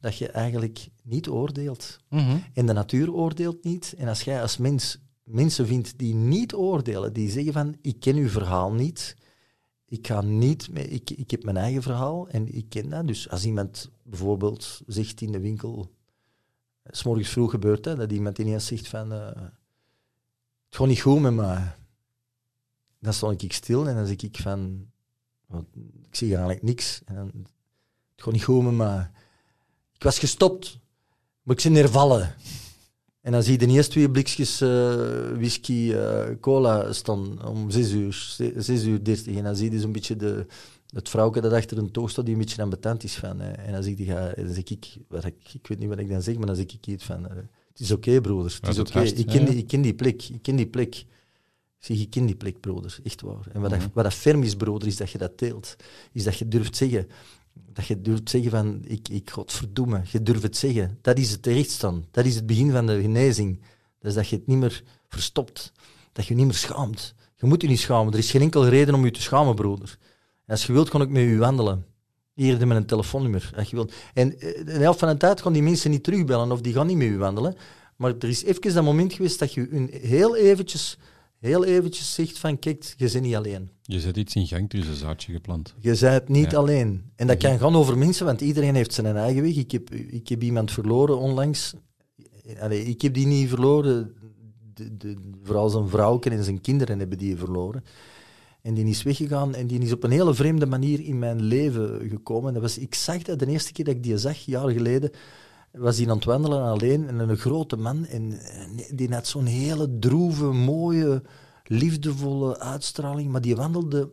dat 0.00 0.16
je 0.18 0.28
eigenlijk 0.28 0.88
niet 1.02 1.28
oordeelt. 1.28 1.96
Mhm. 2.08 2.36
En 2.54 2.66
de 2.66 2.72
natuur 2.72 3.12
oordeelt 3.12 3.64
niet. 3.64 3.94
En 3.98 4.08
als 4.08 4.22
jij 4.22 4.42
als 4.42 4.56
mens 4.56 4.98
mensen 5.26 5.66
vindt 5.66 5.98
die 5.98 6.14
niet 6.14 6.54
oordelen, 6.54 7.12
die 7.12 7.30
zeggen 7.30 7.52
van, 7.52 7.76
ik 7.80 8.00
ken 8.00 8.16
uw 8.16 8.28
verhaal 8.28 8.72
niet, 8.72 9.16
ik 9.88 10.06
ga 10.06 10.20
niet, 10.20 10.70
mee, 10.70 10.88
ik, 10.88 11.10
ik 11.10 11.30
heb 11.30 11.44
mijn 11.44 11.56
eigen 11.56 11.82
verhaal 11.82 12.28
en 12.28 12.54
ik 12.54 12.68
ken 12.68 12.88
dat. 12.88 13.06
Dus 13.06 13.30
als 13.30 13.44
iemand 13.44 13.90
bijvoorbeeld 14.02 14.80
zegt 14.86 15.20
in 15.20 15.32
de 15.32 15.40
winkel, 15.40 15.90
s 16.84 17.02
morgens 17.02 17.28
vroeg 17.28 17.50
gebeurt 17.50 17.84
dat, 17.84 17.96
dat 17.96 18.12
iemand 18.12 18.38
ineens 18.38 18.66
zegt 18.66 18.88
van, 18.88 19.12
eh, 19.12 19.26
het 20.66 20.76
gaat 20.76 20.86
niet 20.86 21.00
goed 21.00 21.20
met 21.20 21.34
mij. 21.34 21.74
Dan 22.98 23.12
stond 23.12 23.42
ik 23.42 23.52
stil 23.52 23.88
en 23.88 23.94
dan 23.94 24.06
zeg 24.06 24.16
ik 24.16 24.36
van, 24.36 24.90
ik 26.02 26.14
zeg 26.14 26.28
eigenlijk 26.28 26.62
niks. 26.62 27.02
En 27.04 27.14
dan, 27.14 27.30
het 28.14 28.24
gaat 28.24 28.32
niet 28.32 28.44
goed 28.44 28.62
met 28.62 28.74
mij. 28.74 29.10
Ik 29.94 30.02
was 30.02 30.18
gestopt, 30.18 30.78
maar 31.42 31.56
ik 31.56 31.62
ben 31.62 31.74
hervallen. 31.74 32.34
En 33.26 33.32
dan 33.32 33.42
zie 33.42 33.52
je 33.52 33.66
de 33.66 33.72
eerste 33.72 33.90
twee 33.92 34.10
blikjes 34.10 34.60
eh, 34.60 34.94
whisky, 35.36 35.92
eh, 35.92 36.24
cola 36.40 36.92
staan 36.92 37.46
om 37.46 37.70
6 37.70 37.92
uur, 37.92 38.36
6 38.56 38.84
uur 38.84 39.04
30. 39.04 39.36
En 39.36 39.44
dan 39.44 39.56
zie 39.56 39.70
je 39.72 39.80
zo'n 39.80 39.92
beetje 39.92 40.16
de, 40.16 40.46
het 40.94 41.08
vrouwke 41.08 41.40
dat 41.40 41.52
achter 41.52 41.78
een 41.78 41.90
toog 41.90 42.10
staat, 42.10 42.24
die 42.24 42.34
een 42.34 42.40
beetje 42.40 42.62
ambetant 42.62 43.04
is 43.04 43.14
van. 43.14 43.40
eh, 43.40 43.66
en 43.66 43.72
dan 43.72 43.82
zeg, 43.82 43.94
die, 43.94 44.06
ga, 44.06 44.32
dan 44.36 44.52
zeg 44.54 44.64
ik, 44.64 44.96
wat 45.08 45.24
ik, 45.24 45.34
ik 45.52 45.66
weet 45.66 45.78
niet 45.78 45.88
wat 45.88 45.98
ik 45.98 46.08
dan 46.08 46.22
zeg, 46.22 46.36
maar 46.36 46.46
dan 46.46 46.56
zeg 46.56 46.64
ik 46.64 46.86
iets 46.86 47.04
van, 47.04 47.22
het 47.24 47.80
is 47.80 47.90
oké, 47.90 48.20
broeders, 48.20 48.54
het 48.54 48.68
is 48.68 48.78
oké. 48.78 49.00
Ik, 49.00 49.26
ken 49.26 49.40
ja. 49.40 49.46
die- 49.50 49.56
ik 49.58 49.66
ken 49.66 49.80
die 49.82 49.94
plek, 49.94 50.22
ik 50.22 50.42
ken 50.42 50.56
die 50.56 50.66
plek. 50.66 50.94
Ik 51.78 51.94
zeg, 51.94 52.00
ik 52.00 52.10
ken 52.10 52.26
die 52.26 52.34
plek, 52.36 52.60
broeders, 52.60 53.00
echt 53.02 53.20
waar. 53.20 53.46
En 53.52 53.60
wat, 53.60 53.70
Mhm. 53.70 53.80
dat, 53.80 53.90
wat 53.92 54.04
dat 54.04 54.14
ferm 54.14 54.42
is, 54.42 54.54
broeder, 54.56 54.88
is 54.88 54.96
dat 54.96 55.10
je 55.10 55.18
dat 55.18 55.38
deelt. 55.38 55.76
Is 56.12 56.24
dat 56.24 56.36
je 56.38 56.48
durft 56.48 56.76
zeggen, 56.76 57.08
dat 57.72 57.86
je 57.86 58.00
durft 58.00 58.30
zeggen 58.30 58.50
van, 58.50 58.80
ik, 58.84 59.08
ik 59.08 59.30
godverdomme, 59.30 60.02
je 60.10 60.22
durft 60.22 60.42
het 60.42 60.56
zeggen. 60.56 60.98
Dat 61.00 61.18
is 61.18 61.30
het 61.30 61.42
terechtstaan. 61.42 62.04
Dat 62.10 62.24
is 62.24 62.34
het 62.34 62.46
begin 62.46 62.70
van 62.70 62.86
de 62.86 63.00
genezing. 63.00 63.60
Dat 63.98 64.10
is 64.10 64.14
dat 64.14 64.28
je 64.28 64.36
het 64.36 64.46
niet 64.46 64.58
meer 64.58 64.82
verstopt. 65.08 65.72
Dat 66.12 66.26
je 66.26 66.32
je 66.32 66.38
niet 66.38 66.48
meer 66.48 66.58
schaamt. 66.58 67.14
Je 67.36 67.46
moet 67.46 67.62
je 67.62 67.68
niet 67.68 67.78
schamen. 67.78 68.12
Er 68.12 68.18
is 68.18 68.30
geen 68.30 68.40
enkele 68.40 68.68
reden 68.68 68.94
om 68.94 69.04
je 69.04 69.10
te 69.10 69.22
schamen, 69.22 69.54
broeder. 69.54 69.98
En 70.46 70.52
als 70.52 70.66
je 70.66 70.72
wilt, 70.72 70.88
kan 70.88 71.02
ik 71.02 71.08
met 71.08 71.22
u 71.22 71.38
wandelen. 71.38 71.84
Hier 72.34 72.66
met 72.66 72.76
een 72.76 72.86
telefoonnummer, 72.86 73.52
als 73.56 73.70
je 73.70 73.76
wilt. 73.76 73.92
En 74.14 74.40
eh, 74.40 74.64
de 74.64 74.72
helft 74.72 74.98
van 74.98 75.08
de 75.08 75.16
tijd 75.16 75.40
gaan 75.40 75.52
die 75.52 75.62
mensen 75.62 75.90
niet 75.90 76.04
terugbellen 76.04 76.52
of 76.52 76.60
die 76.60 76.72
gaan 76.72 76.86
niet 76.86 76.96
met 76.96 77.06
u 77.06 77.18
wandelen. 77.18 77.56
Maar 77.96 78.14
er 78.18 78.28
is 78.28 78.44
even 78.44 78.74
dat 78.74 78.84
moment 78.84 79.12
geweest 79.12 79.38
dat 79.38 79.54
je 79.54 79.66
hun 79.70 79.90
heel 79.92 80.36
eventjes, 80.36 80.98
heel 81.38 81.64
eventjes 81.64 82.14
zegt 82.14 82.38
van, 82.38 82.58
kijk, 82.58 82.94
je 82.96 83.10
bent 83.12 83.24
niet 83.24 83.34
alleen. 83.34 83.70
Je 83.82 84.00
zet 84.00 84.16
iets 84.16 84.34
in 84.34 84.46
gang, 84.46 84.72
er 84.72 84.78
is 84.78 84.86
een 84.86 84.94
zaadje 84.94 85.32
geplant. 85.32 85.74
Je 85.78 85.96
bent 86.00 86.28
niet 86.28 86.50
Ja. 86.50 86.56
alleen. 86.56 87.10
En 87.16 87.26
dat 87.26 87.36
kan 87.36 87.58
gaan 87.58 87.74
over 87.76 87.98
mensen, 87.98 88.26
want 88.26 88.40
iedereen 88.40 88.74
heeft 88.74 88.92
zijn 88.92 89.16
eigen 89.16 89.42
weg. 89.42 89.56
Ik 89.56 89.70
heb, 89.70 89.90
ik 89.94 90.28
heb 90.28 90.42
iemand 90.42 90.70
verloren 90.72 91.18
onlangs. 91.18 91.74
Allee, 92.58 92.84
ik 92.84 93.02
heb 93.02 93.14
die 93.14 93.26
niet 93.26 93.48
verloren. 93.48 94.14
De, 94.74 94.96
de, 94.96 95.16
vooral 95.42 95.68
zijn 95.68 95.88
vrouwken 95.88 96.32
en 96.32 96.44
zijn 96.44 96.60
kinderen 96.60 96.98
hebben 96.98 97.18
die 97.18 97.36
verloren. 97.36 97.84
En 98.62 98.74
die 98.74 98.84
is 98.84 99.02
weggegaan 99.02 99.54
en 99.54 99.66
die 99.66 99.80
is 99.80 99.92
op 99.92 100.04
een 100.04 100.10
hele 100.10 100.34
vreemde 100.34 100.66
manier 100.66 101.00
in 101.00 101.18
mijn 101.18 101.42
leven 101.42 102.08
gekomen. 102.08 102.52
Dat 102.52 102.62
was, 102.62 102.78
ik 102.78 102.94
zag 102.94 103.22
dat 103.22 103.38
de 103.38 103.46
eerste 103.46 103.72
keer 103.72 103.84
dat 103.84 103.94
ik 103.94 104.02
die 104.02 104.18
zag, 104.18 104.38
jaren 104.38 104.72
geleden, 104.72 105.10
was 105.76 105.96
hij 105.98 106.08
aan 106.10 106.16
het 106.16 106.24
wandelen 106.24 106.62
alleen 106.62 107.08
en 107.08 107.18
een 107.18 107.36
grote 107.36 107.76
man. 107.76 108.06
Eh, 108.06 108.20
die 108.94 109.12
had 109.14 109.26
zo'n 109.26 109.46
hele 109.46 109.98
droeve, 109.98 110.44
mooie, 110.44 111.22
liefdevolle 111.64 112.58
uitstraling. 112.58 113.30
Maar 113.30 113.40
die 113.40 113.56
wandelde 113.56 114.10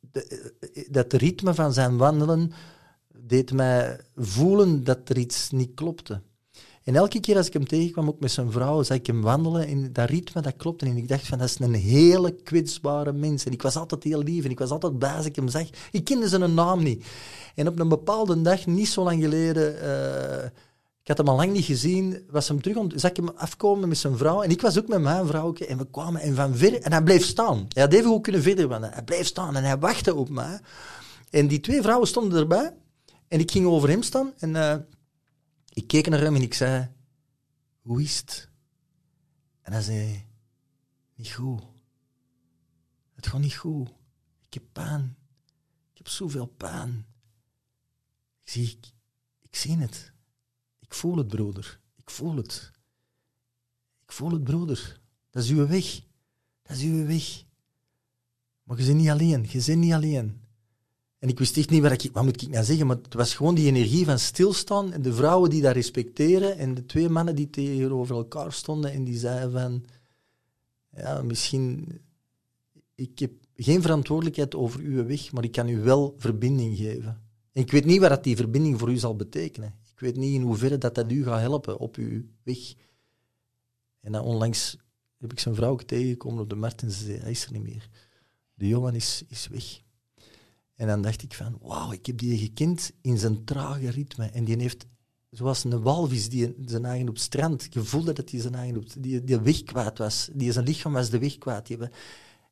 de- 0.00 0.86
dat 0.90 1.12
ritme 1.12 1.54
van 1.54 1.72
zijn 1.72 1.96
wandelen 1.96 2.52
deed 3.18 3.52
mij 3.52 4.00
voelen 4.16 4.84
dat 4.84 5.08
er 5.08 5.18
iets 5.18 5.50
niet 5.50 5.74
klopte. 5.74 6.20
En 6.86 6.96
elke 6.96 7.20
keer 7.20 7.36
als 7.36 7.46
ik 7.46 7.52
hem 7.52 7.66
tegenkwam, 7.66 8.08
ook 8.08 8.20
met 8.20 8.30
zijn 8.30 8.52
vrouw, 8.52 8.82
zag 8.82 8.96
ik 8.96 9.06
hem 9.06 9.22
wandelen 9.22 9.66
en 9.66 9.92
dat 9.92 10.08
ritme, 10.08 10.40
dat 10.40 10.56
klopte. 10.56 10.86
En 10.86 10.96
ik 10.96 11.08
dacht 11.08 11.26
van, 11.26 11.38
dat 11.38 11.48
is 11.48 11.58
een 11.58 11.74
hele 11.74 12.34
kwetsbare 12.34 13.12
mens. 13.12 13.44
En 13.44 13.52
ik 13.52 13.62
was 13.62 13.76
altijd 13.76 14.02
heel 14.02 14.22
lief 14.22 14.44
en 14.44 14.50
ik 14.50 14.58
was 14.58 14.70
altijd 14.70 14.98
blij 14.98 15.12
als 15.12 15.26
ik 15.26 15.36
hem 15.36 15.48
zag. 15.48 15.66
Ik 15.90 16.04
kende 16.04 16.28
zijn 16.28 16.54
naam 16.54 16.82
niet. 16.82 17.04
En 17.54 17.68
op 17.68 17.78
een 17.78 17.88
bepaalde 17.88 18.42
dag, 18.42 18.66
niet 18.66 18.88
zo 18.88 19.02
lang 19.02 19.22
geleden, 19.22 19.80
eh, 19.80 20.44
ik 21.02 21.08
had 21.08 21.16
hem 21.18 21.28
al 21.28 21.36
lang 21.36 21.52
niet 21.52 21.64
gezien, 21.64 22.24
was 22.30 22.48
hem 22.48 22.62
terug, 22.62 22.76
zag 22.94 23.10
ik 23.10 23.16
hem 23.16 23.28
afkomen 23.28 23.88
met 23.88 23.98
zijn 23.98 24.16
vrouw. 24.16 24.42
En 24.42 24.50
ik 24.50 24.60
was 24.60 24.78
ook 24.78 24.88
met 24.88 25.00
mijn 25.00 25.26
vrouwke 25.26 25.66
en 25.66 25.78
we 25.78 25.86
kwamen 25.90 26.20
en 26.20 26.34
van 26.34 26.56
ver, 26.56 26.80
en 26.80 26.92
hij 26.92 27.02
bleef 27.02 27.24
staan. 27.24 27.66
Hij 27.68 27.82
had 27.82 27.92
even 27.92 28.10
goed 28.10 28.22
kunnen 28.22 28.42
verder 28.42 28.68
wandelen. 28.68 28.94
Hij 28.94 29.04
bleef 29.04 29.26
staan 29.26 29.56
en 29.56 29.64
hij 29.64 29.78
wachtte 29.78 30.14
op 30.14 30.28
mij. 30.28 30.60
En 31.30 31.46
die 31.46 31.60
twee 31.60 31.82
vrouwen 31.82 32.08
stonden 32.08 32.38
erbij 32.38 32.72
en 33.28 33.40
ik 33.40 33.50
ging 33.50 33.66
over 33.66 33.88
hem 33.88 34.02
staan 34.02 34.32
en 34.38 34.56
eh, 34.56 34.76
ik 35.76 35.86
keek 35.86 36.08
naar 36.08 36.20
hem 36.20 36.34
en 36.34 36.42
ik 36.42 36.54
zei, 36.54 36.90
hoe 37.80 38.02
is 38.02 38.16
het? 38.18 38.48
En 39.62 39.72
hij 39.72 39.82
zei, 39.82 40.26
niet 41.14 41.32
goed. 41.32 41.62
Het 43.14 43.26
gaat 43.26 43.40
niet 43.40 43.54
goed. 43.54 43.88
Ik 44.46 44.54
heb 44.54 44.62
pijn. 44.72 45.16
Ik 45.90 45.98
heb 45.98 46.08
zoveel 46.08 46.46
pijn. 46.46 47.06
Ik 48.42 48.50
zie, 48.50 48.78
ik, 49.42 49.56
zie 49.56 49.76
het. 49.76 50.12
Ik 50.80 50.94
voel 50.94 51.16
het, 51.16 51.28
broeder. 51.28 51.80
Ik 51.96 52.10
voel 52.10 52.36
het. 52.36 52.72
Ik 54.02 54.12
voel 54.12 54.30
het, 54.30 54.44
broeder. 54.44 55.00
Dat 55.30 55.42
is 55.42 55.50
uw 55.50 55.66
weg. 55.66 56.02
Dat 56.62 56.76
is 56.76 56.82
uw 56.82 57.06
weg. 57.06 57.44
Maar 58.62 58.78
je 58.78 58.84
bent 58.86 58.98
niet 58.98 59.08
alleen. 59.08 59.46
Je 59.48 59.64
bent 59.66 59.80
niet 59.80 59.92
alleen. 59.92 60.45
En 61.18 61.28
ik 61.28 61.38
wist 61.38 61.56
echt 61.56 61.70
niet 61.70 61.82
wat, 61.82 62.04
ik, 62.04 62.12
wat 62.12 62.24
moet 62.24 62.42
ik 62.42 62.48
nou 62.48 62.64
zeggen, 62.64 62.86
maar 62.86 62.96
het 62.96 63.14
was 63.14 63.34
gewoon 63.34 63.54
die 63.54 63.66
energie 63.66 64.04
van 64.04 64.18
stilstaan 64.18 64.92
en 64.92 65.02
de 65.02 65.14
vrouwen 65.14 65.50
die 65.50 65.62
dat 65.62 65.74
respecteren 65.74 66.58
en 66.58 66.74
de 66.74 66.86
twee 66.86 67.08
mannen 67.08 67.34
die 67.34 67.50
tegenover 67.50 68.16
elkaar 68.16 68.52
stonden 68.52 68.92
en 68.92 69.04
die 69.04 69.18
zeiden 69.18 69.52
van, 69.52 69.84
ja, 70.96 71.22
misschien, 71.22 71.88
ik 72.94 73.18
heb 73.18 73.32
geen 73.54 73.82
verantwoordelijkheid 73.82 74.54
over 74.54 74.80
uw 74.80 75.06
weg, 75.06 75.32
maar 75.32 75.44
ik 75.44 75.52
kan 75.52 75.68
u 75.68 75.80
wel 75.80 76.14
verbinding 76.18 76.76
geven. 76.76 77.24
En 77.52 77.62
ik 77.62 77.70
weet 77.70 77.84
niet 77.84 78.00
wat 78.00 78.08
dat 78.08 78.24
die 78.24 78.36
verbinding 78.36 78.78
voor 78.78 78.90
u 78.90 78.96
zal 78.96 79.16
betekenen. 79.16 79.74
Ik 79.92 80.00
weet 80.00 80.16
niet 80.16 80.34
in 80.34 80.42
hoeverre 80.42 80.78
dat 80.78 80.94
dat 80.94 81.12
u 81.12 81.24
gaat 81.24 81.40
helpen 81.40 81.78
op 81.78 81.96
uw 81.96 82.22
weg. 82.42 82.74
En 84.00 84.12
dan 84.12 84.24
onlangs 84.24 84.76
heb 85.18 85.32
ik 85.32 85.40
zijn 85.40 85.54
vrouw 85.54 85.76
tegengekomen 85.76 86.42
op 86.42 86.48
de 86.48 86.56
markt 86.56 86.82
en 86.82 86.90
ze 86.90 87.04
zei, 87.04 87.18
hij 87.18 87.30
is 87.30 87.44
er 87.44 87.52
niet 87.52 87.62
meer. 87.62 87.88
De 88.54 88.68
jongen 88.68 88.94
is, 88.94 89.24
is 89.28 89.48
weg. 89.48 89.84
En 90.76 90.86
dan 90.86 91.02
dacht 91.02 91.22
ik 91.22 91.34
van, 91.34 91.58
wauw, 91.62 91.92
ik 91.92 92.06
heb 92.06 92.18
die 92.18 92.38
gekend 92.38 92.92
in 93.00 93.18
zijn 93.18 93.44
trage 93.44 93.90
ritme. 93.90 94.26
En 94.26 94.44
die 94.44 94.56
heeft, 94.56 94.86
zoals 95.30 95.64
een 95.64 95.82
walvis 95.82 96.28
die 96.28 96.54
zijn 96.64 96.84
eigen 96.84 97.08
op 97.08 97.14
het 97.14 97.22
strand, 97.22 97.66
gevoelde 97.70 98.12
dat 98.12 98.30
hij 98.30 98.40
zijn 98.40 98.54
eigen 98.54 98.76
op 98.76 98.84
die, 98.98 99.24
die 99.24 99.38
weg 99.38 99.62
was. 99.96 100.28
Die 100.32 100.52
zijn 100.52 100.64
lichaam 100.64 100.92
was 100.92 101.10
de 101.10 101.18
weg 101.18 101.38
kwijt. 101.38 101.66
Die 101.66 101.78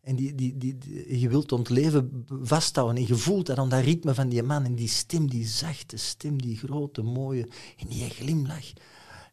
en 0.04 0.16
die, 0.16 0.34
die, 0.34 0.56
die, 0.56 1.20
je 1.20 1.28
wilt 1.28 1.52
ontleven 1.52 2.24
vasthouden. 2.42 2.96
En 2.96 3.06
je 3.06 3.14
voelt 3.14 3.46
dat 3.46 3.70
dat 3.70 3.84
ritme 3.84 4.14
van 4.14 4.28
die 4.28 4.42
man. 4.42 4.64
En 4.64 4.74
die 4.74 4.88
stem, 4.88 5.30
die 5.30 5.46
zachte 5.46 5.96
stem, 5.96 6.42
die 6.42 6.56
grote, 6.56 7.02
mooie. 7.02 7.48
En 7.76 7.88
die 7.88 8.10
glimlach. 8.10 8.72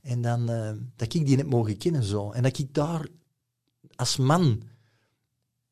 En 0.02 0.22
dan, 0.22 0.52
uh, 0.52 0.72
dat 0.96 1.14
ik 1.14 1.26
die 1.26 1.36
net 1.36 1.50
mogen 1.50 1.78
kennen 1.78 2.04
zo. 2.04 2.32
En 2.32 2.44
dat 2.44 2.58
ik 2.58 2.74
daar 2.74 3.08
als 3.96 4.18
man 4.18 4.64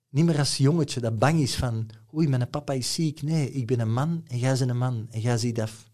niet 0.09 0.25
meer 0.25 0.37
als 0.37 0.57
jongetje 0.57 0.99
dat 0.99 1.19
bang 1.19 1.39
is 1.39 1.55
van, 1.55 1.89
oei, 2.13 2.27
mijn 2.27 2.49
papa 2.49 2.73
is 2.73 2.93
ziek. 2.93 3.21
Nee, 3.21 3.51
ik 3.51 3.67
ben 3.67 3.79
een 3.79 3.93
man 3.93 4.23
en 4.27 4.37
jij 4.37 4.57
bent 4.57 4.69
een 4.69 4.77
man 4.77 5.07
en 5.09 5.19
jij 5.19 5.37
ziet 5.37 5.61
af. 5.61 5.89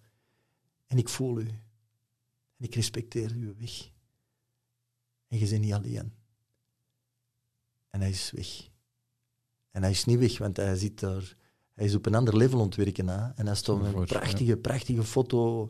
En 0.85 0.97
ik 0.97 1.09
voel 1.09 1.39
u. 1.39 1.47
En 2.57 2.65
ik 2.65 2.75
respecteer 2.75 3.31
uw 3.31 3.53
weg. 3.57 3.91
En 5.27 5.39
je 5.39 5.49
bent 5.49 5.61
niet 5.61 5.73
alleen. 5.73 6.13
En 7.89 8.01
hij 8.01 8.09
is 8.09 8.31
weg. 8.31 8.69
En 9.71 9.81
hij 9.81 9.91
is 9.91 10.05
niet 10.05 10.19
weg, 10.19 10.37
want 10.37 10.57
hij 10.57 10.75
zit 10.75 10.99
daar... 10.99 11.35
Hij 11.73 11.85
is 11.85 11.95
op 11.95 12.05
een 12.05 12.15
ander 12.15 12.37
level 12.37 12.59
ontwerken. 12.59 13.07
Hè? 13.07 13.29
En 13.29 13.45
hij 13.45 13.55
stond 13.55 13.85
een 13.85 14.05
prachtige, 14.05 14.57
prachtige 14.57 15.03
foto 15.03 15.69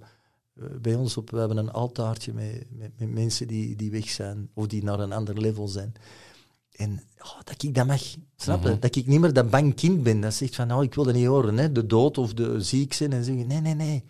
eh, 0.54 0.66
bij 0.82 0.96
ons 0.96 1.18
op. 1.18 1.30
We 1.30 1.38
hebben 1.38 1.58
een 1.58 1.72
altaartje 1.72 2.34
met, 2.34 2.66
met, 2.72 3.00
met 3.00 3.10
mensen 3.10 3.48
die, 3.48 3.76
die 3.76 3.92
weg 3.92 4.10
zijn 4.10 4.50
of 4.54 4.68
die 4.68 4.84
naar 4.84 5.00
een 5.00 5.12
ander 5.12 5.40
level 5.40 5.68
zijn. 5.68 5.94
En 6.76 7.04
oh, 7.18 7.40
dat 7.44 7.64
ik 7.64 7.76
dat 7.76 7.88
mag, 7.88 8.02
snap 8.36 8.64
je? 8.64 8.70
Mhm. 8.70 8.80
Dat 8.80 8.96
ik 8.96 9.08
niet 9.08 9.20
meer 9.20 9.34
dat 9.34 9.50
bang 9.50 9.76
kind 9.76 10.04
ben. 10.04 10.22
Dat 10.22 10.34
zegt 10.34 10.56
van, 10.56 10.72
oh, 10.72 10.84
ik 10.84 10.94
wil 10.94 11.04
dat 11.04 11.14
niet 11.14 11.26
horen, 11.26 11.58
hè? 11.58 11.72
de 11.72 11.86
dood 11.86 12.18
of 12.18 12.34
de 12.34 12.62
ziek 12.62 12.94
zijn. 12.94 13.14
En 13.14 13.24
zeggen, 13.24 13.48
nee, 13.48 13.62
nee, 13.62 13.74
nee. 13.74 14.04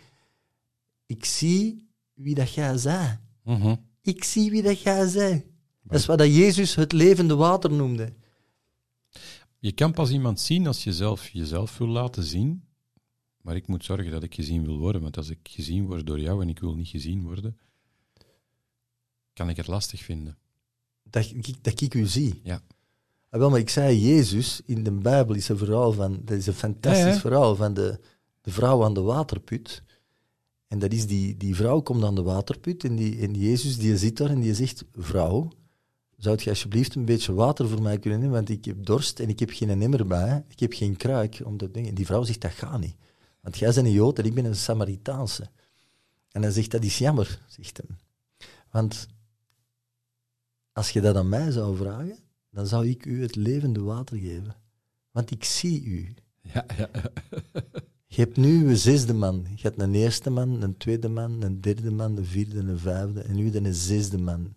Ik 1.05 1.25
zie 1.25 1.89
wie 2.13 2.35
dat 2.35 2.53
jij 2.53 2.77
zei. 2.77 3.19
Mhm. 3.43 3.75
Ik 4.01 4.23
zie 4.23 4.51
wie 4.51 4.61
dat 4.61 4.81
jij 4.81 5.07
zei. 5.07 5.43
Dat 5.81 5.99
is 5.99 6.05
wat 6.05 6.17
dat 6.17 6.35
Jezus 6.35 6.75
het 6.75 6.91
levende 6.91 7.35
water 7.35 7.71
noemde. 7.71 8.13
Je 9.59 9.71
kan 9.71 9.91
pas 9.91 10.11
iemand 10.11 10.39
zien 10.39 10.67
als 10.67 10.83
je 10.83 10.93
zelf 10.93 11.29
jezelf 11.29 11.77
wil 11.77 11.87
laten 11.87 12.23
zien. 12.23 12.63
Maar 13.41 13.55
ik 13.55 13.67
moet 13.67 13.85
zorgen 13.85 14.11
dat 14.11 14.23
ik 14.23 14.33
gezien 14.35 14.65
wil 14.65 14.77
worden. 14.77 15.01
Want 15.01 15.17
als 15.17 15.29
ik 15.29 15.39
gezien 15.43 15.85
word 15.85 16.07
door 16.07 16.19
jou 16.19 16.41
en 16.41 16.49
ik 16.49 16.59
wil 16.59 16.75
niet 16.75 16.87
gezien 16.87 17.23
worden, 17.23 17.57
kan 19.33 19.49
ik 19.49 19.57
het 19.57 19.67
lastig 19.67 20.01
vinden 20.01 20.37
dat, 21.15 21.31
ik, 21.47 21.63
dat 21.63 21.81
ik 21.81 21.93
u 21.93 22.05
zie. 22.05 22.39
Ja. 22.43 22.61
Ah, 23.29 23.39
wel, 23.39 23.49
maar 23.49 23.59
ik 23.59 23.69
zei 23.69 23.99
Jezus, 23.99 24.61
in 24.65 24.83
de 24.83 24.91
Bijbel 24.91 25.35
is 25.35 25.49
een 25.49 25.57
verhaal 25.57 25.91
van, 25.91 26.21
dat 26.23 26.37
is 26.37 26.47
een 26.47 26.53
fantastisch 26.53 27.19
verhaal 27.19 27.55
van 27.55 27.73
de, 27.73 27.99
de 28.41 28.51
vrouw 28.51 28.83
aan 28.83 28.93
de 28.93 29.01
waterput. 29.01 29.83
En 30.67 30.79
dat 30.79 30.91
is 30.93 31.07
die, 31.07 31.37
die 31.37 31.55
vrouw 31.55 31.81
komt 31.81 32.03
aan 32.03 32.15
de 32.15 32.21
waterput 32.21 32.83
en, 32.83 32.95
die, 32.95 33.19
en 33.19 33.33
Jezus 33.33 33.77
die 33.77 33.97
zit 33.97 34.17
daar 34.17 34.29
en 34.29 34.39
die 34.39 34.53
zegt, 34.53 34.85
vrouw, 34.93 35.51
zou 36.17 36.37
je 36.39 36.49
alsjeblieft 36.49 36.95
een 36.95 37.05
beetje 37.05 37.33
water 37.33 37.67
voor 37.67 37.81
mij 37.81 37.99
kunnen 37.99 38.19
nemen, 38.19 38.35
want 38.35 38.49
ik 38.49 38.65
heb 38.65 38.85
dorst 38.85 39.19
en 39.19 39.29
ik 39.29 39.39
heb 39.39 39.49
geen 39.49 39.81
emmer 39.81 40.07
bij, 40.07 40.43
ik 40.47 40.59
heb 40.59 40.73
geen 40.73 40.97
kruik 40.97 41.41
om 41.43 41.57
dat 41.57 41.73
ding. 41.73 41.87
En 41.87 41.95
die 41.95 42.05
vrouw 42.05 42.23
zegt, 42.23 42.41
dat 42.41 42.51
gaat 42.51 42.79
niet. 42.79 42.95
Want 43.41 43.57
jij 43.57 43.73
bent 43.73 43.85
een 43.85 43.91
Jood 43.91 44.19
en 44.19 44.25
ik 44.25 44.33
ben 44.33 44.45
een 44.45 44.55
Samaritaanse. 44.55 45.49
En 46.31 46.41
hij 46.41 46.51
zegt, 46.51 46.71
dat 46.71 46.83
is 46.83 46.97
jammer, 46.97 47.39
zegt 47.47 47.77
hem. 47.77 47.97
Want 48.71 49.07
als 50.75 50.89
je 50.89 51.01
dat 51.01 51.15
aan 51.15 51.29
mij 51.29 51.51
zou 51.51 51.75
vragen, 51.75 52.17
dan 52.51 52.67
zou 52.67 52.87
ik 52.87 53.05
u 53.05 53.21
het 53.21 53.35
levende 53.35 53.81
water 53.81 54.17
geven. 54.17 54.55
Want 55.11 55.31
ik 55.31 55.43
zie 55.43 55.83
u. 55.83 56.13
Ja, 56.41 56.65
ja. 56.77 56.89
Je 58.05 58.21
hebt 58.21 58.37
nu 58.37 58.69
een 58.69 58.77
zesde 58.77 59.13
man. 59.13 59.45
Je 59.55 59.61
hebt 59.61 59.81
een 59.81 59.93
eerste 59.93 60.29
man, 60.29 60.61
een 60.61 60.77
tweede 60.77 61.09
man, 61.09 61.41
een 61.41 61.61
derde 61.61 61.91
man, 61.91 62.17
een 62.17 62.25
vierde, 62.25 62.59
een 62.59 62.79
vijfde 62.79 63.21
en 63.21 63.35
nu 63.35 63.55
een 63.55 63.73
zesde 63.73 64.17
man. 64.17 64.55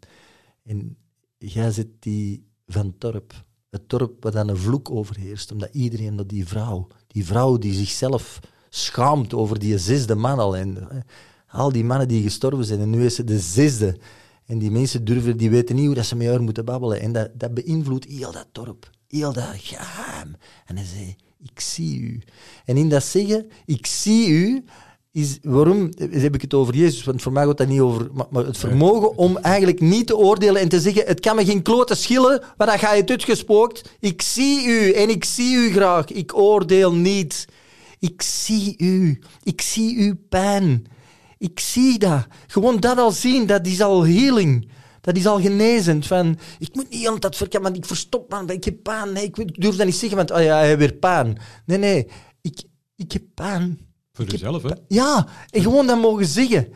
En 0.63 0.97
jij 1.39 1.71
zit 1.71 1.89
die 1.99 2.47
van 2.67 2.99
Torp. 2.99 3.45
Het 3.71 3.89
dorp 3.89 4.23
waar 4.23 4.33
dan 4.33 4.49
een 4.49 4.57
vloek 4.57 4.91
overheerst, 4.91 5.53
omdat 5.53 5.75
iedereen 5.75 6.17
dat 6.17 6.29
die 6.29 6.47
vrouw, 6.47 6.87
die 7.07 7.25
vrouw 7.25 7.59
die 7.59 7.75
zichzelf 7.75 8.41
schaamt 8.69 9.35
over 9.35 9.59
die 9.59 9.79
zesde 9.79 10.15
man 10.15 10.39
al. 10.39 10.57
En, 10.57 10.89
al 11.47 11.73
die 11.73 11.85
mannen 11.85 12.09
die 12.09 12.23
gestorven 12.23 12.65
zijn 12.65 12.81
en 12.81 12.91
nu 12.91 13.05
is 13.05 13.15
ze 13.15 13.25
de 13.25 13.39
zesde. 13.39 13.99
En 14.49 14.59
die 14.59 14.71
mensen 14.71 15.05
durven, 15.05 15.37
die 15.37 15.51
weten 15.51 15.77
niet 15.77 15.87
hoe 15.87 15.95
dat 15.95 16.07
ze 16.07 16.17
met 16.17 16.27
haar 16.27 16.43
moeten 16.43 16.65
babbelen. 16.65 17.01
En 17.01 17.13
dat, 17.13 17.31
dat 17.35 17.55
beïnvloedt 17.55 18.05
heel 18.05 18.33
dat 18.33 18.47
dorp, 18.53 18.91
heel 19.09 19.33
dat 19.33 19.51
geheim. 19.57 20.37
En 20.67 20.77
hij 20.77 20.87
zei, 20.87 21.17
ik 21.43 21.61
zie 21.61 22.01
u. 22.01 22.23
En 22.65 22.77
in 22.77 22.89
dat 22.89 23.05
zeggen, 23.05 23.51
ik 23.65 23.87
zie 23.87 24.29
u, 24.29 24.65
is 25.13 25.39
waarom 25.43 25.91
heb 26.11 26.35
ik 26.35 26.43
het 26.43 26.55
over 26.55 26.75
Jezus? 26.75 27.05
Want 27.05 27.23
voor 27.23 27.33
mij 27.33 27.45
gaat 27.45 27.57
dat 27.57 27.69
niet 27.69 27.81
over 27.81 28.09
maar, 28.31 28.45
het 28.45 28.59
vermogen 28.59 29.17
om 29.17 29.37
eigenlijk 29.37 29.81
niet 29.81 30.07
te 30.07 30.17
oordelen 30.17 30.61
en 30.61 30.69
te 30.69 30.81
zeggen: 30.81 31.07
Het 31.07 31.21
kan 31.21 31.37
me 31.37 31.45
geen 31.45 31.63
klote 31.63 31.95
schillen, 31.95 32.43
maar 32.57 32.67
dan 32.67 32.79
ga 32.79 32.93
je 32.93 33.01
het 33.01 33.11
uitgespookt. 33.11 33.97
Ik 34.01 34.23
zie 34.23 34.67
u 34.67 34.93
en 34.93 35.09
ik 35.09 35.25
zie 35.25 35.57
u 35.57 35.73
graag. 35.73 36.07
Ik 36.07 36.37
oordeel 36.37 36.93
niet. 36.93 37.49
Ik 37.99 38.23
zie 38.23 38.75
u. 38.79 39.19
Ik 39.43 39.61
zie 39.61 39.99
uw 39.99 40.15
pijn. 40.29 40.87
Ik 41.39 41.61
zie 41.61 41.99
dat. 41.99 42.27
Gewoon 42.47 42.81
dat 42.81 42.99
al 42.99 43.11
zien, 43.11 43.47
dat 43.47 43.67
is 43.67 43.81
al 43.81 44.07
healing. 44.07 44.71
Dat 45.01 45.17
is 45.17 45.27
al 45.27 45.41
genezend. 45.41 46.07
Van, 46.07 46.39
ik 46.59 46.75
moet 46.75 46.91
niet 46.91 47.09
altijd 47.09 47.37
verkennen, 47.37 47.71
want 47.71 47.83
ik 47.83 47.89
verstop, 47.89 48.31
man, 48.31 48.51
ik 48.51 48.65
heb 48.65 48.83
pijn. 48.83 49.13
Nee, 49.13 49.25
ik 49.25 49.61
durf 49.61 49.77
dat 49.77 49.87
niet 49.87 49.95
zeggen, 49.95 50.17
want 50.17 50.31
oh 50.31 50.43
ja, 50.43 50.57
hij 50.57 50.67
heeft 50.67 50.79
weer 50.79 50.93
pijn. 50.93 51.39
Nee, 51.67 51.79
nee, 51.79 52.09
ik, 52.41 52.63
ik 52.97 53.13
heb 53.13 53.23
pijn. 53.35 53.79
Voor 54.13 54.25
jezelf, 54.25 54.63
hè? 54.63 54.75
Ja, 54.89 55.27
en 55.51 55.63
gewoon 55.63 55.87
dat 55.87 56.01
mogen 56.01 56.27
zeggen. 56.27 56.73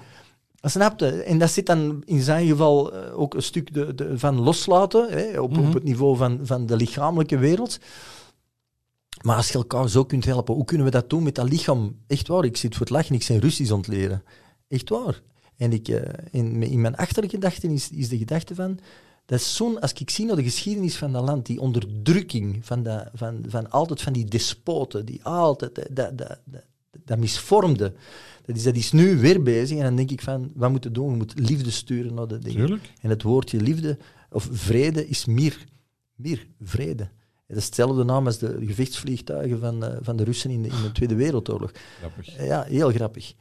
Snap 0.61 1.01
je? 1.01 1.23
En 1.23 1.39
dat 1.39 1.51
zit 1.51 1.67
dan 1.67 2.03
in 2.05 2.21
zijn 2.21 2.47
geval 2.47 2.93
eh, 2.93 3.19
ook 3.19 3.35
een 3.35 3.43
stuk 3.43 3.75
de, 3.75 3.95
de, 3.95 4.19
van 4.19 4.41
loslaten, 4.41 5.09
hè, 5.11 5.41
op, 5.41 5.51
op 5.51 5.65
mhm. 5.65 5.75
het 5.75 5.85
niveau 5.85 6.17
van, 6.17 6.41
van 6.43 6.67
de 6.67 6.77
lichamelijke 6.77 7.39
wereld. 7.39 7.79
Maar 9.23 9.37
als 9.37 9.49
je 9.49 9.55
elkaar 9.55 9.89
zo 9.89 10.05
kunt 10.05 10.25
helpen, 10.25 10.55
hoe 10.55 10.65
kunnen 10.65 10.87
we 10.87 10.93
dat 10.93 11.11
doen 11.11 11.23
met 11.23 11.35
dat 11.35 11.49
lichaam? 11.49 11.97
Echt 12.07 12.29
waar, 12.29 12.45
ik 12.45 12.57
zit 12.57 12.73
voor 12.73 12.87
het 12.87 12.95
lachen, 12.95 13.15
ik 13.15 13.23
zijn 13.23 13.41
Russisch 13.41 13.73
ontleren. 13.73 14.23
Echt 14.73 14.89
waar. 14.89 15.21
En 15.57 15.73
ik, 15.73 15.89
uh, 15.89 16.01
in, 16.31 16.63
in, 16.63 16.81
mijn 16.81 16.97
achtergedachten 16.97 17.71
is, 17.71 17.91
is 17.91 18.09
de 18.09 18.19
gedachte 18.19 18.55
van... 18.55 18.79
Dat 19.27 19.41
is 19.41 19.57
zo'n, 19.57 19.81
als 19.81 19.93
ik 19.93 20.11
zie 20.11 20.27
naar 20.27 20.37
de 20.37 20.43
geschiedenis 20.43 20.97
van 20.97 21.13
dat 21.13 21.25
land, 21.25 21.47
die 21.47 21.61
onderdrukking 21.61 22.59
van, 22.67 22.83
dat, 22.83 23.09
van, 23.15 23.45
van 23.49 23.71
altijd 23.71 24.03
van 24.03 24.13
die 24.13 24.25
despoten, 24.25 25.07
die 25.07 25.25
altijd 25.25 25.75
dat, 25.75 25.89
dat, 25.91 26.19
dat, 26.19 26.65
dat 27.05 27.19
misvormde, 27.19 27.93
dat 28.45 28.57
is, 28.57 28.63
dat 28.63 28.77
is 28.77 28.93
nu 28.93 29.19
weer 29.19 29.43
bezig. 29.43 29.79
En 29.79 29.85
dan 29.85 29.97
denk 29.97 30.11
ik 30.11 30.23
van, 30.23 30.51
wat 30.55 30.71
moeten 30.71 30.91
we 30.91 30.99
doen? 30.99 31.11
We 31.11 31.17
moeten 31.17 31.45
liefde 31.45 31.71
sturen 31.71 32.15
naar 32.15 32.29
de 32.29 32.39
dingen. 32.39 32.81
En 33.01 33.11
het 33.11 33.23
woordje 33.23 33.61
liefde, 33.61 33.99
of 34.31 34.49
vrede, 34.53 35.09
is 35.09 35.25
meer. 35.25 35.65
Meer, 36.15 36.47
vrede. 36.61 37.09
Dat 37.47 37.57
is 37.57 37.65
hetzelfde 37.65 38.05
naam 38.05 38.27
als 38.27 38.39
de 38.39 38.57
gevechtsvliegtuigen 38.61 39.61
van, 39.61 39.85
uh, 39.85 39.91
van 40.01 40.17
de 40.17 40.25
Russen 40.25 40.51
in 40.51 40.63
de, 40.63 40.69
in 40.69 40.83
de 40.83 40.93
Tweede 40.93 41.15
Wereldoorlog. 41.15 41.71
Grappig. 41.99 42.37
Ja, 42.47 42.63
heel 42.63 42.91
grappig. 42.91 43.35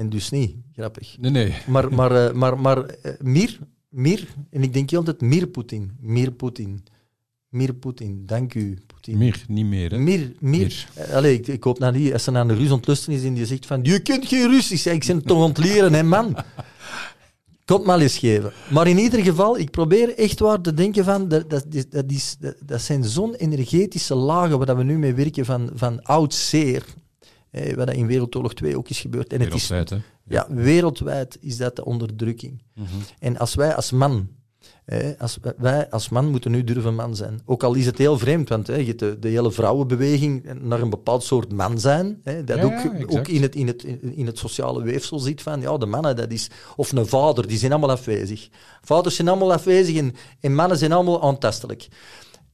En 0.00 0.08
dus 0.08 0.30
niet, 0.30 0.54
grappig. 0.72 1.16
Nee, 1.18 1.30
nee. 1.30 1.52
Maar, 1.66 1.94
maar, 1.94 2.12
uh, 2.12 2.32
maar, 2.32 2.58
maar 2.58 2.78
uh, 2.78 3.12
meer, 3.18 3.58
meer, 3.88 4.26
en 4.50 4.62
ik 4.62 4.72
denk 4.72 4.92
altijd 4.92 5.20
meer 5.20 5.46
Poetin, 5.46 5.96
meer 6.00 6.30
Poetin. 6.32 6.84
Meer 7.48 7.74
Poetin, 7.74 8.22
dank 8.26 8.54
u, 8.54 8.78
Poetin. 8.86 9.18
Meer, 9.18 9.44
niet 9.48 9.66
meer, 9.66 9.90
hè? 9.90 9.98
Meer, 9.98 10.32
meer. 10.38 10.88
Uh, 10.98 11.14
allee, 11.14 11.34
ik, 11.34 11.46
ik, 11.46 11.64
hoop 11.64 11.78
naar 11.78 11.92
die, 11.92 12.12
als 12.12 12.26
er 12.26 12.32
naar 12.32 12.48
de 12.48 12.54
Rus 12.54 12.70
ontlusten 12.70 13.12
is 13.12 13.24
en 13.24 13.34
die 13.34 13.46
zegt 13.46 13.66
van, 13.66 13.80
je 13.82 14.00
kunt 14.00 14.26
geen 14.26 14.50
Russisch. 14.50 14.86
Ik 14.86 15.04
het 15.04 15.26
toch 15.26 15.44
ontleren, 15.44 15.92
hè, 15.92 16.02
man. 16.02 16.36
Komt 17.64 17.84
maar 17.84 18.00
eens 18.00 18.18
geven. 18.18 18.52
Maar 18.70 18.86
in 18.86 18.98
ieder 18.98 19.20
geval, 19.20 19.58
ik 19.58 19.70
probeer 19.70 20.18
echt 20.18 20.38
waar 20.38 20.60
te 20.60 20.74
denken 20.74 21.04
van, 21.04 21.28
dat, 21.28 21.50
dat, 21.50 21.64
dat, 21.88 22.04
is, 22.06 22.36
dat, 22.38 22.54
dat 22.64 22.80
zijn 22.80 23.04
zo'n 23.04 23.34
energetische 23.34 24.14
lagen 24.14 24.58
waar 24.58 24.76
we 24.76 24.82
nu 24.82 24.98
mee 24.98 25.14
werken 25.14 25.44
van, 25.44 25.70
van 25.74 26.02
oud 26.02 26.34
zeer. 26.34 26.84
Wat 27.50 27.92
in 27.92 28.06
Wereldoorlog 28.06 28.54
2 28.54 28.76
ook 28.76 28.88
is 28.88 29.00
gebeurd. 29.00 29.32
En 29.32 29.40
het 29.40 29.54
is, 29.54 29.72
ja. 30.24 30.46
wereldwijd 30.48 31.38
is 31.40 31.56
dat 31.56 31.76
de 31.76 31.84
onderdrukking. 31.84 32.62
Mhm. 32.74 32.86
En 33.18 33.38
als 33.38 33.54
wij 33.54 33.74
als 33.74 33.90
man 33.90 34.28
Hè, 34.84 35.18
als, 35.18 35.38
wij 35.56 35.90
als 35.90 36.08
man 36.08 36.28
moeten 36.28 36.50
nu 36.50 36.64
durven 36.64 36.94
man 36.94 37.16
zijn. 37.16 37.40
Ook 37.44 37.62
al 37.62 37.74
is 37.74 37.86
het 37.86 37.98
heel 37.98 38.18
vreemd, 38.18 38.48
want 38.48 38.66
hè, 38.66 38.74
je 38.74 38.86
hebt 38.86 38.98
de, 38.98 39.18
de 39.18 39.28
hele 39.28 39.52
vrouwenbeweging 39.52 40.52
naar 40.60 40.80
een 40.80 40.90
bepaald 40.90 41.22
soort 41.22 41.52
man 41.52 41.80
zijn. 41.80 42.20
Hè, 42.22 42.44
dat 42.44 42.56
Ja, 42.56 42.64
ook, 42.64 42.72
ja, 42.72 43.18
ook 43.18 43.28
in, 43.28 43.42
het, 43.42 43.54
in, 43.54 43.66
het, 43.66 43.84
in 44.00 44.26
het 44.26 44.38
sociale 44.38 44.82
weefsel 44.82 45.18
zit 45.18 45.42
van, 45.42 45.60
ja, 45.60 45.76
de 45.76 45.86
mannen, 45.86 46.16
dat 46.16 46.30
is... 46.30 46.50
Of 46.76 46.92
een 46.92 47.06
vader, 47.06 47.46
die 47.46 47.58
zijn 47.58 47.72
allemaal 47.72 47.90
afwezig. 47.90 48.48
Vaders 48.80 49.16
zijn 49.16 49.28
allemaal 49.28 49.52
afwezig 49.52 49.96
en, 49.96 50.14
en 50.40 50.54
mannen 50.54 50.78
zijn 50.78 50.92
allemaal 50.92 51.22
aantastelijk. 51.22 51.88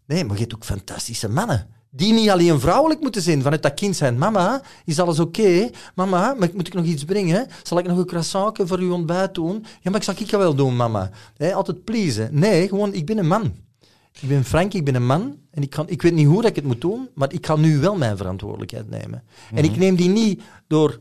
Nee, 0.07 0.25
maar 0.25 0.35
je 0.35 0.41
hebt 0.41 0.55
ook 0.55 0.65
fantastische 0.65 1.29
mannen. 1.29 1.76
Die 1.97 2.13
niet 2.13 2.31
alleen 2.31 2.61
vrouwelijk 2.61 3.01
moeten 3.01 3.23
zijn, 3.23 3.43
vanuit 3.43 3.63
dat 3.63 3.75
kind 3.75 3.97
zijn. 3.97 4.19
Mama, 4.19 4.63
is 4.85 5.01
alles 5.01 5.19
oké? 5.19 5.71
Mama, 5.95 6.35
maar 6.39 6.51
moet 6.55 6.67
ik 6.67 6.75
nog 6.75 6.85
iets 6.85 7.05
brengen? 7.05 7.47
Zal 7.63 7.79
ik 7.79 7.87
nog 7.87 7.99
een 7.99 8.07
croissantje 8.07 8.67
voor 8.67 8.79
uw 8.79 8.93
ontbijt 8.93 9.35
doen? 9.35 9.65
Ja, 9.81 9.91
maar 9.91 9.97
ik 10.01 10.03
zal 10.03 10.15
ik 10.19 10.31
wel 10.31 10.55
doen, 10.55 10.77
mama. 10.77 11.11
Altijd 11.55 11.85
pleasen. 11.85 12.29
Nee, 12.33 12.69
gewoon, 12.69 12.95
ik 12.95 13.07
ben 13.07 13.19
een 13.19 13.27
man. 13.27 13.55
Ik 14.21 14.29
ben 14.29 14.45
Frank, 14.45 14.75
ik 14.75 14.85
ben 14.85 14.95
een 14.95 15.07
man. 15.07 15.37
En 15.51 15.63
ik, 15.63 15.71
kan, 15.71 15.89
ik 15.89 16.03
weet 16.03 16.15
niet 16.15 16.27
hoe 16.27 16.41
dat 16.41 16.51
ik 16.51 16.57
het 16.57 16.65
moet 16.65 16.81
doen, 16.81 17.09
maar 17.15 17.33
ik 17.33 17.41
kan 17.41 17.61
nu 17.61 17.79
wel 17.79 17.97
mijn 17.97 18.17
verantwoordelijkheid 18.17 18.91
nemen. 18.91 19.23
En 19.55 19.65
ik 19.65 19.77
neem 19.77 19.97
die 19.97 20.09
niet 20.09 20.43
door 20.67 20.99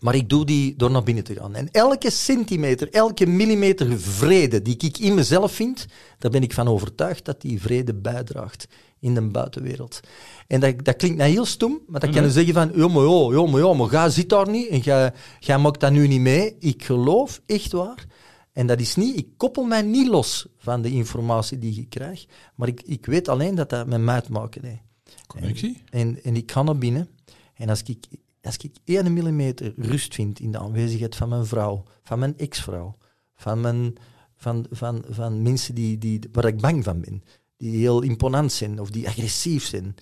maar 0.00 0.14
ik 0.14 0.28
doe 0.28 0.44
die 0.44 0.76
door 0.76 0.90
naar 0.90 1.02
binnen 1.02 1.24
te 1.24 1.34
gaan. 1.34 1.54
En 1.54 1.68
elke 1.70 2.10
centimeter, 2.10 2.90
elke 2.90 3.26
millimeter 3.26 4.00
vrede 4.00 4.62
die 4.62 4.76
ik 4.76 4.98
in 4.98 5.14
mezelf 5.14 5.52
vind, 5.52 5.86
daar 6.18 6.30
ben 6.30 6.42
ik 6.42 6.52
van 6.52 6.68
overtuigd 6.68 7.24
dat 7.24 7.40
die 7.40 7.60
vrede 7.60 7.94
bijdraagt 7.94 8.68
in 9.00 9.14
de 9.14 9.22
buitenwereld. 9.22 10.00
En 10.46 10.60
dat, 10.60 10.84
dat 10.84 10.96
klinkt 10.96 11.18
nou 11.18 11.30
heel 11.30 11.44
stom, 11.44 11.80
maar 11.86 12.00
dan 12.00 12.10
kan 12.10 12.22
je 12.22 12.30
zeggen 12.30 12.54
van, 12.54 12.68
maar 12.68 13.02
ja, 13.02 13.40
ja, 13.40 13.50
maar 13.50 13.60
ja, 13.60 13.72
maar 13.72 13.90
jij 13.90 14.10
zit 14.10 14.28
daar 14.28 14.48
niet 14.48 14.68
en 14.68 14.78
jij, 14.78 15.12
jij 15.38 15.58
maakt 15.58 15.80
dat 15.80 15.92
nu 15.92 16.06
niet 16.06 16.20
mee. 16.20 16.56
Ik 16.58 16.84
geloof, 16.84 17.40
echt 17.46 17.72
waar. 17.72 18.06
En 18.52 18.66
dat 18.66 18.80
is 18.80 18.96
niet, 18.96 19.16
ik 19.16 19.26
koppel 19.36 19.64
mij 19.64 19.82
niet 19.82 20.08
los 20.08 20.46
van 20.58 20.82
de 20.82 20.90
informatie 20.90 21.58
die 21.58 21.80
ik 21.80 21.90
krijg, 21.90 22.26
maar 22.54 22.68
ik, 22.68 22.82
ik 22.82 23.06
weet 23.06 23.28
alleen 23.28 23.54
dat 23.54 23.70
dat 23.70 23.86
met 23.86 24.00
mij 24.00 24.20
te 24.20 24.32
maken 24.32 24.64
heeft. 24.64 24.82
Connectie? 25.26 25.82
En, 25.90 26.22
en 26.22 26.36
ik 26.36 26.52
ga 26.52 26.62
naar 26.62 26.78
binnen. 26.78 27.08
En 27.54 27.68
als 27.68 27.82
ik, 27.82 28.06
als 28.42 28.56
ik 28.56 28.76
1 28.84 29.12
millimeter 29.12 29.72
rust 29.76 30.14
vind 30.14 30.40
in 30.40 30.52
de 30.52 30.58
aanwezigheid 30.58 31.16
van 31.16 31.28
mijn 31.28 31.46
vrouw, 31.46 31.82
van 32.02 32.18
mijn 32.18 32.38
ex-vrouw, 32.38 32.96
van, 33.34 33.94
van, 34.36 34.66
van, 34.70 35.04
van 35.08 35.42
mensen 35.42 35.74
die, 35.74 35.98
die, 35.98 36.20
waar 36.32 36.44
ik 36.44 36.60
bang 36.60 36.84
van 36.84 37.00
ben, 37.00 37.22
die 37.56 37.76
heel 37.76 38.02
imponant 38.02 38.52
zijn 38.52 38.80
of 38.80 38.90
die 38.90 39.08
agressief 39.08 39.64
zijn. 39.64 39.94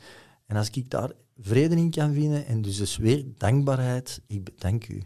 En 0.47 0.57
als 0.57 0.71
ik 0.71 0.91
daar 0.91 1.13
vrede 1.39 1.77
in 1.77 1.91
kan 1.91 2.13
vinden 2.13 2.47
en 2.47 2.63
dus, 2.63 2.77
dus 2.77 2.97
weer 2.97 3.25
dankbaarheid, 3.37 4.21
ik 4.27 4.45
bedank 4.45 4.89
u. 4.89 5.03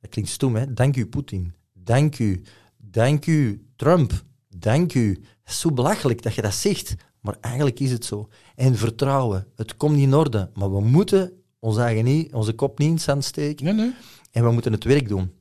Dat 0.00 0.10
klinkt 0.10 0.30
stom, 0.30 0.56
hè? 0.56 0.72
Dank 0.72 0.96
u, 0.96 1.06
Poetin. 1.06 1.52
Dank 1.72 2.18
u. 2.18 2.42
Dank 2.76 3.26
u, 3.26 3.66
Trump. 3.76 4.24
Dank 4.48 4.94
u. 4.94 5.22
Is 5.44 5.60
zo 5.60 5.72
belachelijk 5.72 6.22
dat 6.22 6.34
je 6.34 6.42
dat 6.42 6.54
zegt, 6.54 6.94
maar 7.20 7.36
eigenlijk 7.40 7.80
is 7.80 7.90
het 7.90 8.04
zo. 8.04 8.28
En 8.54 8.76
vertrouwen. 8.76 9.46
Het 9.56 9.76
komt 9.76 9.94
niet 9.94 10.06
in 10.06 10.14
orde, 10.14 10.50
maar 10.54 10.72
we 10.72 10.80
moeten 10.80 11.41
ons 11.62 11.76
eigen 11.76 12.04
niet, 12.04 12.32
onze 12.32 12.52
kop 12.52 12.78
niet 12.78 12.88
in 12.88 12.94
het 12.94 13.02
zand 13.02 13.24
steken 13.24 13.64
Nee, 13.64 13.74
nee. 13.74 13.94
en 14.30 14.44
we 14.44 14.50
moeten 14.50 14.72
het 14.72 14.84
werk 14.84 15.08
doen. 15.08 15.32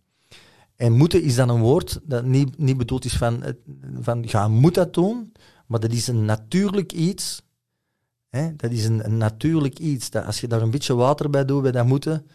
En 0.76 0.94
moeten 0.94 1.22
is 1.22 1.36
dan 1.36 1.50
een 1.50 1.62
woord 1.62 2.00
dat 2.04 2.26
niet, 2.26 2.58
niet 2.58 2.78
bedoeld 2.78 3.06
is 3.06 3.18
van, 3.18 3.44
van 4.02 4.24
ja, 4.28 4.48
moet 4.48 4.74
dat 4.74 4.94
doen, 4.94 5.32
maar 5.68 5.80
dat 5.80 5.92
is 5.92 6.08
een 6.08 6.26
natuurlijk 6.26 6.92
iets. 6.92 7.42
Hè? 8.30 8.56
Dat 8.56 8.72
is 8.72 8.86
een, 8.86 9.06
een 9.06 9.18
natuurlijk 9.18 9.80
iets. 9.80 10.10
Dat 10.10 10.26
als 10.26 10.40
je 10.40 10.48
daar 10.48 10.62
een 10.62 10.72
beetje 10.72 10.96
water 10.96 11.30
bij 11.30 11.46
doet, 11.46 11.62
bij 11.62 11.72
dat 11.72 11.86
moeten, 11.86 12.28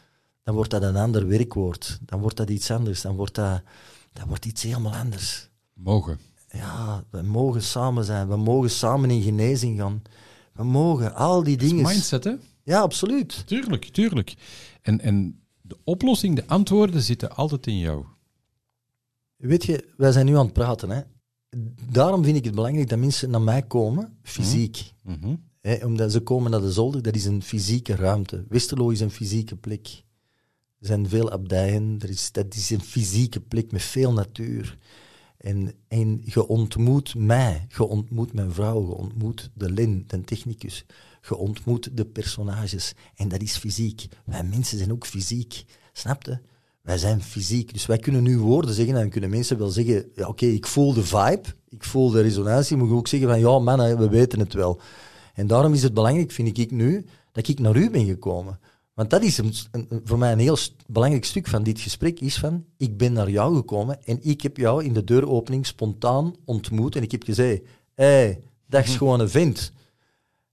dan 0.42 0.54
wordt 0.54 0.70
dat 0.70 0.82
een 0.82 0.96
ander 0.96 1.26
werkwoord. 1.26 1.98
Dan 2.02 2.20
wordt 2.20 2.36
dat 2.36 2.50
iets 2.50 2.70
anders. 2.70 3.00
Dan 3.00 3.16
wordt 3.16 3.34
dat, 3.34 3.62
dat 4.12 4.26
wordt 4.26 4.44
iets 4.44 4.62
helemaal 4.62 4.94
anders. 4.94 5.50
Mogen. 5.72 6.18
Ja, 6.48 7.04
we 7.10 7.22
mogen 7.22 7.62
samen 7.62 8.04
zijn. 8.04 8.28
We 8.28 8.36
mogen 8.36 8.70
samen 8.70 9.10
in 9.10 9.22
genezing 9.22 9.78
gaan. 9.80 10.02
We 10.52 10.64
mogen 10.64 11.14
al 11.14 11.42
die 11.42 11.56
dingen. 11.56 11.82
Mindset, 11.84 12.24
hè? 12.24 12.34
Ja, 12.66 12.80
absoluut. 12.80 13.46
Tuurlijk, 13.46 13.84
tuurlijk. 13.84 14.34
En, 14.82 15.00
en 15.00 15.40
de 15.62 15.76
oplossing, 15.84 16.36
de 16.36 16.46
antwoorden 16.46 17.02
zitten 17.02 17.36
altijd 17.36 17.66
in 17.66 17.78
jou. 17.78 18.04
Weet 19.36 19.64
je, 19.64 19.92
wij 19.96 20.12
zijn 20.12 20.26
nu 20.26 20.36
aan 20.36 20.44
het 20.44 20.52
praten. 20.52 20.90
Hè. 20.90 21.00
Daarom 21.90 22.24
vind 22.24 22.36
ik 22.36 22.44
het 22.44 22.54
belangrijk 22.54 22.88
dat 22.88 22.98
mensen 22.98 23.30
naar 23.30 23.42
mij 23.42 23.62
komen, 23.62 24.18
fysiek. 24.22 24.92
Mhm. 25.02 25.36
Hè, 25.60 25.84
omdat 25.84 26.12
ze 26.12 26.20
komen 26.20 26.50
naar 26.50 26.60
de 26.60 26.72
zolder, 26.72 27.02
dat 27.02 27.14
is 27.14 27.24
een 27.24 27.42
fysieke 27.42 27.94
ruimte. 27.94 28.44
Westerlo 28.48 28.88
is 28.88 29.00
een 29.00 29.10
fysieke 29.10 29.56
plek. 29.56 29.86
Er 30.78 30.86
zijn 30.86 31.08
veel 31.08 31.30
abdijen, 31.30 31.96
er 32.02 32.08
is, 32.08 32.32
dat 32.32 32.54
is 32.54 32.70
een 32.70 32.82
fysieke 32.82 33.40
plek 33.40 33.72
met 33.72 33.82
veel 33.82 34.12
natuur. 34.12 34.78
En, 35.46 35.72
en 35.88 36.20
je 36.24 36.46
ontmoet 36.46 37.14
mij, 37.14 37.66
je 37.68 37.84
ontmoet 37.84 38.32
mijn 38.32 38.52
vrouw, 38.52 38.86
je 38.86 38.94
ontmoet 38.94 39.50
de 39.54 39.70
Lin, 39.70 40.04
de 40.06 40.20
technicus. 40.20 40.84
Je 41.28 41.36
ontmoet 41.36 41.96
de 41.96 42.04
personages. 42.04 42.94
En 43.16 43.28
dat 43.28 43.40
is 43.40 43.56
fysiek. 43.56 44.06
Wij 44.24 44.44
mensen 44.44 44.78
zijn 44.78 44.92
ook 44.92 45.06
fysiek. 45.06 45.64
Snap 45.92 46.22
je? 46.22 46.38
Wij 46.82 46.98
zijn 46.98 47.22
fysiek. 47.22 47.72
Dus 47.72 47.86
wij 47.86 47.98
kunnen 47.98 48.22
nu 48.22 48.38
woorden 48.38 48.74
zeggen 48.74 48.96
en 48.96 49.10
kunnen 49.10 49.30
mensen 49.30 49.58
wel 49.58 49.68
zeggen, 49.68 50.10
ja, 50.14 50.28
oké, 50.28 50.46
ik 50.46 50.66
voel 50.66 50.92
de 50.92 51.04
vibe, 51.04 51.44
ik 51.68 51.84
voel 51.84 52.10
de 52.10 52.20
resonantie, 52.20 52.76
maar 52.76 52.86
je 52.86 52.92
ook 52.92 53.08
zeggen 53.08 53.28
van, 53.28 53.40
ja 53.40 53.58
man, 53.58 53.96
we 53.96 54.08
weten 54.08 54.38
het 54.38 54.52
wel. 54.52 54.80
En 55.34 55.46
daarom 55.46 55.72
is 55.72 55.82
het 55.82 55.94
belangrijk, 55.94 56.30
vind 56.30 56.58
ik 56.58 56.70
nu, 56.70 57.06
dat 57.32 57.48
ik 57.48 57.58
naar 57.58 57.76
u 57.76 57.90
ben 57.90 58.06
gekomen. 58.06 58.58
Want 58.96 59.10
dat 59.10 59.22
is 59.22 59.38
een, 59.38 59.54
voor 60.04 60.18
mij 60.18 60.32
een 60.32 60.38
heel 60.38 60.56
st- 60.56 60.74
belangrijk 60.86 61.24
stuk 61.24 61.46
van 61.46 61.62
dit 61.62 61.80
gesprek, 61.80 62.20
is 62.20 62.38
van, 62.38 62.64
ik 62.76 62.96
ben 62.96 63.12
naar 63.12 63.30
jou 63.30 63.56
gekomen 63.56 64.04
en 64.04 64.18
ik 64.22 64.40
heb 64.40 64.56
jou 64.56 64.84
in 64.84 64.92
de 64.92 65.04
deuropening 65.04 65.66
spontaan 65.66 66.34
ontmoet 66.44 66.96
en 66.96 67.02
ik 67.02 67.10
heb 67.10 67.22
gezegd, 67.22 67.60
hé, 67.94 68.38
hey, 68.68 68.82
is 68.82 68.96
gewoon 68.96 69.20
een 69.20 69.30
vent. 69.30 69.72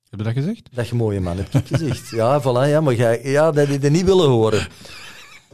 Heb 0.09 0.19
je 0.19 0.25
dat 0.25 0.33
gezegd? 0.33 0.69
Dat 0.75 0.87
je 0.87 0.95
mooie 0.95 1.19
man, 1.19 1.37
heb 1.37 1.53
ik 1.53 1.67
gezegd. 1.67 2.09
Ja, 2.09 2.41
voilà, 2.41 2.69
ja, 2.69 2.81
maar 2.81 2.95
jij, 2.95 3.21
ja, 3.23 3.51
dat 3.51 3.67
heb 3.67 3.81
je 3.81 3.89
niet 3.89 4.05
willen 4.05 4.29
horen. 4.29 4.67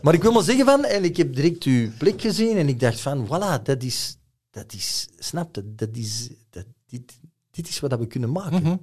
Maar 0.01 0.13
ik 0.13 0.21
wil 0.21 0.31
maar 0.31 0.43
zeggen 0.43 0.65
van, 0.65 0.85
en 0.85 1.03
ik 1.03 1.17
heb 1.17 1.35
direct 1.35 1.63
uw 1.63 1.89
blik 1.97 2.21
gezien 2.21 2.57
en 2.57 2.67
ik 2.67 2.79
dacht 2.79 2.99
van, 2.99 3.25
voilà, 3.25 3.61
dat 3.63 3.83
is, 3.83 4.17
dat 4.51 4.73
is, 4.73 5.07
snap 5.17 5.61
dat 5.65 5.89
is, 5.97 6.29
dat, 6.49 6.65
dit, 6.85 7.19
dit 7.51 7.67
is 7.69 7.79
wat 7.79 7.99
we 7.99 8.07
kunnen 8.07 8.31
maken. 8.31 8.61
Mhm. 8.61 8.75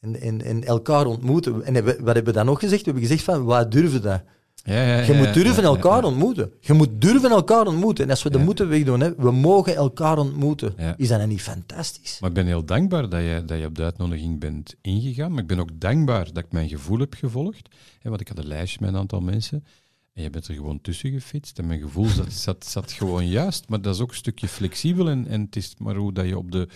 En, 0.00 0.20
en, 0.20 0.42
en 0.42 0.64
elkaar 0.64 1.06
ontmoeten. 1.06 1.64
En 1.64 1.84
wat 1.84 1.96
hebben 1.96 2.24
we 2.24 2.32
dan 2.32 2.46
nog 2.46 2.58
gezegd? 2.60 2.84
We 2.84 2.90
hebben 2.90 3.08
gezegd 3.08 3.24
van, 3.24 3.44
wat 3.44 3.72
durven 3.72 4.02
dat? 4.02 4.22
Ja, 4.64 4.82
ja, 4.82 5.02
Je 5.02 5.14
moet 5.14 5.34
durven 5.34 5.62
elkaar 5.62 6.04
ontmoeten. 6.04 6.52
Je 6.60 6.72
moet 6.72 7.00
durven 7.00 7.30
elkaar 7.30 7.66
ontmoeten. 7.66 8.04
En 8.04 8.10
als 8.10 8.22
we 8.22 8.30
de 8.30 8.38
moeten 8.38 8.68
wegdoen, 8.68 9.00
hè, 9.00 9.14
we 9.14 9.30
mogen 9.30 9.74
elkaar 9.74 10.18
ontmoeten. 10.18 10.74
Is 10.96 11.08
dat 11.08 11.18
dan 11.18 11.28
niet 11.28 11.42
fantastisch? 11.42 12.20
Maar 12.20 12.28
ik 12.28 12.34
ben 12.34 12.46
heel 12.46 12.64
dankbaar 12.64 13.08
dat 13.08 13.20
je, 13.20 13.42
dat 13.46 13.58
je 13.58 13.66
op 13.66 13.74
de 13.74 13.82
uitnodiging 13.82 14.40
bent 14.40 14.74
ingegaan. 14.80 15.30
Maar 15.32 15.42
ik 15.42 15.46
ben 15.46 15.60
ook 15.60 15.80
dankbaar 15.80 16.24
dat 16.32 16.44
ik 16.44 16.52
mijn 16.52 16.68
gevoel 16.68 16.98
heb 16.98 17.14
gevolgd. 17.14 17.68
Hè, 18.00 18.08
want 18.08 18.20
ik 18.20 18.28
had 18.28 18.38
een 18.38 18.46
lijstje 18.46 18.78
met 18.80 18.88
een 18.88 18.98
aantal 18.98 19.20
mensen. 19.20 19.64
En 20.12 20.22
je 20.22 20.30
bent 20.30 20.46
er 20.46 20.54
gewoon 20.54 20.80
tussen 20.80 21.10
gefietst. 21.10 21.58
En 21.58 21.66
mijn 21.66 21.80
gevoel 21.80 22.06
zat, 22.06 22.32
zat, 22.32 22.66
zat 22.66 22.92
gewoon 22.92 23.28
juist. 23.28 23.68
Maar 23.68 23.80
dat 23.80 23.94
is 23.94 24.00
ook 24.00 24.10
een 24.10 24.16
stukje 24.16 24.48
flexibel. 24.48 25.08
En, 25.08 25.26
en 25.26 25.40
het 25.40 25.56
is 25.56 25.74
maar 25.78 25.96
hoe 25.96 26.12
dat 26.12 26.26
je 26.26 26.38
op 26.38 26.52
de, 26.52 26.68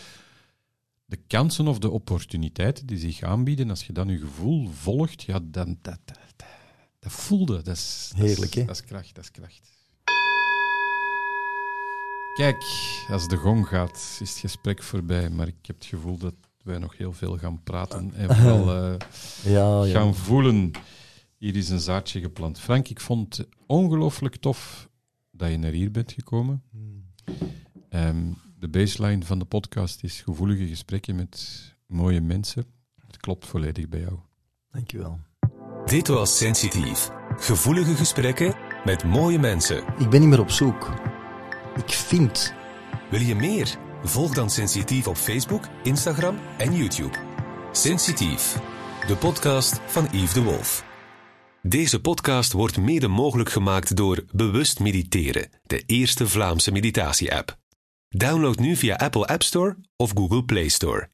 de 1.05 1.17
kansen 1.17 1.69
of 1.69 1.79
de 1.79 1.91
opportuniteiten 1.91 2.87
die 2.87 2.99
zich 2.99 3.23
aanbieden, 3.23 3.71
als 3.71 3.87
je 3.87 3.93
dan 3.93 4.09
je 4.09 4.19
gevoel 4.19 4.69
volgt, 4.69 5.23
ja, 5.23 5.41
dan 5.43 5.79
dat, 5.83 5.99
dat, 6.05 6.19
dat, 6.99 7.13
voelde. 7.13 7.63
Dat 7.63 7.77
is, 7.77 8.13
Heerlijk, 8.17 8.55
hè? 8.55 8.65
Dat 8.65 8.75
is 8.75 8.85
kracht, 8.85 9.15
dat 9.15 9.25
is 9.25 9.31
kracht. 9.31 9.73
Kijk, 12.35 12.65
als 13.09 13.29
de 13.29 13.37
gong 13.37 13.67
gaat, 13.67 14.19
is 14.21 14.31
het 14.31 14.39
gesprek 14.39 14.83
voorbij. 14.83 15.31
Maar 15.31 15.47
ik 15.47 15.67
heb 15.67 15.77
het 15.77 15.85
gevoel 15.85 16.19
dat 16.19 16.35
wij 16.63 16.79
nog 16.79 16.97
heel 16.97 17.13
veel 17.13 17.39
gaan 17.39 17.63
praten 17.63 18.15
en 18.15 18.29
vooral 18.37 18.75
eh, 18.75 18.95
Ja, 19.53 19.85
ja. 19.85 19.93
gaan 19.93 20.15
voelen. 20.15 20.71
Hier 21.39 21.57
is 21.57 21.69
een 21.69 21.81
zaadje 21.81 22.21
geplant. 22.21 22.61
Frank, 22.61 22.89
ik 22.89 23.01
vond 23.01 23.37
het 23.37 23.49
ongelooflijk 23.67 24.37
tof 24.37 24.89
dat 25.31 25.51
je 25.51 25.57
naar 25.57 25.71
hier 25.71 25.91
bent 25.91 26.13
gekomen. 26.13 26.63
Ehm, 27.89 28.27
de 28.65 28.79
baseline 28.79 29.25
van 29.25 29.39
de 29.39 29.45
podcast 29.45 30.03
is 30.03 30.21
gevoelige 30.21 30.67
gesprekken 30.67 31.17
met 31.17 31.63
mooie 31.87 32.21
mensen. 32.21 32.65
Het 33.07 33.17
klopt 33.17 33.47
volledig 33.47 33.89
bij 33.89 34.01
jou. 34.01 34.19
Dankjewel. 34.71 35.21
Dit 35.85 36.09
was 36.09 36.37
Sensitief. 36.37 37.11
Gevoelige 37.37 37.95
gesprekken 37.95 38.55
met 38.85 39.05
mooie 39.05 39.39
mensen. 39.39 39.77
Ik 39.99 40.11
ben 40.11 40.21
niet 40.21 40.29
meer 40.29 40.41
op 40.41 40.51
zoek. 40.51 40.91
Ik 41.77 41.91
vind 41.91 42.55
Wil 43.11 43.21
je 43.21 43.35
meer? 43.35 43.79
Volg 44.03 44.35
dan 44.35 44.51
Sensitief 44.51 45.07
op 45.07 45.17
Facebook, 45.17 45.65
Instagram 45.83 46.39
en 46.59 46.77
YouTube. 46.77 47.17
Sensitief, 47.73 48.61
de 49.07 49.17
podcast 49.17 49.81
van 49.87 50.09
Yves 50.13 50.33
de 50.33 50.43
Wolf. 50.43 50.85
Deze 51.63 52.01
podcast 52.01 52.53
wordt 52.53 52.79
mede 52.79 53.09
mogelijk 53.09 53.51
gemaakt 53.51 53.97
door 53.97 54.25
Bewust 54.33 54.81
Mediteren, 54.81 55.49
de 55.63 55.83
eerste 55.87 56.29
Vlaamse 56.29 56.73
meditatie-app. 56.73 57.63
Download 58.17 58.59
nu 58.59 58.75
via 58.75 58.97
Apple 58.97 59.27
App 59.27 59.43
Store 59.43 59.77
of 59.97 60.13
Google 60.13 60.43
Play 60.43 60.69
Store. 60.69 61.14